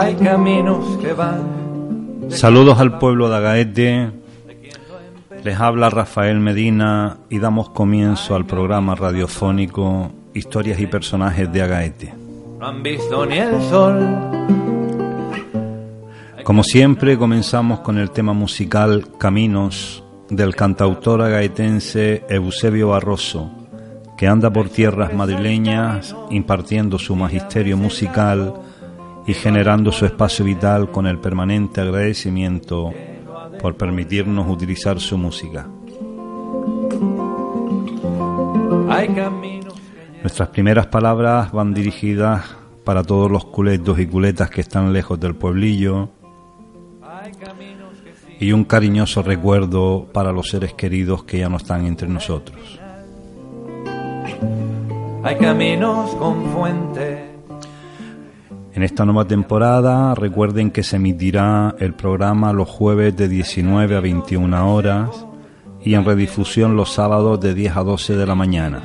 Hay 0.00 0.14
caminos 0.14 0.96
que 0.96 1.12
van. 1.12 2.30
Saludos 2.30 2.80
al 2.80 2.96
pueblo 2.98 3.28
de 3.28 3.36
Agaete. 3.36 4.10
Les 5.44 5.60
habla 5.60 5.90
Rafael 5.90 6.40
Medina 6.40 7.18
y 7.28 7.38
damos 7.38 7.68
comienzo 7.68 8.34
al 8.34 8.46
programa 8.46 8.94
radiofónico 8.94 10.10
Historias 10.32 10.80
y 10.80 10.86
personajes 10.86 11.52
de 11.52 11.60
Agaete. 11.60 12.14
No 12.58 12.66
han 12.66 12.82
visto 12.82 13.26
ni 13.26 13.36
el 13.36 13.60
sol. 13.60 13.98
Como 16.44 16.62
siempre, 16.62 17.18
comenzamos 17.18 17.80
con 17.80 17.98
el 17.98 18.10
tema 18.10 18.32
musical 18.32 19.06
Caminos 19.18 20.02
del 20.30 20.56
cantautor 20.56 21.20
agaetense 21.20 22.24
Eusebio 22.30 22.88
Barroso, 22.88 23.50
que 24.16 24.26
anda 24.26 24.50
por 24.50 24.70
tierras 24.70 25.12
madrileñas 25.12 26.16
impartiendo 26.30 26.98
su 26.98 27.14
magisterio 27.14 27.76
musical 27.76 28.54
y 29.26 29.34
generando 29.34 29.92
su 29.92 30.06
espacio 30.06 30.44
vital 30.44 30.90
con 30.90 31.06
el 31.06 31.18
permanente 31.18 31.80
agradecimiento 31.80 32.92
por 33.60 33.76
permitirnos 33.76 34.48
utilizar 34.48 34.98
su 35.00 35.18
música. 35.18 35.66
Nuestras 40.22 40.48
primeras 40.50 40.86
palabras 40.86 41.52
van 41.52 41.72
dirigidas 41.72 42.56
para 42.84 43.02
todos 43.02 43.30
los 43.30 43.44
culetos 43.44 43.98
y 43.98 44.06
culetas 44.06 44.50
que 44.50 44.60
están 44.60 44.92
lejos 44.92 45.18
del 45.20 45.34
pueblillo 45.34 46.10
y 48.38 48.52
un 48.52 48.64
cariñoso 48.64 49.22
recuerdo 49.22 50.08
para 50.12 50.32
los 50.32 50.48
seres 50.48 50.72
queridos 50.72 51.24
que 51.24 51.38
ya 51.38 51.48
no 51.48 51.58
están 51.58 51.84
entre 51.86 52.08
nosotros. 52.08 52.80
Hay 55.22 55.36
caminos 55.36 56.14
con 56.14 56.46
fuente. 56.52 57.29
En 58.72 58.84
esta 58.84 59.04
nueva 59.04 59.24
temporada 59.24 60.14
recuerden 60.14 60.70
que 60.70 60.84
se 60.84 60.96
emitirá 60.96 61.74
el 61.80 61.94
programa 61.94 62.52
los 62.52 62.68
jueves 62.68 63.16
de 63.16 63.28
19 63.28 63.96
a 63.96 64.00
21 64.00 64.74
horas 64.74 65.26
y 65.82 65.94
en 65.94 66.04
redifusión 66.04 66.76
los 66.76 66.92
sábados 66.92 67.40
de 67.40 67.54
10 67.54 67.76
a 67.76 67.82
12 67.82 68.16
de 68.16 68.26
la 68.26 68.34
mañana. 68.36 68.82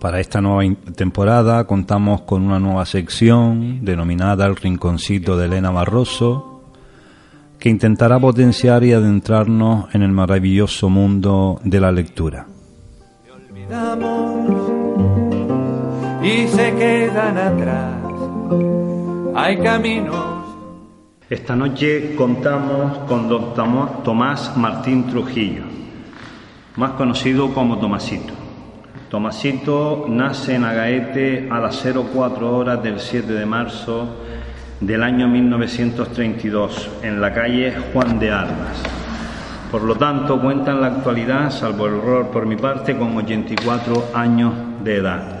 Para 0.00 0.18
esta 0.18 0.40
nueva 0.40 0.74
temporada 0.96 1.64
contamos 1.64 2.22
con 2.22 2.42
una 2.42 2.58
nueva 2.58 2.86
sección 2.86 3.84
denominada 3.84 4.46
El 4.46 4.56
Rinconcito 4.56 5.36
de 5.36 5.44
Elena 5.44 5.70
Barroso, 5.70 6.62
que 7.58 7.68
intentará 7.68 8.18
potenciar 8.18 8.82
y 8.82 8.94
adentrarnos 8.94 9.94
en 9.94 10.02
el 10.02 10.12
maravilloso 10.12 10.88
mundo 10.88 11.60
de 11.64 11.80
la 11.80 11.92
lectura. 11.92 12.46
Y 16.22 16.48
se 16.48 16.74
quedan 16.74 17.38
atrás. 17.38 17.94
Hay 19.36 19.58
caminos 19.58 20.44
Esta 21.28 21.54
noche 21.54 22.16
contamos 22.16 22.98
con 23.06 23.28
don 23.28 23.54
Tomás 24.02 24.56
Martín 24.56 25.06
Trujillo, 25.06 25.62
más 26.74 26.92
conocido 26.92 27.54
como 27.54 27.78
Tomasito. 27.78 28.34
Tomasito 29.08 30.06
nace 30.08 30.56
en 30.56 30.64
Agaete 30.64 31.48
a 31.48 31.60
las 31.60 31.80
04 31.80 32.56
horas 32.56 32.82
del 32.82 32.98
7 32.98 33.32
de 33.32 33.46
marzo 33.46 34.16
del 34.80 35.04
año 35.04 35.28
1932, 35.28 36.90
en 37.02 37.20
la 37.20 37.32
calle 37.32 37.72
Juan 37.92 38.18
de 38.18 38.32
Armas. 38.32 38.99
Por 39.70 39.82
lo 39.82 39.94
tanto, 39.94 40.40
cuenta 40.40 40.72
en 40.72 40.80
la 40.80 40.88
actualidad, 40.88 41.50
salvo 41.50 41.86
el 41.86 41.94
error 41.94 42.30
por 42.30 42.44
mi 42.44 42.56
parte, 42.56 42.96
con 42.96 43.16
84 43.16 44.10
años 44.14 44.52
de 44.82 44.96
edad 44.96 45.40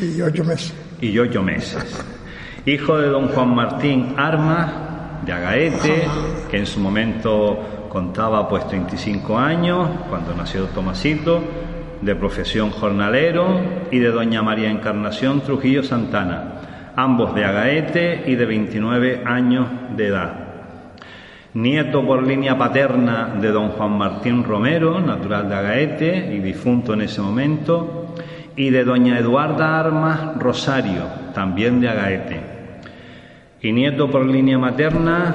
y 0.00 0.20
ocho 0.20 0.44
meses. 0.44 0.74
y 1.00 1.18
ocho 1.18 1.42
meses. 1.42 2.04
Hijo 2.64 2.98
de 2.98 3.08
don 3.08 3.28
Juan 3.28 3.54
Martín 3.54 4.14
Armas 4.16 4.70
de 5.24 5.32
Agaete, 5.32 6.06
que 6.50 6.58
en 6.58 6.66
su 6.66 6.80
momento 6.80 7.86
contaba 7.88 8.48
pues 8.48 8.66
35 8.68 9.38
años 9.38 9.88
cuando 10.08 10.34
nació 10.34 10.66
Tomasito, 10.66 11.42
de 12.02 12.14
profesión 12.14 12.70
jornalero, 12.70 13.60
y 13.90 13.98
de 13.98 14.10
doña 14.10 14.42
María 14.42 14.70
Encarnación 14.70 15.40
Trujillo 15.40 15.82
Santana, 15.82 16.92
ambos 16.94 17.34
de 17.34 17.44
Agaete 17.44 18.24
y 18.26 18.34
de 18.34 18.46
29 18.46 19.22
años 19.24 19.66
de 19.96 20.06
edad. 20.08 20.45
Nieto 21.56 22.04
por 22.04 22.22
línea 22.22 22.58
paterna 22.58 23.34
de 23.40 23.48
don 23.48 23.70
Juan 23.70 23.96
Martín 23.96 24.44
Romero, 24.44 25.00
natural 25.00 25.48
de 25.48 25.54
Agaete 25.54 26.34
y 26.34 26.40
difunto 26.40 26.92
en 26.92 27.00
ese 27.00 27.22
momento, 27.22 28.12
y 28.54 28.68
de 28.68 28.84
doña 28.84 29.18
Eduarda 29.18 29.80
Armas 29.80 30.36
Rosario, 30.36 31.04
también 31.32 31.80
de 31.80 31.88
Agaete. 31.88 32.40
Y 33.62 33.72
nieto 33.72 34.10
por 34.10 34.26
línea 34.26 34.58
materna 34.58 35.34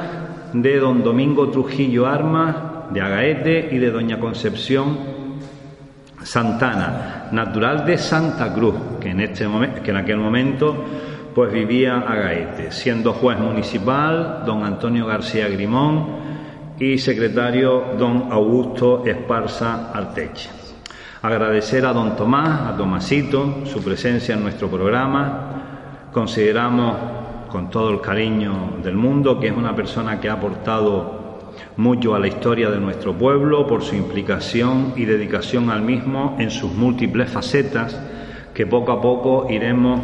de 0.54 0.78
don 0.78 1.02
Domingo 1.02 1.50
Trujillo 1.50 2.06
Armas, 2.06 2.56
de 2.92 3.02
Agaete, 3.02 3.70
y 3.72 3.80
de 3.80 3.90
doña 3.90 4.20
Concepción 4.20 5.00
Santana, 6.22 7.30
natural 7.32 7.84
de 7.84 7.98
Santa 7.98 8.53
Cruz, 8.53 8.76
que 9.00 9.09
en, 9.09 9.22
este 9.22 9.48
aquel 9.98 10.18
momento 10.18 10.86
pues 11.34 11.52
vivía 11.52 12.00
a 12.00 12.16
Gaete, 12.16 12.72
siendo 12.72 13.14
juez 13.14 13.40
municipal 13.40 14.44
don 14.46 14.64
Antonio 14.64 15.06
García 15.06 15.47
Grimón 15.47 16.06
y 16.80 16.97
secretario 16.97 17.94
don 17.97 18.31
Augusto 18.31 19.03
Esparza 19.06 19.91
Arteche. 19.91 20.50
Agradecer 21.22 21.86
a 21.86 21.94
don 21.94 22.16
Tomás, 22.16 22.74
a 22.74 22.75
Tomasito, 22.75 23.66
su 23.66 23.84
presencia 23.84 24.34
en 24.34 24.44
nuestro 24.44 24.70
programa. 24.70 26.09
Consideramos 26.12 26.96
con 27.50 27.70
todo 27.70 27.91
el 27.91 28.02
cariño 28.02 28.78
del 28.84 28.96
mundo 28.96 29.40
que 29.40 29.47
es 29.47 29.56
una 29.56 29.75
persona 29.75 30.20
que 30.20 30.30
ha 30.30 30.34
aportado 30.34 31.22
mucho 31.78 32.16
a 32.16 32.20
la 32.20 32.28
historia 32.28 32.70
de 32.70 32.80
nuestro 32.80 33.14
pueblo 33.14 33.68
por 33.68 33.84
su 33.84 33.96
implicación 33.96 34.94
y 34.96 35.06
dedicación 35.06 35.70
al 35.70 35.81
mismo 35.81 36.36
en 36.40 36.50
sus 36.50 36.74
múltiples 36.74 37.30
facetas 37.30 38.00
que 38.53 38.66
poco 38.66 38.91
a 38.91 39.02
poco 39.02 39.47
iremos 39.50 40.02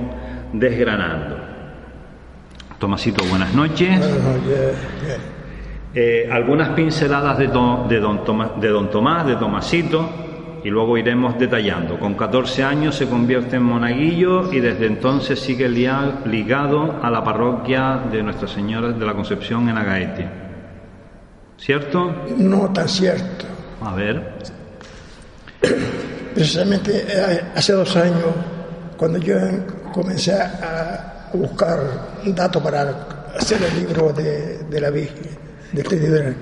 desgranando. 0.54 1.38
Tomasito, 2.80 3.24
buenas 3.30 3.54
noches. 3.54 3.98
Buenas 4.00 4.20
noches. 4.24 4.76
Eh, 5.96 6.30
algunas 6.32 6.70
pinceladas 6.70 7.38
de, 7.40 7.48
don 7.48 8.24
Toma- 8.24 8.52
de 8.60 8.68
don 8.70 8.90
Tomás, 8.92 9.26
de 9.26 9.36
Tomasito, 9.36 10.08
y 10.64 10.70
luego 10.70 10.98
iremos 10.98 11.40
detallando. 11.40 11.98
Con 12.00 12.14
14 12.14 12.64
años 12.64 12.96
se 12.96 13.08
convierte 13.08 13.56
en 13.56 13.64
monaguillo 13.64 14.52
y 14.54 14.60
desde 14.60 14.86
entonces 14.86 15.40
sigue 15.40 15.68
lia- 15.70 16.20
ligado 16.26 17.00
a 17.02 17.10
la 17.10 17.24
parroquia 17.24 18.02
de 18.12 18.22
Nuestra 18.22 18.48
Señora 18.48 18.90
de 18.90 19.06
la 19.06 19.14
Concepción 19.14 19.70
en 19.70 19.78
Agaete. 19.78 20.28
¿Cierto? 21.58 22.14
No 22.38 22.70
tan 22.72 22.88
cierto. 22.88 23.46
A 23.82 23.96
ver. 23.96 24.34
Precisamente 26.36 27.06
eh, 27.08 27.42
hace 27.56 27.74
dos 27.74 27.96
años, 27.96 28.22
cuando 28.98 29.18
yo 29.18 29.36
comencé 30.02 30.34
a 30.34 31.30
buscar 31.34 31.80
datos 32.28 32.62
para 32.62 33.32
hacer 33.38 33.58
el 33.64 33.80
libro 33.80 34.14
de, 34.14 34.60
de 34.70 34.82
la 34.82 34.90
Virgen, 34.90 35.26
de 35.74 35.82
este 35.82 36.36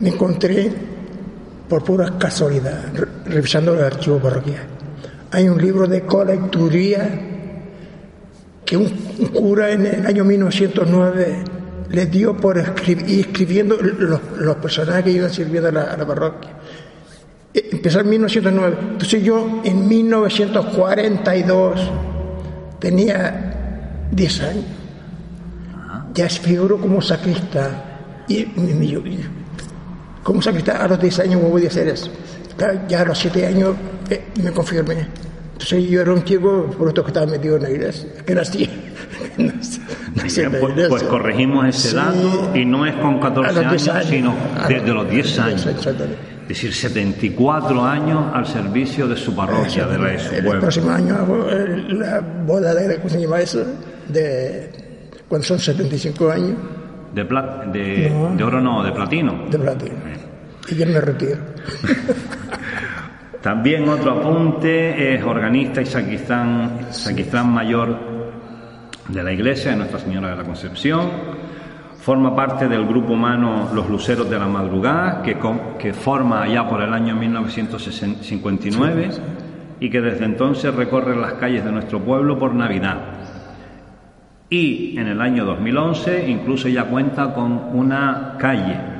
me 0.00 0.08
encontré 0.10 0.72
por 1.68 1.84
pura 1.84 2.16
casualidad, 2.18 2.82
re- 2.94 3.06
revisando 3.26 3.74
el 3.74 3.84
archivo 3.84 4.18
parroquial. 4.18 4.62
Hay 5.32 5.48
un 5.48 5.60
libro 5.60 5.86
de 5.86 6.02
colecturía 6.02 7.08
que 8.64 8.76
un, 8.76 8.84
un 9.18 9.26
cura 9.28 9.70
en 9.70 9.84
el 9.86 10.06
año 10.06 10.24
1909 10.24 11.44
le 11.90 12.06
dio 12.06 12.36
por 12.36 12.58
escribir, 12.58 13.20
escribiendo 13.20 13.76
los, 13.76 14.20
los 14.38 14.56
personajes 14.56 15.04
que 15.04 15.10
iban 15.12 15.30
sirviendo 15.30 15.68
a 15.68 15.72
la, 15.72 15.82
a 15.84 15.96
la 15.96 16.06
parroquia. 16.06 16.50
Eh, 17.54 17.68
Empezó 17.72 18.00
en 18.00 18.08
1909. 18.10 18.76
Entonces 18.92 19.22
yo 19.22 19.60
en 19.64 19.88
1942 19.88 21.80
tenía 22.78 24.06
10 24.12 24.40
años. 24.42 24.64
Ya 26.14 26.28
figuró 26.28 26.78
como 26.78 27.00
sacristán. 27.02 27.82
Y, 28.28 28.40
y- 28.40 29.24
como 30.22 30.42
sacristán 30.42 30.82
a 30.82 30.88
los 30.88 31.00
10 31.00 31.20
años, 31.20 31.36
¿cómo 31.36 31.50
voy 31.50 31.64
a 31.64 31.68
hacer 31.68 31.88
eso? 31.88 32.10
Claro, 32.56 32.80
ya 32.88 33.02
a 33.02 33.04
los 33.04 33.18
7 33.18 33.46
años 33.46 33.74
eh, 34.10 34.24
me 34.42 34.50
confirmé. 34.50 35.06
Entonces 35.52 35.88
yo 35.88 36.00
era 36.02 36.12
un 36.12 36.22
chico, 36.24 36.66
por 36.78 36.88
esto 36.88 37.02
que 37.02 37.08
estaba 37.08 37.26
metido 37.26 37.56
en 37.56 37.62
la 37.64 37.70
iglesia, 37.70 38.08
que 38.26 38.34
nací. 38.34 38.68
nací 39.38 39.80
nací 40.14 40.40
en 40.42 40.52
la 40.52 40.60
Pues, 40.60 40.88
pues 40.88 41.02
corregimos 41.04 41.66
ese 41.66 41.88
Sí. 41.90 41.96
dato 41.96 42.50
y 42.54 42.64
no 42.64 42.84
es 42.86 42.94
con 42.96 43.16
A 43.16 43.20
14 43.20 43.54
los 43.62 43.70
10 43.70 43.88
años, 43.88 44.06
sino 44.08 44.34
desde 44.68 44.92
los 44.92 45.08
10 45.10 45.26
10 45.26 45.38
años. 45.38 45.66
Es 46.48 46.62
decir, 46.62 46.72
74 46.72 47.84
años 47.84 48.24
al 48.32 48.46
servicio 48.46 49.06
de 49.06 49.16
su 49.16 49.36
parroquia, 49.36 49.86
de 49.86 49.98
la 49.98 50.08
de 50.12 50.18
su 50.18 50.34
El 50.34 50.44
pueblo. 50.44 50.60
próximo 50.62 50.90
año 50.90 51.14
hago 51.14 51.46
eh, 51.50 51.84
la 51.90 52.20
boda 52.20 52.74
de, 52.74 52.96
¿cómo 52.96 53.10
se 53.10 53.20
llama 53.20 53.40
eso? 53.40 53.62
De, 54.08 54.70
cuando 55.28 55.46
son 55.46 55.58
75 55.58 56.30
años 56.30 56.54
De, 57.14 57.24
pla- 57.26 57.66
de, 57.70 58.08
No. 58.10 58.34
de 58.34 58.44
oro 58.44 58.60
no, 58.62 58.82
de 58.82 58.92
platino. 58.92 59.44
de 59.50 59.58
platino. 59.58 59.94
Y 60.70 60.74
yo 60.74 60.86
me 60.86 61.00
retiro. 61.02 61.36
También 63.42 63.86
otro 63.88 64.12
apunte 64.12 65.14
es 65.14 65.22
organista 65.22 65.80
y 65.82 65.86
sacristán, 65.86 66.88
sacristán 66.90 67.52
mayor 67.52 67.96
de 69.08 69.22
la 69.22 69.32
iglesia 69.32 69.70
de 69.72 69.76
Nuestra 69.78 69.98
Señora 70.00 70.30
de 70.30 70.36
la 70.36 70.44
Concepción. 70.44 71.10
Forma 72.08 72.34
parte 72.34 72.66
del 72.68 72.86
grupo 72.86 73.12
humano 73.12 73.68
Los 73.74 73.90
Luceros 73.90 74.30
de 74.30 74.38
la 74.38 74.46
Madrugada, 74.46 75.20
que, 75.20 75.36
que 75.78 75.92
forma 75.92 76.40
allá 76.40 76.66
por 76.66 76.80
el 76.80 76.94
año 76.94 77.14
1959 77.14 79.10
y 79.78 79.90
que 79.90 80.00
desde 80.00 80.24
entonces 80.24 80.74
recorre 80.74 81.14
las 81.14 81.34
calles 81.34 81.62
de 81.66 81.70
nuestro 81.70 82.00
pueblo 82.00 82.38
por 82.38 82.54
Navidad. 82.54 82.96
Y 84.48 84.96
en 84.96 85.06
el 85.08 85.20
año 85.20 85.44
2011 85.44 86.30
incluso 86.30 86.68
ya 86.68 86.84
cuenta 86.84 87.34
con 87.34 87.52
una 87.74 88.36
calle 88.38 88.96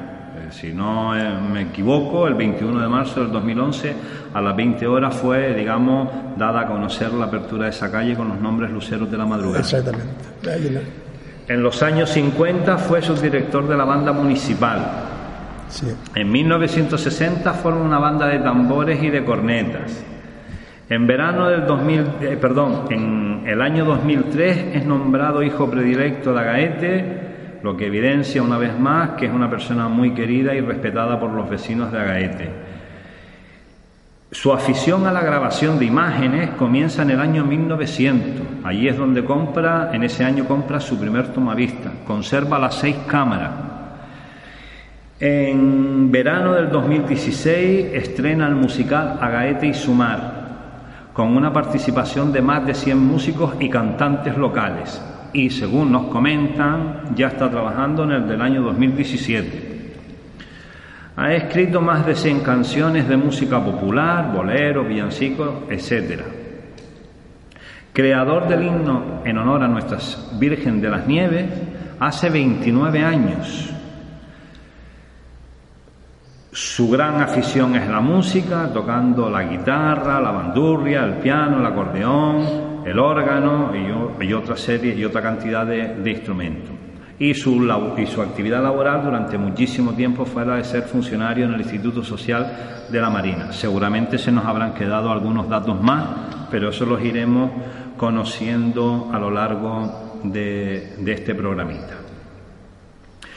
si 0.50 0.72
no 0.72 1.16
eh, 1.16 1.40
me 1.52 1.62
equivoco, 1.62 2.26
el 2.26 2.34
21 2.34 2.80
de 2.80 2.88
marzo 2.88 3.20
del 3.20 3.32
2011 3.32 3.94
a 4.34 4.40
las 4.40 4.56
20 4.56 4.86
horas 4.86 5.14
fue, 5.14 5.54
digamos, 5.54 6.08
dada 6.36 6.60
a 6.60 6.66
conocer 6.66 7.12
la 7.12 7.26
apertura 7.26 7.64
de 7.64 7.70
esa 7.70 7.90
calle 7.90 8.14
con 8.14 8.28
los 8.28 8.40
nombres 8.40 8.70
Luceros 8.70 9.10
de 9.10 9.16
la 9.16 9.26
Madrugada. 9.26 9.60
Exactamente. 9.60 10.06
En 11.48 11.62
los 11.62 11.82
años 11.82 12.10
50 12.10 12.76
fue 12.78 13.00
subdirector 13.00 13.66
de 13.66 13.76
la 13.76 13.84
banda 13.84 14.12
municipal. 14.12 14.78
Sí. 15.68 15.86
En 16.14 16.30
1960 16.30 17.52
forma 17.54 17.80
una 17.80 17.98
banda 17.98 18.26
de 18.26 18.38
tambores 18.38 19.02
y 19.02 19.10
de 19.10 19.24
cornetas. 19.24 20.04
En 20.90 21.06
verano 21.06 21.48
del 21.48 21.66
2000, 21.66 22.00
eh, 22.20 22.38
perdón, 22.40 22.84
en 22.90 23.42
el 23.46 23.60
año 23.60 23.84
2003 23.84 24.76
es 24.76 24.86
nombrado 24.86 25.42
hijo 25.42 25.70
predilecto 25.70 26.32
de 26.32 26.40
Agaete 26.40 27.28
lo 27.62 27.76
que 27.76 27.86
evidencia 27.86 28.42
una 28.42 28.58
vez 28.58 28.78
más 28.78 29.10
que 29.10 29.26
es 29.26 29.32
una 29.32 29.50
persona 29.50 29.88
muy 29.88 30.14
querida 30.14 30.54
y 30.54 30.60
respetada 30.60 31.18
por 31.18 31.30
los 31.30 31.48
vecinos 31.48 31.90
de 31.92 31.98
Agaete. 31.98 32.48
Su 34.30 34.52
afición 34.52 35.06
a 35.06 35.12
la 35.12 35.22
grabación 35.22 35.78
de 35.78 35.86
imágenes 35.86 36.50
comienza 36.50 37.00
en 37.00 37.10
el 37.10 37.20
año 37.20 37.46
1900. 37.46 38.46
Allí 38.62 38.86
es 38.86 38.98
donde 38.98 39.24
compra, 39.24 39.90
en 39.94 40.04
ese 40.04 40.22
año 40.22 40.44
compra 40.44 40.80
su 40.80 40.98
primer 40.98 41.28
tomavista. 41.32 41.90
Conserva 42.06 42.58
las 42.58 42.74
seis 42.74 42.96
cámaras. 43.06 43.52
En 45.18 46.12
verano 46.12 46.52
del 46.52 46.68
2016 46.68 47.86
estrena 47.94 48.46
el 48.46 48.54
musical 48.54 49.18
Agaete 49.18 49.68
y 49.68 49.74
Sumar, 49.74 51.08
con 51.14 51.34
una 51.34 51.50
participación 51.50 52.30
de 52.30 52.42
más 52.42 52.66
de 52.66 52.74
100 52.74 52.98
músicos 52.98 53.54
y 53.58 53.70
cantantes 53.70 54.36
locales 54.36 55.02
y 55.32 55.50
según 55.50 55.92
nos 55.92 56.06
comentan 56.06 57.14
ya 57.14 57.28
está 57.28 57.50
trabajando 57.50 58.04
en 58.04 58.12
el 58.12 58.28
del 58.28 58.40
año 58.40 58.62
2017. 58.62 59.77
Ha 61.20 61.34
escrito 61.34 61.80
más 61.80 62.06
de 62.06 62.14
100 62.14 62.40
canciones 62.42 63.08
de 63.08 63.16
música 63.16 63.58
popular, 63.62 64.32
bolero, 64.32 64.84
villancicos, 64.84 65.64
etc. 65.68 66.22
Creador 67.92 68.46
del 68.46 68.62
himno 68.62 69.22
en 69.24 69.36
honor 69.36 69.64
a 69.64 69.66
Nuestra 69.66 69.98
Virgen 70.38 70.80
de 70.80 70.88
las 70.88 71.08
Nieves 71.08 71.46
hace 71.98 72.30
29 72.30 73.02
años. 73.02 73.68
Su 76.52 76.88
gran 76.88 77.20
afición 77.20 77.74
es 77.74 77.88
la 77.88 78.00
música, 78.00 78.70
tocando 78.72 79.28
la 79.28 79.42
guitarra, 79.42 80.20
la 80.20 80.30
bandurria, 80.30 81.04
el 81.04 81.14
piano, 81.14 81.58
el 81.58 81.66
acordeón, 81.66 82.84
el 82.86 82.96
órgano 82.96 83.72
y, 84.20 84.32
otra 84.32 84.56
serie 84.56 84.94
y 84.94 85.04
otra 85.04 85.20
cantidad 85.20 85.66
de, 85.66 86.08
instrumentos. 86.08 86.87
Y 87.20 87.34
su, 87.34 87.68
y 87.98 88.06
su 88.06 88.22
actividad 88.22 88.62
laboral 88.62 89.02
durante 89.02 89.36
muchísimo 89.36 89.92
tiempo 89.92 90.24
fue 90.24 90.46
la 90.46 90.56
de 90.56 90.64
ser 90.64 90.84
funcionario 90.84 91.46
en 91.46 91.54
el 91.54 91.60
Instituto 91.60 92.04
Social 92.04 92.86
de 92.88 93.00
la 93.00 93.10
Marina. 93.10 93.52
Seguramente 93.52 94.18
se 94.18 94.30
nos 94.30 94.44
habrán 94.44 94.72
quedado 94.72 95.10
algunos 95.10 95.48
datos 95.48 95.82
más, 95.82 96.06
pero 96.50 96.68
eso 96.70 96.86
los 96.86 97.02
iremos 97.02 97.50
conociendo 97.96 99.10
a 99.12 99.18
lo 99.18 99.30
largo 99.30 100.20
de, 100.22 100.94
este 101.06 101.34
programita. 101.34 101.94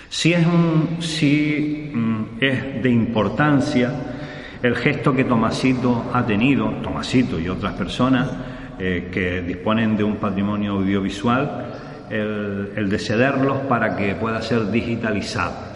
Si 0.10 0.34
es, 0.34 0.46
un, 0.46 0.98
si, 1.02 1.92
mm, 1.94 2.24
es 2.40 2.84
de 2.84 2.90
importancia 2.90 3.94
el 4.62 4.76
gesto 4.76 5.14
que 5.14 5.24
Tomasito 5.24 6.12
ha 6.14 6.24
tenido, 6.26 6.70
Tomasito 6.84 7.40
y 7.40 7.50
otras 7.50 7.74
personas, 7.74 8.30
eh, 8.78 9.10
que 9.12 9.42
disponen 9.42 9.98
de 9.98 10.04
un 10.04 10.18
patrimonio 10.18 10.74
audiovisual, 10.74 11.91
el, 12.12 12.90
de 12.90 13.00
cederlos 13.00 13.60
para 13.70 13.96
que 13.96 14.16
pueda 14.16 14.42
ser 14.42 14.70
digitalizado. 14.70 15.72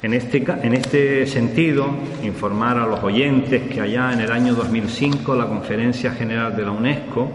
En 0.00 0.14
este, 0.14 0.44
en 0.62 0.74
este 0.74 1.26
sentido, 1.26 1.90
informar 2.22 2.78
a 2.78 2.86
los 2.86 3.02
oyentes 3.02 3.68
que 3.68 3.80
allá 3.80 4.12
en 4.12 4.20
el 4.20 4.30
año 4.30 4.54
2005 4.54 5.34
la 5.34 5.46
Conferencia 5.46 6.12
General 6.12 6.56
de 6.56 6.64
la 6.64 6.70
UNESCO 6.70 7.28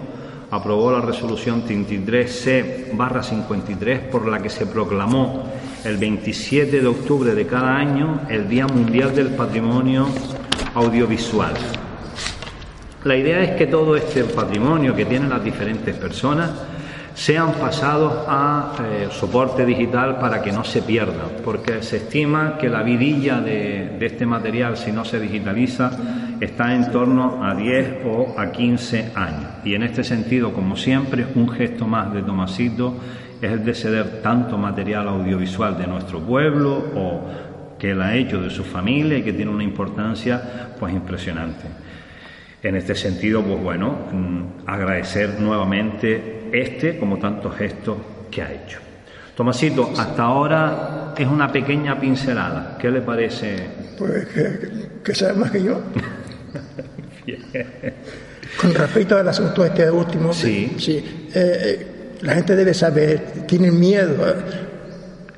aprobó 0.50 0.90
la 0.92 1.02
resolución 1.02 1.66
33C-53 1.66 4.00
por 4.10 4.26
la 4.28 4.42
que 4.42 4.50
se 4.50 4.66
proclamó 4.66 5.44
el 5.84 5.98
27 5.98 6.80
de 6.80 6.88
octubre 6.88 7.36
de 7.36 7.46
cada 7.46 7.76
año 7.76 8.22
el 8.30 8.48
Día 8.48 8.66
Mundial 8.68 9.14
del 9.14 9.32
Patrimonio 9.32 10.08
Audiovisual. 10.76 11.56
La 13.04 13.18
idea 13.18 13.44
es 13.44 13.58
que 13.58 13.68
todo 13.68 13.98
este 13.98 14.24
patrimonio 14.24 14.96
que 14.96 15.04
tienen 15.04 15.30
las 15.30 15.44
diferentes 15.44 15.94
personas 15.96 16.52
sean 17.16 17.54
pasados 17.54 18.26
a 18.28 18.74
eh, 18.82 19.08
soporte 19.12 19.66
digital 19.66 20.18
para 20.18 20.42
que 20.42 20.52
no 20.52 20.64
se 20.64 20.82
pierdan, 20.82 21.44
porque 21.44 21.84
se 21.84 21.98
estima 21.98 22.58
que 22.58 22.70
la 22.70 22.82
vidilla 22.82 23.40
de, 23.40 23.98
este 24.02 24.26
material, 24.26 24.78
si 24.78 24.92
no 24.92 25.06
se 25.06 25.20
digitaliza, 25.20 25.92
está 26.40 26.74
en 26.74 26.92
torno 26.92 27.44
a 27.44 27.56
10 27.56 28.06
o 28.06 28.36
a 28.38 28.52
15 28.52 29.12
años. 29.16 29.50
Y 29.64 29.76
en 29.76 29.84
este 29.84 30.04
sentido, 30.04 30.54
como 30.54 30.76
siempre, 30.76 31.26
un 31.36 31.50
gesto 31.50 31.88
más 31.88 32.14
de 32.14 32.22
Tomasito 32.22 32.96
es 33.42 33.52
el 33.52 33.64
de 33.64 33.74
ceder 33.74 34.22
tanto 34.22 34.58
material 34.58 35.08
audiovisual 35.08 35.78
de 35.78 35.88
nuestro 35.88 36.20
pueblo 36.20 36.84
o 36.96 37.22
que 37.78 37.92
él 37.92 38.02
ha 38.02 38.16
hecho 38.16 38.42
de 38.42 38.50
su 38.50 38.64
familia 38.64 39.18
y 39.18 39.24
que 39.24 39.34
tiene 39.34 39.52
una 39.52 39.64
importancia 39.64 40.70
pues 40.80 40.94
impresionante. 40.94 41.83
En 42.64 42.78
este 42.78 42.96
sentido, 42.96 43.44
pues 43.44 43.62
bueno, 43.62 44.08
mm, 44.10 44.70
agradecer 44.70 45.38
nuevamente 45.38 46.48
este 46.54 46.98
como 46.98 47.18
tantos 47.20 47.58
gestos 47.58 47.98
que 48.32 48.42
ha 48.42 48.54
hecho. 48.54 48.80
Tomasito, 49.36 49.92
hasta 49.98 50.24
ahora 50.24 51.14
es 51.18 51.28
una 51.28 51.52
pequeña 51.52 52.00
pincelada. 52.00 52.78
¿Qué 52.80 52.90
le 52.90 53.02
parece? 53.02 53.58
Pues 53.98 54.28
que, 55.04 55.14
sabe 55.14 55.34
más 55.34 55.52
que 55.52 55.62
yo. 55.62 55.82
Con 58.62 58.74
respecto 58.74 59.18
al 59.18 59.28
asunto 59.28 59.66
este 59.66 59.92
último, 59.92 60.32
sí, 60.32 60.74
sí 60.78 61.30
eh, 61.34 61.34
eh, 61.36 61.88
la 62.22 62.36
gente 62.36 62.56
debe 62.56 62.74
saber, 62.74 63.46
tienen 63.46 63.78
miedo. 63.78 64.16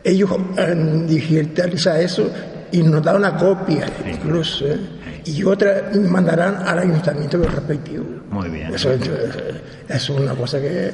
Ellos 0.04 0.30
han 0.58 1.08
digitalizado 1.08 1.98
eso 1.98 2.32
y 2.72 2.84
nos 2.84 3.02
da 3.02 3.16
una 3.16 3.36
copia, 3.36 3.88
incluso. 4.06 4.68
¿eh? 4.68 4.95
Y 5.26 5.44
otra 5.44 5.90
mandarán 6.10 6.58
al 6.66 6.80
ayuntamiento 6.80 7.38
respectivo. 7.38 8.06
Muy 8.30 8.50
bien. 8.50 8.74
Eso, 8.74 8.92
es 8.92 10.10
una 10.10 10.34
cosa 10.34 10.62
que 10.62 10.92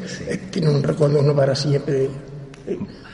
tiene 0.50 0.70
un 0.70 0.82
recuerdo 0.82 1.20
uno 1.20 1.36
para 1.36 1.56
siempre. 1.56 2.10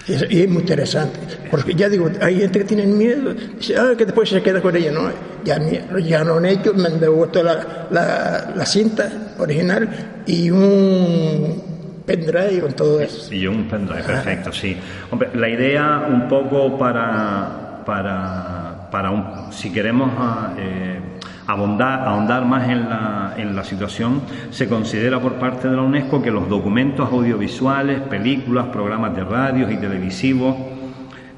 Y 0.08 0.14
es, 0.14 0.50
muy 0.50 0.62
interesante, 0.62 1.20
porque 1.52 1.74
ya 1.74 1.90
digo, 1.90 2.10
hay 2.22 2.40
gente 2.40 2.60
que 2.60 2.66
tiene 2.66 2.86
miedo, 2.86 3.36
ah, 3.78 3.92
que 3.98 4.06
después 4.06 4.30
se 4.30 4.42
queda 4.42 4.62
con 4.62 4.74
ella, 4.74 4.90
no, 4.90 5.10
ya, 5.44 5.60
ya 6.00 6.24
no 6.24 6.36
han 6.36 6.46
hecho, 6.46 6.74
me 6.74 6.88
han 6.88 6.98
devuelto 6.98 7.44
la, 7.44 7.88
la, 7.92 8.66
cinta 8.66 9.34
original 9.38 10.24
y 10.26 10.50
un 10.50 11.62
pendrive 12.06 12.62
con 12.62 12.74
todo 12.74 13.02
eso. 13.02 13.34
Y 13.34 13.48
un 13.48 13.68
pendrive, 13.68 14.04
perfecto, 14.04 14.54
sí. 14.54 14.78
Hombre, 15.12 15.30
la 15.34 15.50
idea 15.50 16.08
un 16.10 16.30
poco 16.30 16.78
para, 16.78 17.84
para 17.86 18.57
para 18.92 19.12
un, 19.12 19.52
si 19.52 19.72
queremos 19.72 20.12
ah, 20.18 20.54
eh, 20.58 21.00
ahondar 21.48 22.46
más 22.46 22.70
en 22.70 22.90
la, 22.90 23.34
en 23.38 23.56
la 23.56 23.64
situación, 23.64 24.22
se 24.52 24.68
considera 24.68 25.20
por 25.20 25.34
parte 25.34 25.68
de 25.68 25.76
la 25.76 25.82
UNESCO 25.82 26.22
que 26.22 26.32
los 26.32 26.50
documentos 26.50 27.12
audiovisuales, 27.12 28.02
películas, 28.02 28.68
programas 28.68 29.16
de 29.16 29.24
radios 29.24 29.72
y 29.72 29.78
televisivos, 29.78 30.56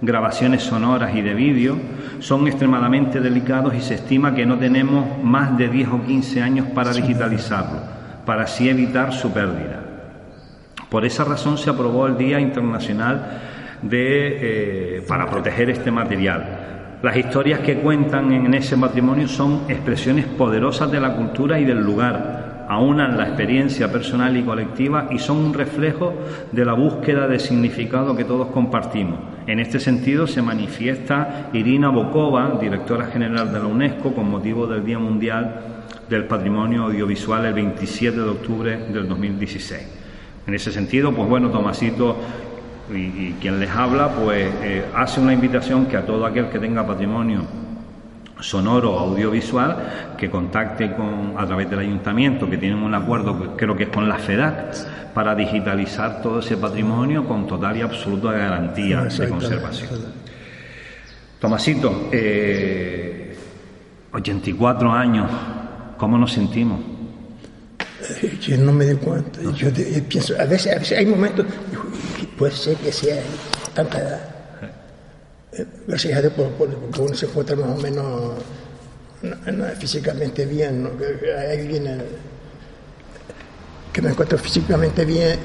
grabaciones 0.02 0.64
sonoras 0.64 1.14
y 1.14 1.22
de 1.22 1.34
vídeo 1.34 1.78
son 2.20 2.48
extremadamente 2.48 3.20
delicados 3.20 3.76
y 3.76 3.82
se 3.82 3.96
estima 3.96 4.34
que 4.34 4.46
no 4.46 4.58
tenemos 4.58 5.22
más 5.24 5.58
de 5.58 5.68
10 5.68 5.90
o 5.90 6.04
15 6.04 6.42
años 6.42 6.68
para 6.68 6.94
digitalizarlo, 6.94 7.80
para 8.26 8.44
así 8.44 8.70
evitar 8.70 9.14
su 9.14 9.32
pérdida. 9.32 9.84
Por 10.90 11.06
esa 11.06 11.24
razón 11.24 11.58
se 11.58 11.70
aprobó 11.70 12.08
el 12.08 12.18
Día 12.18 12.40
Internacional 12.40 13.42
de, 13.82 14.98
eh, 14.98 15.06
para 15.08 15.28
proteger 15.30 15.70
este 15.70 15.92
material 15.92 16.70
las 17.02 17.16
historias 17.16 17.62
que 17.62 17.78
cuentan 17.78 18.32
en 18.34 18.54
ese 18.54 18.76
matrimonio 18.76 19.28
son 19.28 19.62
expresiones 19.70 20.26
poderosas 20.26 20.92
de 20.92 21.00
la 21.00 21.16
cultura 21.16 21.58
y 21.58 21.64
del 21.64 21.82
lugar, 21.82 22.66
aunan 22.68 23.18
la 23.18 23.28
experiencia 23.28 23.92
personal 23.92 24.36
y 24.36 24.44
colectiva 24.44 25.08
y 25.10 25.18
son 25.18 25.38
un 25.38 25.54
reflejo 25.54 26.14
de 26.52 26.66
la 26.66 26.74
búsqueda 26.74 27.28
de 27.28 27.40
significado 27.40 28.18
que 28.18 28.26
todos 28.26 28.50
compartimos. 28.50 29.18
En 29.48 29.60
este 29.60 29.80
sentido 29.80 30.28
se 30.28 30.42
manifiesta 30.42 31.50
Irina 31.54 31.90
Bokova, 31.90 32.60
directora 32.60 33.08
general 33.08 33.52
de 33.54 33.60
la 33.60 33.66
UNESCO, 33.66 34.14
con 34.14 34.30
motivo 34.30 34.68
del 34.68 34.84
Día 34.84 35.00
Mundial 35.00 35.62
del 36.10 36.26
Patrimonio 36.26 36.84
Audiovisual 36.84 37.46
el 37.46 37.54
27 37.54 38.18
de 38.18 38.30
octubre 38.30 38.78
del 38.92 39.08
2016. 39.08 40.00
En 40.48 40.54
ese 40.54 40.72
sentido, 40.72 41.14
pues 41.14 41.30
bueno, 41.30 41.50
Tomasito 41.50 42.18
y, 42.92 42.98
y 42.98 43.38
quien 43.40 43.60
les 43.60 43.70
habla, 43.70 44.10
pues 44.10 44.48
eh, 44.62 44.86
hace 44.96 45.20
una 45.20 45.34
invitación 45.34 45.86
que 45.86 45.98
a 45.98 46.06
todo 46.06 46.26
aquel 46.26 46.50
que 46.50 46.60
tenga 46.60 46.86
patrimonio 46.86 47.46
sonoro 48.40 48.94
o 48.94 49.00
audiovisual 49.00 50.16
que 50.18 50.30
contacte 50.30 50.94
con 50.96 51.34
a 51.38 51.46
través 51.46 51.70
del 51.70 51.80
ayuntamiento 51.80 52.50
que 52.50 52.58
tienen 52.58 52.80
un 52.80 52.94
acuerdo 52.96 53.38
que 53.38 53.48
creo 53.58 53.76
que 53.76 53.84
es 53.84 53.90
con 53.90 54.08
la 54.08 54.18
FEDAC 54.18 55.14
para 55.14 55.36
digitalizar 55.36 56.22
todo 56.22 56.40
ese 56.40 56.58
patrimonio 56.58 57.26
con 57.26 57.46
total 57.48 57.78
y 57.78 57.82
absoluta 57.82 58.32
garantía 58.32 59.02
de 59.04 59.30
conservación. 59.30 59.90
Tomasito, 61.40 62.10
eh, 62.12 63.36
84 64.12 64.92
años, 64.92 65.30
¿cómo 65.98 66.18
nos 66.18 66.32
sentimos? 66.32 66.80
Yo 68.42 68.58
no 68.58 68.72
me 68.72 68.86
doy 68.86 68.96
cuenta. 68.96 69.42
Yo, 69.42 69.70
yo 69.70 70.04
pienso, 70.08 70.34
a 70.40 70.46
veces, 70.46 70.76
a 70.76 70.80
veces 70.80 70.98
hay 70.98 71.06
momentos, 71.06 71.46
puede 72.40 72.54
ser 72.54 72.78
que 72.78 72.92
sea 72.92 73.22
tanta 73.76 74.00
edad. 74.00 74.22
Eh, 75.52 75.66
Gracias 75.88 76.18
a 76.18 76.22
Dios, 76.22 76.34
por- 76.34 76.50
por- 76.52 76.74
porque 76.74 77.02
uno 77.02 77.14
se 77.14 77.26
encuentra 77.26 77.56
más 77.56 77.70
o 77.78 77.82
menos 77.82 78.34
no- 79.22 79.52
no, 79.52 79.66
físicamente 79.78 80.46
bien. 80.46 80.84
¿no? 80.84 80.90
Ahí 81.38 81.68
viene 81.68 81.98
que 83.92 84.02
me 84.02 84.10
encuentro 84.12 84.38
físicamente 84.38 85.04
bien 85.04 85.40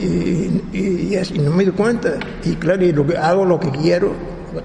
y, 0.73 1.39
no 1.41 1.51
me 1.51 1.65
doy 1.65 1.73
cuenta. 1.75 2.15
Y 2.45 2.55
claro, 2.57 2.83
hago 3.21 3.45
lo 3.45 3.59
que 3.59 3.71
quiero 3.71 4.13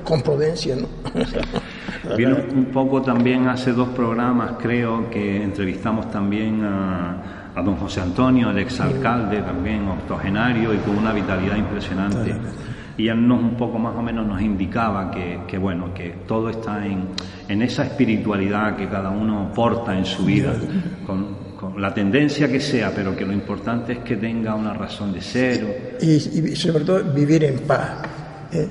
con 0.04 0.22
prudencia. 0.22 0.76
¿no? 0.76 0.88
Un 2.54 2.66
poco 2.72 3.02
también 3.02 3.48
hace 3.48 3.72
dos 3.72 3.90
programas, 3.90 4.54
creo 4.62 5.10
que 5.10 5.44
entrevistamos 5.44 6.10
también 6.12 6.64
a, 6.64 7.38
a 7.56 7.62
don 7.62 7.75
José 7.77 8.01
Antonio, 8.01 8.51
el 8.51 8.60
exalcalde, 8.60 9.41
también 9.41 9.88
octogenario 9.88 10.74
y 10.74 10.77
con 10.77 10.98
una 10.98 11.13
vitalidad 11.13 11.56
impresionante. 11.56 12.36
Y 12.98 13.08
él 13.08 13.25
nos 13.25 13.39
un 13.39 13.56
poco 13.56 13.79
más 13.79 13.96
o 13.96 14.01
menos 14.01 14.27
nos 14.27 14.41
indicaba 14.41 15.10
que, 15.10 15.39
que, 15.48 15.58
bueno, 15.58 15.94
que 15.94 16.15
todo 16.27 16.50
está 16.50 16.86
en, 16.86 17.08
en 17.48 17.62
esa 17.62 17.86
espiritualidad 17.86 18.75
que 18.75 18.89
cada 18.89 19.10
uno 19.10 19.51
porta 19.56 19.98
en 19.98 20.06
su 20.06 20.25
vida, 20.25 20.53
con, 21.06 21.56
con 21.58 21.82
la 21.82 21.94
tendencia 21.94 22.50
que 22.50 22.60
sea, 22.60 22.91
pero 22.94 23.15
que 23.15 23.25
lo 23.25 23.32
importante 23.32 23.94
es 23.94 24.00
que 24.00 24.18
tenga 24.18 24.53
una 24.53 24.74
razón 24.74 25.13
de 25.13 25.22
ser. 25.22 25.98
y, 26.01 26.15
y 26.15 26.56
sobre 26.56 26.84
todo 26.84 27.03
vivir 27.13 27.46
en 27.46 27.60
paz, 27.60 28.01
¿eh? 28.51 28.68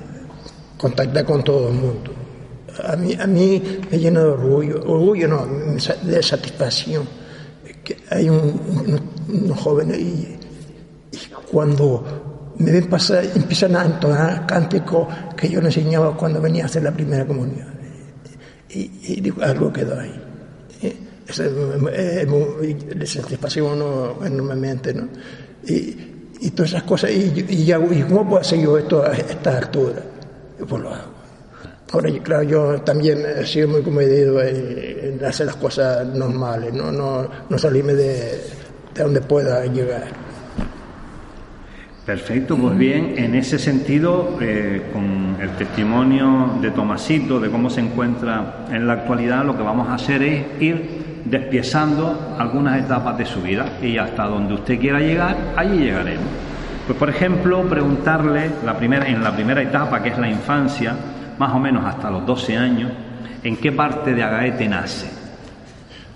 contactar 0.77 1.25
con 1.25 1.43
todo 1.43 1.69
el 1.69 1.75
mundo. 1.75 2.11
A 2.87 2.95
mí, 2.95 3.13
a 3.19 3.27
mí 3.27 3.61
me 3.91 3.97
llena 3.97 4.21
de 4.21 4.27
orgullo, 4.27 4.81
orgullo 4.85 5.27
no, 5.27 5.45
de 5.45 6.23
satisfacción. 6.23 7.03
Hay 8.11 8.29
un, 8.29 8.37
un- 8.37 9.43
unos 9.43 9.59
jóvenes 9.59 9.99
y, 9.99 10.37
cuando 11.51 12.53
me 12.57 12.71
ven 12.71 12.87
pasar 12.87 13.23
empiezan 13.35 13.75
a 13.75 13.85
entonar 13.85 14.45
cánticos 14.45 15.07
que 15.35 15.49
yo 15.49 15.61
les 15.61 15.75
enseñaba 15.77 16.15
cuando 16.17 16.41
venía 16.41 16.63
a 16.63 16.65
hacer 16.67 16.83
la 16.83 16.91
primera 16.91 17.25
comunión. 17.25 17.67
Y, 18.69 18.91
digo, 19.21 19.41
algo 19.41 19.71
quedó 19.73 19.99
ahí. 19.99 20.13
es, 21.27 23.15
es 23.15 23.71
a 23.71 23.73
uno 23.73 24.25
enormemente, 24.25 24.93
¿no? 24.93 25.07
Y, 25.67 25.95
y 26.41 26.51
todas 26.51 26.71
esas 26.71 26.83
cosas, 26.83 27.11
y, 27.11 27.45
y, 27.49 27.65
ya- 27.65 27.79
¿y 27.79 28.01
cómo 28.03 28.27
puedo 28.27 28.41
hacer 28.41 28.59
yo 28.61 28.77
esto 28.77 29.03
a 29.03 29.13
estas 29.13 29.55
alturas? 29.55 30.03
Pues 30.67 30.81
lo 30.81 30.89
hago. 30.93 31.18
Ahora, 31.91 32.09
claro, 32.23 32.43
yo 32.43 32.81
también 32.81 33.23
he 33.25 33.45
sido 33.45 33.67
muy 33.67 33.81
comedido 33.81 34.41
en, 34.41 35.19
hacer 35.25 35.47
las 35.47 35.55
cosas 35.55 36.05
normales, 36.05 36.73
no, 36.73 36.91
no, 36.91 37.27
no 37.49 37.57
salirme 37.57 37.93
de, 37.93 38.41
de 38.93 39.03
donde 39.03 39.21
pueda 39.21 39.65
llegar. 39.65 40.03
Perfecto, 42.05 42.57
pues 42.57 42.77
bien, 42.77 43.13
en 43.17 43.35
ese 43.35 43.59
sentido, 43.59 44.37
eh, 44.41 44.81
con 44.93 45.37
el 45.41 45.49
testimonio 45.57 46.57
de 46.61 46.71
Tomasito, 46.71 47.39
de 47.39 47.49
cómo 47.49 47.69
se 47.69 47.81
encuentra 47.81 48.65
en 48.71 48.87
la 48.87 48.93
actualidad, 48.93 49.45
lo 49.45 49.55
que 49.55 49.63
vamos 49.63 49.87
a 49.89 49.95
hacer 49.95 50.23
es 50.23 50.43
ir 50.59 51.21
despiezando 51.25 52.35
algunas 52.39 52.83
etapas 52.83 53.17
de 53.17 53.25
su 53.25 53.41
vida 53.41 53.65
y 53.81 53.97
hasta 53.97 54.25
donde 54.25 54.55
usted 54.55 54.79
quiera 54.79 54.99
llegar, 54.99 55.37
allí 55.55 55.77
llegaremos. 55.77 56.25
Pues 56.87 56.97
por 56.97 57.09
ejemplo, 57.09 57.61
preguntarle 57.69 58.49
la 58.65 58.75
primera, 58.75 59.07
en 59.07 59.23
la 59.23 59.35
primera 59.35 59.61
etapa, 59.61 60.01
que 60.01 60.09
es 60.09 60.17
la 60.17 60.29
infancia, 60.29 60.95
más 61.39 61.53
o 61.53 61.59
menos 61.59 61.83
hasta 61.85 62.11
los 62.11 62.25
12 62.25 62.57
años, 62.57 62.91
¿en 63.43 63.57
qué 63.57 63.71
parte 63.71 64.13
de 64.13 64.21
Agaete 64.21 64.67
nace? 64.67 65.07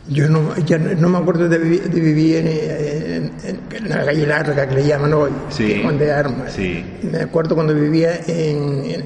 Yo 0.09 0.27
no, 0.27 0.53
ya 0.57 0.77
no, 0.77 1.07
me 1.07 1.17
acuerdo 1.17 1.47
de, 1.47 1.57
vivi- 1.61 1.79
de 1.81 1.99
vivir 2.01 2.35
en, 2.35 2.47
en- 2.47 3.31
en- 3.45 3.59
en 3.85 3.89
la 3.89 4.03
calle 4.03 4.27
larga 4.27 4.67
que 4.67 4.75
le 4.75 4.85
llaman 4.85 5.13
hoy, 5.13 5.31
Sí. 5.49 5.79
Juan 5.81 5.97
de 5.97 6.11
Armas. 6.11 6.51
Sí. 6.51 6.83
Me 7.09 7.19
acuerdo 7.19 7.55
cuando 7.55 7.73
vivía 7.73 8.17
en, 8.27 8.83
en- 8.85 9.05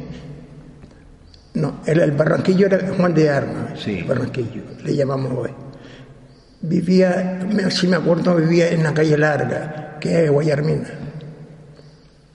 no, 1.54 1.76
el, 1.86 2.00
el 2.00 2.12
Barranquillo 2.14 2.66
era 2.66 2.80
Juan 2.98 3.14
de 3.14 3.30
Armas, 3.30 3.80
Sí. 3.80 4.04
Barranquillo, 4.08 4.64
le 4.84 4.96
llamamos 4.96 5.32
hoy. 5.38 5.52
Vivía, 6.62 7.40
me- 7.48 7.70
sí 7.70 7.88
me 7.88 7.98
acuerdo, 7.98 8.36
vivía 8.36 8.70
en 8.72 8.82
la 8.82 8.92
calle 8.94 9.18
larga, 9.20 9.98
que 10.02 10.26
es 10.26 10.32
Guayarmina. 10.32 10.90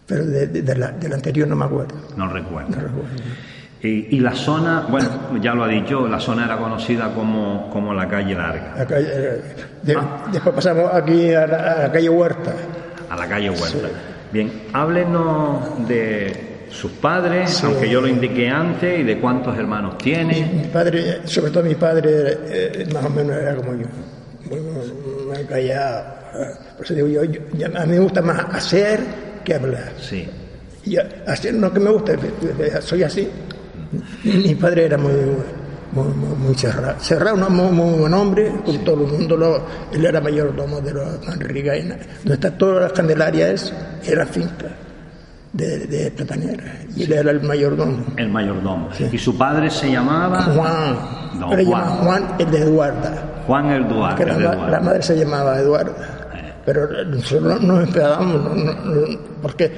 Pero 0.06 0.24
de, 0.24 0.46
de- 0.46 0.62
de 0.62 0.76
la, 0.76 0.92
del 0.92 1.12
anterior 1.14 1.48
no 1.48 1.56
me 1.56 1.64
acuerdo. 1.64 1.96
No 2.16 2.28
recuerdo. 2.28 2.70
No 2.70 2.76
recuerdo. 2.76 3.08
Y, 3.82 4.16
y 4.16 4.20
la 4.20 4.32
zona, 4.32 4.86
bueno, 4.88 5.08
ya 5.40 5.54
lo 5.54 5.64
ha 5.64 5.68
dicho, 5.68 6.06
la 6.06 6.20
zona 6.20 6.44
era 6.44 6.56
conocida 6.56 7.12
como, 7.12 7.68
como 7.70 7.92
la 7.92 8.06
calle 8.06 8.34
larga. 8.34 8.74
La 8.78 8.86
calle, 8.86 9.08
eh, 9.12 9.40
de- 9.82 9.96
Ah. 9.96 10.24
Después 10.32 10.54
pasamos 10.54 10.88
aquí 10.94 11.34
a 11.34 11.46
la, 11.48 11.56
a 11.56 11.78
la 11.88 11.92
calle 11.92 12.08
Huerta. 12.08 12.52
a 13.10 13.16
la 13.16 13.28
calle 13.28 13.50
Huerta. 13.50 13.88
Bien, 14.32 14.50
háblenos 14.72 15.88
de 15.88 16.66
sus 16.70 16.92
padres, 16.92 17.50
Sí. 17.50 17.66
aunque 17.66 17.90
yo 17.90 18.00
lo 18.00 18.06
indiqué 18.08 18.48
antes, 18.48 19.00
y 19.00 19.02
de 19.02 19.18
cuántos 19.18 19.58
hermanos 19.58 19.94
Mi, 19.94 19.98
tiene. 19.98 20.50
mi 20.62 20.68
padre, 20.68 21.20
sobre 21.24 21.50
todo 21.50 21.64
mi 21.64 21.74
padre, 21.74 22.38
eh, 22.46 22.86
más 22.94 23.04
o 23.04 23.10
menos 23.10 23.36
era 23.36 23.56
como 23.56 23.72
yo, 23.74 23.86
muy 24.48 25.44
callado. 25.44 26.04
eh. 26.34 26.46
Por 26.76 26.84
eso 26.86 26.94
digo 26.94 27.08
yo, 27.08 27.24
yo- 27.24 27.66
a 27.76 27.84
mí 27.84 27.92
me 27.94 27.98
gusta 27.98 28.22
más 28.22 28.44
hacer 28.54 29.00
que 29.44 29.54
hablar. 29.54 29.92
Sí, 30.00 30.28
Y 30.84 30.96
hacer 30.96 31.54
lo 31.54 31.72
que 31.72 31.78
me 31.80 31.90
gusta, 31.90 32.12
soy 32.80 33.02
así. 33.04 33.28
Mi 34.24 34.54
padre 34.54 34.86
era 34.86 34.98
muy, 34.98 35.12
muy, 35.92 36.08
muy- 36.14 36.36
muy 36.36 36.54
cerrado. 36.54 36.98
Cerrado, 37.00 37.36
no, 37.36 37.50
muy, 37.50 37.70
muy 37.72 37.98
buen 38.00 38.14
hombre, 38.14 38.52
con 38.64 38.78
todo 38.84 39.04
el 39.04 39.12
mundo. 39.12 39.36
Lo, 39.36 39.62
él 39.92 40.04
era 40.04 40.20
mayordomo 40.20 40.80
de 40.80 40.92
los 40.94 41.26
Manrigaina. 41.26 41.96
Donde 42.18 42.34
está 42.34 42.50
todas 42.56 42.82
las 42.82 42.92
candelarias, 42.92 43.72
era 44.04 44.24
finca 44.26 44.66
de, 45.52 45.86
de 45.86 46.10
platanera. 46.12 46.64
Y 46.96 47.02
él 47.04 47.12
era 47.12 47.30
el 47.30 47.42
mayordomo. 47.42 48.04
el 48.16 48.28
mayordomo. 48.28 48.88
Y 49.12 49.18
su 49.18 49.36
padre 49.36 49.68
se 49.70 49.90
llamaba 49.90 50.42
Juan. 50.42 50.96
Pero 51.50 51.64
Juan. 51.66 51.84
Juan 51.98 52.34
el 52.38 52.50
de 52.50 52.58
Eduarda. 52.58 53.42
Juan 53.46 53.68
la, 53.68 53.76
el 53.76 53.84
ma- 53.84 54.52
Eduardo. 54.52 54.68
la 54.68 54.80
madre 54.80 55.02
se 55.02 55.16
llamaba 55.18 55.58
Eduarda. 55.58 56.18
Pero 56.64 57.04
nosotros 57.04 57.60
no 57.60 57.74
nos 57.74 57.88
esperábamos, 57.88 58.34
no- 58.44 58.54
no- 58.54 58.72
no, 58.94 59.18
porque 59.42 59.70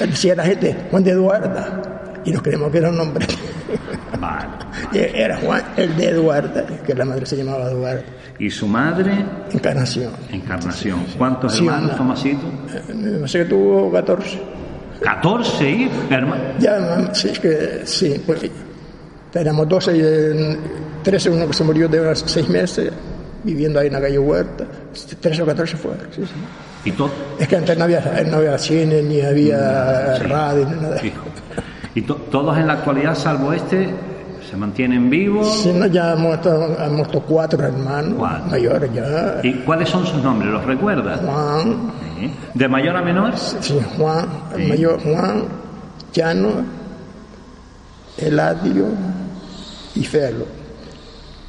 decía 0.00 0.34
la 0.34 0.42
gente 0.44 0.76
Juan 0.90 1.04
de 1.04 1.12
Eduarda. 1.12 1.82
Y 2.24 2.32
nos 2.32 2.42
creemos 2.42 2.72
que 2.72 2.78
era 2.78 2.88
un 2.90 2.96
nombre. 2.96 3.24
Vale. 4.20 4.48
Y 4.92 4.98
Era 4.98 5.36
Juan 5.38 5.62
el 5.76 5.96
de 5.96 6.08
Eduarda, 6.10 6.64
que 6.86 6.94
la 6.94 7.04
madre 7.04 7.26
se 7.26 7.36
llamaba 7.36 7.70
Eduarda. 7.70 8.02
Y 8.38 8.50
su 8.50 8.66
madre, 8.66 9.12
Encarnación. 9.52 10.12
Encarnación. 10.30 11.04
¿Cuántos 11.16 11.54
Sí, 11.54 11.66
hermanos. 11.66 11.96
Tomasito? 11.96 12.46
Eh, 12.74 12.92
No 13.20 13.26
sé 13.28 13.38
que 13.40 13.44
tuvo 13.46 13.90
14. 13.92 14.40
14 15.00 15.70
hijos, 15.70 15.96
hermanos. 16.10 16.46
Ya, 16.58 17.10
sí, 17.14 17.28
es 17.28 17.38
que 17.40 17.80
sí, 17.84 18.22
pues 18.26 18.40
éramos 19.34 19.68
12 19.68 19.96
y 19.96 20.00
eh, 20.02 20.56
13, 21.02 21.30
uno 21.30 21.46
que 21.46 21.52
se 21.52 21.64
murió 21.64 21.88
de 21.88 22.00
unos 22.00 22.24
6 22.26 22.48
meses, 22.48 22.90
viviendo 23.44 23.78
ahí 23.78 23.88
en 23.88 23.92
la 23.92 24.00
calle 24.00 24.18
Huerta. 24.18 24.64
13 25.20 25.42
o 25.42 25.46
14 25.46 25.76
fue, 25.76 25.92
sí, 26.14 26.22
sí. 26.24 26.32
Y 26.86 26.92
todos. 26.92 27.10
Es 27.38 27.46
que 27.48 27.56
antes 27.56 27.76
no 27.76 27.84
había, 27.84 28.00
no 28.30 28.36
había 28.38 28.56
cine, 28.58 29.02
ni 29.02 29.20
había 29.20 30.18
radio, 30.20 30.66
ni 30.68 30.80
nada. 30.80 30.96
Y 31.96 32.02
to- 32.02 32.14
todos 32.30 32.56
en 32.58 32.66
la 32.68 32.74
actualidad, 32.74 33.14
salvo 33.16 33.52
este, 33.52 33.88
se 34.48 34.56
mantienen 34.56 35.10
vivos. 35.10 35.62
Sí, 35.62 35.72
no, 35.72 35.86
ya 35.86 36.12
han 36.12 36.20
muerto, 36.20 36.76
han 36.78 36.94
muerto 36.94 37.20
cuatro 37.26 37.64
hermanos 37.64 38.14
Cuatro. 38.18 38.46
mayores 38.50 38.90
ya. 38.94 39.40
¿Y 39.42 39.54
cuáles 39.64 39.88
son 39.88 40.06
sus 40.06 40.22
nombres? 40.22 40.52
¿Los 40.52 40.64
recuerdas? 40.64 41.20
Juan, 41.20 41.90
Sí. 42.20 42.30
¿De 42.54 42.68
mayor 42.68 42.96
a 42.96 43.02
menor? 43.02 43.36
sí, 43.36 43.78
Juan, 43.98 44.26
el 44.54 44.62
Sí. 44.62 44.68
mayor 44.68 45.00
Juan, 45.02 45.42
Llano, 46.12 46.48
Eladio 48.18 48.86
y 49.94 50.04
Felo. 50.04 50.44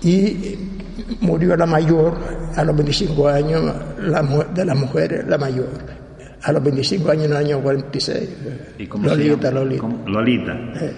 Y 0.01 0.56
murió 1.22 1.56
la 1.56 1.66
mayor 1.66 2.18
a 2.56 2.63
los 2.63 2.75
25 2.75 3.27
años, 3.27 3.63
la, 4.00 4.22
de 4.22 4.66
las 4.66 4.75
mujeres, 4.77 5.25
la 5.27 5.38
mayor. 5.38 5.70
A 6.44 6.51
los 6.51 6.63
25 6.63 7.12
años, 7.12 7.25
en 7.25 7.32
el 7.32 7.38
año 7.38 7.60
46. 7.62 8.29
¿Y 8.77 8.88
cómo 8.88 9.08
Lolita? 9.08 9.51
Lolita. 9.51 9.82
¿Cómo? 9.82 10.03
Lolita. 10.08 10.53
Eh. 10.53 10.94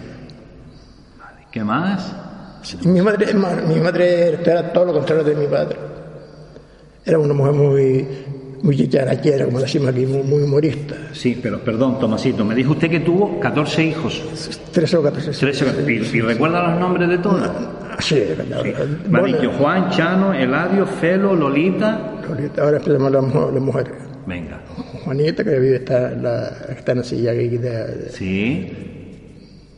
Vale. 1.20 1.48
¿Qué 1.52 1.64
más? 1.64 2.16
Sí, 2.62 2.78
Mi 2.86 3.02
madre, 3.02 3.34
ma- 3.34 3.56
mi 3.68 3.76
madre 3.80 4.30
era 4.44 4.72
todo 4.74 4.86
lo 4.86 4.94
contrario 4.94 5.24
de 5.24 5.36
mi 5.36 5.48
padre. 5.48 5.78
era 7.06 7.18
una 7.18 7.34
mujer 7.34 7.54
muy, 7.54 8.08
muy 8.62 8.76
chicharachera, 8.76 9.46
como 9.46 9.62
decimos 9.62 9.88
aquí, 9.90 10.06
muy, 10.06 10.22
muy 10.24 10.44
humorista. 10.44 10.94
Sí, 11.14 11.40
pero 11.42 11.64
perdón, 11.64 11.98
Tomasito, 12.00 12.44
me 12.44 12.54
dijo 12.54 12.72
usted 12.74 12.90
que 12.90 13.00
tuvo 13.00 13.40
14 13.40 13.84
hijos. 13.86 14.22
13 14.74 14.98
o 14.98 15.04
14. 15.04 15.32
13, 15.32 15.66
¿Y, 15.88 16.18
y 16.18 16.22
recuerda 16.22 16.70
los 16.70 16.80
nombres 16.80 17.08
de 17.10 17.18
todos? 17.20 17.50
Sí, 18.00 18.24
Me 19.10 19.20
ha 19.20 19.24
dicho 19.24 19.52
Juan, 19.58 19.90
Chano, 19.90 20.34
Eladio, 20.34 20.86
Felo, 20.86 21.34
Lolita. 21.36 22.20
Ahorita- 22.28 22.62
Ahora 22.62 22.78
empezamos 22.78 23.12
las 23.12 23.24
mujeres. 23.64 23.94
Venga. 24.26 24.62
Juanita, 25.04 25.44
que 25.44 25.60
vive 25.60 25.78
está, 25.78 26.12
en 26.14 26.24
la, 26.24 26.48
está 26.70 26.92
en 26.92 26.98
la 27.00 27.04
silla 27.04 27.32
aquí 27.32 27.58
de, 27.58 27.60
de 27.60 28.10
Sí, 28.12 28.72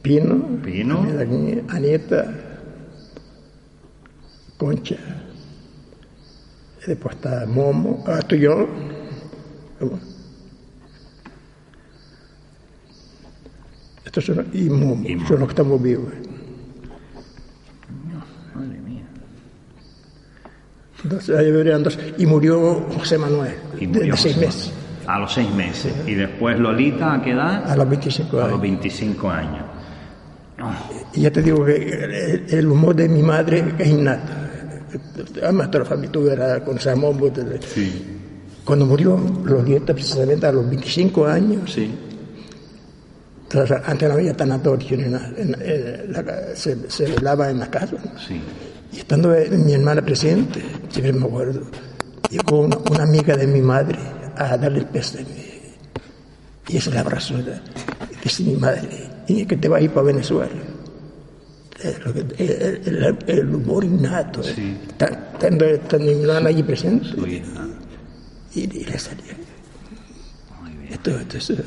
Pino. 0.02 0.60
Pino. 0.64 1.00
Anita, 1.02 1.76
Anita, 1.76 2.34
Concha. 4.58 4.96
Y 6.84 6.88
después 6.88 7.16
está 7.16 7.46
Momo. 7.46 8.04
Ah, 8.08 8.20
estoy 8.20 8.40
yo. 8.40 8.68
Estos 14.06 14.26
son, 14.26 14.48
y 14.54 14.64
Momo, 14.70 15.08
Y 15.08 15.16
Momo. 15.16 15.28
son 15.28 15.40
los 15.40 15.48
que 15.48 15.52
estamos 15.54 15.82
vivos. 15.82 16.12
madre 18.56 18.80
mía. 18.82 19.04
Entonces, 21.03 21.84
dos. 21.84 22.00
Y 22.17 22.25
murió 22.25 22.86
José 22.98 23.17
Manuel, 23.17 23.55
Y 23.79 23.86
de, 23.88 24.00
murió 24.00 24.12
de 24.13 24.17
seis 24.17 24.36
José 24.36 24.46
meses, 24.48 24.72
A 25.08 25.20
los 25.20 25.34
seis 25.34 25.50
meses. 25.53 25.93
Y 26.05 26.13
después 26.15 26.60
Lolita, 26.60 27.15
¿a 27.15 27.22
qué 27.22 27.31
edad? 27.31 27.70
a 27.70 27.75
los 27.75 27.89
25 27.89 28.38
A 28.38 28.41
años. 28.41 28.51
los 28.51 28.62
25 28.62 29.29
años. 29.29 29.65
Y 31.13 31.22
ya 31.22 31.31
te 31.31 31.41
digo 31.41 31.65
que 31.65 32.46
el, 32.50 32.67
humor 32.67 32.96
de 32.96 33.10
mi 33.10 33.24
madre 33.24 33.74
es 33.79 33.88
innato. 33.88 34.31
Además, 35.41 35.72
toda 35.72 35.84
la 35.86 35.89
familia 35.89 36.12
tuviera 36.12 36.63
con 36.63 36.79
Samón. 36.79 37.17
Sí. 37.74 38.20
Cuando 38.63 38.86
murió 38.86 39.20
Lolita, 39.43 39.93
precisamente 39.93 40.46
a 40.46 40.51
los 40.51 40.70
25 40.70 41.25
años, 41.25 41.72
Sí. 41.74 41.89
antes 43.86 44.08
no 44.08 44.13
había 44.15 44.36
tanatorio 44.38 44.98
ni 44.98 45.03
nada, 45.10 45.29
en- 45.36 45.58
en 45.62 46.13
la- 46.13 46.55
se, 46.55 46.89
se 46.89 47.05
velaba 47.05 47.50
en 47.50 47.60
la 47.60 47.70
casa. 47.72 47.96
¿no? 47.96 48.20
Sí. 48.20 48.39
Y 48.92 48.98
estando 49.00 49.34
mi 49.52 49.74
hermana 49.74 50.02
presente, 50.02 50.62
siempre 50.90 51.14
me 51.14 51.26
acuerdo, 51.26 51.62
llegó 52.30 52.62
una, 52.62 52.78
una 52.78 53.04
amiga 53.04 53.36
de 53.38 53.48
mi 53.48 53.62
madre 53.62 53.98
a 54.36 54.58
darle 54.58 54.80
el 54.80 54.86
pésame. 54.86 55.26
Y 56.68 56.78
ese 56.78 56.92
la 56.92 57.02
abrazó. 57.02 57.36
dice 58.24 58.44
mi 58.44 58.56
madre, 58.56 58.90
y 59.28 59.46
que 59.46 59.58
te 59.58 59.68
vas 59.68 59.80
a 59.80 59.84
ir 59.84 59.92
para 59.92 60.08
Venezuela. 60.08 60.50
El, 61.84 62.36
el- 62.38 63.18
el 63.28 63.56
humor 63.56 63.84
innato, 63.84 64.42
¿eh? 64.42 64.54
Sí. 64.56 64.78
Ta- 64.98 65.32
estando, 65.34 65.66
mi 66.00 66.12
hermana 66.12 66.50
allí 66.50 66.62
presente, 66.62 67.08
hija. 67.28 67.68
y, 68.54 68.60
y 68.62 68.84
le 68.86 69.00
salía. 69.00 69.34
Muy 70.62 70.72
bien. 70.74 70.94
Esto, 70.94 71.10
esto 71.20 71.38
es, 71.38 71.50
eh, 71.50 71.64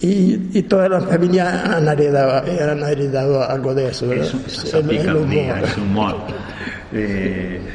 y, 0.00 0.48
y 0.58 0.62
todas 0.62 0.88
las 0.90 1.04
familias 1.04 1.46
han 1.68 1.86
heredado, 1.88 2.38
han 2.72 2.82
heredado 2.82 3.42
algo 3.48 3.74
de 3.74 3.88
eso, 3.88 4.08
¿verdad? 4.08 4.26
Eso, 4.26 4.40
esa 4.46 4.78
El- 4.78 5.16
humor. 5.16 5.58
ese 5.64 5.80
humor. 5.80 6.16
Eh, 6.92 7.60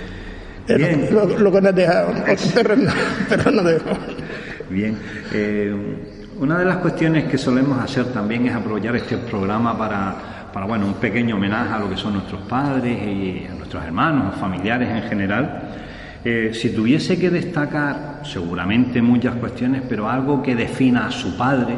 Es 0.67 0.71
lo- 0.81 0.87
bien. 0.87 1.07
Lo, 1.11 1.25
lo 1.39 1.51
que 1.51 1.61
nos 1.61 1.75
dejaron, 1.75 2.17
otros 2.21 2.53
terrenos, 2.53 2.93
pero 3.29 3.51
no 3.51 3.61
dejó. 3.63 3.89
Bien. 4.69 4.97
Eh, 5.31 5.75
una 6.39 6.57
de 6.57 6.65
las 6.65 6.77
cuestiones 6.77 7.25
que 7.25 7.37
solemos 7.37 7.79
hacer 7.79 8.05
también 8.05 8.47
es 8.47 8.55
aprovechar 8.55 8.95
este 8.95 9.17
programa 9.17 9.77
para, 9.77 10.49
para, 10.51 10.65
bueno, 10.65 10.87
un 10.87 10.95
pequeño 10.95 11.35
homenaje 11.35 11.71
a 11.71 11.77
lo 11.79 11.87
que 11.89 11.95
son 11.95 12.13
nuestros 12.13 12.41
padres 12.41 12.97
y 12.99 13.45
a 13.47 13.53
nuestros 13.53 13.83
hermanos, 13.85 14.33
familiares 14.39 14.89
en 14.89 15.03
general. 15.03 15.61
Eh, 16.25 16.49
si 16.55 16.69
tuviese 16.71 17.19
que 17.19 17.29
destacar, 17.29 18.21
seguramente 18.23 19.03
muchas 19.03 19.35
cuestiones, 19.35 19.83
pero 19.87 20.09
algo 20.09 20.41
que 20.41 20.55
defina 20.55 21.05
a 21.05 21.11
su 21.11 21.37
padre 21.37 21.75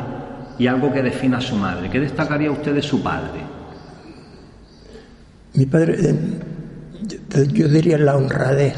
y 0.59 0.67
algo 0.67 0.91
que 0.91 1.01
defina 1.03 1.37
a 1.37 1.41
su 1.41 1.55
madre, 1.55 1.89
¿qué 1.89 1.99
destacaría 1.99 2.51
usted 2.51 2.73
de 2.73 2.81
su 2.81 3.01
padre? 3.03 3.41
Mi 5.53 5.65
padre, 5.65 5.97
eh, 5.99 7.47
yo, 7.51 7.67
diría 7.67 7.97
la 7.97 8.15
honradez, 8.15 8.75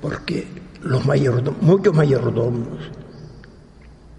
porque 0.00 0.46
los 0.82 1.04
mayordomos, 1.06 1.60
muchos 1.62 1.94
mayordomos, 1.94 2.66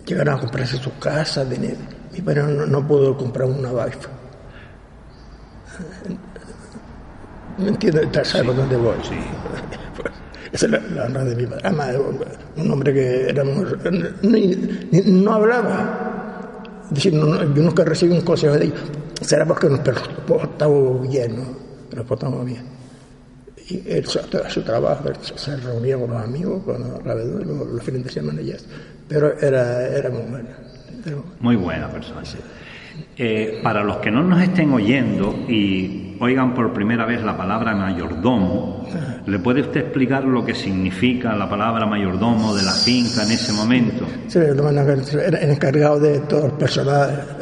llegaron 0.05 0.35
a 0.35 0.39
comprarse 0.39 0.77
su 0.77 0.97
casa, 0.99 1.43
dinero. 1.45 1.77
Mi 2.13 2.21
padre 2.21 2.43
no, 2.43 2.65
no 2.65 2.87
pudo 2.87 3.17
comprar 3.17 3.47
una 3.49 3.71
wifi. 3.71 3.97
¿Me 7.57 7.69
entiendes? 7.69 8.07
¿Sabes 8.27 8.47
por 8.47 8.55
dónde 8.55 8.77
voy? 8.77 8.95
Sí. 9.03 9.15
Esa 10.51 10.65
es 10.67 10.71
la, 10.71 10.79
la 10.79 11.05
honra 11.05 11.23
de 11.23 11.35
mi 11.35 11.45
padre. 11.47 11.61
Además, 11.65 11.95
un 12.57 12.71
hombre 12.71 12.93
que 12.93 13.29
era 13.29 13.43
muy- 13.43 13.65
ni- 14.21 14.55
ni- 14.91 15.11
no 15.23 15.33
hablaba. 15.33 16.22
Decir, 16.93 17.13
no- 17.13 17.25
no- 17.25 17.53
yo 17.55 17.61
nunca 17.63 17.83
recibí 17.83 18.13
un 18.13 18.21
consejo 18.21 18.53
de 18.55 18.65
ellos. 18.65 18.79
Será 19.21 19.45
porque 19.45 19.67
nos 19.69 19.79
portamos 20.27 21.07
bien, 21.09 21.35
¿no? 21.37 21.43
Nos 21.95 22.05
portamos 22.05 22.45
bien. 22.45 22.63
Y 23.69 23.81
él, 23.89 24.05
su, 24.05 24.19
trabajo, 24.63 25.07
él 25.07 25.15
se 25.35 25.55
reunía 25.57 25.97
con 25.97 26.09
los 26.11 26.21
amigos, 26.21 26.63
con 26.63 26.81
los 26.81 26.99
alrededor, 26.99 27.45
los, 27.47 27.83
fines 27.83 28.03
de 28.03 28.09
semana 28.11 28.41
y 28.41 28.51
eso. 28.51 28.65
Pero 29.07 29.37
era, 29.39 29.87
era 29.87 30.09
muy 30.09 30.23
bueno. 30.23 30.49
Era 31.05 31.17
muy- 31.39 31.55
buena 31.55 31.89
persona. 31.89 32.21
Eh, 33.17 33.59
para 33.63 33.83
los 33.83 33.97
que 33.97 34.11
no 34.11 34.21
nos 34.23 34.41
estén 34.41 34.71
oyendo 34.73 35.33
y 35.47 36.02
oigan 36.23 36.53
por 36.53 36.73
primera 36.73 37.05
vez 37.05 37.21
la 37.23 37.37
palabra 37.37 37.75
mayordomo, 37.75 38.87
¿le 39.25 39.39
puede 39.39 39.61
usted 39.61 39.81
explicar 39.81 40.23
lo 40.23 40.43
que 40.45 40.55
significa 40.55 41.35
la 41.35 41.49
palabra 41.49 41.85
mayordomo 41.85 42.55
de 42.55 42.63
la 42.63 42.71
finca 42.71 43.23
en 43.23 43.31
ese 43.31 43.51
momento? 43.53 44.05
Sí, 44.27 44.39
el 44.39 45.49
encargado 45.49 45.99
de 45.99 46.19
todo 46.19 46.47
el 46.47 46.51
personal, 46.53 47.37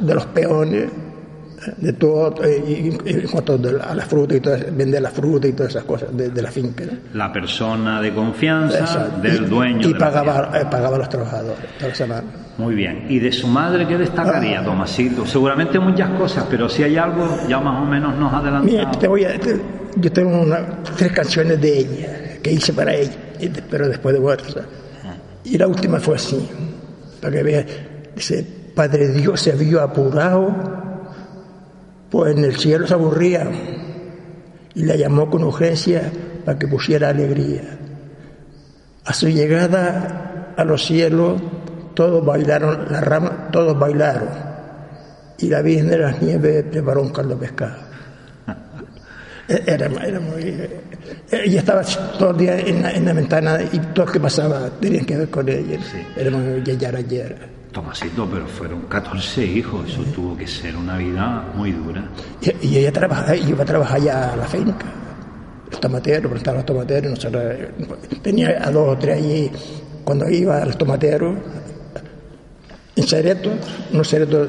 de 0.00 0.14
los 0.14 0.26
peones, 0.26 0.90
de 1.76 1.92
todo, 1.94 2.34
eh, 2.44 2.62
y, 3.04 3.08
en 3.10 3.28
cuanto 3.28 3.54
a 3.54 3.94
la 3.94 4.02
fruta 4.04 4.34
y 4.34 4.40
todo, 4.40 4.56
vender 4.72 5.00
la 5.02 5.10
fruta 5.10 5.46
y 5.48 5.52
todas 5.52 5.70
esas 5.72 5.84
cosas 5.84 6.14
de, 6.16 6.30
de 6.30 6.42
la 6.42 6.50
finca. 6.50 6.84
¿no? 6.84 6.92
La 7.14 7.32
persona 7.32 8.00
de 8.00 8.12
confianza 8.14 8.78
Exacto. 8.80 9.20
del 9.22 9.44
Y- 9.44 9.46
dueño. 9.46 9.80
Y 9.88 9.92
de 9.92 9.98
la 9.98 9.98
pagaba, 9.98 10.50
eh, 10.60 10.66
pagaba 10.70 10.96
a 10.96 10.98
los 10.98 11.08
trabajadores 11.08 11.64
toda 11.78 11.94
semana. 11.94 12.24
Muy 12.58 12.74
bien. 12.74 13.06
¿Y 13.08 13.18
de 13.18 13.32
su 13.32 13.46
madre 13.48 13.86
qué 13.86 13.96
destacaría, 13.98 14.60
Ah. 14.60 14.64
Tomasito? 14.64 15.26
Seguramente 15.26 15.78
muchas 15.78 16.10
cosas, 16.10 16.44
pero 16.50 16.68
si 16.68 16.82
hay 16.82 16.96
algo, 16.96 17.26
ya 17.48 17.58
más 17.60 17.82
o 17.82 17.84
menos 17.84 18.14
nos 18.16 18.30
Mira, 18.30 18.38
adelantamos. 18.58 18.98
te 18.98 19.08
voy 19.08 19.24
a, 19.24 19.38
te- 19.40 19.60
yo 19.96 20.12
tengo 20.12 20.40
una- 20.42 20.82
tres 20.96 21.12
canciones 21.12 21.60
de 21.60 21.78
ella 21.78 22.18
que 22.42 22.52
hice 22.52 22.72
para 22.72 22.94
ella, 22.94 23.12
pero 23.70 23.88
después 23.88 24.14
de 24.14 24.20
muerta. 24.20 24.62
Y 25.44 25.58
la 25.58 25.66
última 25.66 25.98
fue 25.98 26.16
así, 26.16 26.48
para 27.20 27.36
que 27.36 27.42
veas. 27.42 27.64
Dice, 28.14 28.46
Padre 28.74 29.08
Dios 29.08 29.40
se 29.40 29.52
vio 29.52 29.80
apurado, 29.82 30.54
pues 32.14 32.36
en 32.36 32.44
el 32.44 32.56
cielo 32.56 32.86
se 32.86 32.94
aburría 32.94 33.50
y 34.72 34.84
la 34.84 34.94
llamó 34.94 35.28
con 35.28 35.42
urgencia 35.42 36.12
para 36.44 36.56
que 36.56 36.68
pusiera 36.68 37.08
alegría. 37.08 37.76
A 39.04 39.12
su 39.12 39.28
llegada 39.28 40.54
a 40.56 40.64
los 40.64 40.84
cielos, 40.84 41.42
todos 41.94 42.24
bailaron, 42.24 42.86
las 42.88 43.02
ramas, 43.02 43.50
todos 43.50 43.76
bailaron. 43.76 44.28
Y 45.38 45.48
la 45.48 45.60
Virgen 45.60 45.88
de 45.88 45.98
las 45.98 46.22
Nieves 46.22 46.64
preparó 46.70 47.02
un 47.02 47.08
caldo 47.08 47.36
pescado. 47.36 47.78
Era, 49.48 49.86
era 49.86 50.20
muy. 50.20 50.42
eh, 50.44 50.80
Ella 51.32 51.58
estaba 51.58 51.82
todo 52.16 52.30
el 52.30 52.36
día 52.36 52.60
en 52.60 52.80
la, 52.80 52.92
en 52.92 53.06
la 53.06 53.12
ventana 53.12 53.58
y 53.72 53.78
todo 53.92 54.06
lo 54.06 54.12
que 54.12 54.20
pasaba 54.20 54.70
tenía 54.80 55.00
que 55.04 55.16
ver 55.16 55.30
con 55.30 55.48
ella. 55.48 55.80
Era 56.16 56.30
muy 56.30 56.62
yayara, 56.62 57.00
yayara. 57.00 57.53
Tomasito, 57.74 58.26
pero 58.30 58.46
fueron 58.46 58.82
14 58.82 59.44
hijos, 59.44 59.90
eso 59.90 60.02
tuvo 60.14 60.36
que 60.36 60.46
ser 60.46 60.74
una 60.76 60.96
vida 60.96 61.52
muy 61.54 61.72
dura. 61.72 62.08
Y, 62.40 62.68
y 62.68 62.78
ella 62.78 62.92
trabajaba, 62.92 63.36
iba 63.36 63.62
a 63.62 63.66
trabajar 63.66 64.00
ya 64.00 64.32
a 64.32 64.36
la 64.36 64.46
finca. 64.46 64.86
Los 65.70 65.80
tomateros, 65.80 66.30
plantaba 66.32 66.58
los 66.58 66.66
tomateros. 66.66 67.10
nosotros, 67.10 67.42
tenía 68.22 68.66
a 68.66 68.70
dos 68.70 68.94
o 68.94 68.98
tres 68.98 69.18
allí. 69.18 69.50
Cuando 70.04 70.30
iba 70.30 70.58
a 70.62 70.64
los 70.66 70.78
tomateros, 70.78 71.36
en 72.96 73.04
ceretos, 73.06 73.52
unos 73.92 74.08
ceretos, 74.08 74.48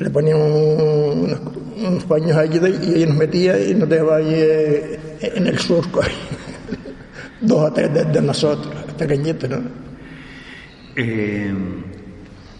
le 0.00 0.10
ponían 0.10 0.38
un- 0.38 1.24
unos, 1.24 1.40
unos 1.86 2.04
paños 2.04 2.36
allí 2.38 2.58
y 2.82 2.94
ella 2.94 3.06
nos 3.06 3.16
metía 3.16 3.58
y 3.60 3.74
nos 3.74 3.88
dejaba 3.88 4.16
allí 4.16 4.34
eh, 4.34 4.98
en 5.20 5.46
el 5.46 5.58
surco. 5.58 6.02
ahí. 6.02 6.10
Dos 7.40 7.70
o 7.70 7.72
tres 7.72 7.92
de, 7.92 8.04
de 8.04 8.22
nosotros, 8.22 8.72
pequeñitos, 8.96 9.50
¿no? 9.50 9.58
Eh, 10.96 11.52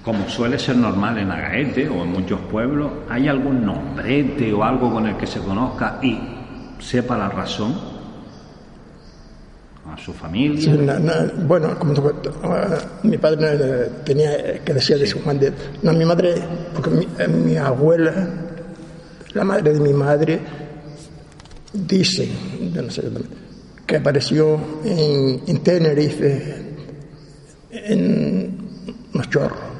como 0.06 0.28
suele 0.28 0.56
ser 0.56 0.76
normal 0.76 1.18
en 1.18 1.32
Agaete 1.32 1.88
o 1.88 2.04
en 2.04 2.12
muchos 2.12 2.38
pueblos, 2.42 2.92
¿hay 3.08 3.26
algún 3.26 3.66
nombrete 3.66 4.52
o 4.52 4.62
algo 4.62 4.92
con 4.92 5.04
el 5.04 5.16
que 5.16 5.26
se 5.26 5.40
conozca 5.40 5.98
y 6.00 6.16
sepa 6.78 7.18
la 7.18 7.28
razón? 7.28 7.74
A 9.92 9.98
su 9.98 10.12
familia. 10.12 10.60
Sí, 10.60 10.70
bueno, 11.44 11.76
como 11.76 11.92
ah, 12.44 12.78
mi 13.02 13.18
padre 13.18 13.90
tenía 14.04 14.62
que 14.62 14.74
decía 14.74 14.96
de 14.96 15.08
su 15.08 15.20
Juan 15.22 15.40
de... 15.40 15.52
No, 15.82 15.92
mi 15.92 16.04
madre, 16.04 16.36
porque 16.72 16.90
mi, 16.90 17.08
eh, 17.18 17.26
mi 17.26 17.56
abuela, 17.56 18.28
la 19.34 19.42
madre 19.42 19.72
de 19.72 19.80
mi 19.80 19.92
madre, 19.92 20.38
dice, 21.72 22.28
yo 22.72 22.80
no 22.80 22.90
sé, 22.92 23.02
que 23.84 23.96
apareció 23.96 24.56
en, 24.84 25.42
en 25.48 25.58
Tenerife, 25.64 26.54
en 27.72 28.56
unos 29.12 29.30
chorros, 29.30 29.75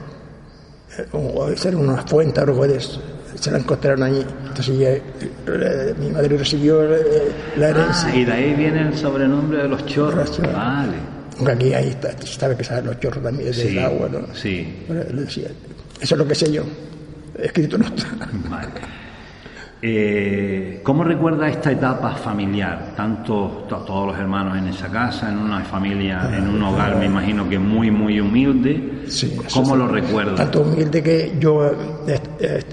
eh, 0.98 1.06
o 1.12 1.48
ser 1.56 1.76
una 1.76 2.02
fuente, 2.06 2.40
algo 2.40 2.66
de 2.66 2.76
eso. 2.76 3.02
Se 3.38 3.50
la 3.50 3.58
encontraron 3.58 4.02
allí. 4.02 4.24
Entonces 4.48 4.78
ya, 4.78 4.90
eh, 4.90 5.94
mi 6.00 6.10
madre 6.10 6.38
recibió 6.38 6.82
eh, 6.84 7.32
la 7.56 7.68
herencia. 7.70 8.08
Ah, 8.10 8.16
y 8.16 8.24
de 8.24 8.32
ahí 8.32 8.54
viene 8.54 8.88
el 8.88 8.96
sobrenombre 8.96 9.62
de 9.62 9.68
los 9.68 9.84
chorros. 9.86 10.40
Vale. 10.40 10.96
Aunque 11.38 11.52
aquí 11.52 11.74
ahí 11.74 11.88
está, 11.90 12.14
sabe 12.26 12.56
que 12.56 12.64
saben 12.64 12.86
los 12.86 12.98
chorros 12.98 13.22
también 13.22 13.50
del 13.50 13.54
Sí, 13.54 13.78
agua, 13.78 14.08
¿no? 14.10 14.34
sí. 14.34 14.74
Decía, 14.88 15.48
eso 16.00 16.14
es 16.14 16.18
lo 16.18 16.26
que 16.26 16.34
sé 16.34 16.50
yo. 16.50 16.62
Escrito 17.38 17.76
no 17.76 17.84
está. 17.86 18.06
Vale. 18.48 18.68
Eh, 19.88 20.80
¿Cómo 20.82 21.04
recuerda 21.04 21.48
esta 21.48 21.70
etapa 21.70 22.16
familiar? 22.16 22.92
Tanto 22.96 23.66
to- 23.68 23.76
todos 23.86 24.08
los 24.08 24.18
hermanos 24.18 24.58
en 24.58 24.66
esa 24.66 24.88
casa, 24.88 25.30
en 25.30 25.38
una 25.38 25.60
familia, 25.60 26.28
en 26.36 26.48
un 26.48 26.60
hogar, 26.60 26.96
me 26.96 27.06
imagino 27.06 27.48
que 27.48 27.56
muy, 27.56 27.92
muy 27.92 28.18
humilde. 28.20 29.04
Sí, 29.06 29.36
¿Cómo 29.54 29.76
lo 29.76 29.86
recuerda? 29.86 30.34
Tanto 30.34 30.62
humilde 30.62 31.00
que 31.04 31.36
yo 31.38 31.66
eh, 31.66 32.20
eh, 32.40 32.64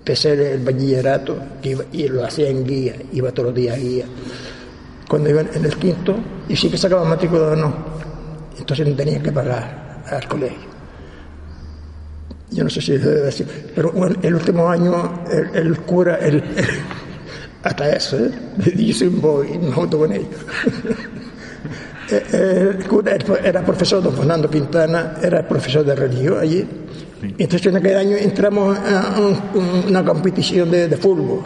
empecé 0.00 0.52
el 0.52 0.62
bachillerato 0.62 1.38
que 1.62 1.70
iba- 1.70 1.84
y 1.92 2.08
lo 2.08 2.26
hacía 2.26 2.50
en 2.50 2.66
guía, 2.66 2.94
iba 3.14 3.32
todos 3.32 3.46
los 3.46 3.54
días 3.54 3.76
a 3.76 3.78
guía. 3.80 4.04
Cuando 5.08 5.30
iba 5.30 5.40
en 5.40 5.64
el 5.64 5.76
quinto, 5.76 6.14
y 6.46 6.56
sí 6.56 6.68
que 6.68 6.76
sacaba 6.76 7.04
matrícula 7.08 7.52
o 7.52 7.56
no, 7.56 7.72
entonces 8.58 8.86
no 8.86 8.94
tenía 8.94 9.22
que 9.22 9.32
pagar 9.32 10.02
al 10.10 10.28
colegio. 10.28 10.73
Yo 12.54 12.64
no 12.64 12.70
sé 12.70 12.80
si 12.80 12.86
se 12.92 12.98
debe 12.98 13.20
decir, 13.22 13.46
pero 13.74 13.90
bueno, 13.92 14.16
el 14.22 14.34
último 14.34 14.68
año 14.68 15.24
el, 15.30 15.66
el 15.66 15.78
cura, 15.80 16.16
el, 16.16 16.42
hasta 17.62 17.90
eso, 17.96 18.16
¿eh? 18.18 18.30
boy, 19.10 19.58
me 19.58 19.72
junto 19.72 19.98
con 19.98 20.12
ellos. 20.12 20.28
Eh, 22.10 22.74
el 22.78 22.86
cura 22.86 23.16
era 23.42 23.62
profesor, 23.64 24.02
don 24.02 24.14
Fernando 24.14 24.48
Quintana, 24.50 25.16
era 25.22 25.46
profesor 25.48 25.84
de 25.84 25.94
religión 25.94 26.38
allí. 26.38 26.66
Entonces 27.38 27.66
en 27.66 27.76
aquel 27.76 27.96
año 27.96 28.16
entramos 28.18 28.76
a 28.78 29.16
un- 29.18 29.84
una 29.88 30.04
competición 30.04 30.70
de, 30.70 30.88
de 30.88 30.96
fútbol 30.98 31.40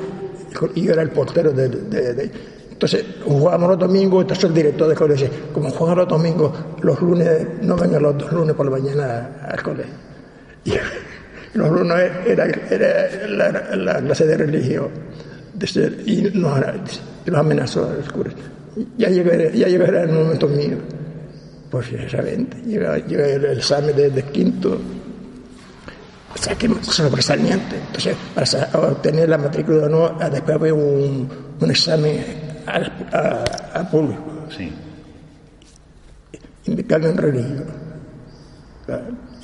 y 0.75 0.83
yo 0.83 0.93
era 0.93 1.03
el 1.03 1.11
portero 1.11 1.53
de, 1.53 1.69
de- 1.69 2.15
de- 2.15 2.31
entonces 2.73 3.05
jugábamos 3.25 3.71
los 3.71 3.79
domingos, 3.79 4.23
entonces 4.23 4.45
el 4.45 4.55
director 4.55 4.89
del 4.89 4.97
colegio 4.97 5.27
dice, 5.27 5.39
como 5.53 5.71
juegan 5.71 5.99
los 5.99 6.09
domingos, 6.09 6.53
los 6.83 7.01
lunes, 7.01 7.29
no 7.63 7.77
vengan 7.77 8.03
los 8.03 8.19
dos 8.19 8.33
lunes 8.33 8.55
por 8.55 8.67
la 8.67 8.73
mañana 8.73 9.31
al 9.49 9.63
colegio. 9.63 9.93
Y 10.65 10.73
los 11.55 11.71
lunes 11.71 12.11
era, 12.27 12.47
era 12.71 13.27
la, 13.29 13.77
la 13.77 14.01
clase 14.01 14.27
de 14.27 14.37
religión. 14.37 14.89
De 15.55 15.67
y 16.07 16.23
nos, 16.39 16.61
nos 17.27 17.39
amenazó 17.39 17.93
el 17.93 18.11
cura. 18.13 18.31
Ya 18.97 19.09
llegará, 19.09 19.51
ya 19.51 19.67
llegará 19.67 20.03
el 20.03 20.13
momento 20.13 20.47
mío. 20.49 20.77
Pues 21.71 21.93
exactamente, 21.93 22.57
llega, 22.65 22.97
llega 22.99 23.27
el 23.29 23.45
examen 23.47 23.95
de, 23.95 24.09
de 24.11 24.23
quinto, 24.23 24.79
o 26.35 26.39
sea, 26.39 26.55
que 26.55 26.67
sobresaliente. 26.83 27.77
Entonces, 27.89 28.17
para 28.35 28.89
obtener 28.89 29.29
la 29.29 29.37
matrícula 29.37 29.87
no, 29.89 30.17
ah, 30.19 30.31
después 30.31 30.57
había 30.57 30.73
un, 30.75 31.29
un 31.61 31.71
examen 31.71 32.25
al, 32.67 32.85
a- 33.13 33.89
público, 33.91 34.23
Sí. 34.57 34.73
indicarlo 36.67 37.09
en 37.09 37.17
religión. 37.19 37.65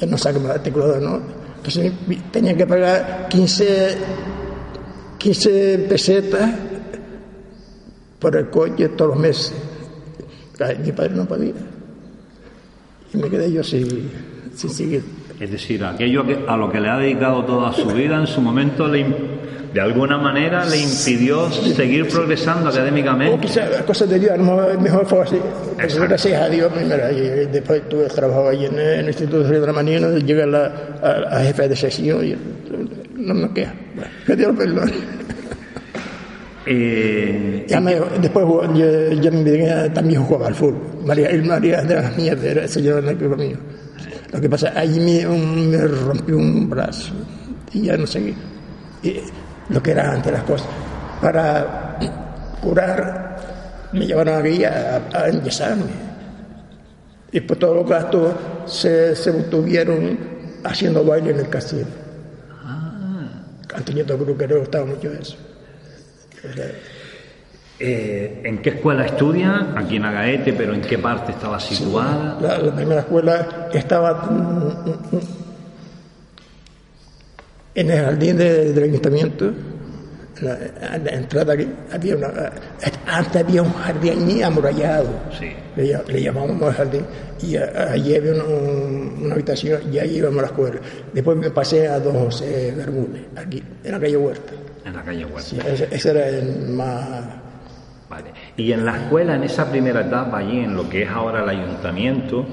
Ya 0.00 0.06
no 0.06 0.16
saca 0.16 0.38
matrícula 0.38 0.86
o 0.86 1.00
no. 1.00 1.20
Entonces, 1.66 1.92
tenía 2.31 2.55
que 2.55 2.66
pagar 2.66 3.27
15, 3.31 3.96
15 5.18 5.79
pesetas 5.88 6.50
por 8.18 8.37
el 8.37 8.50
coche 8.50 8.90
todos 8.90 9.12
los 9.12 9.18
meses. 9.20 9.55
Mi 10.85 10.92
padre 10.92 11.14
no 11.14 11.24
podía. 11.24 11.53
Y 13.12 13.16
me 13.16 13.31
quedé 13.31 13.50
yo 13.50 13.64
sin, 13.64 14.11
sin 14.55 14.70
seguir. 14.70 15.03
Es 15.40 15.50
decir, 15.50 15.83
aquello 15.85 16.24
que- 16.27 16.44
a 16.46 16.57
lo 16.57 16.70
que 16.70 16.81
le 16.81 16.88
ha 16.90 16.98
dedicado 16.98 17.44
toda 17.44 17.72
su 17.72 17.87
vida, 17.88 18.20
en 18.20 18.27
su 18.27 18.40
momento, 18.40 18.87
le, 18.87 19.07
de 19.74 19.80
alguna 19.80 20.16
manera 20.16 20.64
le 20.64 20.78
impidió 20.78 21.50
seguir 21.50 22.06
progresando 22.08 22.66
O 22.68 22.72
académicamente. 22.72 23.44
quizás 23.46 23.68
las 23.70 23.82
cosas 23.82 24.08
de 24.08 24.20
Dios, 24.20 24.30
a 24.32 24.37
lo 24.37 24.44
mejor, 24.44 24.80
mejor 24.80 25.06
fue 25.06 25.22
así. 25.22 25.37
Exacto. 25.80 26.08
gracias 26.08 26.40
a 26.42 26.48
Dios 26.48 26.72
primero. 26.72 27.10
Y 27.10 27.46
después 27.50 27.88
tuve 27.88 28.06
trabajo 28.06 28.48
allí 28.48 28.66
en 28.66 28.78
el 28.78 29.06
Instituto 29.08 29.40
de 29.40 29.48
Río 29.50 29.60
de 29.62 29.66
la 29.66 29.72
a, 30.44 30.46
la, 30.46 31.28
a, 31.28 31.40
jefe 31.42 31.68
de 31.68 31.74
sección 31.76 32.24
y 32.24 32.37
no 33.16 33.34
me 33.34 33.52
queja. 33.52 33.74
Que 34.24 34.37
Dios 34.37 34.56
perdone. 34.56 34.92
Eh, 36.66 37.66
Ya 37.68 37.80
me- 37.80 37.96
después 38.20 38.46
yo, 38.74 39.12
yo 39.20 39.30
vida 39.52 39.92
también 39.92 40.22
jugaba 40.22 40.46
al 40.46 40.54
fútbol. 40.54 41.04
María, 41.04 41.28
el 41.28 41.44
María 41.44 41.82
de 41.82 41.94
las 41.96 42.16
mías 42.16 42.42
era 42.42 42.62
el 42.62 42.68
señor 42.68 43.00
en 43.00 43.08
el 43.08 43.14
equipo 43.16 43.37
mío. 43.37 43.56
Lo 44.32 44.40
que 44.40 44.48
pasa, 44.48 44.72
allí 44.74 44.98
me, 45.00 45.26
me 45.26 45.78
rompió 45.87 46.37
un 46.37 46.70
brazo 46.70 47.12
y 47.72 47.82
ya 47.82 47.96
no 47.96 48.06
seguí. 48.06 48.34
Y 49.02 49.16
lo 49.68 49.83
que 49.83 49.90
era 49.92 50.11
antes 50.12 50.33
las 50.33 50.42
cosas. 50.44 50.68
Para 51.20 51.98
curar, 52.61 53.37
me 53.92 54.07
llevaron 54.07 54.40
aquí 54.40 54.64
a, 54.64 55.03
a 55.12 55.29
enyesarme. 55.29 56.05
Y 57.33 57.40
por 57.40 57.57
todos 57.57 57.77
los 57.77 57.88
gastos 57.88 58.33
se, 58.66 59.16
se 59.16 59.33
tuvieron 59.44 60.18
haciendo 60.64 61.05
baile 61.05 61.31
en 61.31 61.40
el 61.40 61.48
castillo. 61.48 61.87
Antonio 63.74 64.07
Cruz 64.07 64.38
que 64.38 64.46
le 64.46 64.57
gustaba 64.59 64.87
mucho 64.87 65.11
eso. 65.11 65.37
eh, 67.81 68.40
¿En 68.44 68.62
qué 68.62 68.70
escuela 68.70 69.05
estudia? 69.05 69.66
Aquí 69.77 69.96
en 69.96 70.05
Agaete, 70.05 70.53
pero 70.53 70.74
¿en 70.74 70.81
qué 70.81 70.96
parte 70.98 71.33
estaba 71.33 71.59
situada? 71.59 72.38
La, 72.40 72.59
la 72.59 72.74
primera 72.74 73.00
escuela 73.00 73.68
estaba 73.72 74.14
mm, 74.31 75.16
mm, 75.16 75.20
en 77.74 77.90
el 77.90 78.04
jardín 78.04 78.37
de- 78.37 78.72
del 78.72 78.84
ayuntamiento. 78.84 79.46
En 80.37 80.44
la, 80.46 80.58
en 80.96 81.04
la 81.04 81.10
entrada 81.12 81.52
aquí 81.52 81.68
había 81.92 82.16
una, 82.16 82.52
antes 83.06 83.37
había 83.44 83.62
un 83.62 83.72
jardín 83.72 84.42
amurallado. 84.42 85.08
Sí. 85.38 85.52
Le, 85.76 85.96
le 86.08 86.22
llamábamos 86.22 86.74
jardín. 86.74 87.02
Y 87.42 87.56
a- 87.56 87.92
allí 87.92 88.16
había 88.16 88.32
una, 88.32 88.44
un- 88.44 89.14
una 89.26 89.34
habitación 89.34 89.80
y 89.92 89.98
ahí 89.98 90.16
íbamos 90.16 90.38
a 90.38 90.42
la 90.42 90.48
escuela. 90.48 90.76
Después 91.12 91.37
me 91.37 91.50
pasé 91.50 91.87
a 91.88 92.00
Don 92.00 92.14
José 92.18 92.72
Bermúdez, 92.76 93.22
aquí, 93.37 93.62
en 93.84 93.92
la 93.92 94.00
calle 94.00 94.16
Huerta. 94.16 94.52
En 94.84 94.92
la 94.94 95.02
calle 95.02 95.24
Huerta. 95.24 95.40
Sí, 95.42 95.58
ese, 95.66 95.88
ese 95.90 96.10
era 96.10 96.28
el 96.28 96.68
más. 96.70 97.24
Vale. 98.10 98.30
Y 98.56 98.70
en 98.72 98.84
la 98.84 98.96
escuela, 98.96 99.37
en 99.37 99.44
esa 99.44 99.70
primera 99.70 100.00
etapa, 100.02 100.38
allí 100.38 100.60
en 100.60 100.74
lo 100.74 100.88
que 100.88 101.02
es 101.04 101.08
ahora 101.08 101.42
el 101.42 101.48
ayuntamiento, 101.48 102.44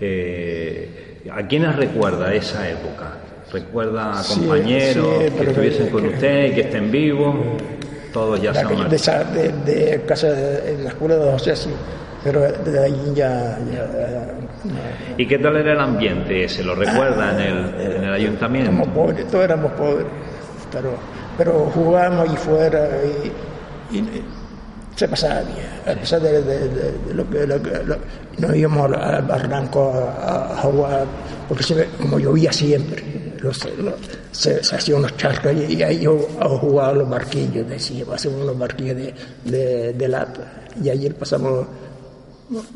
eh, 0.00 1.20
¿a 1.30 1.46
quiénes 1.46 1.76
recuerda 1.76 2.32
esa 2.34 2.68
época? 2.68 3.12
¿Recuerda 3.52 4.20
a 4.20 4.22
compañeros 4.24 5.06
sí, 5.24 5.30
que 5.34 5.42
estuviesen 5.48 5.86
que- 5.86 5.92
con 5.92 6.02
que- 6.02 6.08
usted 6.08 6.44
y 6.46 6.54
que 6.54 6.60
estén 6.62 6.90
vivos? 6.90 7.34
Todos 8.12 8.40
ya 8.42 8.52
se 8.54 8.62
calle- 8.62 8.88
de, 8.88 8.96
esa- 8.96 9.24
de, 9.24 9.48
de 9.64 10.02
casa, 10.06 10.28
en 10.66 10.84
la 10.84 10.90
escuela 10.90 11.16
de 11.16 11.32
José, 11.32 11.56
sí. 11.56 11.70
Pero 12.24 12.40
de 12.40 12.84
ahí 12.84 13.12
ya. 13.14 13.58
¿Y 15.16 15.26
qué 15.26 15.38
tal 15.38 15.56
era 15.56 15.72
el 15.72 15.80
ambiente 15.80 16.44
ese? 16.44 16.62
¿Lo 16.64 16.74
recuerda 16.74 17.32
en 17.32 17.40
el, 17.40 17.80
en 17.96 18.04
el 18.04 18.12
ayuntamiento? 18.12 18.70
Éramos 18.70 18.88
pobres, 18.88 19.26
todos 19.28 19.44
éramos 19.44 19.72
pobres, 19.72 20.06
pero, 20.72 20.90
pero 21.36 21.52
jugábamos 21.74 22.28
allí 22.28 22.36
fuera 22.36 22.88
y, 23.92 23.96
y 23.96 24.24
se 24.96 25.06
pasaba 25.08 25.42
bien, 25.42 25.96
a 25.96 26.00
pesar 26.00 26.20
de, 26.20 26.42
de- 26.42 26.68
de- 26.68 26.92
de 27.06 27.14
lo 27.14 27.30
que, 27.30 27.46
lo 27.46 27.62
que- 27.62 27.84
lo- 27.84 27.96
nos 28.38 28.56
íbamos 28.56 28.86
al, 28.86 28.94
al 29.00 29.22
barranco 29.22 29.92
a, 30.20 30.52
a 30.54 30.56
jugar, 30.62 31.04
porque 31.48 31.62
siempre- 31.62 31.88
como 32.00 32.18
llovía 32.18 32.52
siempre, 32.52 33.02
los- 33.40 33.64
los- 33.78 33.94
se, 34.32 34.62
se 34.62 34.76
hacían 34.76 34.98
unos 34.98 35.16
charcos 35.16 35.52
y, 35.52 35.74
y 35.74 35.82
ahí 35.82 36.00
yo 36.00 36.26
a 36.40 36.48
jugar 36.48 36.90
a 36.90 36.92
los 36.94 37.08
barquillos, 37.08 37.68
decíamos, 37.68 38.14
hacíamos 38.14 38.42
unos 38.42 38.58
barquillos 38.58 38.96
de, 38.96 39.14
de, 39.44 39.92
de 39.92 40.08
lata, 40.08 40.64
y 40.82 40.88
ayer 40.90 41.14
pasamos, 41.14 41.66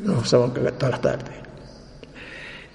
nos 0.03 0.21
pasamos 0.23 0.53
todas 0.55 0.91
las 0.91 1.01
tardes. 1.01 1.35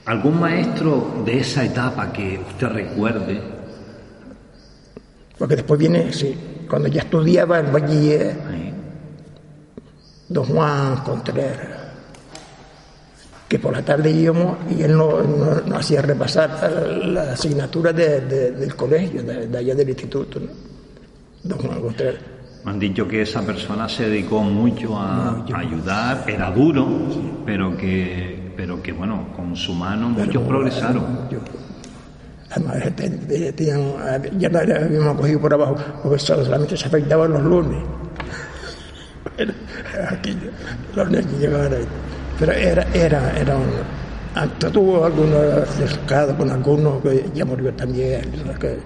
¿Algún 0.05 0.39
maestro 0.39 1.21
de 1.25 1.39
esa 1.39 1.65
etapa 1.65 2.11
que 2.13 2.39
usted 2.49 2.67
recuerde? 2.67 3.41
Porque 5.37 5.55
después 5.57 5.77
viene, 5.79 6.13
sí, 6.13 6.35
cuando 6.69 6.87
ya 6.87 7.01
estudiaba 7.01 7.59
el 7.59 7.67
bachiller, 7.67 8.35
don 10.29 10.45
Juan 10.45 10.95
Contreras, 11.03 11.76
que 13.47 13.59
por 13.59 13.73
la 13.73 13.81
tarde 13.83 14.11
íbamos 14.11 14.57
y 14.69 14.81
él 14.83 14.97
nos 14.97 15.65
no, 15.65 15.75
hacía 15.77 16.01
repasar 16.01 16.49
eh, 16.63 17.07
la 17.07 17.31
asignatura 17.31 17.93
de- 17.93 18.21
de- 18.21 18.51
del 18.51 18.75
colegio, 18.75 19.23
de, 19.23 19.47
de 19.47 19.57
allá 19.57 19.73
del 19.75 19.89
instituto. 19.89 20.39
¿no? 20.39 20.47
Don 21.43 21.57
Juan 21.59 21.81
Contreras. 21.81 22.15
Me 22.65 22.71
han 22.71 22.79
dicho 22.79 23.07
que 23.07 23.21
esa 23.21 23.41
persona 23.43 23.87
se 23.87 24.09
dedicó 24.09 24.41
mucho 24.41 24.97
a, 24.97 25.45
a 25.53 25.59
ayudar, 25.59 26.25
era 26.27 26.51
duro, 26.51 26.85
pero 27.45 27.77
que, 27.77 28.51
pero 28.57 28.81
que 28.83 28.91
bueno, 28.91 29.29
con 29.35 29.55
su 29.55 29.73
mano 29.73 30.09
muchos 30.09 30.43
progresaron. 30.43 31.29
Yo- 31.29 31.39
además, 32.51 32.75
este, 32.83 33.09
te- 33.09 33.53
tenían- 33.53 34.37
ya 34.37 34.49
no 34.49 34.59
habíamos 34.59 35.15
cogido 35.17 35.39
por 35.39 35.53
abajo, 35.53 35.75
porque 36.03 36.19
solamente 36.19 36.75
se 36.75 36.87
afeitaban 36.87 37.31
los 37.31 37.43
lunes. 37.43 37.79
Aquí, 40.09 40.37
los 40.95 41.09
niños 41.09 41.25
llegaban 41.39 41.73
ahí. 41.73 41.85
Pero 42.39 42.51
era, 42.51 42.83
era, 42.93 43.37
era 43.37 43.55
un. 43.55 43.67
Antes 44.35 44.71
tuvo 44.71 45.03
algunos 45.03 45.79
descados 45.79 46.35
con 46.35 46.51
algunos 46.51 47.01
que 47.01 47.25
ya 47.33 47.43
murió 47.43 47.73
también, 47.73 48.21
que, 48.59 48.77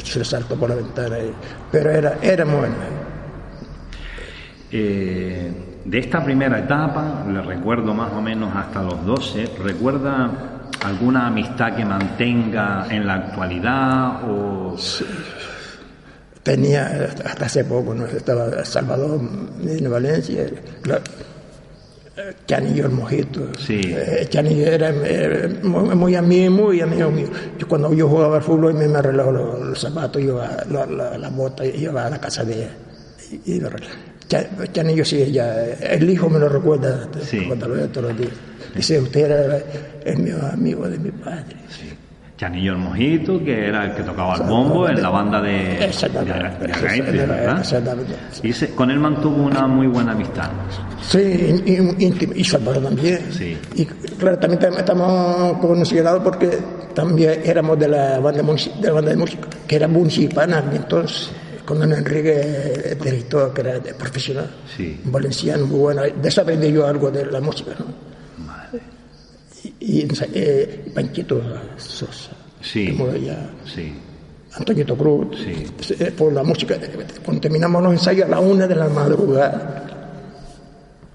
se 0.00 0.24
saltó 0.24 0.56
por 0.56 0.68
la 0.68 0.76
ventana. 0.76 1.16
pero 1.70 1.90
era, 1.90 2.18
era 2.20 2.44
bueno. 2.44 2.74
Eh, 4.72 5.52
de 5.84 5.98
esta 5.98 6.24
primera 6.24 6.58
etapa, 6.58 7.24
le 7.30 7.40
recuerdo 7.40 7.94
más 7.94 8.12
o 8.12 8.20
menos 8.20 8.54
hasta 8.54 8.82
los 8.82 9.06
12, 9.06 9.52
¿recuerda 9.62 10.30
alguna 10.84 11.28
amistad 11.28 11.76
que 11.76 11.84
mantenga 11.84 12.86
en 12.90 13.06
la 13.06 13.14
actualidad 13.14 14.28
o 14.28 14.76
Tenía 16.42 17.08
hasta 17.24 17.46
hace 17.46 17.64
poco, 17.64 17.92
¿no? 17.92 18.06
Estaba 18.06 18.64
Salvador 18.64 19.20
en 19.64 19.90
Valencia, 19.90 20.46
Chanillo 22.46 22.86
el 22.86 22.92
Mojito. 22.92 23.52
Sí. 23.58 23.80
Eh, 23.84 24.26
Chanillo 24.28 24.66
era, 24.66 24.90
eh, 24.90 25.48
muy, 25.62 25.94
muy 25.94 26.14
amigo, 26.14 26.50
muy 26.54 26.80
amigo 26.80 27.10
mío. 27.10 27.28
Yo 27.58 27.68
cuando 27.68 27.92
yo 27.92 28.08
jugaba 28.08 28.36
al 28.36 28.42
fútbol 28.42 28.74
me, 28.74 28.88
me 28.88 28.98
arreglaba 28.98 29.32
los, 29.32 29.60
los 29.60 29.78
zapatos, 29.80 30.22
iba 30.22 30.64
la, 30.70 30.86
la, 30.86 31.18
la 31.18 31.28
bota, 31.28 31.64
iba 31.64 32.06
a 32.06 32.10
la 32.10 32.20
casa 32.20 32.44
de 32.44 32.54
ella. 32.54 32.70
Y, 33.44 33.52
y 33.56 33.62
Chanillo 34.72 35.04
sí, 35.04 35.30
ya, 35.30 35.64
el 35.64 36.08
hijo 36.10 36.28
me 36.28 36.38
lo 36.38 36.48
recuerda 36.48 37.08
Sí. 37.22 37.44
cuando 37.46 37.68
lo 37.68 37.74
veo 37.74 37.88
todos 37.88 38.08
los 38.10 38.18
días. 38.18 38.32
Dice, 38.74 38.98
usted 39.00 39.20
era 39.30 39.58
el 40.04 40.18
mío 40.18 40.36
amigo 40.52 40.88
de 40.88 40.98
mi 40.98 41.10
padre. 41.10 41.56
Chanillo 42.36 42.72
el 42.72 42.78
Mojito, 42.78 43.42
que 43.42 43.66
era 43.68 43.86
el 43.86 43.94
que 43.94 44.02
tocaba 44.02 44.34
el 44.36 44.42
bombo 44.42 44.86
en 44.88 45.00
la 45.02 45.08
banda 45.08 45.40
de, 45.40 45.84
Exactamente. 45.86 46.66
de 46.66 46.72
Agaete, 46.72 47.10
¿verdad? 47.12 47.60
Exactamente. 47.60 48.14
Y 48.42 48.52
se- 48.52 48.74
con 48.74 48.90
él 48.90 48.98
mantuvo 48.98 49.42
una 49.42 49.66
muy 49.66 49.86
buena 49.86 50.12
amistad. 50.12 50.50
Sí, 51.02 51.18
y, 51.64 51.72
y- 51.72 51.94
íntimo. 52.06 52.34
y 52.36 52.44
Salvador 52.44 52.82
también. 52.82 53.20
Sí. 53.32 53.56
Y 53.76 53.86
claro, 53.86 54.38
también 54.38 54.60
tam- 54.60 54.76
estamos 54.78 55.58
considerados 55.58 56.22
porque 56.22 56.58
también 56.94 57.40
éramos 57.44 57.78
de 57.78 57.88
la 57.88 58.18
banda, 58.18 58.42
de 58.42 58.86
la 58.86 58.92
banda 58.92 59.10
de 59.12 59.16
música, 59.16 59.48
que 59.66 59.76
era 59.76 59.88
municipana 59.88 60.62
entonces, 60.72 61.30
con 61.64 61.78
don 61.78 61.90
Enrique 61.92 62.96
Perito, 63.02 63.52
que 63.54 63.60
era 63.62 63.80
profesional, 63.98 64.50
Sí. 64.76 65.00
un 65.06 65.10
valenciano 65.10 65.66
muy 65.66 65.78
bueno. 65.80 66.02
De 66.02 66.28
eso 66.28 66.42
aprendí 66.42 66.70
yo 66.70 66.86
algo 66.86 67.10
de 67.10 67.24
la 67.26 67.40
música, 67.40 67.70
¿no? 67.78 68.05
Y, 69.80 70.06
eh, 70.34 70.84
y 70.86 70.90
Panchito 70.90 71.40
Sosa. 71.76 72.30
Sí. 72.60 72.96
como 72.96 73.12
ella, 73.12 73.50
Sí, 73.64 73.92
Antonio 74.54 74.96
Cruz, 74.96 75.36
Sí. 75.44 75.94
eh, 76.00 76.10
por 76.16 76.32
la 76.32 76.42
música. 76.42 76.76
Cuando 77.24 77.40
terminamos 77.40 77.82
los 77.82 77.92
ensayos 77.92 78.26
a 78.26 78.28
la 78.30 78.40
una 78.40 78.66
de 78.66 78.74
la 78.74 78.88
madrugada, 78.88 79.84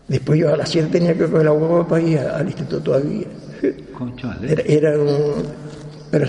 después 0.07 0.39
yo 0.39 0.53
a 0.53 0.57
las 0.57 0.69
siete 0.69 0.87
tenía 0.89 1.13
que 1.13 1.25
coger 1.25 1.45
la 1.45 1.51
hueva 1.53 1.87
para 1.87 2.01
ir 2.01 2.19
al 2.19 2.45
instituto 2.45 2.79
todavía. 2.81 3.27
Era, 4.47 4.61
era 4.63 4.99
un. 4.99 5.43
Pero, 6.11 6.27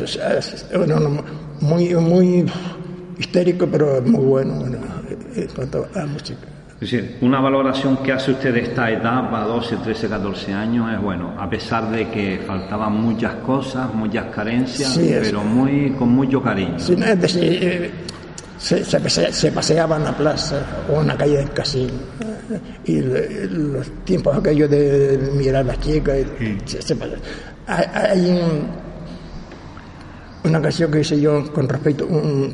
bueno, 0.78 1.00
no, 1.00 1.24
muy, 1.60 1.94
muy 1.94 2.46
histérico, 3.18 3.66
pero 3.70 4.00
muy 4.02 4.24
bueno, 4.24 4.54
bueno 4.60 4.78
en 5.36 5.46
cuanto 5.48 5.86
a 5.94 5.98
la 5.98 6.06
música. 6.06 6.40
Es 6.82 6.90
decir, 6.90 7.18
una 7.20 7.40
valoración 7.40 7.98
que 7.98 8.10
hace 8.10 8.32
usted 8.32 8.52
de 8.54 8.62
esta 8.62 8.90
etapa, 8.90 9.42
12, 9.44 9.76
13, 9.76 10.08
14 10.08 10.52
años, 10.52 10.92
es 10.92 11.00
bueno, 11.00 11.32
a 11.38 11.48
pesar 11.48 11.88
de 11.92 12.10
que 12.10 12.40
faltaban 12.44 13.00
muchas 13.00 13.34
cosas, 13.36 13.94
muchas 13.94 14.24
carencias, 14.34 14.92
Sí, 14.92 15.14
pero 15.22 15.44
muy 15.44 15.92
con 15.92 16.08
mucho 16.08 16.42
cariño. 16.42 16.80
Sí, 16.80 16.94
es 17.00 17.20
decir, 17.20 17.58
eh, 17.62 17.90
se, 18.58 18.84
se, 18.84 19.32
se 19.32 19.52
paseaba 19.52 19.96
en 19.96 20.02
la 20.04 20.16
plaza 20.16 20.60
o 20.92 21.02
en 21.02 21.06
la 21.06 21.16
calle 21.16 21.36
del 21.36 21.50
casino. 21.52 21.92
eh, 22.50 22.60
Y 22.86 23.00
los 23.00 23.88
tiempos 24.04 24.36
aquellos 24.36 24.68
de 24.68 25.30
mirar 25.36 25.60
a 25.62 25.64
las 25.64 25.78
chicas. 25.80 26.16
y 26.40 26.58
se- 26.68 26.82
se 26.82 26.96
hay 27.68 27.84
hay 27.94 28.20
un- 28.28 28.66
una 30.50 30.60
canción 30.60 30.90
que 30.90 30.98
hice 30.98 31.20
yo 31.20 31.52
con 31.52 31.68
respecto, 31.68 32.06
un, 32.06 32.52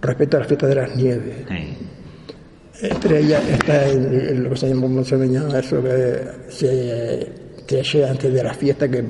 respecto 0.00 0.36
a 0.36 0.40
la 0.40 0.46
fiesta 0.46 0.68
de 0.68 0.74
las 0.76 0.94
nieves. 0.94 1.46
Entre 2.80 3.20
ellas 3.20 3.42
está 3.48 3.86
el, 3.86 4.44
lo 4.44 4.50
que 4.50 4.56
se 4.56 4.68
llama, 4.68 4.82
¿cómo 4.82 5.04
se 5.04 5.16
llama 5.16 5.58
eso? 5.58 5.82
Que 5.82 6.22
se, 6.48 7.82
llega 7.82 8.10
antes 8.10 8.32
de 8.32 8.42
la 8.42 8.54
fiesta, 8.54 8.88
que 8.88 8.98
el 8.98 9.06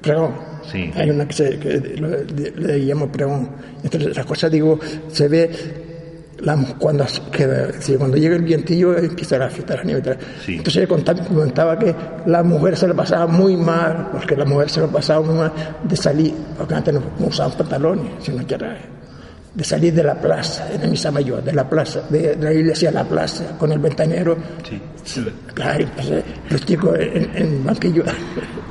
pregón. 0.00 0.34
Sí. 0.70 0.90
Hay 0.94 1.10
una 1.10 1.26
que, 1.26 1.32
se, 1.32 1.58
que 1.58 1.78
le, 1.78 2.50
le 2.50 2.78
llamo 2.78 3.10
pregón. 3.10 3.50
Entonces, 3.82 4.14
las 4.14 4.26
cosas, 4.26 4.50
digo, 4.50 4.78
se 5.08 5.26
ve 5.26 5.50
la, 6.40 6.56
cuando, 6.78 7.06
que, 7.32 7.46
cuando 7.96 8.16
llega 8.16 8.36
el 8.36 8.42
vientillo 8.42 8.96
empieza 8.96 9.38
la 9.38 9.48
fiesta 9.48 9.72
de 9.72 9.78
la 9.78 9.84
nieve. 9.84 10.18
Sí. 10.44 10.56
Entonces, 10.56 10.82
él 10.82 10.88
contaba, 10.88 11.24
comentaba 11.24 11.78
que 11.78 11.94
la 12.26 12.42
mujer 12.42 12.76
se 12.76 12.86
lo 12.88 12.94
pasaba 12.94 13.26
muy 13.26 13.56
mal, 13.56 14.10
porque 14.12 14.36
la 14.36 14.44
mujer 14.44 14.68
se 14.68 14.80
lo 14.80 14.88
pasaba 14.88 15.24
muy 15.24 15.34
mal 15.34 15.52
de 15.82 15.96
salir, 15.96 16.34
porque 16.56 16.74
antes 16.74 16.92
no, 16.92 17.02
no 17.18 17.26
usaban 17.26 17.56
pantalones, 17.56 18.12
sino 18.20 18.46
que 18.46 18.54
era 18.54 18.78
de 19.58 19.64
salir 19.64 19.92
de 19.92 20.04
la 20.04 20.14
plaza, 20.14 20.66
de 20.68 20.78
la 20.78 20.86
misa 20.86 21.10
mayor, 21.10 21.42
de 21.42 21.52
la 21.52 21.68
plaza, 21.68 22.02
de, 22.08 22.36
de 22.36 22.44
la 22.44 22.52
iglesia 22.52 22.90
a 22.90 22.92
la 22.92 23.04
plaza, 23.04 23.58
con 23.58 23.72
el 23.72 23.80
ventanero. 23.80 24.36
sí. 24.62 24.80
Claro, 25.52 25.82
entonces, 25.84 26.22
los 26.50 26.64
chicos 26.64 26.96
en, 27.00 27.30
en 27.34 27.64
banquillo 27.64 28.04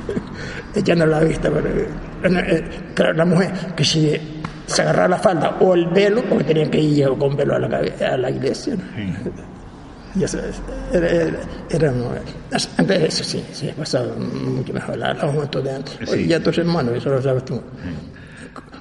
echando 0.74 1.04
la 1.06 1.20
vista. 1.20 1.50
Pero, 1.50 1.68
eh, 1.68 1.86
eh, 2.24 2.64
claro, 2.94 3.12
la 3.14 3.24
mujer 3.24 3.50
que 3.76 3.84
si 3.84 4.16
se 4.66 4.82
agarraba 4.82 5.08
la 5.08 5.18
falda 5.18 5.56
o 5.60 5.74
el 5.74 5.86
velo, 5.88 6.22
porque 6.28 6.44
tenían 6.44 6.70
que 6.70 6.80
ir 6.80 7.08
con 7.18 7.36
velo 7.36 7.56
a 7.56 7.58
la, 7.58 7.80
a 8.12 8.16
la 8.16 8.30
iglesia. 8.30 8.74
¿no? 8.76 8.82
Y 10.14 10.24
eso 10.24 10.38
es- 10.38 10.60
era, 10.92 11.06
era, 11.10 11.38
era 11.68 11.92
muy- 11.92 12.16
antes 12.78 13.02
eso 13.02 13.24
sí, 13.24 13.44
sí, 13.52 13.70
pasaba 13.76 14.06
mucho 14.16 14.72
mejor, 14.72 14.96
momentos 15.26 15.62
de 15.64 15.70
antes. 15.70 15.94
Sí. 16.04 16.10
Oye, 16.12 16.26
ya 16.28 16.40
tus 16.40 16.56
hermanos, 16.58 16.94
eso 16.96 17.10
lo 17.10 17.20
sabes 17.20 17.44
tú. 17.44 17.60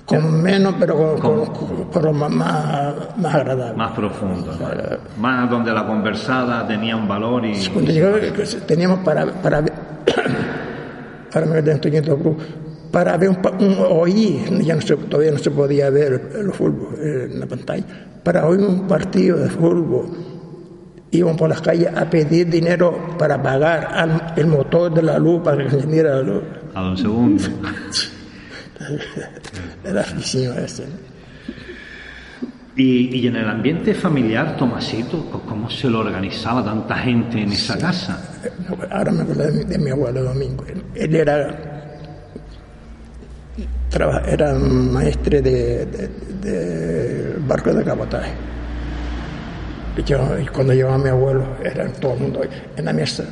Con 0.08 0.42
menos, 0.42 0.74
pero 0.80 0.96
con, 0.96 1.20
con, 1.20 1.46
con- 1.92 2.18
más, 2.18 2.32
más, 2.32 2.94
más 3.18 3.36
agradable. 3.36 3.76
Más 3.78 3.92
profundo, 3.92 4.52
¿no? 4.58 5.22
más 5.22 5.50
donde 5.50 5.74
la 5.74 5.86
conversada 5.86 6.66
tenía 6.66 6.96
un 6.96 7.08
valor 7.08 7.46
y 7.46 7.68
Cuando 7.68 7.92
llegaba, 7.92 8.20
que 8.20 8.32
teníamos 8.66 9.00
para, 9.00 9.26
para 9.26 9.60
ver, 9.62 9.74
ahora 11.34 11.46
me 11.48 11.62
quedé 11.62 11.98
en 11.98 12.38
para 12.92 13.18
ver 13.18 13.30
un, 13.32 13.38
un- 13.60 13.78
oír, 13.90 14.62
ya 14.62 14.76
no 14.76 14.82
se, 14.82 14.96
todavía 14.96 15.32
no 15.34 15.38
se 15.40 15.52
podía 15.52 15.90
ver 15.90 16.32
el, 16.34 16.40
el 16.48 16.54
fútbol 16.54 16.96
eh, 17.00 17.30
en 17.34 17.40
la 17.42 17.46
pantalla, 17.46 17.84
para 18.24 18.46
oír 18.48 18.62
un 18.62 18.88
partido 18.88 19.38
de 19.38 19.50
fútbol, 19.50 20.06
iban 21.12 21.36
por 21.36 21.50
las 21.50 21.60
calles 21.62 21.90
a 21.94 22.10
pedir 22.10 22.50
dinero 22.50 22.98
para 23.20 23.42
pagar 23.44 23.90
al- 23.94 24.34
el 24.38 24.48
motor 24.48 24.94
de 24.94 25.04
la 25.04 25.20
luz, 25.20 25.42
para 25.44 25.58
que 25.64 25.70
se 25.70 25.76
encendiera 25.76 26.16
la 26.16 26.22
luz. 26.22 26.44
a 26.74 26.82
don 26.82 26.98
segundo. 26.98 27.44
Era 29.88 30.02
ese. 30.66 30.86
Y, 32.76 33.16
y 33.18 33.28
en 33.28 33.36
el 33.38 33.50
ambiente 33.50 33.94
familiar, 33.96 34.56
Tomasito, 34.56 35.18
¿c- 35.32 35.40
¿cómo 35.50 35.68
se 35.70 35.90
lo 35.90 36.00
organizaba 36.00 36.64
tanta 36.64 36.96
gente 36.98 37.42
en 37.42 37.52
esa 37.52 37.76
casa? 37.78 38.22
Ahora 38.92 39.12
me 39.12 39.22
acuerdo 39.24 39.46
de 39.48 39.52
mi, 39.52 39.64
de 39.64 39.78
mi 39.80 39.90
abuelo 39.90 40.24
Domingo. 40.24 40.64
Él, 40.68 40.84
él 40.94 41.16
era, 41.16 41.58
traba- 43.90 44.22
era 44.28 44.54
maestre 44.54 45.42
de, 45.42 45.86
de, 45.88 46.08
de 46.44 47.36
barco 47.48 47.74
de 47.74 47.84
cabotaje. 47.84 48.32
Y 49.98 50.04
yo, 50.04 50.38
y 50.40 50.46
cuando 50.46 50.74
llevaba 50.74 50.96
a 50.96 51.00
mi 51.00 51.10
abuelo, 51.10 51.58
era 51.64 51.88
todo 51.94 52.14
el 52.14 52.20
mundo 52.20 52.42
en 52.76 52.86
la 52.86 52.94
mesa. 52.94 53.24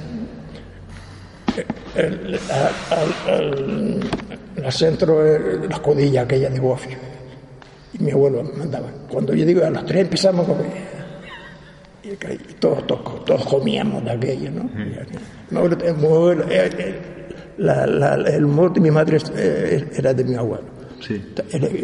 El, 1.96 2.40
al, 2.52 3.00
al- 3.30 3.34
al- 3.34 4.00
al 4.66 4.72
centro, 4.72 5.26
eh, 5.26 5.60
la 5.70 5.76
escudilla 5.76 6.22
aquella 6.24 6.50
de 6.50 6.60
gofio. 6.60 6.98
Y 7.94 8.04
mi 8.04 8.12
abuelo 8.12 8.44
mandaba. 8.58 8.88
Cuando 9.10 9.34
yo 9.34 9.46
digo 9.46 9.64
a 9.64 9.70
las 9.70 9.86
tres 9.86 10.02
empezamos 10.04 10.46
a 10.46 10.50
comer. 10.50 10.96
Y 12.04 12.54
todos, 12.60 12.86
todos, 12.86 13.26
todos 13.26 13.46
comíamos 13.46 14.04
de 14.04 14.12
aquello, 14.12 14.52
¿no? 14.52 14.70
Mi 15.50 15.58
abuelo, 15.88 16.44
el 16.44 16.52
eh, 16.52 16.96
la- 17.58 17.88
la- 17.88 18.16
el 18.16 18.46
humor 18.46 18.74
de 18.74 18.80
mi 18.82 18.92
madre 18.92 19.18
era 19.96 20.14
de 20.14 20.24
mi 20.24 20.36
abuelo. 20.36 20.66
Sí. 21.02 21.22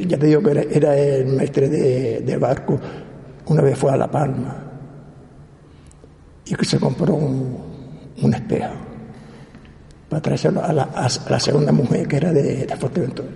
Ya 0.08 0.18
te 0.18 0.26
digo 0.28 0.42
que 0.44 0.52
era, 0.52 0.62
era 0.64 0.98
el 0.98 1.28
maestre 1.28 1.70
de, 1.70 2.20
de 2.22 2.38
barco. 2.38 2.80
Una 3.48 3.62
vez 3.62 3.78
fue 3.78 3.92
a 3.92 3.98
La 3.98 4.10
Palma 4.10 4.56
y 6.46 6.56
que 6.56 6.66
se 6.66 6.80
compró 6.80 7.16
un, 7.16 7.58
un 8.22 8.34
espejo 8.34 8.74
para 10.12 10.22
traérselo 10.22 10.62
a 10.64 10.74
la, 10.74 10.84
a 10.84 11.40
segunda 11.40 11.72
mujer 11.72 12.06
que 12.08 12.18
era 12.18 12.34
de, 12.34 12.66
de 12.68 12.76
Fuerteventura. 12.76 13.30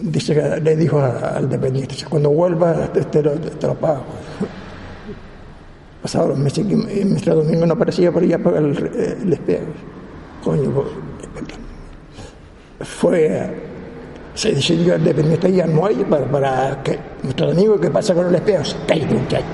Dice 0.00 0.34
que 0.34 0.60
le 0.60 0.76
dijo 0.76 1.00
a- 1.00 1.36
al 1.36 1.50
dependiente, 1.50 1.96
cuando 2.08 2.30
vuelva 2.30 2.90
te, 2.92 3.22
lo, 3.22 3.34
pago. 3.74 4.04
Pasados 6.00 6.30
los 6.30 6.38
meses 6.38 6.64
y 6.66 6.72
y 6.72 7.04
Mr. 7.04 7.34
Domingo 7.34 7.66
no 7.66 7.74
aparecía 7.74 8.10
por 8.12 8.22
allá 8.22 8.38
para 8.38 8.58
el, 8.58 8.76
el 9.22 9.32
espejo. 9.32 9.64
Coño, 10.44 10.70
pues, 10.70 10.88
fue, 12.88 13.50
se 14.34 14.52
decidió 14.52 14.94
el 14.94 15.04
dependiente 15.04 15.48
ahí 15.48 15.60
al 15.60 15.70
muelle 15.70 16.04
para, 16.04 16.24
para 16.26 16.82
que 16.84 16.98
nuestro 17.24 17.50
amigo 17.50 17.78
que 17.80 17.90
pasa 17.90 18.14
con 18.14 18.26
el 18.26 18.34
espejo, 18.36 18.62
cállate 18.86 19.14
muchacho. 19.14 19.44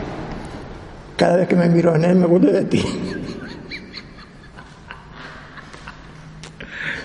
cada 1.16 1.36
vez 1.36 1.48
que 1.48 1.56
me 1.56 1.68
miro 1.68 1.94
en 1.96 2.04
él 2.04 2.16
me 2.16 2.24
acuerdo 2.26 2.52
de 2.52 2.64
ti. 2.64 2.82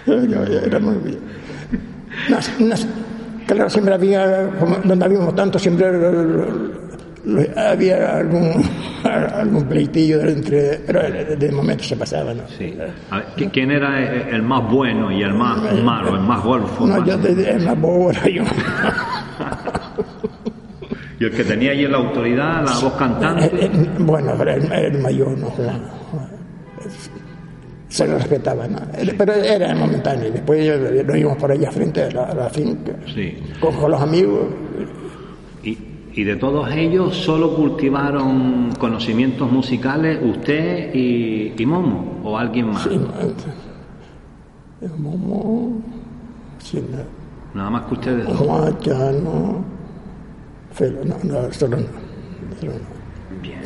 Era 0.65 0.79
muy 0.79 0.95
bien. 0.97 1.19
Nas- 2.29 2.59
nas- 2.59 2.87
claro, 3.47 3.69
siempre 3.69 3.93
había, 3.93 4.47
donde 4.83 5.05
habíamos 5.05 5.35
tanto, 5.35 5.57
siempre 5.59 5.85
había 7.55 8.17
algún, 8.17 8.63
algún 9.03 9.63
pleitillo 9.65 10.21
entre, 10.21 10.81
pero 10.85 11.01
de, 11.37 11.51
momento 11.51 11.83
se 11.83 11.95
pasaba, 11.95 12.33
¿no? 12.33 12.43
Sí. 12.57 12.71
Ver, 12.77 12.93
¿qui- 13.37 13.49
¿Quién 13.51 13.71
era 13.71 13.99
el 13.99 14.35
el 14.35 14.41
más 14.43 14.69
bueno 14.69 15.11
y 15.11 15.23
el 15.23 15.33
más 15.33 15.57
malo, 15.83 16.15
el 16.15 16.21
más 16.21 16.43
golfo? 16.43 16.85
No, 16.85 16.99
más- 16.99 17.07
yo 17.07 17.13
en 17.27 17.65
la 17.65 17.73
boba 17.73 18.11
era 18.11 18.27
yo. 18.29 18.43
Y 21.19 21.25
el 21.25 21.31
que 21.31 21.43
tenía 21.43 21.71
allí 21.71 21.87
la 21.87 21.97
autoridad, 21.97 22.65
la 22.65 22.71
voz 22.73 22.85
Eh, 22.85 22.95
cantante. 22.97 23.45
eh, 23.65 23.69
bueno, 23.99 24.33
pero 24.37 24.51
el, 24.55 24.69
el 24.71 24.97
mayor, 24.99 25.37
¿no? 25.37 25.45
Juan. 25.51 25.81
Se 27.93 28.07
lo 28.07 28.17
respetaba, 28.17 28.67
¿no? 28.67 28.79
Pero 29.17 29.33
era 29.33 29.75
momentáneo. 29.75 30.31
Después 30.31 31.05
nos 31.05 31.15
íbamos 31.15 31.37
por 31.37 31.51
allá 31.51 31.71
frente 31.71 32.01
a 32.01 32.09
la, 32.11 32.23
a 32.23 32.33
la 32.33 32.49
finca, 32.49 32.93
Sí. 33.13 33.37
con, 33.59 33.75
con 33.75 33.91
los 33.91 34.01
amigos. 34.01 34.47
Y, 35.63 35.77
y 36.15 36.23
de 36.23 36.35
todos 36.37 36.71
ellos 36.71 37.15
solo 37.15 37.55
cultivaron 37.55 38.71
conocimientos 38.79 39.51
musicales 39.51 40.17
usted 40.23 40.89
y, 40.95 41.53
y 41.55 41.65
Momo 41.67 42.19
o 42.23 42.35
alguien 42.35 42.67
más. 42.71 42.81
Sí, 42.83 42.99
Momo, 44.97 45.81
sí, 46.59 46.83
¿no? 46.91 46.97
Nada 47.53 47.69
más 47.69 47.83
que 47.85 47.93
ustedes 47.93 48.25
dos. 48.25 48.37
Juan, 48.37 48.79
Chano, 48.79 49.63
Felo, 50.71 51.05
no, 51.05 51.15
no, 51.23 51.53
solo 51.53 51.77
no. 51.77 51.83
solo 52.59 52.71
no. 52.73 53.39
Bien. 53.41 53.59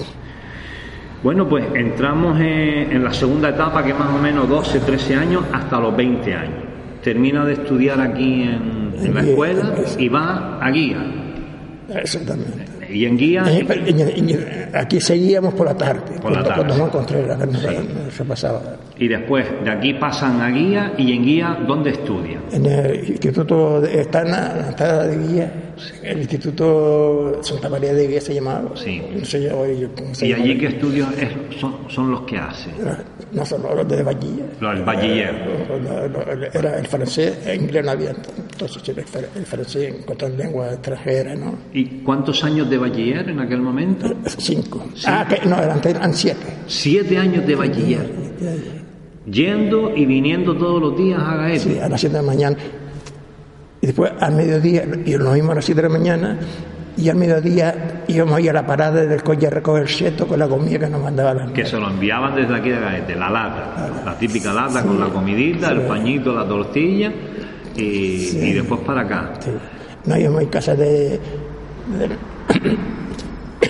Bueno, 1.27 1.45
pues 1.45 1.65
entramos 1.75 2.39
en, 2.39 2.89
en 2.89 3.03
la 3.03 3.11
segunda 3.13 3.49
etapa, 3.49 3.83
que 3.83 3.89
es 3.91 3.99
más 3.99 4.15
o 4.15 4.17
menos 4.17 4.47
12, 4.47 4.79
13 4.79 5.15
años, 5.15 5.43
hasta 5.51 5.77
los 5.77 5.93
20 5.93 6.33
años. 6.33 6.63
Termina 7.03 7.43
de 7.43 7.51
estudiar 7.51 7.99
aquí 7.99 8.43
en, 8.43 8.93
en 8.97 9.13
la 9.13 9.19
escuela 9.23 9.73
y 9.99 10.07
va 10.07 10.57
a 10.57 10.71
guía. 10.71 11.03
Exactamente. 11.89 12.63
Y 12.89 13.03
en 13.03 13.17
guía, 13.17 13.43
Eh, 13.45 14.69
Aquí 14.73 15.01
seguíamos 15.01 15.53
por 15.53 15.65
la 15.67 15.75
tarde, 15.75 16.17
Por 16.21 16.31
la 16.31 16.43
con- 16.43 16.53
con 16.55 16.67
tarde. 16.67 16.77
Don 16.79 16.89
Contreras, 16.91 17.37
que 17.39 17.45
nos, 17.47 17.63
nos 17.63 18.27
pasaba. 18.27 18.61
y 18.97 19.09
después 19.09 19.45
de 19.65 19.69
aquí 19.69 19.93
pasan 19.95 20.39
a 20.39 20.49
guía 20.49 20.93
y 20.97 21.11
en 21.11 21.23
guía, 21.25 21.57
¿dónde 21.67 21.89
estudian? 21.89 22.43
En 22.53 22.65
el 22.65 23.03
Instituto, 23.09 23.81
de, 23.81 23.99
está 23.99 24.21
en 24.21 24.31
la, 24.31 24.67
entrada 24.69 25.07
de 25.07 25.27
Guía, 25.27 25.51
el 26.03 26.19
Instituto 26.19 27.39
Santa 27.43 27.69
María 27.69 27.93
de 27.93 28.07
Guía 28.07 28.21
se 28.21 28.33
llamaba. 28.33 28.71
Sí. 28.75 29.01
No 29.13 29.25
sé 29.25 29.49
cómo 29.95 30.13
se 30.15 30.27
¿Y 30.27 30.33
allí 30.33 30.57
qué 30.57 30.67
estudios 30.67 31.07
es- 31.17 31.59
son, 31.59 31.75
son 31.89 32.11
los 32.11 32.21
que 32.21 32.37
hacen? 32.37 32.73
No 33.31 33.45
solo 33.45 33.75
los 33.75 33.87
de 33.87 34.03
Vallilla. 34.03 34.45
Los 34.61 34.85
bachiller. 34.85 35.35
Era 36.53 36.79
el 36.79 36.87
francés, 36.87 37.37
el 37.45 37.61
inglés 37.61 37.83
no 37.85 37.91
había, 37.91 38.11
entonces 38.11 38.87
el 38.89 38.95
fr- 39.05 39.27
el 39.35 39.45
francés 39.45 39.93
en 39.95 40.03
cuanto 40.03 40.25
a 40.25 40.29
lengua 40.29 40.73
extranjera, 40.73 41.35
¿no? 41.35 41.55
¿Y 41.73 41.85
cuántos 42.03 42.43
años 42.43 42.69
de 42.69 42.77
bachiller 42.77 43.29
en 43.29 43.39
aquel 43.39 43.61
momento? 43.61 44.13
Cinco. 44.37 44.83
Ah, 45.05 45.27
que, 45.29 45.45
no, 45.47 45.57
eran, 45.61 45.81
eran 45.85 46.13
siete. 46.13 46.39
Siete 46.67 47.17
años 47.17 47.45
de 47.45 47.55
bachiller. 47.55 48.09
Yendo 49.29 49.93
y 49.95 50.05
viniendo 50.05 50.55
todos 50.55 50.81
los 50.81 50.97
días 50.97 51.19
a 51.21 51.35
Gaete. 51.35 51.59
Sí, 51.59 51.79
a 51.79 51.89
las 51.89 51.99
7 51.99 52.15
de 52.15 52.21
la 52.21 52.27
mañana. 52.27 52.57
Y 53.87 53.91
después 53.91 54.11
al 54.19 54.35
mediodía, 54.35 54.83
y 55.05 55.11
nos 55.15 55.33
vimos 55.33 55.51
a 55.51 55.55
las 55.55 55.63
7 55.65 55.81
de 55.81 55.87
la 55.87 55.93
mañana, 55.97 56.37
y 56.97 57.07
al 57.07 57.15
mediodía 57.15 58.03
íbamos 58.09 58.35
a 58.35 58.41
ir 58.41 58.49
a 58.49 58.53
la 58.53 58.65
parada 58.67 59.05
del 59.05 59.23
coche 59.23 59.47
a 59.47 59.49
recoger 59.49 59.83
el 59.83 59.87
cheto 59.87 60.27
con 60.27 60.37
la 60.39 60.47
comida 60.49 60.77
que 60.79 60.89
nos 60.89 61.01
mandaba 61.01 61.33
la 61.33 61.53
que 61.53 61.63
se 61.65 61.77
lo 61.77 61.89
enviaban 61.89 62.35
desde 62.35 62.53
aquí 62.53 62.69
de 62.69 62.79
Gaete, 62.81 63.15
la 63.15 63.29
lata, 63.29 63.89
la 64.03 64.17
típica 64.17 64.51
lata 64.51 64.83
con 64.83 64.99
la 64.99 65.05
comidita, 65.07 65.71
el 65.71 65.83
pañito, 65.83 66.33
la 66.35 66.45
tortilla 66.45 67.13
y, 67.77 67.81
y 67.81 68.53
después 68.53 68.81
para 68.81 69.01
acá. 69.01 69.31
Nos 70.05 70.17
íbamos 70.19 70.43
a 70.43 70.49
casa 70.49 70.75
de, 70.75 71.19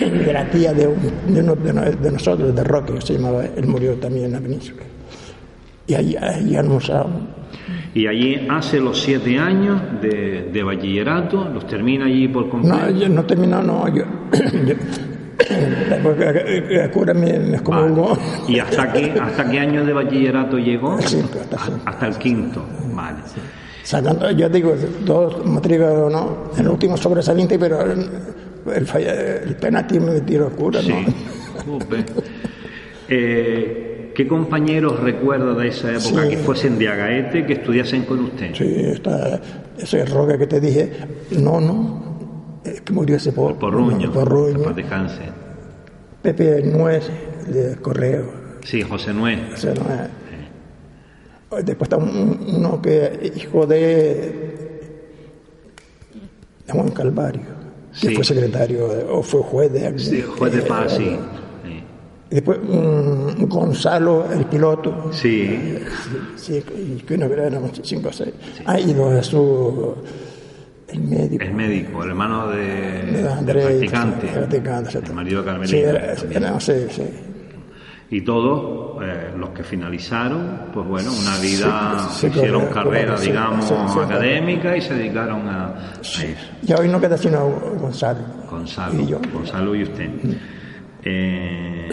de 0.24 0.32
la 0.32 0.50
tía 0.50 0.72
de, 0.72 0.86
un- 0.88 1.34
de 1.34 1.40
uno 1.42 1.54
de, 1.54 1.72
no- 1.72 2.10
nosotros, 2.10 2.52
de 2.56 2.64
Roque, 2.64 2.94
que 2.94 3.02
se 3.02 3.12
llamaba, 3.14 3.44
él 3.44 3.66
murió 3.68 3.92
también 3.96 4.24
en 4.26 4.32
la 4.32 4.40
península. 4.40 4.82
Y 5.86 5.94
allí, 5.94 6.16
allí 6.16 6.56
almorzábamos. 6.56 7.22
Y 7.94 8.06
allí 8.06 8.46
hace 8.50 8.80
los 8.80 9.00
siete 9.00 9.38
años 9.38 9.80
de, 10.00 10.50
de 10.52 10.62
bachillerato, 10.62 11.48
los 11.52 11.66
termina 11.66 12.04
allí 12.06 12.28
por 12.28 12.44
No, 12.46 12.50
completo. 12.50 12.90
yo 12.90 13.08
no 13.08 13.24
terminó, 13.24 13.62
no, 13.62 13.88
yo... 13.88 14.04
yo 14.66 14.74
porque 16.02 16.28
el 16.70 16.90
cura 16.90 17.14
me, 17.14 17.38
me 17.38 17.54
excomulgó. 17.56 18.18
¿Y 18.48 18.58
hasta 18.58 18.82
aquí, 18.82 19.10
hasta 19.20 19.48
qué 19.50 19.58
año 19.60 19.84
de 19.84 19.92
bachillerato 19.92 20.58
llegó? 20.58 21.00
Sí, 21.00 21.22
hasta 21.86 22.06
el 22.08 22.16
quinto. 22.18 22.64
Vale. 22.92 23.18
Sacando, 23.82 24.30
yo 24.32 24.48
digo, 24.48 24.74
dos 25.04 25.46
matrículas, 25.46 26.12
¿no? 26.12 26.50
El 26.58 26.68
último 26.68 26.96
sobresaliente, 26.96 27.58
pero 27.58 27.80
el, 27.80 28.06
el, 28.74 29.56
penalti 29.56 29.98
me 29.98 30.20
tiró 30.20 30.48
el 30.48 30.52
cura, 30.52 30.80
Sí. 30.82 30.92
¿no? 31.66 31.78
Eh, 33.10 33.87
¿Qué 34.18 34.26
compañeros 34.26 34.98
recuerda 34.98 35.54
de 35.54 35.68
esa 35.68 35.92
época 35.92 36.24
Sí. 36.24 36.30
que 36.30 36.38
fuesen 36.38 36.76
de 36.76 36.88
Agaete 36.88 37.46
que 37.46 37.52
estudiasen 37.52 38.02
con 38.02 38.18
usted? 38.24 38.52
Sí, 38.52 38.64
está, 38.86 39.40
ese 39.78 40.04
roque 40.06 40.36
que 40.36 40.48
te 40.48 40.60
dije, 40.60 40.90
no, 41.38 41.60
no, 41.60 42.18
es 42.64 42.80
que 42.80 42.92
murió 42.92 43.14
ese 43.14 43.30
por, 43.30 43.54
Porruño. 43.60 44.10
Porruño. 44.12 44.74
Pepe 46.20 46.62
Nuez, 46.64 47.08
de 47.46 47.76
Correo. 47.76 48.24
Sí, 48.64 48.82
José 48.82 49.14
Nuez. 49.14 49.38
No 49.64 51.56
es- 51.56 51.64
Después 51.64 51.82
está 51.86 51.96
un- 51.96 52.40
uno 52.56 52.82
que 52.82 53.32
hijo 53.36 53.66
de, 53.68 54.90
Juan 56.68 56.88
Calvario, 56.90 57.42
que 58.00 58.08
Sí. 58.08 58.14
fue 58.16 58.24
secretario 58.24 58.88
o 59.12 59.22
fue 59.22 59.42
juez 59.42 59.72
de 59.72 59.96
Sí, 59.96 60.22
juez 60.22 60.52
de 60.54 60.62
paz, 60.62 60.94
sí. 60.96 61.16
Y 62.30 62.34
después 62.34 62.58
un 62.68 63.48
Gonzalo, 63.48 64.26
el 64.30 64.44
piloto, 64.44 65.10
Sí, 65.12 65.78
sí, 66.36 66.62
y 66.76 67.02
que 67.02 67.16
no 67.16 67.24
éramos 67.26 67.70
cinco 67.82 68.10
o 68.10 68.12
seis. 68.12 68.34
Ah, 68.66 68.78
y 68.78 68.92
Jesús, 68.94 69.94
el 70.88 71.00
médico. 71.00 71.44
el 71.44 71.54
médico, 71.54 72.04
el 72.04 72.10
hermano 72.10 72.48
de, 72.48 72.56
de 72.62 73.22
del 73.44 73.56
practicante, 73.62 74.26
el 74.26 74.32
practicante, 74.34 74.88
exacto. 74.90 75.10
el 75.10 75.16
marido 75.16 75.42
de 75.42 75.48
Sí, 75.48 75.50
Carmelita. 75.52 75.90
era- 75.90 76.14
también. 76.16 76.42
era- 76.42 76.60
sí, 76.60 76.72
sí. 76.90 77.02
Y 78.10 78.22
todos 78.22 79.02
eh, 79.02 79.32
los 79.36 79.50
que 79.50 79.62
finalizaron, 79.62 80.62
pues 80.72 80.86
bueno, 80.86 81.10
una 81.12 81.36
vida, 81.40 82.08
Sí, 82.10 82.20
sí, 82.20 82.26
hicieron 82.28 82.66
correcto, 82.66 82.82
carrera, 82.90 83.16
sí, 83.18 83.26
digamos, 83.26 83.64
sí, 83.66 83.74
sí, 83.92 83.98
académica 84.00 84.76
y 84.76 84.80
se 84.80 84.94
dedicaron 84.94 85.46
a, 85.46 85.66
a 85.68 86.00
eso. 86.00 86.22
Y 86.66 86.72
hoy 86.72 86.88
no 86.88 86.98
queda 87.00 87.18
sino 87.18 87.48
Gonzalo. 87.80 88.20
Gonzalo, 88.50 89.00
Y 89.00 89.06
yo. 89.06 89.18
Gonzalo 89.32 89.74
y 89.74 89.82
usted. 89.82 90.08
Eh, 91.04 91.88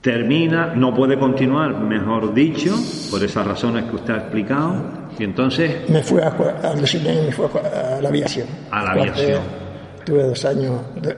termina, 0.00 0.74
no 0.74 0.94
puede 0.94 1.18
continuar, 1.18 1.78
mejor 1.80 2.34
dicho, 2.34 2.74
por 3.10 3.22
esas 3.22 3.46
razones 3.46 3.84
que 3.84 3.96
usted 3.96 4.14
ha 4.14 4.18
explicado, 4.18 4.74
y 5.18 5.24
entonces 5.24 5.88
Me 5.88 6.02
fui 6.02 6.20
a, 6.20 6.28
a, 6.28 6.74
me 6.74 6.86
fui 6.86 7.00
a, 7.62 7.98
a 7.98 8.00
la 8.02 8.08
aviación. 8.08 8.46
A 8.70 8.82
la 8.84 8.90
aviación. 8.92 9.40
Tuve 10.04 10.22
dos 10.24 10.44
años. 10.44 10.80
de- 11.00 11.16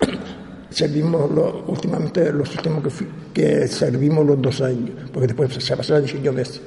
servimos 0.70 1.30
los, 1.30 1.54
últimamente 1.66 2.30
los 2.32 2.54
últimos 2.54 2.84
que, 2.84 2.90
fui- 2.90 3.08
que 3.34 3.66
servimos 3.66 4.24
los 4.26 4.40
dos 4.40 4.60
años, 4.60 4.90
porque 5.12 5.26
después 5.28 5.52
se 5.54 5.76
pasaron 5.76 6.02
18 6.04 6.32
meses. 6.32 6.62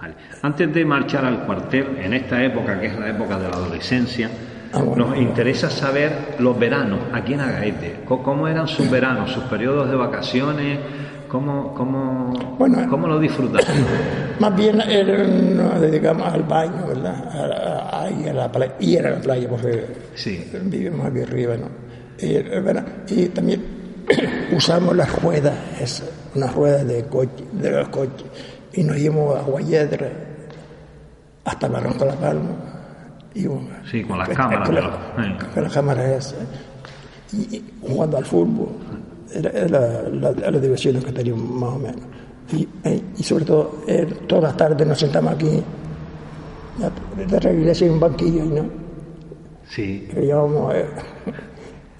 Vale. 0.00 0.14
Antes 0.40 0.72
de 0.72 0.84
marchar 0.84 1.24
al 1.26 1.44
cuartel, 1.44 1.98
en 2.00 2.14
esta 2.14 2.42
época 2.42 2.80
que 2.80 2.86
es 2.86 2.98
la 2.98 3.10
época 3.10 3.36
de 3.38 3.48
la 3.48 3.54
adolescencia, 3.56 4.30
Ah, 4.72 4.82
bueno. 4.82 5.06
nos 5.08 5.18
interesa 5.18 5.68
saber 5.68 6.36
los 6.38 6.58
veranos 6.58 7.00
aquí 7.12 7.34
en 7.34 7.40
Agaete. 7.40 8.00
¿Cómo 8.06 8.46
eran 8.46 8.68
sus 8.68 8.88
veranos, 8.90 9.32
sus 9.32 9.44
periodos 9.44 9.90
de 9.90 9.96
vacaciones? 9.96 10.78
¿Cómo, 11.28 11.74
cómo, 11.74 12.32
Bueno, 12.58 12.86
cómo 12.88 13.06
lo 13.08 13.18
disfrutaban? 13.20 13.66
Más 14.40 14.56
bien 14.56 14.80
era- 14.80 15.24
nos 15.26 15.80
dedicamos 15.80 16.32
al 16.32 16.42
baño, 16.44 16.86
¿verdad? 16.88 17.14
A, 17.32 17.98
a- 17.98 18.04
a 18.04 18.10
ir 18.10 18.28
a 18.30 18.32
la 18.32 18.52
playa, 18.52 18.72
ir 18.80 19.06
a 19.06 19.10
la 19.10 19.20
playa, 19.20 19.48
porque 19.48 19.86
Sí. 20.14 20.50
vivimos 20.64 21.06
aquí 21.06 21.20
arriba, 21.22 21.56
¿no? 21.56 21.66
Y, 22.18 22.34
eh, 22.36 22.84
y 23.08 23.26
también 23.26 23.62
usamos 24.56 24.96
las 24.96 25.20
ruedas, 25.22 25.54
esas, 25.80 26.10
unas 26.34 26.52
ruedas 26.54 26.86
de 26.86 27.04
coche, 27.04 27.44
de 27.52 27.70
los 27.70 27.88
coches, 27.88 28.26
y 28.72 28.82
nos 28.84 28.96
íbamos 28.98 29.36
a 29.38 29.42
Guayedra 29.42 30.08
hasta 31.44 31.68
Barranco 31.68 32.04
de 32.04 32.10
la 32.10 32.16
Palma. 32.16 32.50
Íbamos- 33.34 33.64
Sí, 33.90 34.02
con 34.02 34.18
las 34.18 34.28
cámaras 34.28 34.66
Con, 34.68 34.74
la- 34.74 35.38
con 35.54 35.62
las 35.62 35.72
cámaras 35.72 36.04
esas. 36.10 36.34
Y, 37.32 37.56
y 37.56 37.64
jugando 37.82 38.16
al 38.16 38.24
fútbol. 38.24 38.68
Era, 39.32 39.50
era 39.50 39.68
la, 39.68 40.32
la, 40.32 40.50
la 40.50 40.58
diversión 40.58 41.00
que 41.02 41.12
teníamos 41.12 41.48
más 41.48 41.70
o 41.74 41.78
menos. 41.78 42.00
Y, 42.52 42.68
eh, 42.82 43.00
y 43.16 43.22
sobre 43.22 43.44
todo, 43.44 43.76
eh, 43.86 44.04
todas 44.26 44.42
las 44.44 44.56
tardes 44.56 44.84
nos 44.86 44.98
sentamos 44.98 45.32
aquí, 45.34 45.62
de 47.16 47.54
iglesia 47.54 47.86
hay 47.86 47.92
un 47.92 48.00
banquillo, 48.00 48.44
¿no? 48.46 48.64
Sí, 49.68 50.08
que 50.12 50.26
llamamos 50.26 50.74
eh, 50.74 50.86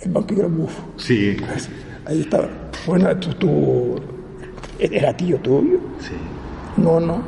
el 0.01 0.11
banquillo 0.12 0.43
del 0.45 0.53
bufo. 0.53 0.83
sí. 0.97 1.37
Ahí 2.07 2.22
estaba. 2.22 2.49
Bueno, 2.87 3.14
tú, 3.18 3.33
tú- 3.35 4.01
era 4.81 5.14
tío 5.16 5.37
tuyo. 5.39 5.78
Sí. 6.01 6.14
No, 6.78 6.99
no. 6.99 7.22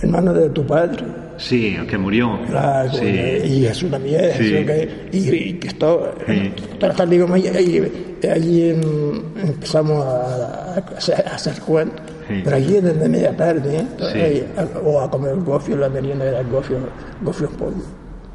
Hermano 0.00 0.32
de 0.32 0.48
tu 0.50 0.64
padre. 0.64 1.04
Sí, 1.42 1.76
que 1.88 1.98
murió. 1.98 2.38
Claro, 2.48 2.92
Sí. 2.92 3.04
y 3.06 3.66
Jesús 3.66 3.90
también, 3.90 4.30
Sí. 4.36 4.44
Jesús 4.44 4.66
que- 4.66 5.08
y, 5.12 5.30
y 5.48 5.52
que 5.54 5.68
esto, 5.68 6.14
Sí. 6.26 6.52
toda 6.78 6.92
la 6.92 6.94
tarde 6.96 7.16
íbamos 7.16 7.34
ahí, 7.36 7.46
ahí- 7.48 8.16
allí 8.32 8.70
empezamos 8.70 10.04
a, 10.04 10.74
a 10.76 11.34
hacer, 11.34 11.60
cuentos, 11.62 12.00
Sí. 12.28 12.40
pero 12.44 12.56
allí 12.56 12.74
desde 12.80 13.08
media 13.08 13.36
tarde, 13.36 13.78
¿eh? 13.78 13.86
Sí. 14.12 14.44
A- 14.56 14.78
o 14.78 15.00
a 15.00 15.10
comer 15.10 15.34
gofio, 15.36 15.76
la 15.76 15.88
merienda 15.88 16.24
era 16.26 16.42
gofio, 16.44 16.78
gofio 17.22 17.50
pollo. 17.50 17.82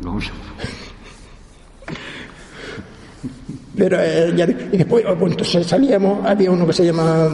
Vamos. 0.02 0.30
Pero 3.78 3.98
eh, 4.02 4.34
ya, 4.36 4.46
y 4.46 4.78
después, 4.78 5.06
pues, 5.20 5.32
entonces 5.32 5.66
salíamos, 5.68 6.26
había 6.26 6.52
uno 6.52 6.66
que 6.66 6.74
se 6.74 6.86
llamaba 6.86 7.30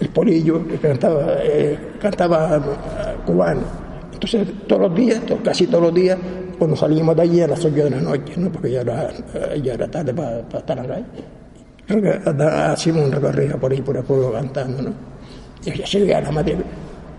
El 0.00 0.08
Polillo, 0.10 0.66
que 0.68 0.76
cantaba, 0.76 1.24
eh, 1.42 1.78
cantaba 2.00 2.56
eh, 2.56 3.16
cubano. 3.24 3.83
Entonces, 4.24 4.66
todos 4.66 4.82
los 4.82 4.94
días, 4.94 5.20
casi 5.44 5.66
todos 5.66 5.84
los 5.84 5.94
días, 5.94 6.16
cuando 6.58 6.76
salíamos 6.76 7.14
de 7.16 7.22
allí 7.22 7.40
a 7.42 7.48
las 7.48 7.64
8 7.64 7.74
de 7.74 7.90
la 7.90 8.00
noche, 8.00 8.32
¿no? 8.36 8.50
porque 8.50 8.70
ya 8.70 8.80
era, 8.80 9.10
eh, 9.34 9.60
ya 9.62 9.74
era 9.74 9.86
tarde 9.88 10.14
para 10.14 10.40
estar 10.40 10.78
acá, 10.80 10.98
Reca- 11.86 12.32
da- 12.32 12.72
hacíamos 12.72 13.04
un 13.04 13.12
recorrido 13.12 13.58
por 13.58 13.70
ahí, 13.72 13.82
por 13.82 13.96
el 13.96 14.02
pueblo 14.04 14.32
cantando, 14.32 14.82
¿no? 14.82 14.90
Y 15.66 15.76
ya 15.76 15.84
llegué 15.84 16.14
a 16.14 16.20
la 16.22 16.30
madre, 16.30 16.56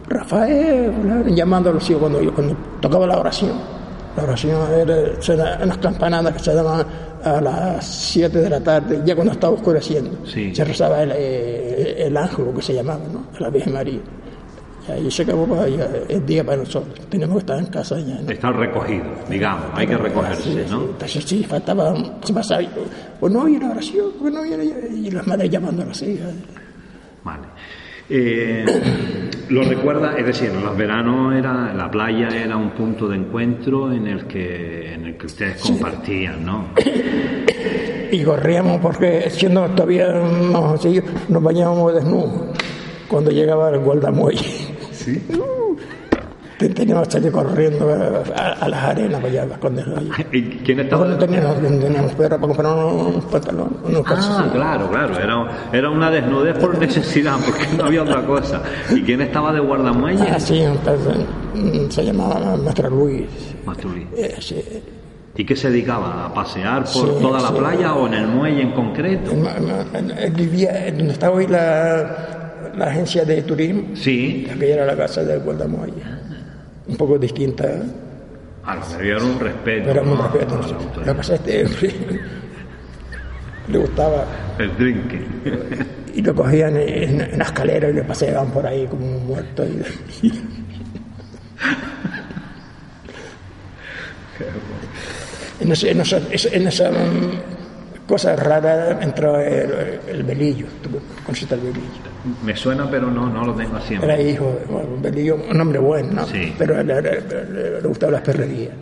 Rafael, 0.08 0.92
llamando 1.36 1.70
a 1.70 1.74
los 1.74 1.88
hijos 1.90 2.02
cuando, 2.02 2.34
cuando 2.34 2.56
tocaba 2.82 3.06
la 3.08 3.20
oración. 3.20 3.52
La 4.18 4.24
oración 4.24 4.56
era 4.74 5.60
unas 5.64 5.78
campanadas 5.80 6.34
que 6.34 6.40
se 6.40 6.54
daban 6.54 6.86
a 7.24 7.42
las 7.42 7.86
7 7.86 8.40
de 8.40 8.50
la 8.50 8.62
tarde, 8.62 9.02
ya 9.06 9.14
cuando 9.16 9.34
estaba 9.34 9.54
oscureciendo. 9.54 10.26
Sí. 10.26 10.56
Se 10.56 10.64
rezaba 10.64 11.04
el, 11.04 11.12
eh, 11.16 12.06
el 12.08 12.16
ángel, 12.18 12.46
que 12.56 12.62
se 12.62 12.74
llamaba, 12.74 13.02
¿no? 13.12 13.26
La 13.40 13.50
Virgen 13.50 13.74
María. 13.74 14.00
Y 14.88 14.92
ahí 14.92 15.12
se 15.12 15.24
acabó 15.24 15.46
pues, 15.48 15.76
ya 15.78 15.88
el 16.10 16.26
día 16.26 16.44
para 16.44 16.58
nosotros. 16.58 17.08
Tenemos 17.10 17.36
que 17.36 17.40
estar 17.40 17.60
en 17.60 17.66
casa 17.68 18.00
ya. 18.00 18.22
¿no? 18.22 18.30
Está 18.32 18.52
recogido, 18.52 19.06
digamos, 19.30 19.66
hay 19.74 19.88
que 19.88 19.98
recogerse, 19.98 20.44
Sí, 20.44 20.60
¿no? 20.70 20.80
sí. 20.80 20.86
Entonces 20.92 21.24
sí, 21.26 21.44
faltaba, 21.44 21.96
se 22.24 22.34
pasaba, 22.34 22.62
pues 23.20 23.34
no 23.34 23.42
una 23.42 23.72
oración, 23.72 24.12
pues 24.20 24.34
no 24.34 24.40
había, 24.40 24.64
y 24.64 25.10
las 25.12 25.26
madres 25.28 25.50
llamando 25.50 25.82
a 25.84 25.86
las 25.86 26.02
hijas. 26.02 26.34
Vale. 27.24 27.44
Eh, 28.08 28.64
lo 29.50 29.64
recuerda, 29.64 30.16
es 30.18 30.26
decir, 30.28 30.52
en 30.52 30.64
los 30.64 30.78
veranos 30.78 31.34
era 31.36 31.74
la 31.74 31.90
playa 31.90 32.28
era 32.30 32.56
un 32.56 32.70
punto 32.72 33.08
de 33.08 33.18
encuentro 33.18 33.92
en 33.92 34.06
el 34.06 34.26
que 34.28 34.94
en 34.94 35.06
el 35.06 35.18
que 35.18 35.26
ustedes 35.26 35.60
compartían, 35.62 36.46
¿no? 36.46 36.68
Y 38.12 38.24
corríamos 38.24 38.80
porque 38.80 39.28
siendo 39.32 39.66
todavía 39.70 40.14
más 40.14 40.74
así, 40.74 41.02
nos 41.30 41.42
bañábamos 41.42 41.96
desnudos 41.96 42.32
cuando 43.08 43.32
llegaba 43.32 43.70
el 43.72 43.80
guardamuelle. 43.80 44.75
Sí. 45.06 45.24
Te- 46.58 46.70
Teníamos 46.70 47.08
que 47.10 47.12
salir 47.16 47.32
corriendo 47.34 47.90
a, 48.34 48.54
a 48.54 48.70
las 48.70 48.82
arenas 48.86 49.20
para 49.22 49.44
allá, 49.44 49.58
allí. 49.98 50.10
¿Y 50.32 50.42
quién 50.64 50.80
estaba? 50.80 51.06
No 51.06 51.18
teníamos, 51.18 51.62
no 51.62 51.68
teníamos 51.80 52.14
perro 52.14 52.30
para 52.40 52.48
comprar 52.48 52.74
unos 52.78 53.26
pantalones, 53.26 53.74
unos 53.84 54.04
Ah, 54.08 54.50
claro, 54.54 54.90
claro, 54.90 55.20
era, 55.20 55.48
era 55.74 55.90
una 55.90 56.10
desnudez 56.10 56.58
por 56.58 56.78
necesidad, 56.80 57.36
porque 57.46 57.68
no 57.78 57.84
había 57.86 58.04
otra 58.04 58.26
cosa. 58.26 58.62
¿Y 58.90 59.02
quién 59.02 59.20
estaba 59.20 59.52
de 59.52 59.60
guardamuelle? 59.60 60.24
Ah, 60.32 60.40
sí, 60.40 60.62
entonces, 60.62 61.18
mm, 61.56 61.90
se 61.90 62.06
llamaba 62.06 62.56
Maestro 62.56 62.90
Luis. 62.90 63.26
Masturí. 63.66 64.08
Eh, 64.16 64.36
sí. 64.40 64.64
¿Y 65.38 65.44
qué 65.46 65.58
se 65.58 65.70
dedicaba? 65.70 66.28
¿A 66.28 66.34
pasear 66.34 66.84
por 66.86 66.94
Sí, 66.94 67.22
toda 67.22 67.42
la 67.42 67.50
sí. 67.50 67.54
playa 67.58 67.94
o 67.96 68.08
en 68.08 68.14
el 68.14 68.28
muelle 68.28 68.62
en 68.62 68.72
concreto? 68.72 69.32
Él 70.18 70.32
vivía 70.32 70.72
donde 70.96 71.12
está 71.12 71.30
hoy 71.30 71.48
la, 71.48 72.35
la 72.78 72.86
agencia 72.88 73.24
de 73.26 73.42
turismo, 73.44 73.96
Sí, 73.96 74.48
aquella 74.54 74.74
era 74.76 74.86
la 74.86 74.96
casa 74.98 75.24
del 75.24 75.40
guardamuelle. 75.42 76.02
Un 76.88 76.98
poco 76.98 77.18
distinta, 77.18 77.66
¿eh? 77.66 77.82
a 78.64 78.76
lo 78.76 78.82
mejor 78.82 79.06
era 79.06 79.24
un 79.24 79.40
respeto. 79.40 79.94
respeto. 80.22 80.62
la. 80.62 81.00
Lo 81.00 81.06
que 81.06 81.14
pasa 81.14 81.36
es 81.36 81.42
que 81.42 81.68
le 83.68 83.78
gustaba 83.78 84.26
El 84.60 84.76
drinking. 84.78 85.26
y 86.16 86.22
lo 86.22 86.34
cogían 86.36 86.78
en, 86.78 87.22
en 87.22 87.38
la 87.38 87.44
escalera 87.46 87.90
y 87.90 87.94
le 87.94 88.04
paseaban 88.04 88.50
por 88.52 88.66
ahí 88.66 88.88
como 88.88 89.06
un 89.06 89.28
muerto. 89.28 89.64
Y, 89.66 89.82
en, 95.62 95.72
ese- 95.72 95.92
en 95.92 96.02
esa, 96.02 96.18
en 96.32 96.68
esa 96.68 96.90
mm, 98.06 98.08
cosa 98.08 98.36
rara 98.36 99.02
entró 99.02 99.40
el, 99.40 100.00
el 100.08 100.24
velillo, 100.24 100.68
tuvo 100.82 101.00
consulta 101.26 101.56
el 101.56 101.62
velillo. 101.62 102.16
Me 102.44 102.56
suena, 102.56 102.90
pero 102.90 103.10
no, 103.12 103.30
no 103.30 103.46
lo 103.46 103.54
tengo 103.54 103.76
así. 103.78 103.94
en 103.96 104.04
Era 104.04 104.20
hijo, 104.20 104.60
bueno, 104.70 104.90
un 104.96 105.02
velillo, 105.02 105.36
un 105.50 105.62
hombre 105.62 105.80
bueno, 105.80 106.12
¿no? 106.14 106.26
Sí. 106.28 106.54
pero 106.58 106.82
le, 106.82 107.02
le- 107.02 107.22
le- 107.22 107.82
le 107.82 107.88
gustaba 107.88 108.14
las 108.14 108.22
perrerías. 108.22 108.74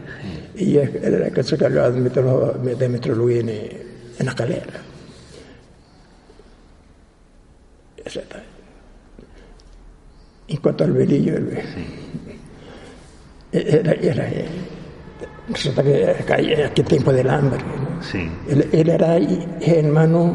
Y 0.56 0.78
él 0.78 1.00
él 1.04 1.14
era 1.16 1.28
el 1.28 1.34
que 1.34 1.44
se 1.44 1.56
encargaba 1.56 1.90
de 1.90 2.00
meterlo, 2.00 2.54
de 2.54 2.90
meterlo 2.90 3.16
Luis 3.18 3.40
en, 3.40 3.50
en 3.50 4.26
la 4.26 4.32
escalera. 4.32 4.74
Está. 8.06 8.44
En 10.48 10.58
cuanto 10.58 10.84
al 10.84 10.92
velillo, 10.92 11.36
él, 11.38 11.58
era, 13.52 13.94
era, 13.94 14.28
eh, 14.30 14.46
resulta 15.50 15.84
que 15.84 16.16
caía 16.26 16.68
aquel 16.68 16.86
tiempo 16.86 17.12
del 17.14 17.30
hambre. 17.30 17.60
¿no? 17.60 18.02
Sí. 18.04 18.30
Él, 18.50 18.68
él 18.72 18.90
era 18.90 19.18
hermano 19.18 20.34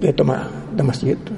de 0.00 0.12
Tomás, 0.12 0.46
Damasito, 0.76 1.32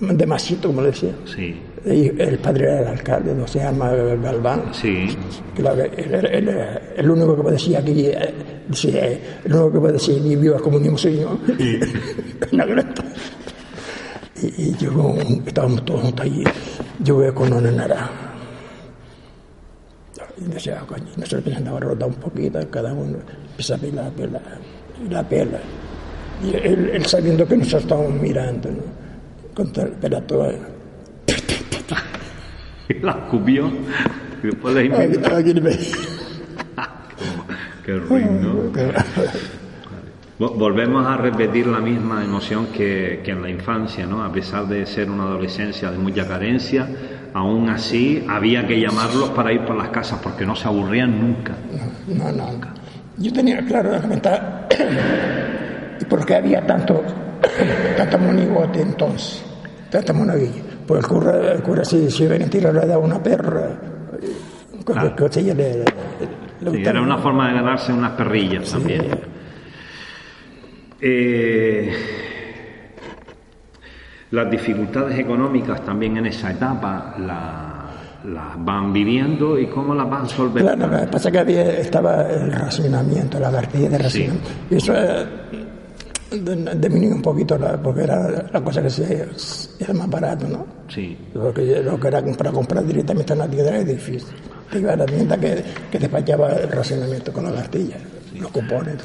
de 0.00 0.26
Masito, 0.26 0.68
como 0.68 0.82
le 0.82 0.88
decía. 0.88 1.12
Sí, 1.24 1.60
Y 1.84 2.06
el 2.20 2.38
padre 2.38 2.64
era 2.66 2.80
el 2.80 2.86
alcalde, 2.88 3.34
no 3.34 3.46
se 3.46 3.58
llama 3.60 3.90
Galván. 3.90 4.62
sí. 4.72 5.16
Claro, 5.56 5.82
él 5.82 6.14
él 6.14 6.48
era 6.48 6.80
el 6.96 7.10
único 7.10 7.44
que 7.44 7.50
decir 7.50 7.76
aquí, 7.76 8.06
eh, 8.06 8.34
decía, 8.68 9.06
eh, 9.06 9.20
el 9.44 9.52
único 9.52 9.72
que 9.72 9.78
puede 9.80 9.92
decir 9.94 10.20
ni 10.22 10.36
viva 10.36 10.56
el 10.56 10.62
comunismo. 10.62 10.96
En 11.58 12.56
la 12.56 12.64
greta. 12.64 13.02
Y, 14.40 14.46
y 14.68 14.76
yo, 14.78 15.16
estábamos 15.44 15.84
todos 15.84 16.02
juntos 16.02 16.24
allí, 16.24 16.44
yo 17.00 17.16
veo 17.18 17.34
con 17.34 17.52
una 17.52 17.72
naranja. 17.72 18.27
Y 20.40 20.50
decía, 20.50 20.82
coño, 20.86 21.04
nosotros 21.16 21.46
empezamos 21.46 21.82
a 21.82 21.84
rodar 21.84 22.08
un 22.08 22.14
poquito, 22.14 22.60
cada 22.70 22.92
uno 22.92 23.18
empieza 23.50 23.74
a 23.74 23.78
pelar, 23.78 24.10
pelar, 24.12 24.42
y 25.04 25.08
la 25.12 25.28
pela. 25.28 25.58
Y 26.44 26.54
él, 26.54 26.90
él 26.94 27.06
sabiendo 27.06 27.46
que 27.46 27.56
nosotros 27.56 27.82
estábamos 27.82 28.20
mirando, 28.20 28.70
¿no? 28.70 28.82
Con 29.54 29.72
el 29.74 29.92
pelato. 29.92 30.52
Y 32.90 33.00
la 33.00 33.12
escupió. 33.12 33.70
Y 34.42 34.46
después 34.46 34.74
le 34.74 34.88
ve. 34.88 35.78
Qué 37.84 37.98
ruin, 37.98 38.40
¿no? 38.40 38.72
Vo- 40.38 40.54
Volvemos 40.54 41.06
a 41.06 41.16
repetir 41.16 41.66
la 41.66 41.80
misma 41.80 42.22
emoción 42.24 42.66
que, 42.66 43.20
que 43.24 43.32
en 43.32 43.42
la 43.42 43.50
infancia, 43.50 44.06
¿no? 44.06 44.22
A 44.24 44.30
pesar 44.32 44.66
de 44.68 44.86
ser 44.86 45.10
una 45.10 45.24
adolescencia 45.24 45.90
de 45.90 45.98
mucha 45.98 46.26
carencia, 46.28 46.86
aún 47.34 47.68
así 47.68 48.24
había 48.28 48.66
que 48.66 48.80
llamarlos 48.80 49.30
para 49.30 49.52
ir 49.52 49.64
por 49.64 49.76
las 49.76 49.88
casas 49.88 50.20
porque 50.22 50.46
no 50.46 50.54
se 50.54 50.68
aburrían 50.68 51.18
nunca. 51.20 51.54
No, 52.06 52.30
no. 52.32 52.48
Yo 53.16 53.32
tenía 53.32 53.64
claro 53.66 53.90
la 53.90 53.98
ventaja. 53.98 54.68
¿Y 56.00 56.04
por 56.04 56.24
qué 56.24 56.36
había 56.36 56.64
tanto, 56.64 57.02
tanto 57.96 58.18
monigote 58.18 58.80
entonces? 58.82 59.44
Tanta 59.90 60.12
monaguilla. 60.12 60.62
Pues 60.86 61.00
el 61.02 61.06
cura, 61.08 61.52
el 61.52 61.62
cura 61.62 61.84
si, 61.84 62.10
si 62.10 62.26
venía 62.28 62.46
a 62.46 62.50
tirar 62.50 62.74
le 62.74 62.86
daba 62.86 63.02
una 63.04 63.20
perra. 63.22 63.70
Claro. 64.84 65.14
le, 65.18 65.42
le, 65.42 65.54
le 65.54 65.84
Sí, 65.84 65.84
gustaba. 66.64 66.90
era 66.90 67.02
una 67.02 67.18
forma 67.18 67.48
de 67.48 67.54
ganarse 67.54 67.92
unas 67.92 68.12
perrillas 68.12 68.70
también. 68.70 69.02
Eh, 71.00 71.92
las 74.30 74.50
dificultades 74.50 75.18
económicas 75.18 75.84
también 75.84 76.16
en 76.18 76.26
esa 76.26 76.50
etapa 76.50 77.14
la- 77.18 77.74
las 78.24 78.64
van 78.64 78.92
viviendo 78.92 79.58
y 79.58 79.66
cómo 79.68 79.94
las 79.94 80.10
van 80.10 80.28
solventando. 80.28 80.86
Claro, 80.86 81.00
lo 81.00 81.06
que 81.06 81.12
pasa 81.12 81.28
es 81.28 81.32
que 81.32 81.38
había, 81.38 81.78
estaba 81.78 82.28
el 82.28 82.52
racionamiento, 82.52 83.38
la 83.40 83.50
cartilla 83.50 83.88
de 83.88 83.98
racionamiento. 83.98 84.48
Y 84.70 84.74
eso 84.76 84.92
eh, 84.94 85.24
disminuyó 86.76 87.14
un 87.14 87.22
poquito, 87.22 87.56
la- 87.56 87.80
porque 87.80 88.02
era 88.02 88.28
la 88.52 88.60
cosa 88.60 88.82
que 88.82 88.90
se, 88.90 89.26
era 89.78 89.94
más 89.94 90.10
barato, 90.10 90.46
¿no? 90.48 90.66
Sí, 90.88 91.16
Lo 91.32 91.54
que, 91.54 91.80
lo 91.82 91.98
que 91.98 92.08
era 92.08 92.22
para 92.36 92.50
comprar 92.50 92.84
directamente 92.84 93.32
en 93.32 93.38
la 93.38 93.48
tienda 93.48 93.70
era 93.76 93.84
difícil. 93.84 94.34
Te 94.70 94.78
iba 94.80 94.92
a 94.92 94.96
la 94.96 95.06
tienda 95.06 95.38
que, 95.38 95.64
que 95.90 95.98
despachaba 95.98 96.50
el 96.52 96.68
racionamiento 96.70 97.32
con 97.32 97.44
la 97.44 97.52
cartilla, 97.52 97.96
los 98.40 98.50
cupones, 98.50 98.96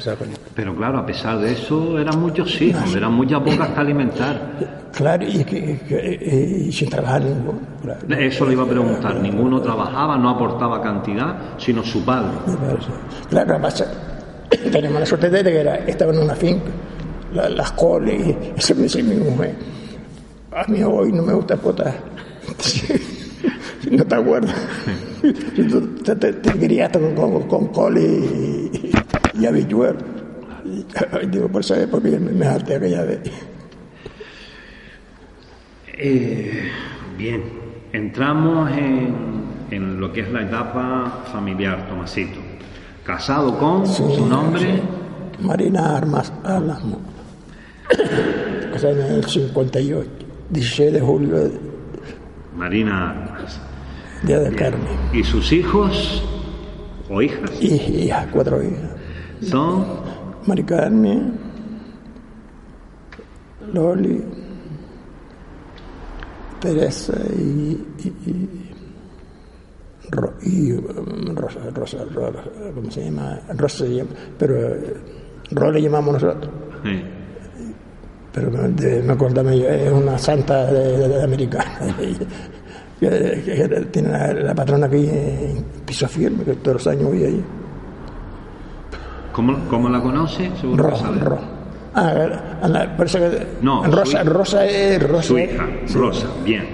pero 0.54 0.74
claro, 0.76 0.98
a 0.98 1.06
pesar 1.06 1.38
de 1.38 1.52
eso 1.52 1.98
eran 1.98 2.20
muchos 2.20 2.60
hijos, 2.60 2.94
eran 2.94 3.12
muchas 3.12 3.40
bocas 3.44 3.68
que 3.68 3.80
alimentar. 3.80 4.52
Claro, 4.92 5.24
y, 5.26 5.44
que, 5.44 5.80
que- 5.88 6.64
y 6.68 6.72
sin 6.72 6.88
trabajar 6.88 7.22
ninguno. 7.22 7.58
Claro. 7.82 8.00
Eso 8.16 8.46
le 8.46 8.52
iba 8.52 8.62
a 8.62 8.68
preguntar, 8.68 9.16
ninguno 9.16 9.60
trabajaba, 9.60 10.16
no 10.16 10.30
aportaba 10.30 10.80
cantidad, 10.82 11.36
sino 11.58 11.82
su 11.82 12.04
padre. 12.04 12.30
Claro, 13.28 13.60
pasa, 13.60 13.86
teníamos 14.72 15.00
la 15.00 15.06
suerte 15.06 15.30
de 15.30 15.42
que 15.42 15.58
era, 15.60 15.76
estaba 15.76 16.12
en 16.12 16.18
una 16.20 16.34
finca, 16.34 16.70
la- 17.32 17.48
las 17.48 17.72
coles, 17.72 18.26
y 18.26 18.36
eso 18.58 18.74
me 18.76 18.82
dice 18.84 19.02
mi 19.02 19.16
mujer. 19.16 19.54
A 20.52 20.64
mí 20.70 20.82
hoy 20.84 21.12
no 21.12 21.22
me 21.22 21.32
gusta 21.34 21.56
potar. 21.56 21.94
No 23.90 24.02
te 24.06 24.14
acuerdas. 24.14 24.54
Te, 26.04 26.16
te, 26.16 26.32
con, 27.46 27.68
con, 27.68 27.96
y, 27.98 28.90
y 29.38 29.46
habichuelo. 29.46 29.98
Y, 31.22 31.26
digo, 31.26 31.48
por 31.48 31.62
saber 31.62 31.90
por 31.90 32.02
qué 32.02 32.18
me, 32.18 32.46
harté 32.46 32.76
aquella 32.76 33.02
vez. 33.02 33.20
Eh, 35.88 36.70
bien, 37.18 37.42
entramos 37.92 38.70
en, 38.72 39.14
en 39.70 40.00
lo 40.00 40.10
que 40.10 40.22
es 40.22 40.32
la 40.32 40.42
etapa 40.42 41.24
familiar, 41.30 41.86
Tomasito. 41.86 42.40
Casado 43.04 43.58
con 43.58 43.86
su 43.86 44.26
nombre, 44.26 44.80
Marina 45.40 45.98
Armas 45.98 46.32
Álamo. 46.42 46.98
Cosa 48.72 48.90
en 48.90 48.98
el 48.98 49.24
58, 49.24 50.10
16 50.48 50.92
de 50.94 51.00
julio, 51.00 51.50
Marina 52.56 53.10
Armas. 53.10 53.60
Día 54.22 54.38
del 54.38 54.56
Carmen. 54.56 54.88
¿Y 55.12 55.22
sus 55.22 55.52
hijos 55.52 56.22
o 57.10 57.20
hijas? 57.20 57.50
Hijas, 57.60 58.26
cuatro 58.32 58.62
hijas. 58.62 58.93
Son 59.42 59.84
Mari 60.46 60.62
Carmen, 60.64 61.32
Loli, 63.72 64.22
Teresa 66.60 67.14
y, 67.36 67.86
y, 67.98 68.12
y, 68.26 68.48
y, 70.42 70.72
um, 70.72 71.34
Rosa, 71.34 71.58
Rosa, 71.74 71.98
Rosa, 72.14 72.42
¿cómo 72.74 72.90
se 72.90 73.04
llama? 73.04 73.40
Rosa 73.56 73.84
se 73.84 73.94
llama, 73.96 74.10
pero 74.38 74.56
eh, 74.74 74.94
Ro 75.50 75.70
le 75.72 75.82
llamamos 75.82 76.14
nosotros. 76.14 76.50
eh, 76.84 77.02
Pero 78.32 78.50
me, 78.50 78.68
de- 78.68 79.02
me 79.02 79.12
acordaba 79.12 79.54
yo, 79.54 79.68
es 79.68 79.92
una 79.92 80.16
santa 80.18 80.66
de, 80.72 81.08
de- 81.08 81.22
americana. 81.22 81.78
que, 83.00 83.08
que 83.44 83.86
tiene 83.90 84.08
la, 84.10 84.32
la 84.32 84.54
patrona 84.54 84.86
aquí 84.86 85.06
en 85.08 85.64
piso 85.84 86.08
firme, 86.08 86.44
que 86.44 86.54
todos 86.54 86.74
los 86.76 86.86
años 86.86 87.04
voy 87.10 87.24
ahí. 87.24 87.44
¿Cómo, 89.34 89.58
cómo 89.68 89.88
la 89.90 90.00
conoce? 90.00 90.50
Seguro 90.60 90.90
Ro. 91.20 91.38
Ah, 91.94 92.58
Ana, 92.62 92.96
parece 92.96 93.18
que. 93.18 93.46
No, 93.60 93.84
Rosa, 93.84 94.22
hija. 94.22 94.24
Rosa 94.24 94.66
es. 94.66 95.02
Rosa 95.02 95.22
Su 95.28 95.36
es- 95.38 95.52
hija, 95.52 95.66
sí. 95.86 95.94
Rosa, 95.98 96.26
bien. 96.44 96.64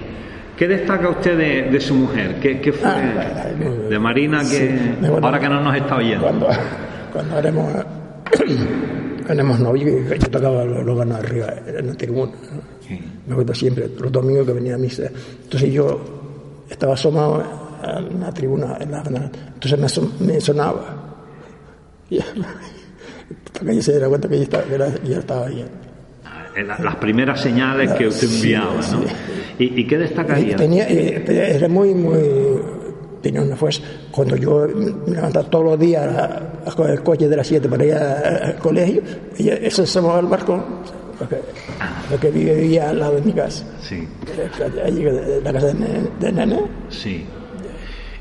¿Qué 0.57 0.69
destaca 0.69 1.09
usted 1.09 1.37
de, 1.39 1.63
de 1.71 1.81
su 1.81 1.95
mujer? 1.95 2.37
¿Qué, 2.41 2.61
qué 2.61 2.73
fue 2.73 2.87
Ah, 2.89 3.49
de 3.89 3.99
Marina 3.99 4.41
que 4.41 4.45
sí, 4.47 5.07
ahora 5.23 5.41
que 5.41 5.49
no 5.49 5.61
nos 5.63 5.75
está 5.75 5.97
oyendo? 5.97 6.23
Cuando, 6.27 6.47
cuando 7.13 7.39
éramos, 7.39 7.73
éramos 9.29 9.59
novios, 9.61 10.11
yo 10.21 10.31
tocaba 10.31 10.65
los, 10.65 10.85
los 10.85 10.99
ganos 10.99 11.19
arriba 11.19 11.47
en 11.67 11.87
la 11.87 11.95
tribuna. 11.95 12.33
¿no? 12.33 12.61
Sí. 12.87 13.01
Me 13.27 13.33
acuerdo 13.33 13.55
siempre, 13.55 13.89
los 13.99 14.13
domingos 14.13 14.47
que 14.47 14.53
venía 14.53 14.75
a 14.75 14.79
misa. 14.79 15.05
Entonces 15.45 15.73
yo 15.73 15.99
estaba 16.69 16.93
asomado 16.95 17.43
a 17.83 18.01
la 18.01 18.31
tribuna, 18.33 18.77
en 18.81 18.91
la- 18.91 19.03
entonces 19.55 20.01
me 20.21 20.41
sonaba. 20.41 21.10
Y, 22.11 22.19
que 22.19 23.71
ella 23.73 23.83
se 23.83 23.93
diera 23.93 24.09
cuenta 24.09 24.29
que 24.29 24.37
yo 24.37 24.43
estaba, 24.43 24.65
que 24.65 25.09
yo 25.09 25.19
estaba 25.19 25.47
ahí. 25.47 25.65
Eh, 26.57 26.65
la- 26.65 26.79
Las 26.81 26.97
primeras 26.97 27.41
señales 27.41 27.93
que 27.93 28.09
usted 28.09 28.27
Sí, 28.27 28.37
enviaba, 28.53 28.75
¿no? 28.75 28.83
sí. 28.83 28.97
¿Y, 29.61 29.81
y 29.83 29.87
qué 29.87 29.99
destacaría? 29.99 30.57
Tenía, 30.57 30.89
eh, 30.89 31.23
era 31.57 31.69
muy, 31.69 31.95
muy. 31.95 32.19
Tenía 33.23 33.43
una 33.43 33.55
fuerza. 33.57 33.83
Cuando 34.11 34.35
yo 34.37 34.67
me 35.07 35.15
levantaba 35.15 35.49
todos 35.49 35.65
los 35.67 35.79
días 35.79 36.07
a, 36.17 36.71
coger 36.75 36.93
el 36.95 37.03
coche 37.03 37.29
de 37.29 37.37
las 37.37 37.47
7 37.47 37.69
para 37.69 37.85
ir 37.85 37.95
al 37.95 38.57
colegio, 38.57 39.03
ella, 39.39 39.55
eso 39.57 39.85
se 39.87 40.01
llamaba 40.01 40.19
al 40.21 40.27
balcón, 40.27 40.65
porque, 41.19 41.37
porque 42.11 42.31
vivía 42.31 42.89
al 42.91 42.99
lado 42.99 43.17
de 43.17 43.23
mi 43.23 43.33
casa. 43.33 43.65
Sí, 43.83 44.09
la 45.45 45.53
casa 45.53 45.67
de, 45.67 46.09
de 46.19 46.33
nene. 46.33 46.61
sí. 46.89 47.25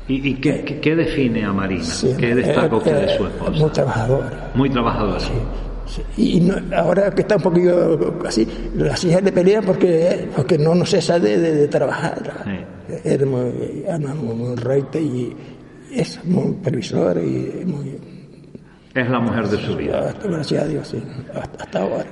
¿Y, 0.08 0.28
y 0.30 0.34
qué, 0.34 0.62
qué- 0.64 0.80
qué 0.80 0.96
define 0.96 1.44
a 1.44 1.52
Marina? 1.52 1.84
Sí, 1.84 2.12
¿Qué 2.18 2.34
destaca 2.34 2.66
era- 2.66 2.76
usted 2.76 2.94
de 2.96 3.02
era 3.04 3.16
su 3.16 3.22
Muy 3.22 3.30
esposa? 3.32 3.72
trabajadora. 3.72 4.50
Muy 4.54 4.70
trabajadora. 4.70 5.20
Sí. 5.20 6.02
Y 6.16 6.40
no- 6.40 6.54
ahora 6.76 7.10
que 7.12 7.22
está 7.22 7.36
un 7.36 7.42
poquillo 7.42 8.14
así, 8.26 8.46
las 8.76 9.02
hijas 9.04 9.22
le 9.22 9.32
pelean 9.32 9.64
porque, 9.64 10.28
porque 10.36 10.56
no, 10.58 10.74
no 10.74 10.84
cesa 10.86 11.18
de, 11.18 11.38
de, 11.38 11.54
de 11.54 11.68
trabajar. 11.68 12.44
Sí. 12.44 12.98
Es 13.04 13.24
muy, 13.26 13.84
Ana, 13.88 14.14
muy, 14.14 14.34
muy 14.34 14.56
recta 14.56 14.98
y 14.98 15.34
es 15.92 16.24
muy 16.24 16.54
previsora 16.62 17.20
y 17.20 17.62
muy. 17.66 17.98
Es 18.94 19.08
la 19.08 19.20
mujer 19.20 19.46
de 19.48 19.58
su 19.58 19.76
vida. 19.76 20.12
Gracias 20.22 20.64
a 20.64 20.66
Dios, 20.66 20.88
sí, 20.88 21.02
hasta, 21.34 21.62
hasta 21.64 21.80
ahora. 21.80 22.04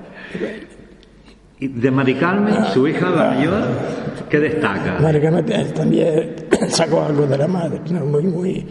¿Y 1.61 1.67
de 1.69 1.91
Mari 1.91 2.15
Carmen, 2.15 2.55
su 2.73 2.87
hija, 2.87 3.11
la 3.11 3.31
mayor, 3.35 3.63
qué 4.31 4.39
destaca? 4.39 4.99
Maricana 5.01 5.45
también 5.75 6.35
sacó 6.71 7.03
algo 7.03 7.27
de 7.27 7.39
la 7.39 7.49
madre, 7.49 7.81
¿no? 7.91 8.05
muy, 8.05 8.23
muy, 8.25 8.67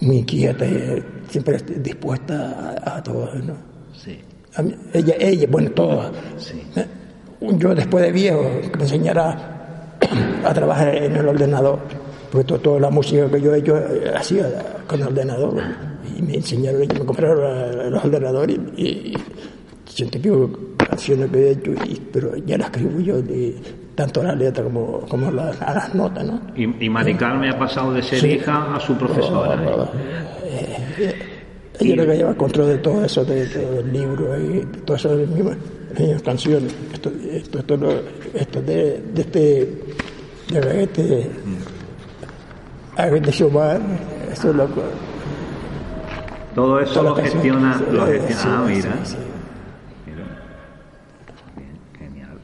muy 0.00 0.16
inquieta, 0.18 0.64
y 0.66 1.02
siempre 1.28 1.58
dispuesta 1.82 2.76
a, 2.84 2.96
a 2.98 3.02
todo. 3.02 3.30
¿no? 3.42 3.54
Sí, 3.94 4.18
A 4.56 4.62
mí- 4.62 4.74
ella, 4.92 5.14
ella, 5.18 5.46
bueno, 5.50 5.70
todas. 5.70 6.12
sí. 6.36 6.62
Eh, 6.76 6.86
Yo 7.58 7.74
después 7.74 8.04
de 8.04 8.12
viejo, 8.12 8.42
que 8.70 8.76
me 8.76 8.84
enseñara 8.84 9.96
a 10.44 10.54
trabajar 10.54 10.94
en 10.94 11.16
el 11.16 11.28
ordenador, 11.28 11.78
porque 12.30 12.44
to- 12.46 12.60
toda 12.60 12.80
la 12.80 12.90
música 12.90 13.28
que 13.30 13.40
yo 13.40 13.54
he 13.54 13.58
hecho 13.58 13.76
eh, 13.78 14.12
hacía 14.16 14.46
con 14.86 15.00
el 15.00 15.08
ordenador, 15.08 15.54
y 16.18 16.22
me 16.22 16.34
enseñaron, 16.36 16.82
ellos 16.82 16.98
me 16.98 17.04
compraron 17.06 17.90
los 17.92 18.04
ordenadores 18.04 18.58
y, 18.76 18.82
y 18.82 19.14
y 19.96 20.02
canciones 20.88 21.30
que 21.30 21.38
he 21.38 21.50
hecho, 21.52 21.70
y- 21.86 22.00
pero 22.12 22.36
ya 22.36 22.58
las 22.58 22.68
escribo 22.70 23.00
yo, 23.00 23.22
de, 23.22 23.54
tanto 23.94 24.22
la 24.22 24.34
letra 24.34 24.64
como, 24.64 25.00
como 25.08 25.30
la- 25.30 25.50
a 25.60 25.74
las 25.74 25.94
notas, 25.94 26.24
¿no? 26.24 26.40
Y, 26.56 26.84
y 26.84 26.88
Mari 26.90 27.14
Carmen 27.14 27.50
ha 27.50 27.58
pasado 27.58 27.92
de 27.92 28.02
ser 28.02 28.18
Sí. 28.20 28.26
hija 28.32 28.74
a 28.74 28.80
su 28.80 28.96
profesora. 28.96 29.54
Ella 31.80 31.92
es 31.92 31.96
la 31.96 32.06
que 32.06 32.16
lleva 32.16 32.34
control 32.34 32.68
de 32.68 32.78
todo 32.78 33.04
eso, 33.04 33.24
de, 33.24 33.46
todo 33.46 33.80
el 33.80 33.92
libro 33.92 34.38
y 34.40 34.48
de 34.60 34.64
todas 34.84 35.04
esas 35.04 35.18
mismas 35.28 35.56
mismas 35.98 36.22
canciones. 36.22 36.74
Esto, 36.92 37.10
esto, 37.30 37.58
esto, 37.58 37.76
lo- 37.76 38.02
esto 38.34 38.62
de, 38.62 39.00
de 39.12 39.20
este, 39.20 39.82
de 40.50 40.82
este, 40.82 41.02
de 43.20 43.32
Schumann, 43.32 43.82
eso 44.32 44.50
es 44.50 44.56
lo. 44.56 44.68
Todo 46.54 46.78
eso 46.80 47.02
lo 47.02 47.14
gestiona, 47.16 47.80
lo 47.90 48.06
Sí, 48.06 48.12
gestiona. 48.28 48.58
Ah, 48.58 48.64
mira. 48.68 48.82
sí, 49.04 49.10
sí. 49.12 49.16
Mira. 50.06 50.24
Bien, 51.56 51.78
genial. 51.98 52.38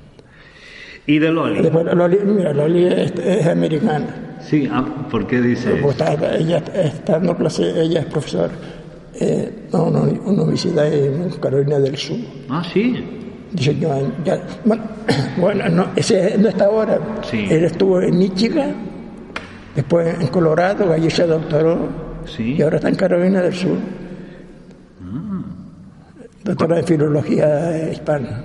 ¿Y 1.07 1.19
de 1.19 1.31
Loli? 1.31 1.63
Después, 1.63 1.87
Loli, 1.95 2.19
mira, 2.25 2.53
Loli 2.53 2.85
es, 2.87 3.13
es 3.13 3.47
americana. 3.47 4.39
Sí, 4.41 4.69
ah, 4.71 4.85
¿por 5.11 5.27
qué 5.27 5.41
dice 5.41 5.71
Porque 5.83 6.03
eso? 6.03 6.13
está, 6.13 6.37
ella 6.37 6.59
está 6.75 7.13
dando 7.15 7.37
clase, 7.37 7.83
ella 7.83 8.01
es 8.01 8.07
profesora 8.07 8.51
eh, 9.21 9.67
no, 9.73 9.85
una 9.85 10.01
universidad 10.43 10.93
en 10.93 11.29
Carolina 11.41 11.79
del 11.79 11.97
Sur. 11.97 12.17
Ah, 12.49 12.63
sí. 12.73 13.05
18 13.53 13.93
años. 13.93 14.13
Ya, 14.25 14.41
bueno, 14.65 14.83
bueno, 15.39 15.69
no, 15.69 15.87
ese 15.97 16.39
no 16.39 16.49
está 16.49 16.67
ahora. 16.67 16.99
Sí. 17.23 17.47
Él 17.51 17.65
estuvo 17.65 18.01
en 18.01 18.17
Michigan, 18.19 18.75
después 19.75 20.19
en 20.21 20.29
Colorado, 20.29 20.93
allí 20.93 21.11
se 21.11 21.27
doctoró, 21.27 21.89
Sí. 22.25 22.55
y 22.59 22.63
ahora 22.63 22.77
está 22.77 22.89
en 22.89 22.95
Carolina 22.95 23.43
del 23.43 23.53
Sur. 23.55 23.77
Ah. 25.03 25.43
Doctora 26.45 26.79
en 26.79 26.87
filología 26.87 27.91
hispana. 27.91 28.45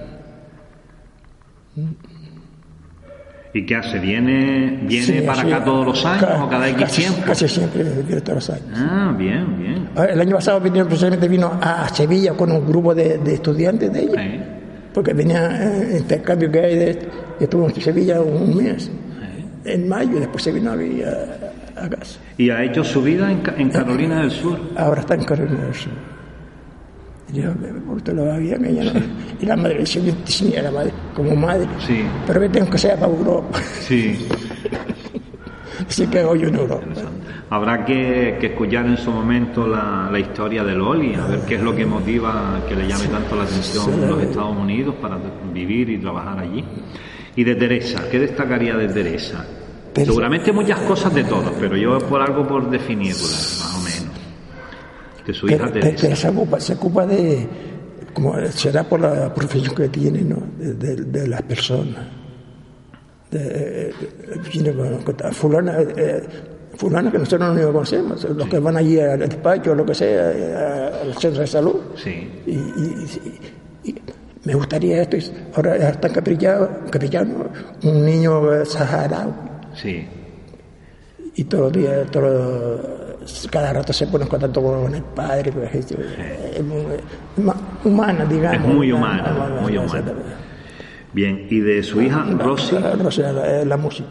¿Y 3.57 3.65
qué 3.65 3.75
hace? 3.77 3.99
¿Viene, 3.99 4.79
viene 4.83 5.05
Sí, 5.05 5.21
para 5.25 5.41
sí, 5.41 5.47
acá 5.51 5.63
todos 5.63 5.85
los 5.85 6.05
años 6.05 6.25
ca- 6.25 6.43
o 6.43 6.49
cada 6.49 6.67
X 6.69 6.81
casi, 6.81 7.01
tiempo? 7.03 7.21
Casi 7.25 7.47
siempre, 7.47 7.83
viene 8.05 8.19
todos 8.21 8.35
los 8.35 8.49
años. 8.49 8.65
Ah, 8.75 9.15
bien, 9.17 9.57
bien. 9.57 9.89
El 10.09 10.19
año 10.19 10.35
pasado 10.35 10.59
vino, 10.59 10.85
precisamente 10.85 11.27
vino 11.29 11.57
a 11.61 11.87
Sevilla 11.87 12.33
con 12.33 12.51
un 12.51 12.67
grupo 12.67 12.93
de, 12.93 13.17
de 13.19 13.33
estudiantes 13.35 13.93
de 13.93 14.01
ella, 14.01 14.21
Sí. 14.21 14.39
porque 14.93 15.13
venía 15.13 15.71
eh, 15.71 15.97
intercambio 15.99 16.51
que 16.51 16.59
hay 16.59 16.75
de 16.77 16.99
estuvo 17.39 17.69
en 17.69 17.75
Sevilla 17.81 18.19
un 18.19 18.57
mes, 18.57 18.91
en 19.63 19.87
mayo, 19.87 20.17
y 20.17 20.19
después 20.19 20.43
se 20.43 20.51
vino 20.51 20.73
aquí 20.73 21.01
a, 21.01 21.81
a 21.85 21.89
casa. 21.89 22.19
Y 22.37 22.49
ha 22.49 22.61
hecho 22.61 22.83
su 22.83 23.01
vida 23.01 23.31
en, 23.31 23.41
en 23.57 23.69
Carolina 23.69 24.19
del 24.19 24.31
Sur. 24.31 24.59
Ahora 24.75 24.99
está 24.99 25.15
en 25.15 25.23
Carolina 25.23 25.63
del 25.63 25.73
Sur. 25.73 25.93
Yo, 27.33 27.51
¿por 27.87 28.01
qué 28.03 28.13
lo 28.13 28.25
va 28.27 28.37
bien? 28.37 28.63
Ella 28.65 28.93
no. 28.93 29.01
Y 29.41 29.45
la 29.45 29.55
madre, 29.57 29.83
yo 29.85 30.13
tenía 30.37 30.61
la 30.61 30.71
madre, 30.71 30.91
como 31.15 31.35
madre, 31.35 31.67
Sí. 31.85 32.01
pero 32.27 32.39
vete 32.39 32.59
aunque 32.59 32.77
sea 32.77 32.95
para 32.95 33.11
Europa. 33.11 33.59
Sí. 33.81 34.27
Así 35.87 36.07
que 36.07 36.23
hoy 36.23 36.43
en 36.43 36.55
Europa. 36.55 36.85
Habrá 37.49 37.85
que, 37.85 38.37
que 38.39 38.47
escuchar 38.47 38.85
en 38.87 38.97
su 38.97 39.11
momento 39.11 39.67
la, 39.67 40.09
la 40.11 40.19
historia 40.19 40.63
de 40.63 40.73
Loli, 40.73 41.13
a 41.15 41.25
ver 41.27 41.39
qué 41.41 41.55
es 41.55 41.61
lo 41.61 41.75
que 41.75 41.85
motiva 41.85 42.61
que 42.67 42.75
le 42.75 42.87
llame 42.87 43.07
tanto 43.07 43.35
la 43.35 43.43
atención 43.43 43.85
Sí. 43.85 43.91
los 44.07 44.21
Estados 44.21 44.57
Unidos 44.57 44.95
para 45.01 45.17
vivir 45.53 45.89
y 45.89 45.97
trabajar 45.99 46.39
allí. 46.39 46.63
Y 47.35 47.43
de 47.43 47.55
Teresa, 47.55 48.03
¿qué 48.09 48.19
destacaría 48.19 48.75
de 48.75 48.87
Teresa? 48.87 49.45
Teresa- 49.93 50.11
Seguramente 50.11 50.51
muchas 50.51 50.79
cosas 50.81 51.13
de 51.13 51.23
todos, 51.25 51.51
pero 51.59 51.75
yo 51.77 51.99
por 51.99 52.21
algo 52.21 52.47
por 52.47 52.69
definirla, 52.69 53.21
De 55.25 55.33
su 55.33 55.47
hija 55.47 55.57
Pero, 55.57 55.71
Teresa. 55.71 55.97
pero 56.01 56.15
se 56.15 56.27
ocupa, 56.29 56.59
se 56.59 56.73
ocupa 56.73 57.05
de, 57.07 57.47
como 58.13 58.35
será 58.51 58.83
por 58.83 58.99
la 58.99 59.33
profesión 59.33 59.73
que 59.75 59.89
tiene, 59.89 60.21
¿no? 60.21 60.37
De, 60.57 60.73
de- 60.73 60.95
de 61.03 61.27
las 61.27 61.41
personas. 61.43 62.03
De, 63.31 63.89
eh, 63.89 63.93
con- 65.03 65.33
fulana, 65.33 65.77
eh, 65.97 66.23
fulana 66.77 67.11
que 67.11 67.17
nosotros 67.17 67.55
no 67.55 67.61
lo 67.61 67.73
conocemos, 67.73 68.23
los 68.23 68.47
que 68.47 68.59
van 68.59 68.77
allí 68.77 68.99
al 68.99 69.19
despacho, 69.19 69.73
lo 69.73 69.85
que 69.85 69.95
sea, 69.95 70.31
eh, 70.31 71.01
al 71.03 71.13
centro 71.17 71.41
de 71.41 71.47
salud. 71.47 71.75
Sí. 71.95 72.29
Y, 72.45 72.51
y- 72.51 73.07
y- 73.83 73.89
y 73.89 73.95
me 74.43 74.53
gustaría 74.53 75.01
esto, 75.01 75.17
ahora 75.55 75.75
está 75.89 76.09
caprillado, 76.09 76.69
caprillano, 76.91 77.49
un 77.83 78.05
niño 78.05 78.53
eh, 78.53 78.65
saharaui, 78.65 79.33
Sí. 79.73 80.05
y 81.35 81.43
todos 81.45 81.63
los 81.65 81.73
días, 81.73 82.11
todos 82.11 82.25
los- 82.25 83.04
cada 83.49 83.73
rato 83.73 83.91
se 83.93 84.07
pone 84.07 84.23
en 84.23 84.29
contacto 84.29 84.61
con 84.61 84.93
el 84.93 85.01
padre, 85.03 85.51
pues, 85.51 85.73
es, 85.75 85.91
es 85.91 86.63
muy- 86.63 86.83
humana, 87.83 88.25
digamos. 88.25 88.61
Es 88.67 88.73
muy 88.75 88.91
humana, 88.91 89.59
muy 89.61 89.77
humana. 89.77 90.13
Bien, 91.13 91.47
¿y 91.49 91.59
de 91.59 91.81
su 91.83 92.01
hija 92.01 92.25
Rosy? 92.37 92.75
Rosy, 93.01 93.21
la, 93.21 93.63
la 93.65 93.77
música. 93.77 94.09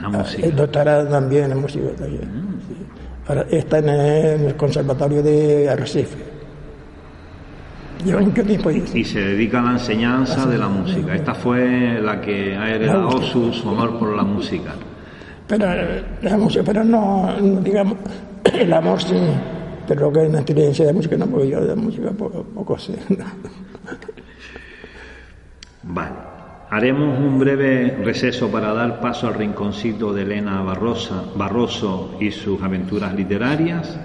La 0.00 0.08
música. 0.08 0.46
Es 0.46 0.54
doctorada 0.56 1.08
también 1.08 1.50
en 1.52 1.58
música. 1.60 1.86
También, 1.96 2.22
sí. 2.68 2.76
Ahora 3.26 3.46
está 3.50 3.78
en 3.78 3.88
el, 3.88 4.40
en 4.48 4.52
conservatorio 4.54 5.22
de 5.22 5.68
Arrecife. 5.70 6.16
Lleva 8.04 8.20
mucho 8.20 8.42
tiempo 8.44 8.68
ahí. 8.68 8.84
Y 8.92 9.04
se 9.04 9.20
dedica 9.20 9.60
a 9.60 9.62
la 9.62 9.70
enseñanza 9.72 10.44
de 10.46 10.58
la 10.58 10.68
música. 10.68 11.14
Esta 11.14 11.34
fue 11.34 11.98
la 12.02 12.20
que 12.20 12.54
ha 12.54 12.68
heredado 12.74 13.22
su, 13.22 13.50
su 13.52 13.68
amor 13.68 13.98
por 13.98 14.14
la 14.14 14.24
música. 14.24 14.72
Pero 15.46 15.72
eh, 15.72 16.04
la 16.22 16.36
música, 16.36 16.62
pero 16.66 16.84
no 16.84 17.34
digamos, 17.62 17.96
el 18.52 18.72
amor 18.72 19.02
sí, 19.02 19.16
pero 19.86 20.02
lo 20.02 20.12
que 20.12 20.26
es 20.26 20.32
la 20.32 20.40
inteligencia 20.40 20.86
de 20.86 20.92
música 20.92 21.16
no, 21.16 21.26
porque 21.26 21.48
yo 21.48 21.64
de 21.64 21.74
música 21.74 22.10
poco, 22.10 22.42
poco 22.42 22.78
sé. 22.78 22.94
Vale. 25.82 26.34
Haremos 26.70 27.18
un 27.20 27.38
breve 27.38 27.98
receso 28.02 28.50
para 28.50 28.72
dar 28.72 29.00
paso 29.00 29.28
al 29.28 29.34
rinconcito 29.34 30.12
de 30.12 30.22
Elena 30.22 30.60
Barrosa, 30.62 31.22
Barroso 31.36 32.16
y 32.20 32.32
sus 32.32 32.60
aventuras 32.62 33.14
literarias. 33.14 33.96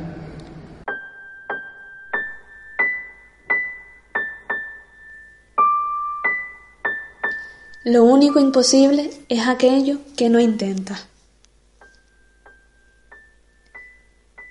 Lo 7.85 8.03
único 8.03 8.39
imposible 8.39 9.09
es 9.29 9.47
aquello 9.47 9.97
que 10.15 10.29
no 10.29 10.39
intenta. 10.39 11.08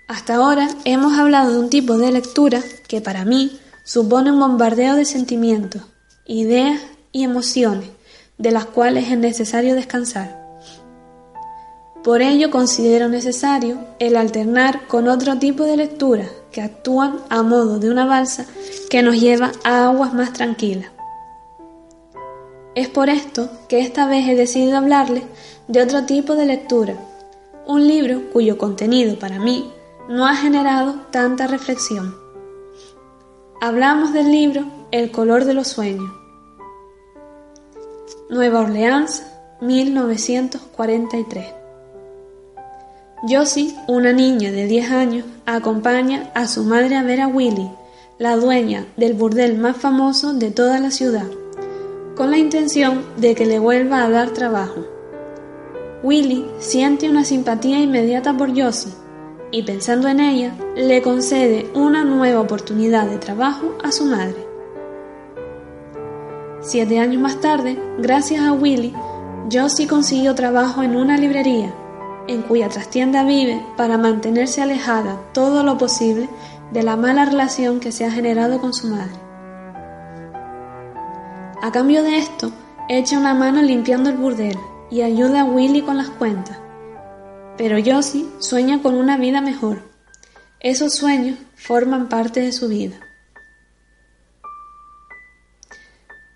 Hasta 0.08 0.36
ahora 0.36 0.70
hemos 0.86 1.18
hablado 1.18 1.52
de 1.52 1.58
un 1.58 1.68
tipo 1.68 1.98
de 1.98 2.10
lectura 2.10 2.62
que 2.88 3.02
para 3.02 3.26
mí 3.26 3.60
supone 3.84 4.32
un 4.32 4.40
bombardeo 4.40 4.96
de 4.96 5.04
sentimientos, 5.04 5.82
ideas 6.24 6.80
y 7.12 7.24
emociones 7.24 7.90
de 8.38 8.50
las 8.50 8.64
cuales 8.64 9.10
es 9.10 9.18
necesario 9.18 9.74
descansar. 9.74 10.42
Por 12.02 12.22
ello 12.22 12.50
considero 12.50 13.10
necesario 13.10 13.80
el 13.98 14.16
alternar 14.16 14.86
con 14.86 15.08
otro 15.08 15.38
tipo 15.38 15.64
de 15.64 15.76
lecturas 15.76 16.30
que 16.52 16.62
actúan 16.62 17.18
a 17.28 17.42
modo 17.42 17.78
de 17.78 17.90
una 17.90 18.06
balsa 18.06 18.46
que 18.88 19.02
nos 19.02 19.20
lleva 19.20 19.52
a 19.62 19.88
aguas 19.88 20.14
más 20.14 20.32
tranquilas. 20.32 20.90
Es 22.74 22.88
por 22.88 23.10
esto 23.10 23.50
que 23.68 23.80
esta 23.80 24.06
vez 24.06 24.26
he 24.26 24.36
decidido 24.36 24.78
hablarles 24.78 25.24
de 25.66 25.82
otro 25.82 26.06
tipo 26.06 26.34
de 26.34 26.46
lectura, 26.46 26.94
un 27.66 27.86
libro 27.86 28.30
cuyo 28.32 28.56
contenido 28.56 29.18
para 29.18 29.38
mí 29.38 29.70
no 30.08 30.26
ha 30.26 30.34
generado 30.34 30.94
tanta 31.10 31.46
reflexión. 31.46 32.16
Hablamos 33.60 34.14
del 34.14 34.32
libro 34.32 34.64
El 34.90 35.10
color 35.10 35.44
de 35.44 35.52
los 35.52 35.68
sueños. 35.68 36.10
Nueva 38.30 38.60
Orleans, 38.60 39.22
1943. 39.60 41.46
Josie, 43.28 43.76
una 43.86 44.14
niña 44.14 44.50
de 44.50 44.64
10 44.64 44.90
años, 44.92 45.26
acompaña 45.44 46.30
a 46.34 46.46
su 46.46 46.64
madre 46.64 46.96
a 46.96 47.02
ver 47.02 47.20
a 47.20 47.26
Willy, 47.26 47.70
la 48.18 48.36
dueña 48.36 48.86
del 48.96 49.12
burdel 49.12 49.58
más 49.58 49.76
famoso 49.76 50.32
de 50.32 50.50
toda 50.50 50.78
la 50.78 50.90
ciudad, 50.90 51.26
con 52.16 52.30
la 52.30 52.38
intención 52.38 53.04
de 53.18 53.34
que 53.34 53.44
le 53.44 53.58
vuelva 53.58 54.04
a 54.04 54.08
dar 54.08 54.30
trabajo. 54.30 54.86
Willy 56.02 56.46
siente 56.60 57.10
una 57.10 57.24
simpatía 57.24 57.78
inmediata 57.80 58.34
por 58.34 58.58
Josie 58.58 59.07
y 59.50 59.62
pensando 59.62 60.08
en 60.08 60.20
ella, 60.20 60.54
le 60.76 61.00
concede 61.02 61.70
una 61.74 62.04
nueva 62.04 62.40
oportunidad 62.40 63.06
de 63.06 63.18
trabajo 63.18 63.74
a 63.82 63.92
su 63.92 64.04
madre. 64.04 64.46
Siete 66.60 66.98
años 66.98 67.22
más 67.22 67.40
tarde, 67.40 67.78
gracias 67.98 68.42
a 68.42 68.52
Willy, 68.52 68.92
Josie 69.50 69.86
consiguió 69.86 70.34
trabajo 70.34 70.82
en 70.82 70.96
una 70.96 71.16
librería, 71.16 71.72
en 72.26 72.42
cuya 72.42 72.68
trastienda 72.68 73.24
vive 73.24 73.64
para 73.76 73.96
mantenerse 73.96 74.60
alejada 74.60 75.18
todo 75.32 75.62
lo 75.62 75.78
posible 75.78 76.28
de 76.70 76.82
la 76.82 76.96
mala 76.96 77.24
relación 77.24 77.80
que 77.80 77.92
se 77.92 78.04
ha 78.04 78.10
generado 78.10 78.60
con 78.60 78.74
su 78.74 78.88
madre. 78.88 79.18
A 81.62 81.72
cambio 81.72 82.02
de 82.02 82.18
esto, 82.18 82.52
echa 82.88 83.18
una 83.18 83.34
mano 83.34 83.62
limpiando 83.62 84.10
el 84.10 84.16
burdel 84.16 84.58
y 84.90 85.00
ayuda 85.00 85.40
a 85.40 85.44
Willy 85.44 85.82
con 85.82 85.96
las 85.96 86.10
cuentas. 86.10 86.58
Pero 87.58 87.76
Josie 87.84 88.24
sueña 88.38 88.80
con 88.80 88.94
una 88.94 89.18
vida 89.18 89.40
mejor. 89.40 89.82
Esos 90.60 90.94
sueños 90.94 91.38
forman 91.56 92.08
parte 92.08 92.40
de 92.40 92.52
su 92.52 92.68
vida. 92.68 93.00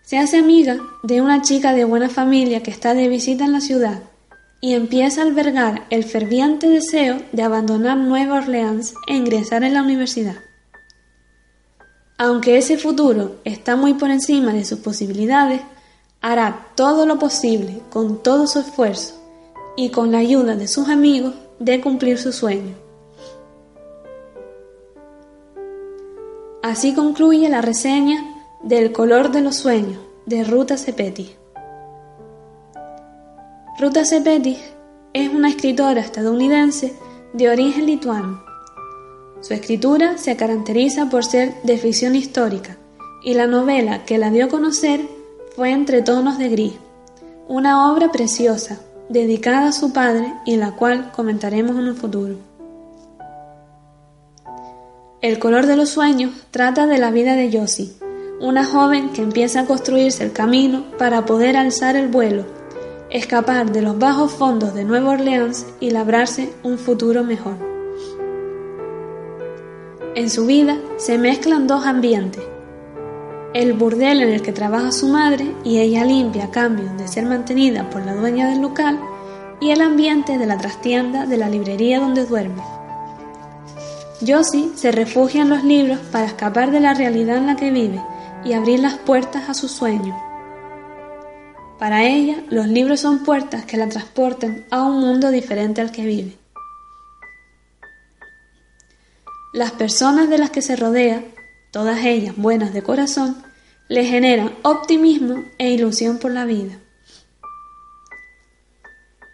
Se 0.03 0.19
hace 0.19 0.37
amiga 0.37 0.79
de 1.05 1.21
una 1.21 1.41
chica 1.41 1.73
de 1.73 1.85
buena 1.85 2.09
familia 2.09 2.63
que 2.63 2.73
está 2.73 2.93
de 2.93 3.09
visita 3.09 3.45
en 3.45 3.53
la 3.53 3.61
ciudad 3.61 4.03
y 4.61 4.75
empieza 4.75 5.23
a 5.23 5.25
albergar 5.25 5.87
el 5.91 6.05
ferviente 6.05 6.69
deseo 6.69 7.23
de 7.31 7.43
abandonar 7.43 7.97
Nueva 7.97 8.39
Orleans 8.39 8.95
e 9.07 9.15
ingresar 9.15 9.63
en 9.63 9.75
la 9.75 9.83
universidad. 9.83 10.37
Aunque 12.19 12.59
ese 12.59 12.77
futuro 12.77 13.41
está 13.45 13.77
muy 13.77 13.95
por 13.95 14.11
encima 14.11 14.53
de 14.53 14.65
sus 14.65 14.81
posibilidades, 14.81 15.63
hará 16.21 16.67
todo 16.75 17.07
lo 17.07 17.19
posible 17.19 17.81
con 17.91 18.23
todo 18.23 18.47
su 18.47 18.59
esfuerzo 18.59 19.22
y 19.77 19.91
con 19.91 20.13
la 20.13 20.19
ayuda 20.19 20.57
de 20.57 20.69
sus 20.69 20.89
amigos 20.89 21.35
de 21.59 21.81
cumplir 21.81 22.19
su 22.19 22.33
sueño. 22.33 22.75
Así 26.63 26.95
concluye 26.95 27.49
la 27.49 27.61
reseña 27.61 28.25
del 28.63 28.93
color 28.93 29.33
de 29.33 29.41
los 29.41 29.57
sueños 29.57 29.99
de 30.27 30.45
Ruta 30.45 30.77
Sepetys. 30.77 31.37
Ruta 33.79 34.05
Sepetys 34.05 34.59
es 35.13 35.29
una 35.29 35.49
escritora 35.49 36.01
estadounidense 36.01 36.93
de 37.33 37.49
origen 37.51 37.87
lituano. 37.87 38.45
Su 39.41 39.55
escritura 39.55 40.19
se 40.19 40.37
caracteriza 40.37 41.11
por 41.11 41.25
ser 41.25 41.55
de 41.65 41.79
ficción 41.79 42.15
histórica 42.15 42.77
y 43.25 43.35
la 43.35 43.47
novela 43.49 44.05
que 44.05 44.19
la 44.19 44.31
dio 44.31 44.45
a 44.45 44.49
conocer 44.49 45.01
fue 45.57 45.71
Entre 45.71 46.01
tonos 46.01 46.39
de 46.39 46.49
gris, 46.49 46.75
una 47.49 47.93
obra 47.93 48.11
preciosa 48.11 48.81
dedicada 49.13 49.69
a 49.69 49.73
su 49.73 49.93
padre 49.93 50.33
y 50.45 50.57
la 50.57 50.73
cual 50.73 51.13
comentaremos 51.13 51.77
en 51.77 51.89
un 51.89 51.97
futuro. 51.97 52.37
El 55.21 55.39
color 55.39 55.67
de 55.67 55.77
los 55.77 55.91
sueños 55.91 56.33
trata 56.51 56.87
de 56.87 56.99
la 56.99 57.11
vida 57.11 57.35
de 57.35 57.57
Josie, 57.57 57.93
una 58.41 58.65
joven 58.65 59.11
que 59.11 59.23
empieza 59.23 59.61
a 59.61 59.67
construirse 59.67 60.25
el 60.25 60.33
camino 60.33 60.85
para 60.99 61.25
poder 61.27 61.57
alzar 61.57 61.95
el 61.95 62.09
vuelo, 62.09 62.45
escapar 63.11 63.71
de 63.71 63.83
los 63.83 63.99
bajos 63.99 64.33
fondos 64.33 64.75
de 64.75 64.85
Nueva 64.85 65.11
Orleans 65.11 65.67
y 65.79 65.91
labrarse 65.91 66.53
un 66.65 66.79
futuro 66.79 67.23
mejor. 67.23 67.57
En 70.15 70.29
su 70.29 70.47
vida 70.47 70.77
se 70.97 71.19
mezclan 71.19 71.67
dos 71.67 71.87
ambientes, 71.87 72.43
el 73.55 73.75
burdel 73.75 74.23
en 74.23 74.31
el 74.31 74.43
que 74.43 74.53
trabaja 74.53 74.93
su 74.93 75.09
madre 75.09 75.55
y 75.65 75.79
ella 75.79 76.05
limpia 76.05 76.45
a 76.45 76.51
cambio 76.51 76.93
de 76.97 77.07
ser 77.07 77.27
mantenida 77.27 77.91
por 77.91 78.05
la 78.05 78.15
dueña 78.15 78.49
del 78.49 78.63
local 78.63 78.99
y 79.61 79.71
el 79.71 79.81
ambiente 79.81 80.39
de 80.39 80.47
la 80.47 80.59
trastienda 80.59 81.27
de 81.27 81.37
la 81.37 81.49
librería 81.49 82.01
donde 82.01 82.25
duerme. 82.25 82.63
Josie 84.27 84.71
se 84.77 84.93
refugia 84.93 85.43
en 85.43 85.51
los 85.51 85.65
libros 85.65 85.99
para 86.11 86.27
escapar 86.27 86.71
de 86.71 86.81
la 86.81 86.95
realidad 86.95 87.37
en 87.37 87.47
la 87.47 87.57
que 87.57 87.71
vive 87.71 88.01
y 88.45 88.55
abrir 88.55 88.81
las 88.81 88.99
puertas 88.99 89.49
a 89.49 89.55
sus 89.55 89.71
sueños. 89.71 90.17
Para 91.79 92.05
ella, 92.05 92.37
los 92.49 92.69
libros 92.69 93.01
son 93.01 93.25
puertas 93.25 93.65
que 93.65 93.77
la 93.77 93.89
transportan 93.89 94.65
a 94.71 94.85
un 94.85 95.01
mundo 95.01 95.31
diferente 95.31 95.81
al 95.81 95.91
que 95.91 96.07
vive. 96.07 96.39
Las 99.53 99.73
personas 99.73 100.31
de 100.31 100.39
las 100.39 100.51
que 100.51 100.63
se 100.63 100.77
rodea, 100.77 101.23
todas 101.73 102.05
ellas 102.05 102.37
buenas 102.37 102.73
de 102.73 102.83
corazón, 102.83 103.43
le 103.89 104.05
generan 104.05 104.53
optimismo 104.63 105.43
e 105.59 105.71
ilusión 105.71 106.19
por 106.19 106.31
la 106.31 106.45
vida. 106.45 106.79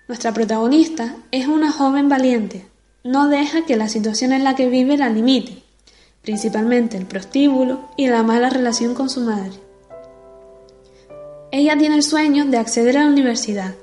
Nuestra 0.08 0.32
protagonista 0.32 1.16
es 1.30 1.46
una 1.46 1.70
joven 1.70 2.08
valiente, 2.08 2.66
no 3.04 3.28
deja 3.28 3.66
que 3.66 3.76
la 3.76 3.88
situación 3.88 4.32
en 4.32 4.44
la 4.44 4.54
que 4.54 4.68
vive 4.68 4.96
la 4.96 5.10
limite. 5.10 5.62
principalmente 6.22 6.96
el 6.98 7.06
prostíbulo 7.06 7.88
y 7.96 8.08
la 8.08 8.22
mala 8.22 8.50
relación 8.50 8.94
con 8.94 9.08
su 9.08 9.20
madre. 9.22 9.52
Ella 11.50 11.78
tiene 11.78 11.94
el 11.94 12.02
sueño 12.02 12.44
de 12.44 12.58
acceder 12.58 12.98
a 12.98 13.04
la 13.04 13.10
universidad, 13.10 13.74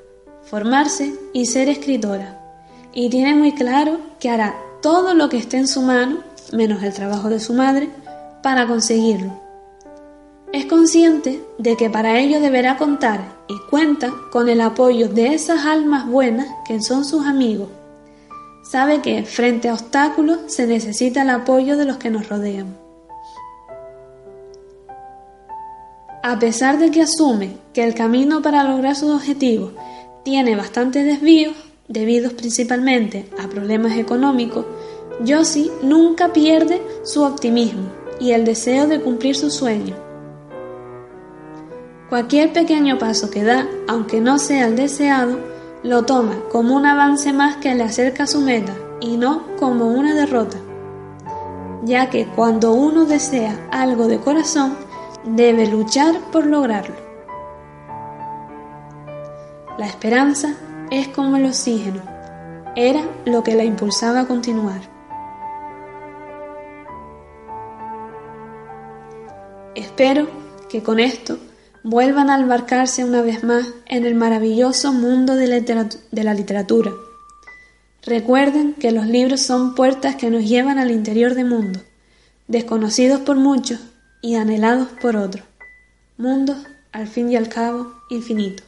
formarse 0.44 1.16
y 1.34 1.48
ser 1.48 1.70
escritora, 1.70 2.40
y 2.94 3.10
tiene 3.10 3.34
muy 3.34 3.54
claro 3.54 4.00
que 4.20 4.30
hará 4.30 4.56
todo 4.82 5.16
lo 5.16 5.28
que 5.30 5.38
esté 5.38 5.58
en 5.58 5.68
su 5.68 5.82
mano, 5.82 6.20
menos 6.54 6.84
el 6.84 6.94
trabajo 6.94 7.30
de 7.30 7.40
su 7.40 7.54
madre, 7.54 7.90
para 8.46 8.68
conseguirlo. 8.68 9.32
Es 10.54 10.68
consciente 10.68 11.44
de 11.58 11.76
que 11.76 11.90
para 11.90 12.20
ello 12.20 12.40
deberá 12.40 12.78
contar 12.78 13.22
y 13.48 13.58
cuenta 13.72 14.14
con 14.32 14.50
el 14.50 14.62
apoyo 14.62 15.10
de 15.10 15.34
esas 15.34 15.66
almas 15.66 16.06
buenas 16.06 16.46
que 16.64 16.80
son 16.80 17.06
sus 17.06 17.26
amigos. 17.26 17.70
Sabe 18.64 19.02
que 19.02 19.24
frente 19.24 19.68
a 19.68 19.74
obstáculos 19.74 20.42
se 20.46 20.68
necesita 20.68 21.24
el 21.24 21.32
apoyo 21.32 21.76
de 21.76 21.86
los 21.86 21.98
que 21.98 22.12
nos 22.12 22.30
rodean. 22.30 22.78
A 26.22 26.38
pesar 26.38 26.78
de 26.78 26.92
que 26.92 27.02
asume 27.02 27.58
que 27.74 27.84
el 27.84 27.96
camino 27.96 28.44
para 28.44 28.64
lograr 28.64 28.96
sus 28.96 29.10
objetivos 29.10 29.72
tiene 30.24 30.56
bastantes 30.56 31.04
desvíos, 31.04 31.56
debidos 31.88 32.34
principalmente 32.34 33.28
a 33.44 33.48
problemas 33.48 33.98
económicos, 33.98 34.68
Josie 35.28 35.72
nunca 35.82 36.32
pierde 36.32 36.80
su 37.04 37.24
optimismo 37.24 38.05
y 38.20 38.32
el 38.32 38.46
deseo 38.46 38.88
de 38.88 39.02
cumplir 39.02 39.36
su 39.36 39.50
sueño. 39.50 39.96
Cualquier 42.10 42.54
pequeño 42.54 42.98
paso 42.98 43.30
que 43.30 43.44
da, 43.44 43.68
aunque 43.88 44.22
no 44.22 44.38
sea 44.38 44.68
el 44.68 44.76
deseado, 44.76 45.40
lo 45.84 46.04
toma 46.04 46.36
como 46.52 46.76
un 46.76 46.86
avance 46.86 47.34
más 47.34 47.58
que 47.58 47.76
le 47.76 47.84
acerca 47.84 48.24
a 48.24 48.28
su 48.28 48.42
meta 48.42 48.74
y 49.02 49.18
no 49.18 49.44
como 49.60 49.88
una 49.88 50.16
derrota, 50.16 50.58
ya 51.84 52.10
que 52.10 52.28
cuando 52.28 52.74
uno 52.74 53.06
desea 53.06 53.68
algo 53.72 54.08
de 54.08 54.20
corazón, 54.20 54.78
debe 55.26 55.68
luchar 55.68 56.16
por 56.32 56.46
lograrlo. 56.46 56.96
La 59.78 59.88
esperanza 59.88 60.56
es 60.92 61.08
como 61.10 61.38
el 61.38 61.46
oxígeno, 61.46 62.02
era 62.76 63.02
lo 63.26 63.44
que 63.44 63.56
la 63.56 63.64
impulsaba 63.64 64.22
a 64.22 64.28
continuar. 64.28 64.95
Espero 69.98 70.28
que 70.68 70.84
con 70.84 71.00
esto 71.00 71.40
vuelvan 71.82 72.30
a 72.30 72.38
embarcarse 72.38 73.06
una 73.06 73.22
vez 73.22 73.46
más 73.46 73.66
en 73.86 74.06
el 74.06 74.14
maravilloso 74.14 74.92
mundo 74.92 75.38
de, 75.38 75.48
la 76.12 76.34
literatura. 76.34 76.92
Recuerden 78.04 78.74
que 78.74 78.92
los 78.92 79.08
libros 79.08 79.40
son 79.40 79.74
puertas 79.74 80.18
que 80.18 80.30
nos 80.30 80.44
llevan 80.44 80.80
al 80.80 80.92
interior 80.92 81.34
del 81.34 81.46
mundo, 81.46 81.80
desconocidos 82.50 83.22
por 83.22 83.38
muchos 83.38 83.80
y 84.22 84.36
anhelados 84.36 84.90
por 85.02 85.16
otros. 85.16 85.46
Mundos, 86.18 86.58
al 86.92 87.08
fin 87.08 87.32
y 87.32 87.38
al 87.38 87.48
cabo, 87.48 87.94
infinito. 88.10 88.64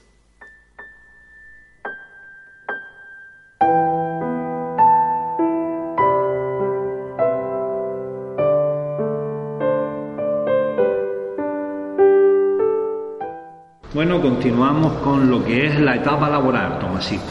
Bueno, 14.08 14.22
continuamos 14.22 14.94
con 15.00 15.30
lo 15.30 15.44
que 15.44 15.68
es 15.68 15.82
la 15.82 15.98
etapa 15.98 16.30
laboral, 16.30 16.80
Tomasito. 16.80 17.26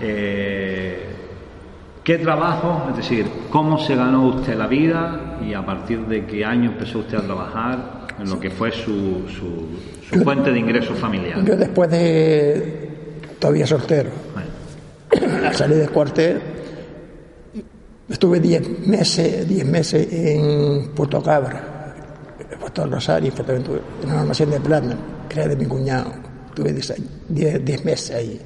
Eh, 0.00 1.04
¿Qué 2.04 2.18
trabajo, 2.18 2.86
es 2.90 2.98
decir, 2.98 3.26
cómo 3.50 3.76
se 3.76 3.96
ganó 3.96 4.28
usted 4.28 4.56
la 4.56 4.68
vida 4.68 5.38
y 5.44 5.54
a 5.54 5.66
partir 5.66 6.06
de 6.06 6.24
qué 6.24 6.44
año 6.44 6.70
empezó 6.70 7.00
usted 7.00 7.18
a 7.18 7.22
trabajar 7.22 8.06
en 8.16 8.30
lo 8.30 8.38
que 8.38 8.48
fue 8.48 8.70
su, 8.70 9.24
su, 9.28 10.22
fuente 10.22 10.52
de 10.52 10.60
ingresos 10.60 10.96
familiar? 11.00 11.44
Yo 11.44 11.56
después 11.56 11.90
de, 11.90 12.88
todavía 13.40 13.66
soltero, 13.66 14.10
al 15.44 15.52
salir 15.52 15.78
del 15.78 15.90
cuartel, 15.90 16.40
estuve 18.08 18.38
10 18.38 18.86
meses, 18.86 19.48
diez 19.48 19.66
meses 19.66 20.12
en 20.12 20.90
Puerto 20.94 21.20
Cabra, 21.20 21.75
en 22.50 22.58
Puerto 22.58 22.86
Rosario, 22.86 23.32
en 23.48 24.08
una 24.08 24.20
almacén 24.20 24.50
de 24.50 24.60
plata 24.60 24.96
era 25.36 25.48
de 25.48 25.56
mi 25.56 25.66
cuñado. 25.66 26.12
Tuve 26.54 26.72
10 26.72 27.84
meses 27.84 28.16
ahí. 28.16 28.40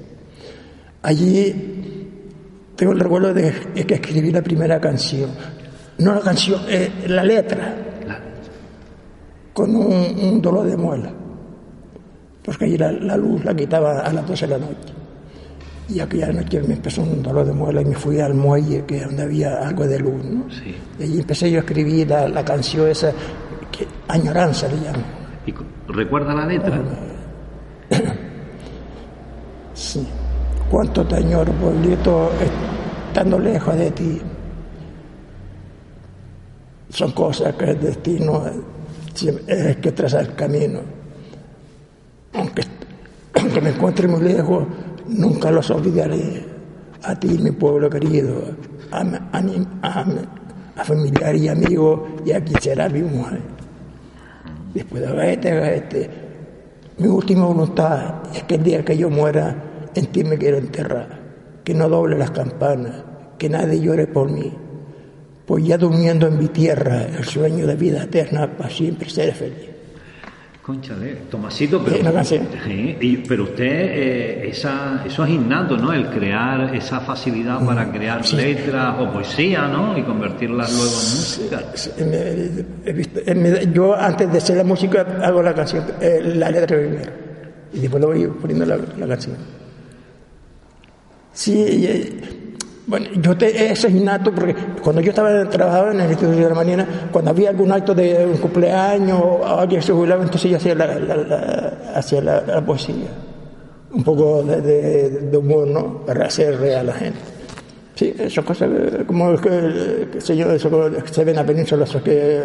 Allí 1.03 2.73
tengo 2.77 2.93
el 2.93 3.01
recuerdo 3.01 3.33
de 3.33 3.53
que 3.87 3.95
escribí 3.95 4.31
la 4.33 4.43
primera 4.43 4.81
canción. 4.81 5.31
No 5.99 6.15
la 6.15 6.21
canción, 6.21 6.61
eh, 6.69 6.91
la 7.07 7.23
letra. 7.23 7.77
Con 9.53 9.77
un, 9.77 10.41
dolor 10.41 10.67
de 10.67 10.77
muela. 10.77 11.13
Porque 12.43 12.65
allí 12.65 12.79
la, 12.79 13.17
luz 13.17 13.45
la 13.45 13.55
quitaba 13.55 14.01
a 14.01 14.13
las 14.13 14.27
12 14.27 14.47
de 14.47 14.53
la 14.53 14.59
noche. 14.59 14.95
Y 15.89 16.01
aquella 16.01 16.33
noche 16.33 16.63
me 16.63 16.75
empezó 16.75 17.03
un 17.03 17.23
dolor 17.23 17.45
de 17.47 17.53
muela 17.53 17.83
y 17.83 17.85
me 17.85 17.95
fui 17.95 18.21
al 18.21 18.35
muelle, 18.35 18.85
que 18.87 19.05
donde 19.05 19.23
había 19.23 19.69
algo 19.69 19.87
de 19.87 19.99
luz. 19.99 20.25
¿no? 20.25 20.47
Y 20.99 21.03
allí 21.03 21.21
empecé 21.21 21.51
yo 21.51 21.59
a 21.59 21.61
escribir 21.61 22.09
la, 22.09 22.29
la 22.29 22.45
canción 22.45 22.89
esa, 22.89 23.13
Añoranza 24.09 24.69
le 24.69 24.77
llamo. 24.77 25.21
¿Recuerda 25.89 26.35
la 26.35 26.47
letra? 26.47 26.81
Sí. 29.73 30.07
Cuánto 30.71 31.07
te 31.07 31.17
añoro, 31.17 31.51
pueblito, 31.55 32.31
estando 33.09 33.39
lejos 33.39 33.75
de 33.77 33.91
ti. 33.93 34.21
Son 36.91 37.13
cosas 37.13 37.55
que 37.55 37.71
el 37.71 37.81
destino 37.81 38.43
es 39.47 39.77
que 39.79 39.93
traza 39.93 40.21
el 40.21 40.35
camino. 40.35 40.81
Aunque, 42.35 42.63
aunque 43.41 43.61
me 43.63 43.71
encuentre 43.71 44.07
muy 44.07 44.21
lejos, 44.21 44.67
nunca 45.09 45.51
los 45.51 45.71
olvidaré. 45.71 46.45
A 47.03 47.19
ti, 47.19 47.29
mi 47.39 47.53
pueblo 47.53 47.89
querido, 47.89 48.43
a, 48.93 49.01
a, 49.01 50.05
a 50.77 50.85
familiares 50.85 51.41
y 51.41 51.49
amigos, 51.49 52.01
y 52.27 52.33
aquí 52.33 52.53
será 52.61 52.87
mi 52.91 53.01
mujer 53.01 53.60
después 54.73 55.03
de 55.03 55.33
este, 55.33 55.77
este. 55.77 56.11
Mi 56.99 57.09
última 57.09 57.47
voluntad 57.47 58.23
es 58.35 58.43
que 58.45 58.57
el 58.57 58.63
día 58.63 58.85
que 58.85 58.97
yo 58.97 59.09
muera, 59.09 59.89
en 59.95 60.07
ti 60.07 60.23
me 60.25 60.37
quiero 60.37 60.59
enterrar, 60.59 61.19
que 61.65 61.75
no 61.75 61.89
doble 61.89 62.19
las 62.19 62.31
campanas, 62.31 63.05
que 63.39 63.49
nadie 63.49 63.81
llore 63.81 64.07
por 64.07 64.31
mí, 64.31 64.53
pues 65.47 65.65
ya 65.65 65.79
durmiendo 65.79 66.27
en 66.27 66.39
mi 66.39 66.49
tierra, 66.49 67.07
el 67.07 67.25
sueño 67.25 67.67
de 67.67 67.75
vida 67.75 68.03
eterna 68.03 68.57
para 68.57 68.71
siempre 68.71 69.09
ser 69.09 69.33
feliz. 69.35 69.70
Tomasito, 71.31 71.83
pero, 71.85 71.99
pero 73.27 73.45
usted, 73.45 73.65
eh, 73.67 74.49
esa, 74.49 75.03
eso 75.05 75.25
es 75.25 75.31
innato, 75.31 75.77
¿no? 75.77 75.93
El 75.93 76.09
crear 76.11 76.75
esa 76.75 77.01
facilidad 77.01 77.65
para 77.65 77.87
mm, 77.87 77.93
crear 77.93 78.33
letras 78.33 78.95
o 78.99 79.13
poesía, 79.13 79.69
¿no? 79.69 79.97
Y 79.97 80.03
convertirlas 80.03 80.71
luego 80.73 80.93
en 80.93 81.17
música. 81.17 81.63
yo 83.73 83.95
antes 83.95 84.31
de 84.31 84.39
hacer 84.39 84.57
la 84.57 84.65
música 84.65 85.07
hago 85.23 85.43
la 85.43 85.55
canción, 85.55 85.85
eh, 86.01 86.21
la 86.37 86.51
letra 86.51 86.77
primero. 86.77 87.13
Y 87.73 87.81
después 87.81 88.01
lo 88.01 88.09
voy 88.09 88.27
poniendo 88.27 88.67
la, 88.67 88.79
la 88.99 89.07
canción. 89.07 89.37
Sí, 91.33 92.21
bueno, 92.91 93.07
yo 93.23 93.37
te, 93.37 93.71
eso 93.71 93.87
es 93.87 93.95
innato 93.95 94.35
porque 94.35 94.53
cuando 94.83 95.01
yo 95.01 95.11
estaba 95.11 95.49
trabajando 95.49 95.93
en 95.93 96.01
el 96.01 96.11
Instituto 96.11 96.37
de 96.37 96.49
la 96.49 96.55
Mañana, 96.57 96.87
cuando 97.13 97.31
había 97.31 97.51
algún 97.51 97.71
acto 97.71 97.95
de 97.95 98.27
un 98.27 98.37
cumpleaños 98.39 99.23
alguien 99.47 99.81
se 99.81 99.93
jubilaba, 99.93 100.25
entonces 100.25 100.51
yo 100.51 100.57
hacía 100.57 100.75
la, 100.75 100.99
la, 100.99 102.67
poesía. 102.67 103.07
Un 103.93 104.03
poco 104.03 104.43
de, 104.43 105.31
humor, 105.37 105.69
¿no? 105.69 106.05
Para 106.05 106.27
hacer 106.27 106.59
real 106.59 106.81
a 106.81 106.93
la 106.93 106.95
gente. 106.95 107.21
Sí, 107.95 108.13
son 108.29 108.45
cosas 108.45 108.69
como 109.07 109.37
que, 109.37 110.09
que, 110.13 110.21
sé 110.21 110.37
yo, 110.37 110.51
eso 110.51 110.91
se 111.13 111.25
ven 111.25 111.39
a 111.39 111.47
península, 111.47 111.85
eso 111.85 112.03
que 112.03 112.41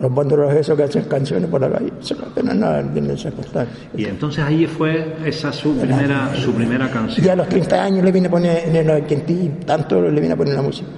los 0.00 0.14
banderos 0.14 0.52
esos 0.54 0.76
que 0.76 0.84
hacen 0.84 1.04
canciones 1.04 1.48
por 1.48 1.60
la 1.60 1.70
calle, 1.70 1.92
eso 2.00 2.14
no 2.16 2.26
tiene 2.26 2.54
nada 2.54 2.82
de 2.82 3.16
circunstancias. 3.16 3.78
Y 3.96 4.04
entonces 4.04 4.44
ahí 4.44 4.66
fue 4.66 5.16
esa 5.24 5.52
su 5.52 5.76
primera, 5.76 6.34
su 6.34 6.52
primera 6.52 6.90
canción. 6.90 7.24
Ya 7.24 7.32
a 7.32 7.36
los 7.36 7.48
30 7.48 7.84
años 7.84 8.04
le 8.04 8.12
vine 8.12 8.28
a 8.28 8.30
poner 8.30 8.68
en 8.68 8.76
el 8.76 8.90
80 8.90 9.32
y 9.32 9.48
tanto 9.64 10.02
le 10.02 10.20
vine 10.20 10.34
a 10.34 10.36
poner 10.36 10.54
la 10.54 10.62
música. 10.62 10.88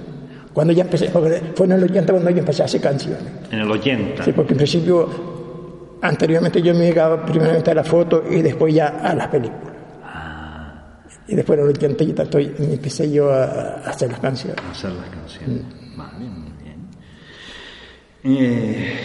Cuando 0.53 0.73
ya 0.73 0.83
empecé, 0.83 1.09
fue 1.09 1.65
en 1.65 1.71
el 1.71 1.83
80 1.83 2.13
cuando 2.13 2.31
yo 2.31 2.39
empecé 2.39 2.63
a 2.63 2.65
hacer 2.65 2.81
canciones. 2.81 3.23
En 3.51 3.59
el 3.59 3.69
80. 3.69 4.23
Sí, 4.23 4.31
porque 4.31 4.53
en 4.53 4.57
principio, 4.57 5.07
anteriormente 6.01 6.61
yo 6.63 6.73
me 6.73 6.79
dedicaba 6.79 7.23
primeramente 7.23 7.69
a 7.69 7.75
la 7.75 7.83
foto 7.83 8.23
y 8.27 8.41
después 8.41 8.73
ya 8.73 8.87
a 8.87 9.13
las 9.13 9.27
películas. 9.27 9.75
Ah. 10.03 10.97
Y 11.27 11.35
después 11.35 11.59
en 11.59 11.65
el 11.65 11.71
80 11.71 12.03
y 12.03 12.13
tanto 12.13 12.39
empecé 12.39 13.11
yo 13.11 13.31
a, 13.31 13.81
hacer 13.85 14.09
las 14.09 14.19
canciones. 14.19 14.57
A 14.67 14.71
hacer 14.71 14.91
las 14.93 15.09
canciones. 15.09 15.61
Mm. 15.61 15.97
Vale. 15.97 16.46
Eh, 18.23 18.95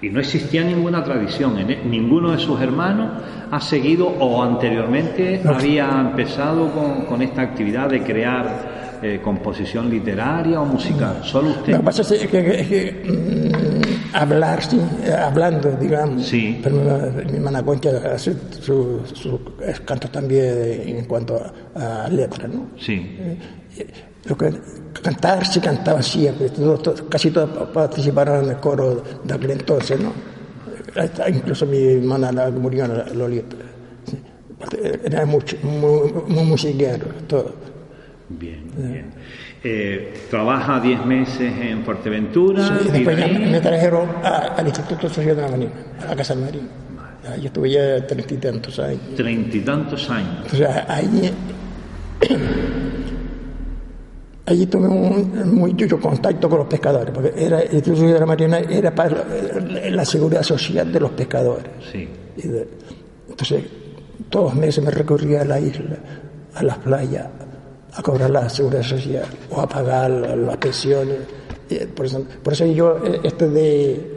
y 0.00 0.10
no 0.10 0.20
existía 0.20 0.62
ninguna 0.62 1.02
tradición. 1.02 1.58
E, 1.58 1.84
ninguno 1.84 2.32
de 2.32 2.38
sus 2.38 2.60
hermanos 2.60 3.22
ha 3.50 3.60
seguido 3.60 4.06
o 4.06 4.42
anteriormente 4.42 5.42
había 5.44 5.88
empezado 6.00 6.70
con, 7.08 7.22
esta 7.22 7.42
actividad 7.42 7.88
de 7.88 8.02
crear 8.02 8.98
eh, 9.02 9.20
composición 9.22 9.90
literaria 9.90 10.60
o 10.60 10.64
musical? 10.64 11.20
¿Solo 11.22 11.50
Lo 11.50 11.54
usted? 11.56 11.76
que 11.76 11.82
pasa 11.82 12.02
es 12.02 12.26
que, 12.26 12.28
que, 12.28 13.02
mm, 13.04 14.14
hablar, 14.16 14.62
sí, 14.62 14.80
eh, 15.04 15.12
hablando, 15.12 15.70
digamos. 15.72 16.26
Sí. 16.26 16.60
Pero 16.62 16.76
mi, 17.30 17.36
hermana 17.36 17.62
Concha 17.62 17.90
hace 18.12 18.34
su, 18.60 19.00
su, 19.12 19.40
canta 19.84 20.08
también 20.08 20.82
en 20.86 21.04
cuanto 21.04 21.40
a, 21.74 22.04
a 22.04 22.08
letra, 22.08 22.48
¿no? 22.48 22.68
Sí, 22.76 23.16
Lo 24.28 24.36
que, 24.36 24.52
cantar 25.02 25.46
sí 25.46 25.60
cantaba 25.60 26.02
siempre, 26.02 26.50
todos- 26.50 26.82
todos- 26.82 27.02
casi 27.08 27.30
todos 27.30 27.68
participaron 27.70 28.44
en 28.44 28.50
el 28.50 28.56
coro 28.58 29.02
de 29.24 29.34
aquel 29.34 29.52
entonces, 29.52 29.98
¿no? 30.00 30.12
Hasta 30.96 31.28
Incluso 31.30 31.64
mi 31.66 31.78
hermana 31.94 32.32
la 32.32 32.46
que 32.46 32.58
murió, 32.58 32.86
la- 32.86 33.04
Lolita. 33.14 33.56
sí. 34.04 34.18
Era 35.04 35.24
mucho, 35.24 35.56
muy, 35.62 36.12
muy 36.26 36.44
musiquero, 36.44 37.06
todo. 37.26 37.54
bien, 38.28 38.64
bien. 38.76 39.14
Eh, 39.64 40.14
trabaja 40.30 40.78
10 40.80 41.04
meses 41.06 41.52
en 41.60 41.84
Fuerteventura 41.84 42.64
Sí, 42.66 42.88
y 42.88 42.92
después 42.92 43.16
de 43.16 43.24
ahí- 43.24 43.38
me 43.50 43.60
trajeron 43.60 44.08
a- 44.22 44.54
al 44.56 44.66
Instituto 44.66 45.08
Social 45.08 45.34
de 45.36 45.42
la 45.42 45.48
Marina, 45.48 45.72
a 46.02 46.06
la 46.10 46.16
Casa 46.16 46.34
del 46.34 46.44
Marino. 46.44 46.68
Yo 47.40 47.46
estuve 47.46 47.70
ya 47.70 48.06
treinta 48.06 48.34
y 48.34 48.36
tantos 48.38 48.78
años. 48.78 49.00
treinta 49.16 49.56
y 49.56 49.60
tantos 49.60 50.08
años. 50.10 50.52
O 50.52 50.56
sea, 50.56 50.86
allí, 50.88 51.30
allí 54.48 54.66
tuve 54.66 54.88
un 54.88 55.52
muy 55.54 55.72
mucho 55.74 56.00
contacto 56.00 56.48
con 56.48 56.60
los 56.60 56.68
pescadores, 56.68 57.12
porque 57.14 57.32
era, 57.36 57.60
el 57.60 57.74
Instituto 57.74 58.06
de 58.14 58.18
la 58.20 58.26
Marina 58.26 58.58
era 58.60 58.94
para 58.94 59.24
la, 59.90 60.04
seguridad 60.04 60.42
social 60.42 60.90
de 60.92 61.00
los 61.00 61.10
pescadores. 61.10 61.66
Sí, 61.92 62.08
entonces, 63.28 63.64
todos 64.30 64.46
los 64.46 64.54
meses 64.54 64.82
me 64.84 64.90
recorría 64.90 65.42
a 65.42 65.44
la 65.44 65.60
isla, 65.60 65.96
a 66.54 66.62
las 66.62 66.78
playas, 66.78 67.26
a 67.92 68.02
cobrar 68.02 68.30
la 68.30 68.48
seguridad 68.48 68.82
social 68.82 69.24
o 69.50 69.60
a 69.60 69.68
pagar 69.68 70.10
la- 70.10 70.36
las 70.36 70.56
pensiones. 70.56 71.16
Eh, 71.70 71.86
por, 71.94 72.06
eso, 72.06 72.24
por 72.42 72.52
eso 72.54 72.64
yo, 72.66 72.96
este 73.22 73.48
de 73.48 74.16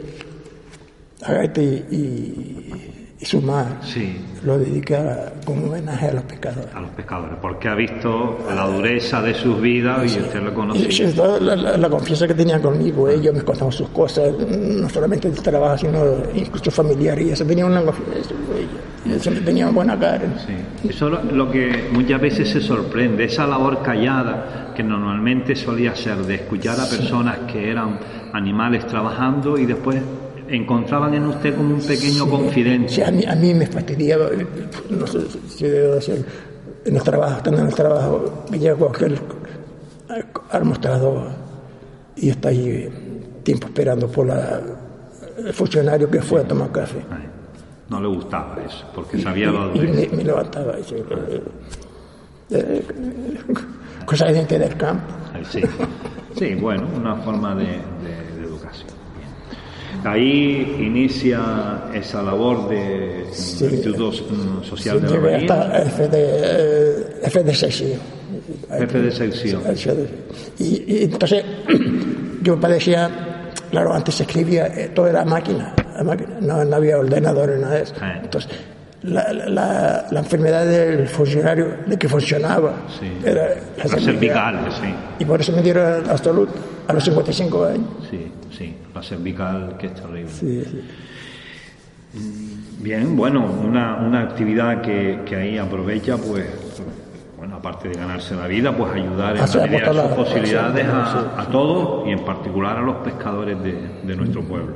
Agaete 1.22 1.62
y, 1.62 1.94
y, 1.94 2.91
y 3.22 3.24
Sumar, 3.24 3.78
sí, 3.82 4.16
lo 4.44 4.58
dediqué 4.58 4.96
a- 4.96 5.32
como 5.44 5.66
homenaje 5.66 6.08
a 6.08 6.12
los 6.14 6.24
pescadores. 6.24 6.74
a 6.74 6.80
los 6.80 6.90
pescadores, 6.90 7.36
porque 7.40 7.68
ha 7.68 7.74
visto 7.76 8.40
la 8.52 8.66
dureza 8.66 9.22
de 9.22 9.32
sus 9.34 9.60
vidas 9.60 10.16
y 10.16 10.18
usted 10.20 10.42
lo 10.42 10.52
conoce. 10.52 11.14
la, 11.16 11.38
la- 11.56 11.76
la 11.78 11.88
confianza 11.88 12.26
que 12.26 12.34
tenían 12.34 12.60
conmigo, 12.60 13.08
ellos 13.08 13.32
me 13.32 13.42
contaban 13.42 13.70
sus 13.72 13.88
cosas, 13.90 14.32
no 14.50 14.88
solamente 14.88 15.30
de 15.30 15.40
trabajo, 15.40 15.78
sino 15.78 16.02
incluso 16.34 16.70
familiar, 16.72 17.20
y 17.22 17.30
eso 17.30 17.44
tenía 17.44 17.64
una 17.64 17.82
confianza, 17.82 18.12
ellos, 18.18 18.32
ellos 19.06 19.22
siempre 19.22 19.44
tenían 19.44 19.72
buena 19.72 19.96
cara. 19.96 20.22
Sí. 20.44 20.88
Eso 20.88 21.06
es 21.06 21.12
lo, 21.24 21.32
lo 21.46 21.50
que 21.50 21.88
muchas 21.92 22.20
veces 22.20 22.48
se 22.50 22.60
sorprende, 22.60 23.24
esa 23.24 23.46
labor 23.46 23.82
callada 23.82 24.72
que 24.74 24.82
normalmente 24.82 25.54
solía 25.54 25.94
ser 25.94 26.16
de 26.26 26.34
escuchar 26.34 26.80
a 26.80 26.86
personas 26.88 27.38
que 27.52 27.70
eran 27.70 27.98
animales 28.32 28.84
trabajando 28.86 29.56
y 29.58 29.66
después 29.66 30.00
encontraban 30.56 31.14
en 31.14 31.26
usted 31.26 31.56
como 31.56 31.74
un 31.74 31.80
pequeño 31.80 32.28
confidente. 32.28 32.88
Sí, 32.88 33.02
a, 33.02 33.10
mí, 33.10 33.24
a 33.24 33.34
mí 33.34 33.54
me 33.54 33.66
fastidiaba, 33.66 34.26
eh, 34.28 34.46
no 34.90 35.06
sé 35.06 35.20
si 35.48 35.64
debo 35.66 35.94
decir, 35.94 36.24
en 36.84 36.96
el 36.96 37.02
trabajo, 37.02 37.36
estando 37.38 37.60
en 37.60 37.66
el 37.68 37.74
trabajo, 37.74 38.44
me 38.50 38.58
llega 38.58 38.74
cualquier 38.76 39.18
al 40.50 40.64
mostrador 40.64 41.28
y 42.16 42.28
está 42.30 42.50
ahí 42.50 42.68
eh, 42.68 42.90
tiempo 43.42 43.68
esperando 43.68 44.08
por 44.08 44.26
la, 44.26 44.60
el 45.38 45.52
funcionario 45.54 46.10
que 46.10 46.20
fue 46.20 46.40
a 46.40 46.44
tomar 46.44 46.70
café. 46.70 47.02
Ay, 47.10 47.26
No 47.88 48.00
le 48.00 48.08
gustaba 48.08 48.56
eso, 48.66 48.84
porque 48.94 49.18
sabía 49.20 49.48
y, 49.48 49.52
lo 49.52 49.74
y 49.74 49.78
de... 49.86 50.08
me, 50.10 50.16
me 50.18 50.24
levantaba. 50.24 50.74
y, 50.78 50.82
eh, 50.94 51.42
eh, 52.50 52.82
cosas 54.04 54.28
de 54.28 54.34
gente 54.34 54.58
del 54.58 54.76
campo. 54.76 55.04
Ay, 55.32 55.42
Sí. 55.46 55.62
sí, 56.36 56.54
bueno, 56.56 56.86
una 56.94 57.16
forma 57.16 57.54
de, 57.54 57.64
de-. 57.64 58.21
Ahí 60.04 60.76
inicia 60.80 61.84
esa 61.94 62.22
labor 62.22 62.68
de 62.68 63.24
Sí. 63.32 63.64
Instituto 63.64 64.12
Social 64.64 65.00
de 65.00 65.20
la 65.20 65.36
hasta 65.38 65.82
F 65.84 66.08
de, 66.08 66.18
eh, 66.20 67.06
F 67.24 67.42
de 67.44 67.54
sección. 67.54 67.90
jefe 68.78 68.98
de 69.00 69.10
sección. 69.12 69.62
Y, 70.58 70.64
y 70.86 71.04
entonces 71.04 71.44
yo 72.42 72.58
padecía, 72.60 73.10
claro, 73.70 73.92
antes 73.94 74.16
se 74.16 74.24
escribía, 74.24 74.66
eh, 74.66 74.90
todo 74.94 75.06
era 75.08 75.24
máquina, 75.24 75.74
máquina, 76.04 76.38
no, 76.40 76.64
no 76.64 76.76
había 76.76 76.98
ordenador 76.98 77.50
ni 77.50 77.62
nada 77.62 77.74
de 77.76 77.82
eso. 77.82 77.94
Ah. 78.00 78.18
Entonces, 78.22 78.50
la, 79.02 79.32
la, 79.32 80.06
la 80.10 80.18
enfermedad 80.20 80.64
del 80.66 81.08
funcionario, 81.08 81.66
de 81.86 81.96
que 81.96 82.08
funcionaba, 82.08 82.72
Sí. 83.00 83.10
era 83.24 83.48
La 83.78 83.84
cervical, 83.98 84.68
sí. 84.80 84.94
Y 85.20 85.24
por 85.24 85.40
eso 85.40 85.52
me 85.52 85.62
dieron 85.62 86.06
la 86.06 86.16
salud 86.18 86.48
a 86.86 86.92
los 86.92 87.04
55 87.04 87.64
años. 87.64 87.86
Sí, 88.10 88.30
sí, 88.62 88.74
la 88.94 89.02
cervical 89.02 89.76
que 89.78 89.86
es 89.86 89.94
terrible. 89.94 90.30
Sí, 90.30 90.64
sí. 90.64 90.80
Bien, 92.80 93.16
bueno, 93.16 93.44
una, 93.44 93.96
una 93.96 94.22
actividad 94.22 94.82
que, 94.82 95.20
que 95.24 95.36
ahí 95.36 95.58
aprovecha, 95.58 96.16
pues, 96.16 96.46
bueno, 97.38 97.56
aparte 97.56 97.88
de 97.88 97.94
ganarse 97.94 98.34
la 98.34 98.46
vida, 98.46 98.76
pues 98.76 98.92
ayudar 98.92 99.36
en 99.36 99.40
la 99.40 99.66
medida 99.66 99.92
de 99.92 100.00
sus 100.02 100.12
posibilidades 100.12 100.86
a, 100.86 101.40
a 101.40 101.46
todos 101.46 102.06
y 102.06 102.10
en 102.10 102.24
particular 102.24 102.76
a 102.76 102.82
los 102.82 102.96
pescadores 102.96 103.62
de, 103.62 103.78
de 104.02 104.16
nuestro 104.16 104.42
pueblo. 104.42 104.74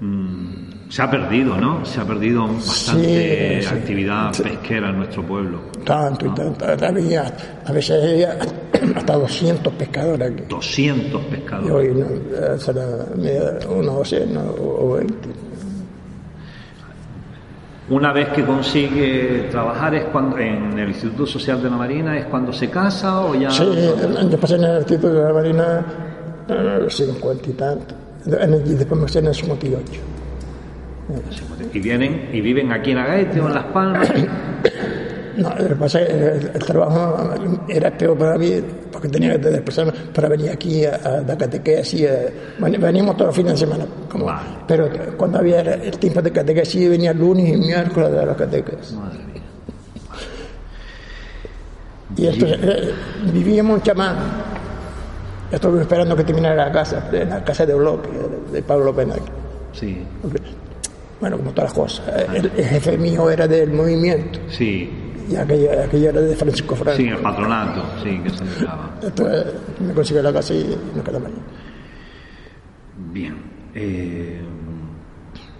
Mm, 0.00 0.69
se 0.90 1.02
ha 1.02 1.10
perdido, 1.10 1.56
¿no? 1.56 1.84
Se 1.86 2.00
ha 2.00 2.04
perdido 2.04 2.46
bastante 2.48 3.60
Sí, 3.62 3.68
sí. 3.68 3.74
actividad 3.74 4.32
pesquera 4.36 4.90
en 4.90 4.96
nuestro 4.98 5.22
pueblo. 5.24 5.60
Tanto 5.84 6.26
y 6.26 6.30
tanto. 6.30 6.64
Había, 6.84 7.32
a 7.64 7.72
veces 7.72 8.02
había 8.02 8.38
hasta 8.96 9.12
200 9.14 9.72
pescadores 9.74 10.32
aquí. 10.32 10.42
200 10.48 11.22
Y 11.22 11.30
pescadores. 11.30 11.70
hoy 11.72 11.94
no, 11.94 12.06
eh, 12.06 12.58
será 12.58 12.86
unos 13.70 13.94
docena 13.96 14.40
o 14.42 14.94
20. 14.96 15.14
Una 17.90 18.12
vez 18.12 18.28
que 18.28 18.44
consigue 18.44 19.48
trabajar 19.50 19.94
es 19.94 20.04
cuando 20.06 20.38
en 20.38 20.78
el 20.78 20.88
Instituto 20.88 21.26
Social 21.26 21.60
de 21.62 21.70
la 21.70 21.76
Marina 21.76 22.18
es 22.18 22.24
cuando 22.26 22.52
se 22.52 22.68
casa 22.70 23.20
o 23.22 23.34
ya 23.34 23.50
Sí, 23.50 23.64
yo 24.30 24.38
pasé 24.40 24.56
en 24.56 24.64
el 24.64 24.78
Instituto 24.78 25.12
de 25.12 25.22
la 25.24 25.32
Marina 25.32 25.84
eh, 26.48 26.86
50 26.88 27.50
y 27.50 27.52
tanto. 27.54 27.94
Y 28.26 28.74
después 28.74 28.98
me 29.00 29.06
pasé 29.06 29.18
en 29.20 29.26
el 29.26 29.34
58. 29.34 30.00
Y 31.72 31.78
vienen 31.80 32.28
y 32.32 32.40
viven 32.40 32.72
aquí 32.72 32.90
en 32.92 32.98
Agaete 32.98 33.40
o 33.40 33.48
en 33.48 33.54
Las 33.54 33.64
Palmas. 33.64 34.08
No, 35.36 35.48
lo 35.56 35.68
que 35.68 35.74
pasa 35.76 36.02
es 36.02 36.08
que 36.44 36.58
el, 36.58 36.64
trabajo 36.64 37.34
era 37.68 37.96
peor 37.96 38.18
para 38.18 38.36
mí 38.36 38.60
porque 38.92 39.08
tenía 39.08 39.40
que 39.40 39.48
desplazarme 39.48 39.92
para 40.12 40.28
venir 40.28 40.50
aquí 40.50 40.84
a, 40.84 40.96
a 40.96 41.20
dar 41.22 41.38
catequesis. 41.38 42.06
ven- 42.58 42.80
veníamos 42.80 43.16
todos 43.16 43.28
los 43.28 43.36
fines 43.36 43.52
de 43.52 43.58
semana. 43.58 43.86
Como, 44.10 44.26
Vale. 44.26 44.48
Pero 44.66 44.88
cuando 45.16 45.38
había 45.38 45.60
el 45.60 45.96
tiempo 45.98 46.20
de 46.20 46.30
catequesis 46.32 46.90
venía 46.90 47.12
lunes 47.14 47.48
y 47.48 47.56
miércoles 47.56 48.10
a 48.10 48.12
dar 48.12 48.26
las 48.26 48.36
catequesis. 48.36 48.92
Madre 48.92 49.18
mía. 49.32 49.42
Y 52.16 52.26
entonces 52.26 52.58
eh, 52.62 52.92
vivíamos 53.32 53.76
un 53.76 53.82
chamán. 53.82 54.16
Estuve 55.50 55.80
esperando 55.82 56.14
que 56.16 56.24
terminara 56.24 56.66
la 56.66 56.72
casa, 56.72 57.08
la 57.12 57.42
casa 57.44 57.64
de 57.66 57.74
bloque 57.74 58.08
de, 58.10 58.52
de 58.52 58.62
Pablo 58.62 58.94
Penac. 58.94 59.20
Sí, 59.72 60.02
Bueno, 61.20 61.36
como 61.36 61.50
todas 61.52 61.70
las 61.70 61.78
cosas. 61.78 62.08
El, 62.34 62.46
el 62.56 62.64
jefe 62.64 62.96
mío 62.98 63.30
era 63.30 63.46
del 63.46 63.72
movimiento 63.72 64.38
sí, 64.48 64.90
y 65.30 65.36
aquello, 65.36 65.68
aquello 65.84 66.08
era 66.10 66.20
de 66.22 66.34
Francisco 66.34 66.74
Franco. 66.74 66.96
sí, 66.96 67.08
el 67.08 67.18
patronato, 67.18 67.82
sí, 68.02 68.18
que 68.24 68.30
se 68.30 68.44
dedicaba. 68.44 68.90
Entonces 69.02 69.46
me 69.80 69.92
consiguió 69.94 70.22
la 70.22 70.32
casa 70.32 70.54
y 70.54 70.76
nos 70.96 71.04
quedamos 71.04 71.28
allí. 71.28 71.36
Bien. 73.12 73.36
eh, 73.74 74.40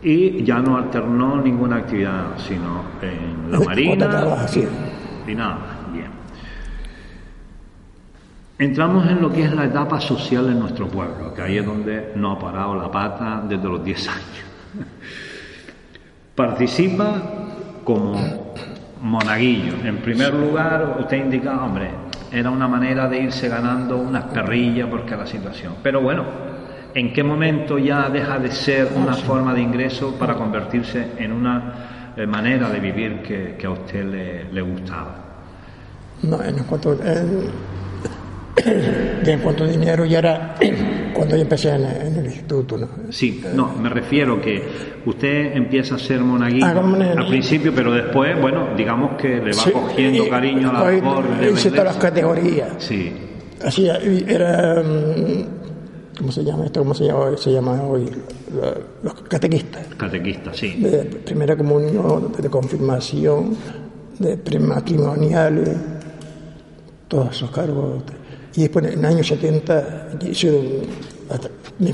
y 0.02 0.42
ya 0.44 0.58
no 0.60 0.78
alternó 0.78 1.42
ninguna 1.42 1.76
actividad, 1.76 2.28
sino 2.48 2.84
en 3.02 3.50
la 3.50 3.58
Otra 3.58 3.68
Marina. 3.68 4.08
trabajo, 4.08 4.48
sí. 4.48 4.66
Y 5.26 5.34
nada 5.34 5.58
bien. 5.92 6.08
Entramos 8.58 9.06
en 9.10 9.20
lo 9.20 9.30
que 9.30 9.44
es 9.44 9.52
la 9.54 9.66
etapa 9.66 10.00
social 10.00 10.46
en 10.48 10.58
nuestro 10.58 10.88
pueblo, 10.88 11.32
que 11.34 11.42
ahí 11.42 11.58
es 11.58 11.66
donde 11.66 12.12
no 12.16 12.32
ha 12.32 12.38
parado 12.38 12.74
la 12.74 12.90
pata 12.90 13.42
desde 13.46 13.64
los 13.64 13.84
10 13.84 14.08
años. 14.08 14.44
Participa 16.34 17.22
como 17.84 18.14
monaguillo. 19.02 19.74
En 19.84 19.98
primer 19.98 20.34
lugar, 20.34 20.96
usted 21.00 21.24
indica, 21.24 21.64
hombre, 21.64 21.90
era 22.32 22.50
una 22.50 22.68
manera 22.68 23.08
de 23.08 23.22
irse 23.22 23.48
ganando 23.48 23.98
unas 23.98 24.24
perrillas 24.24 24.88
porque 24.88 25.16
la 25.16 25.26
situación. 25.26 25.74
Pero 25.82 26.00
bueno, 26.00 26.24
¿en 26.94 27.12
qué 27.12 27.22
momento 27.22 27.78
ya 27.78 28.08
deja 28.08 28.38
de 28.38 28.50
ser 28.50 28.88
una 28.94 29.14
forma 29.14 29.54
de 29.54 29.62
ingreso 29.62 30.14
para 30.18 30.34
convertirse 30.34 31.12
en 31.18 31.32
una 31.32 32.12
eh, 32.16 32.26
manera 32.26 32.68
de 32.68 32.80
vivir 32.80 33.22
que, 33.22 33.56
que 33.58 33.66
a 33.66 33.70
usted 33.70 34.04
le, 34.04 34.44
le 34.52 34.62
gustaba? 34.62 35.16
No, 36.22 36.42
en 36.42 36.58
cuanto, 36.64 36.92
en, 36.92 37.50
ya 39.24 39.32
en 39.32 39.40
cuanto 39.40 39.64
a 39.64 39.66
dinero 39.66 40.04
ya 40.04 40.18
era 40.18 40.54
cuando 41.14 41.36
yo 41.36 41.42
empecé 41.42 41.70
en, 41.74 41.84
en 41.84 42.16
el 42.16 42.26
instituto. 42.26 42.76
¿no? 42.78 42.88
Sí, 43.10 43.42
no, 43.54 43.72
me 43.76 43.88
refiero 43.88 44.40
que 44.40 44.62
usted 45.06 45.56
empieza 45.56 45.94
a 45.94 45.98
ser 45.98 46.20
monaguillo 46.20 46.66
Ah, 46.66 47.14
al 47.18 47.26
principio, 47.28 47.72
pero 47.74 47.92
después, 47.92 48.40
bueno, 48.40 48.68
digamos 48.76 49.16
que 49.20 49.28
le 49.36 49.52
va 49.52 49.52
Sí, 49.52 49.70
cogiendo 49.70 50.24
y- 50.26 50.28
cariño 50.30 50.70
a 50.70 50.72
la 50.72 50.90
labor 50.92 51.38
de 51.38 51.50
Hice 51.52 51.70
todas 51.70 51.84
las 51.86 51.96
categorías. 51.96 52.68
Sí, 52.78 53.12
Así 53.64 53.86
era, 53.88 54.82
mm, 54.82 56.16
¿cómo 56.18 56.32
se 56.32 56.42
llama 56.42 56.64
esto? 56.64 56.80
¿Cómo 56.80 56.94
se 56.94 57.04
llama, 57.04 57.36
se 57.36 57.52
llama 57.52 57.82
hoy? 57.82 58.08
Los 59.02 59.14
catequistas. 59.28 59.86
Catequista, 59.98 60.54
sí. 60.54 60.76
De 60.80 61.04
primera 61.04 61.54
comunión, 61.56 62.32
de 62.38 62.48
confirmación, 62.48 63.54
de 64.18 64.36
prematrimoniales, 64.38 65.76
todos 67.08 67.36
esos 67.36 67.50
cargos. 67.50 68.02
Y 68.56 68.62
después 68.62 68.84
en 68.92 68.98
el 68.98 69.04
año 69.04 69.22
70 69.24 70.08
hice 70.28 70.50
un- 70.50 70.82
hasta- 71.30 71.50
me 71.78 71.92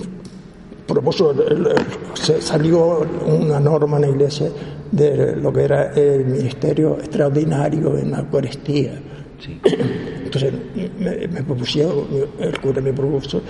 propuso, 0.86 1.32
el- 1.32 1.68
se 2.14 2.40
salió 2.40 3.06
una 3.26 3.60
norma 3.60 3.96
en 3.96 4.02
la 4.02 4.08
iglesia 4.08 4.48
de 4.90 5.36
lo 5.36 5.52
que 5.52 5.62
era 5.64 5.92
el 5.92 6.24
ministerio 6.26 6.96
extraordinario 6.98 7.98
en 7.98 8.10
la 8.12 8.20
Eucaristía. 8.20 8.92
sí. 9.38 9.60
Entonces 10.24 10.52
me, 10.98 11.28
me 11.28 11.42
propusieron, 11.42 12.04
el 12.40 12.60
cura 12.60 12.80
me 12.80 12.92
propuso, 12.92 13.40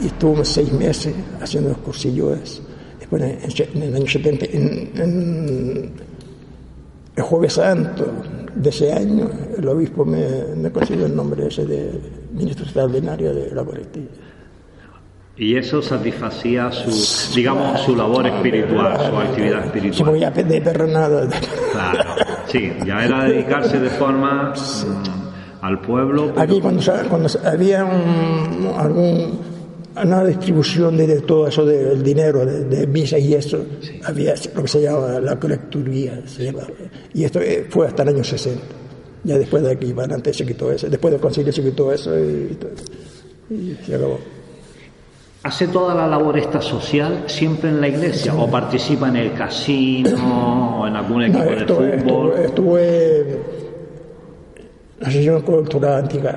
y 0.00 0.06
estuve 0.06 0.44
seis 0.44 0.72
meses 0.72 1.14
haciendo 1.40 1.70
los 1.70 1.78
cursillos. 1.78 2.62
Después, 2.98 3.22
en, 3.22 3.76
en 3.76 3.82
el 3.82 3.94
año 3.96 4.06
70, 4.06 4.46
en, 4.46 4.90
en 4.96 5.90
el 7.16 7.22
Jueves 7.22 7.54
Santo 7.54 8.06
de 8.54 8.70
ese 8.70 8.92
año, 8.92 9.28
el 9.56 9.68
obispo 9.68 10.04
me, 10.04 10.26
me 10.56 10.70
concedió 10.70 11.06
el 11.06 11.14
nombre 11.14 11.46
ese 11.48 11.64
de 11.66 11.92
ministro 12.32 12.64
extraordinario 12.64 13.34
de 13.34 13.50
la 13.54 13.60
Eucaristía. 13.62 14.02
Y 15.36 15.56
eso 15.56 15.80
satisfacía 15.80 16.70
su, 16.70 17.34
digamos, 17.34 17.80
su 17.80 17.96
labor 17.96 18.26
espiritual, 18.26 18.98
su 19.08 19.16
actividad 19.16 19.60
Sí, 19.62 19.66
espiritual. 19.68 20.04
porque 20.04 20.20
ya 20.20 20.30
de 20.30 20.60
perro 20.60 20.86
nada. 20.86 21.28
Claro, 21.72 22.10
sí, 22.46 22.70
ya 22.84 23.04
era 23.04 23.24
dedicarse 23.24 23.78
de 23.78 23.88
forma 23.90 24.52
mm, 24.52 25.64
al 25.64 25.80
pueblo. 25.80 26.26
pero- 26.34 26.40
Aquí 26.42 26.60
cuando, 26.60 26.82
cuando 27.08 27.28
había 27.44 27.84
un, 27.86 28.70
algún, 28.76 29.38
una 30.04 30.24
distribución 30.24 30.96
de, 30.96 31.20
todo 31.20 31.46
eso 31.48 31.64
del 31.64 32.02
dinero, 32.02 32.44
de, 32.44 32.64
de 32.64 32.86
misa 32.86 33.18
y 33.18 33.34
eso, 33.34 33.64
había 34.04 34.34
lo 34.54 34.62
que 34.62 34.68
se 34.68 34.82
llama 34.82 35.20
la 35.20 35.38
colecturía. 35.38 36.22
se 36.26 36.44
llamaba. 36.44 36.68
Y 37.14 37.24
esto 37.24 37.40
eh, 37.40 37.66
fue 37.68 37.86
hasta 37.86 38.02
el 38.02 38.10
año 38.10 38.24
60. 38.24 38.60
Ya 39.24 39.36
después 39.38 39.62
de 39.62 39.72
aquí, 39.72 39.92
para 39.92 40.06
adelante 40.06 40.32
se 40.32 40.46
quitó 40.46 40.72
eso. 40.72 40.88
Después 40.88 41.12
del 41.12 41.20
concilio 41.20 41.52
se 41.52 41.62
quitó 41.62 41.92
eso 41.92 42.18
y, 42.18 42.56
y 43.50 43.78
se 43.84 43.94
acabó. 43.94 44.18
¿Hace 45.42 45.68
toda 45.68 45.94
la 45.94 46.06
labor 46.06 46.36
esta 46.38 46.60
social 46.60 47.24
siempre 47.26 47.70
en 47.70 47.80
la 47.80 47.88
iglesia 47.88 48.34
o 48.34 48.50
participa 48.50 49.08
en 49.08 49.16
el 49.16 49.32
casino 49.32 50.80
o 50.80 50.86
en 50.86 50.96
algún 50.96 51.22
equipo 51.22 51.44
No, 51.44 51.50
de 51.50 51.98
fútbol? 51.98 52.32
estuve, 52.38 52.44
estuve 52.44 53.38
la 55.00 55.08
asociación 55.08 55.42
cultural 55.42 56.02
antigua, 56.04 56.36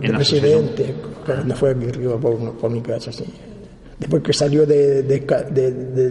de 0.00 0.08
la 0.08 0.16
presidente, 0.16 0.94
cuando 1.24 1.54
fue 1.54 1.70
aquí 1.70 1.86
arriba 1.88 2.16
por, 2.18 2.56
por 2.58 2.70
mi 2.70 2.80
casa, 2.80 3.12
sí. 3.12 3.24
Después 3.98 4.22
que 4.22 4.32
salió 4.32 4.66
de, 4.66 5.02
de, 5.02 5.20
de, 5.50 5.70
de- 5.72 6.08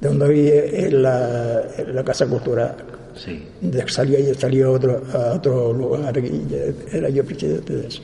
de 0.00 0.08
donde 0.08 0.24
había 0.24 0.64
en 0.64 1.02
la, 1.02 1.60
en 1.76 1.94
la 1.94 2.02
casa 2.04 2.26
cultural, 2.26 2.74
Sí. 3.14 3.42
salió 3.88 4.16
ahí, 4.16 4.32
salió 4.34 4.68
a 4.68 4.70
otro, 4.70 5.02
a 5.12 5.34
otro 5.34 5.72
lugar 5.74 6.16
y 6.16 6.46
era 6.90 7.10
yo 7.10 7.22
presidente 7.24 7.74
de 7.76 7.88
eso. 7.88 8.00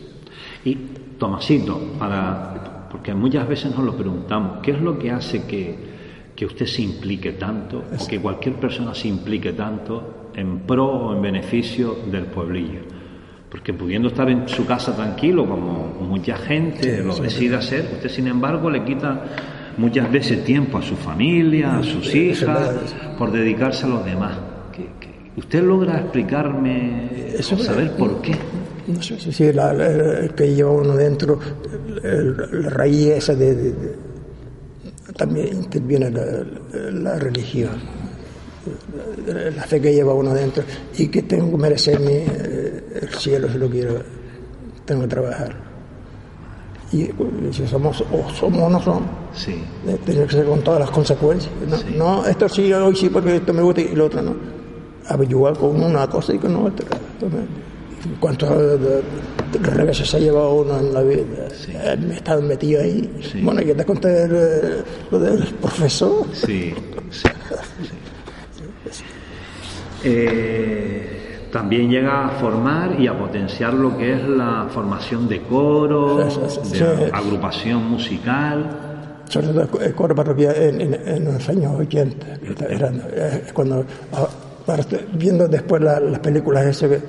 Y 0.65 0.75
Tomasito, 1.19 1.81
para, 1.99 2.89
porque 2.91 3.15
muchas 3.15 3.49
veces 3.49 3.71
nos 3.75 3.85
lo 3.85 3.97
preguntamos, 3.97 4.59
¿qué 4.63 4.73
es 4.73 4.81
lo 4.81 4.99
que 4.99 5.11
hace 5.13 5.45
que, 5.45 5.75
que 6.35 6.45
usted 6.45 6.67
se 6.67 6.83
implique 6.83 7.33
tanto 7.33 7.85
o 7.99 8.07
que 8.07 8.21
cualquier 8.21 8.57
persona 8.57 8.95
se 8.95 9.09
implique 9.09 9.53
tanto 9.55 10.31
en 10.35 10.59
pro 10.67 10.87
o 10.87 11.15
en 11.15 11.23
beneficio 11.23 11.97
del 12.11 12.27
pueblillo? 12.27 12.81
Porque 13.51 13.73
pudiendo 13.73 14.09
estar 14.09 14.29
en 14.29 14.49
su 14.49 14.67
casa 14.67 14.95
tranquilo, 14.95 15.47
como 15.47 15.87
mucha 16.01 16.37
gente 16.37 17.03
lo 17.03 17.15
decide 17.17 17.57
hacer, 17.57 17.89
usted 17.95 18.09
sin 18.09 18.27
embargo 18.27 18.69
le 18.71 18.85
quita 18.85 19.23
muchas 19.77 20.11
veces 20.11 20.45
tiempo 20.45 20.79
a 20.79 20.83
su 20.83 20.97
familia, 20.97 21.79
a 21.79 21.83
sus 21.83 22.13
hijas, 22.15 22.71
por 23.19 23.31
dedicarse 23.31 23.87
a 23.87 23.89
los 23.89 24.05
demás. 24.05 24.37
¿Usted 25.37 25.63
logra 25.63 25.99
explicarme 26.01 27.35
o 27.39 27.43
saber 27.59 27.93
por 27.93 28.21
qué? 28.23 28.35
No 28.89 29.03
sé 29.03 29.19
si 29.21 29.33
si 29.33 29.53
la, 29.53 29.73
la- 29.73 30.29
que 30.29 30.55
lleva 30.55 30.71
uno 30.71 30.95
dentro, 30.97 31.39
la 32.03 32.71
raíz 32.71 33.07
esa 33.09 33.35
de, 33.35 33.55
de- 33.55 33.73
de- 33.73 34.07
también 35.17 35.49
interviene 35.65 36.11
la 36.11 37.19
religión, 37.19 37.73
la, 39.57 39.63
fe 39.63 39.81
que 39.81 39.93
lleva 39.93 40.15
uno 40.15 40.33
dentro 40.35 40.63
y 40.99 41.09
que 41.09 41.23
tengo 41.23 41.51
que 41.53 41.57
merecerme 41.57 42.25
eh, 42.27 43.01
el 43.03 43.09
cielo 43.11 43.49
si 43.51 43.59
lo 43.59 43.69
quiero, 43.69 44.03
tengo 44.85 45.03
que 45.03 45.09
trabajar. 45.09 45.57
Y 46.93 47.09
si 47.53 47.67
somos 47.67 48.01
o 48.01 48.31
somos 48.33 48.63
o 48.63 48.71
no 48.71 48.81
somos, 48.81 49.03
Sí. 49.35 49.53
eh, 49.89 49.99
tiene 50.05 50.25
que 50.27 50.33
ser 50.33 50.47
con 50.47 50.61
todas 50.63 50.81
las 50.81 50.91
consecuencias. 50.91 51.53
No, 51.69 51.77
Sí. 51.77 51.85
no 51.97 52.27
esto 52.27 52.49
sí, 52.49 52.73
hoy 52.73 52.95
sí 52.95 53.09
porque 53.09 53.37
esto 53.37 53.53
me 53.53 53.63
gusta 53.63 53.81
y 53.81 53.95
lo 53.95 54.07
otro 54.07 54.23
no. 54.23 54.35
Averiguar 55.09 55.57
con 55.59 55.83
una 55.83 56.07
cosa 56.09 56.33
y 56.35 56.39
con 56.39 56.55
otra. 56.57 56.87
¿Cuántos 58.21 58.49
eh, 58.51 59.03
reveses 59.63 60.09
se 60.09 60.17
ha 60.17 60.21
llevado 60.21 60.55
uno 60.55 60.79
en 60.79 60.95
la 60.95 61.03
vida? 61.03 61.23
Me 61.99 62.15
he 62.15 62.17
estado 62.17 62.41
metido 62.43 62.81
ahí. 62.83 63.11
Sí. 63.33 63.41
Bueno, 63.43 63.63
ya 63.63 63.75
te 63.75 63.85
conté 63.85 64.29
lo 65.11 65.19
del 65.19 65.45
profesor. 65.61 66.25
Sí, 66.33 66.73
sí, 67.11 67.29
sí. 67.83 67.91
Eh, 70.09 71.03
también 71.53 71.91
llega 71.91 72.27
a 72.27 72.31
formar 72.31 73.01
y 73.01 73.07
a 73.07 73.19
potenciar 73.19 73.73
lo 73.75 73.97
que 73.97 74.13
es 74.15 74.29
la 74.29 74.67
formación 74.71 75.29
de 75.29 75.41
coro, 75.43 76.29
Sí, 76.31 76.41
sí, 76.49 76.61
sí. 76.75 76.79
de 76.85 77.11
agrupación 77.13 77.91
musical. 77.91 79.23
sobre 79.29 79.49
todo 79.49 79.81
el 79.81 79.95
coro 79.95 80.15
parroquial 80.15 80.55
en, 80.57 80.81
en- 80.95 81.25
los 81.25 81.49
años 81.49 81.73
80, 81.81 82.27
que 82.41 82.75
eran, 82.75 83.03
eh, 83.11 83.43
cuando, 83.53 83.85
ah, 84.13 84.29
viendo 85.15 85.49
después 85.49 85.83
la- 85.83 85.99
las 86.01 86.21
películas 86.21 86.79
que, 86.79 87.01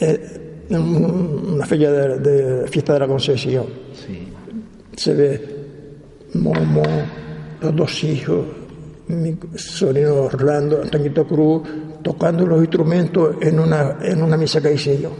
eh, 0.00 0.66
un- 0.70 1.54
una 1.54 1.66
fecha 1.66 1.90
de, 1.90 2.18
de 2.18 2.68
fiesta 2.68 2.92
de 2.94 2.98
la 3.00 3.06
Concepción, 3.06 3.64
Sí, 3.94 4.28
se 4.96 5.14
ve 5.14 5.56
Momo, 6.34 6.82
los 7.62 7.74
dos 7.76 8.04
hijos, 8.04 8.44
mi 9.10 9.36
sobrino 9.56 10.14
Orlando, 10.22 10.82
Antoñito 10.82 11.26
Cruz, 11.26 11.62
tocando 12.02 12.46
los 12.46 12.60
instrumentos 12.60 13.36
en 13.40 13.58
una, 13.58 13.98
en 14.02 14.22
una 14.22 14.36
misa 14.36 14.60
que 14.60 14.72
hice 14.72 15.00
yo. 15.00 15.10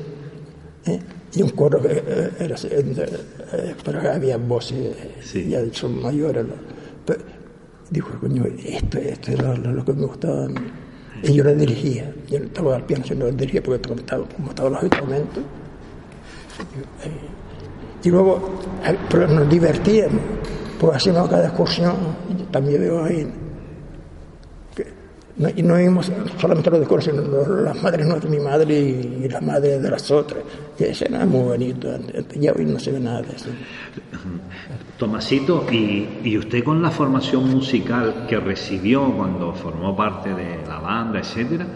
¿eh? 0.87 1.01
Y 1.35 1.43
un 1.43 1.51
coro 1.51 1.81
que 1.81 1.93
eh, 1.93 2.31
era, 2.41 2.57
eh, 2.57 2.85
eh, 3.53 3.75
pero 3.85 4.01
había 4.11 4.37
voces, 4.37 4.97
Sí. 5.23 5.49
ya 5.49 5.61
son 5.73 6.03
mayores. 6.03 6.45
Pero, 7.07 7.21
dijo, 7.91 8.11
coño, 8.21 8.45
esto, 8.65 8.99
esto 8.99 9.33
era 9.33 9.55
lo, 9.57 9.85
que 9.85 9.93
me 9.93 10.07
gustaba 10.07 10.45
a 10.45 10.49
mí. 10.49 10.61
Y 11.23 11.35
yo 11.35 11.45
le 11.45 11.55
dirigía, 11.55 12.13
yo 12.29 12.41
no 12.41 12.47
estaba 12.47 12.77
al 12.77 12.87
piano, 12.87 13.05
sino 13.07 13.27
le 13.27 13.33
dirigía 13.33 13.63
porque 13.63 13.79
tocaba, 13.81 14.25
como 14.37 14.49
estaban 14.51 14.73
los 14.73 14.83
instrumentos. 14.83 15.45
Y 18.03 18.09
luego, 18.09 18.41
pero 19.11 19.29
nos 19.29 19.49
divertíamos, 19.49 20.21
pues 20.81 20.97
hacíamos 20.97 21.29
cada 21.29 21.47
excursión, 21.49 21.95
también 22.51 22.81
veo 22.81 23.05
ahí. 23.05 23.31
No, 25.41 25.49
y 25.57 25.63
no 25.63 25.77
vimos 25.77 26.13
solamente 26.39 26.71
los 26.71 26.81
de 26.81 26.87
coro, 26.87 27.03
sino 27.03 27.23
los- 27.23 27.49
las 27.49 27.83
madres 27.83 28.07
nuestras, 28.07 28.31
mi 28.31 28.39
madre 28.41 28.79
y, 28.79 29.29
las 29.29 29.43
madres 29.43 29.83
de 29.83 29.91
las 29.91 30.11
otras. 30.11 30.41
Y 30.79 30.85
eso 30.85 31.05
era 31.07 31.25
muy 31.27 31.43
bonito, 31.43 31.89
ya 32.39 32.53
hoy 32.53 32.65
no 32.67 32.79
se 32.79 32.93
ve 32.93 33.01
nada 33.01 33.23
de 33.23 33.35
eso. 33.35 33.49
Tomasito, 34.99 35.65
y, 35.73 36.07
y 36.25 36.37
usted 36.37 36.63
con 36.63 36.83
la 36.83 36.91
formación 36.91 37.51
musical 37.51 38.27
que 38.29 38.39
recibió 38.39 39.11
cuando 39.17 39.53
formó 39.55 39.97
parte 39.97 40.29
de 40.35 40.59
la 40.69 40.79
banda, 40.79 41.21
etcétera, 41.21 41.67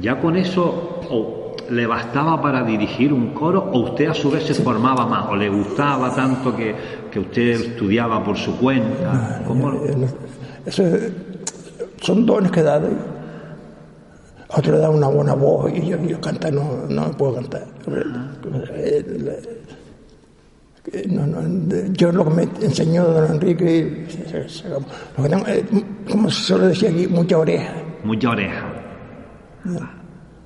ya 0.00 0.20
con 0.20 0.36
eso 0.36 1.00
o 1.08 1.56
le 1.70 1.86
bastaba 1.86 2.42
para 2.42 2.62
dirigir 2.62 3.10
un 3.10 3.32
coro 3.32 3.70
o 3.72 3.78
usted 3.90 4.08
a 4.08 4.14
su 4.14 4.30
vez 4.30 4.44
se 4.44 4.52
formaba 4.54 5.06
más 5.06 5.26
o 5.30 5.36
le 5.36 5.48
gustaba 5.48 6.14
tanto 6.14 6.54
que, 6.54 6.74
que 7.10 7.20
usted 7.20 7.48
estudiaba 7.52 8.22
por 8.22 8.36
su 8.36 8.58
cuenta. 8.58 9.42
¿Cómo 9.46 9.70
lo- 9.70 9.86
no- 9.96 10.06
Eso 10.66 10.82
es- 10.86 11.10
son 12.04 12.26
dones 12.26 12.50
que 12.52 12.62
da. 12.62 12.78
Dios. 12.78 12.92
Otro 14.56 14.72
le 14.72 14.78
da 14.78 14.90
una 14.90 15.08
buena 15.08 15.34
voz 15.34 15.72
y 15.74 15.86
yo, 15.88 15.96
yo 16.02 16.18
no, 16.52 16.86
no 16.88 17.10
puedo 17.12 17.34
cantar. 17.34 17.66
No, 21.08 21.26
no, 21.26 21.92
yo 21.92 22.12
lo 22.12 22.24
que 22.24 22.30
me 22.30 22.42
enseñó 22.60 23.04
don 23.04 23.32
Enrique, 23.32 24.06
lo 25.18 25.36
eh, 25.48 25.64
como 26.10 26.30
se 26.30 26.42
suele 26.42 26.66
decir 26.68 26.90
aquí, 26.90 27.08
mucha 27.08 27.38
oreja. 27.38 27.72
Mucha 28.04 28.30
oreja. 28.30 28.66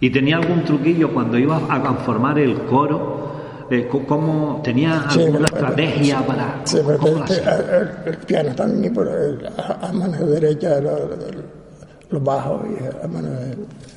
¿Y 0.01 0.11
tenía 0.11 0.37
algún 0.37 0.65
truquillo 0.65 1.13
cuando 1.13 1.37
iba 1.39 1.61
a 1.69 1.83
conformar 1.83 2.39
el 2.39 2.55
coro? 2.67 3.18
Eh, 3.71 3.87
¿Cómo 3.89 4.61
tenía 4.65 5.01
alguna 5.03 5.45
estrategia 5.45 6.27
para.? 6.27 6.61
Sí, 6.65 6.79
¿cómo 6.83 6.93
lo 6.93 7.17
el, 7.17 7.23
hacía? 7.23 7.91
el- 8.07 8.17
piano 8.19 8.55
también, 8.55 8.95
pero 8.95 9.25
el- 9.25 9.47
a, 9.47 9.89
a 9.89 9.93
mano 9.93 10.27
derecha 10.27 10.81
lo, 10.81 11.11
los 12.11 12.25
bajos 12.25 12.63
y 12.67 12.83
la 13.03 13.09
mano 13.09 13.29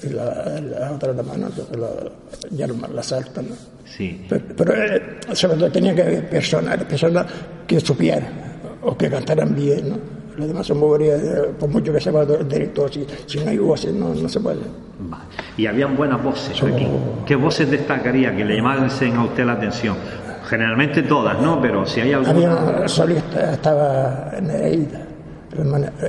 y 0.03 0.09
la, 0.09 0.59
la 0.61 0.91
otra 0.91 1.13
la 1.13 1.24
mano 1.24 1.47
la- 1.78 2.11
ya 2.51 2.67
la, 2.67 3.01
saltan. 3.03 3.49
¿no? 3.49 3.55
Sí. 3.86 4.26
Pero, 4.28 4.43
pero, 4.57 4.74
eh, 4.74 5.01
sobre 5.34 5.57
todo 5.57 5.72
tenía 5.72 5.95
que 5.95 6.01
haber 6.01 6.30
personas, 6.30 6.84
personas 6.84 7.26
que 7.65 7.80
supieran 7.80 8.28
o 8.84 8.97
que 8.97 9.09
cantaran 9.09 9.55
bien. 9.55 9.89
¿no? 9.89 10.20
Los 10.41 10.47
demás 10.49 10.65
son 10.67 10.79
moverías, 10.79 11.21
eh, 11.21 11.51
por 11.59 11.69
mucho 11.69 11.93
que 11.93 11.99
sepa 12.01 12.23
el 12.23 12.47
director, 12.47 12.91
si, 12.91 13.05
si 13.27 13.39
no 13.39 13.49
hay 13.51 13.57
voces 13.59 13.93
no, 13.93 14.13
no 14.13 14.27
se 14.27 14.39
puede. 14.39 14.59
Vale. 14.99 15.23
Y 15.57 15.67
habían 15.67 15.95
buenas 15.95 16.21
voces 16.23 16.61
aquí. 16.63 16.87
¿Qué 17.25 17.35
voces 17.35 17.69
destacaría 17.69 18.35
que 18.35 18.43
le 18.43 18.55
llamasen 18.55 19.15
a 19.15 19.25
usted 19.25 19.45
la 19.45 19.53
atención? 19.53 19.95
Generalmente 20.49 21.03
todas, 21.03 21.39
¿no? 21.41 21.61
Pero 21.61 21.85
si 21.85 22.01
hay 22.01 22.13
alguna... 22.13 22.31
Había 22.59 22.87
solista, 22.87 23.53
estaba 23.53 24.31
Nereida, 24.41 25.05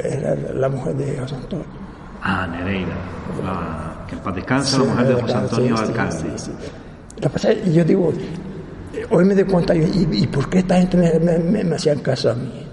era 0.03 0.35
la 0.55 0.69
mujer 0.69 0.95
de 0.95 1.19
José 1.19 1.35
Antonio. 1.37 1.67
Ah, 2.23 2.47
Nereida. 2.51 2.93
La- 3.45 4.07
que 4.07 4.15
en 4.15 4.21
paz 4.21 4.35
descanse 4.35 4.79
la 4.79 4.85
mujer 4.85 5.07
de 5.09 5.15
José 5.23 5.35
Antonio 5.35 5.77
Sí, 5.77 5.83
sí, 5.85 5.91
Alcalde. 5.91 6.17
sí, 6.19 6.29
sí. 6.37 6.51
Lo 7.17 7.21
que 7.23 7.29
pasa 7.29 7.51
es 7.53 7.59
que 7.59 7.73
yo 7.73 7.85
digo, 7.85 8.13
hoy 9.11 9.25
me 9.25 9.35
doy 9.35 9.45
cuenta, 9.45 9.75
¿y, 9.75 10.09
y 10.11 10.27
por 10.27 10.49
qué 10.49 10.59
esta 10.61 10.77
gente 10.77 10.97
me, 10.97 11.19
me- 11.21 11.39
me- 11.39 11.65
me 11.65 11.77
hacían 11.77 11.99
caso 12.01 12.31
a 12.31 12.35
mí? 12.35 12.67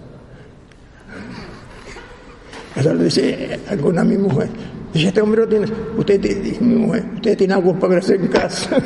Eso 2.80 2.94
le 2.94 3.04
dice 3.06 3.60
alguna 3.70 4.02
a 4.02 4.06
mi 4.06 4.18
mujer. 4.18 4.48
Dice, 4.94 5.08
este 5.10 5.22
hombre 5.22 5.42
no 5.42 5.48
tiene, 5.48 5.66
usted, 5.98 6.20
dice 6.20 6.64
mi 6.64 6.76
mujer, 6.76 7.06
usted 7.16 7.38
tiene 7.38 7.54
algo 7.54 7.74
para 7.80 7.98
hacen 7.98 8.28
caso. 8.28 8.70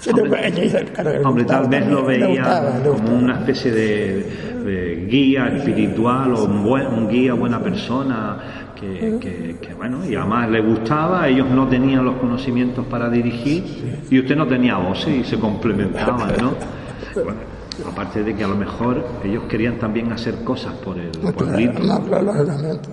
Sí, 0.00 0.10
no, 0.14 0.22
Hombre, 0.22 0.46
ella 0.46 0.62
dice, 0.62 0.84
claro, 0.94 1.10
le 1.12 1.24
Hombre, 1.24 1.44
tal 1.44 1.62
gustaba 1.62 1.80
vez 1.80 1.90
lo 1.90 2.04
veía 2.04 2.28
gustaba, 2.28 2.70
como 2.84 3.18
una 3.18 3.34
especie 3.40 3.72
de, 3.72 4.26
de 4.64 5.06
guía 5.10 5.48
espiritual 5.56 6.34
o 6.34 6.44
un, 6.44 6.62
buen, 6.62 6.86
un 6.86 7.08
guía 7.08 7.34
buena 7.34 7.60
persona 7.60 8.38
que, 8.80 9.18
que- 9.20 9.56
que, 9.60 9.74
bueno, 9.74 10.04
y 10.08 10.14
además 10.14 10.50
le 10.50 10.60
gustaba, 10.60 11.26
ellos 11.26 11.50
no 11.50 11.66
tenían 11.66 12.04
los 12.04 12.14
conocimientos 12.18 12.86
para 12.86 13.10
dirigir 13.10 13.64
y 14.08 14.20
usted 14.20 14.36
no 14.36 14.46
tenía 14.46 14.76
voces 14.76 15.08
y 15.08 15.24
se 15.24 15.36
complementaban, 15.36 16.32
¿no? 16.40 16.52
Bueno, 17.14 17.40
aparte 17.86 18.22
de 18.24 18.34
que 18.34 18.44
a 18.44 18.48
lo 18.48 18.56
mejor 18.56 19.04
ellos 19.24 19.44
querían 19.48 19.78
también 19.78 20.10
hacer 20.12 20.36
cosas 20.44 20.74
por 20.74 20.98
el, 20.98 21.10
claro, 21.10 22.22
lógicamente. 22.22 22.88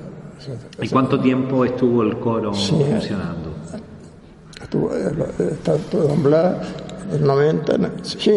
¿Y 0.81 0.89
cuánto 0.89 1.19
tiempo 1.19 1.65
estuvo 1.65 2.03
el 2.03 2.19
coro 2.19 2.53
Sí. 2.53 2.75
funcionando? 2.89 3.53
Estuvo, 4.61 4.95
eh, 4.95 5.11
lo- 5.15 5.25
eh, 5.25 5.49
está 5.53 5.75
todo 5.77 6.09
en 6.13 6.23
Blas, 6.23 6.55
el 7.13 7.23
90, 7.25 7.77
no, 7.77 7.89
sí, 8.03 8.31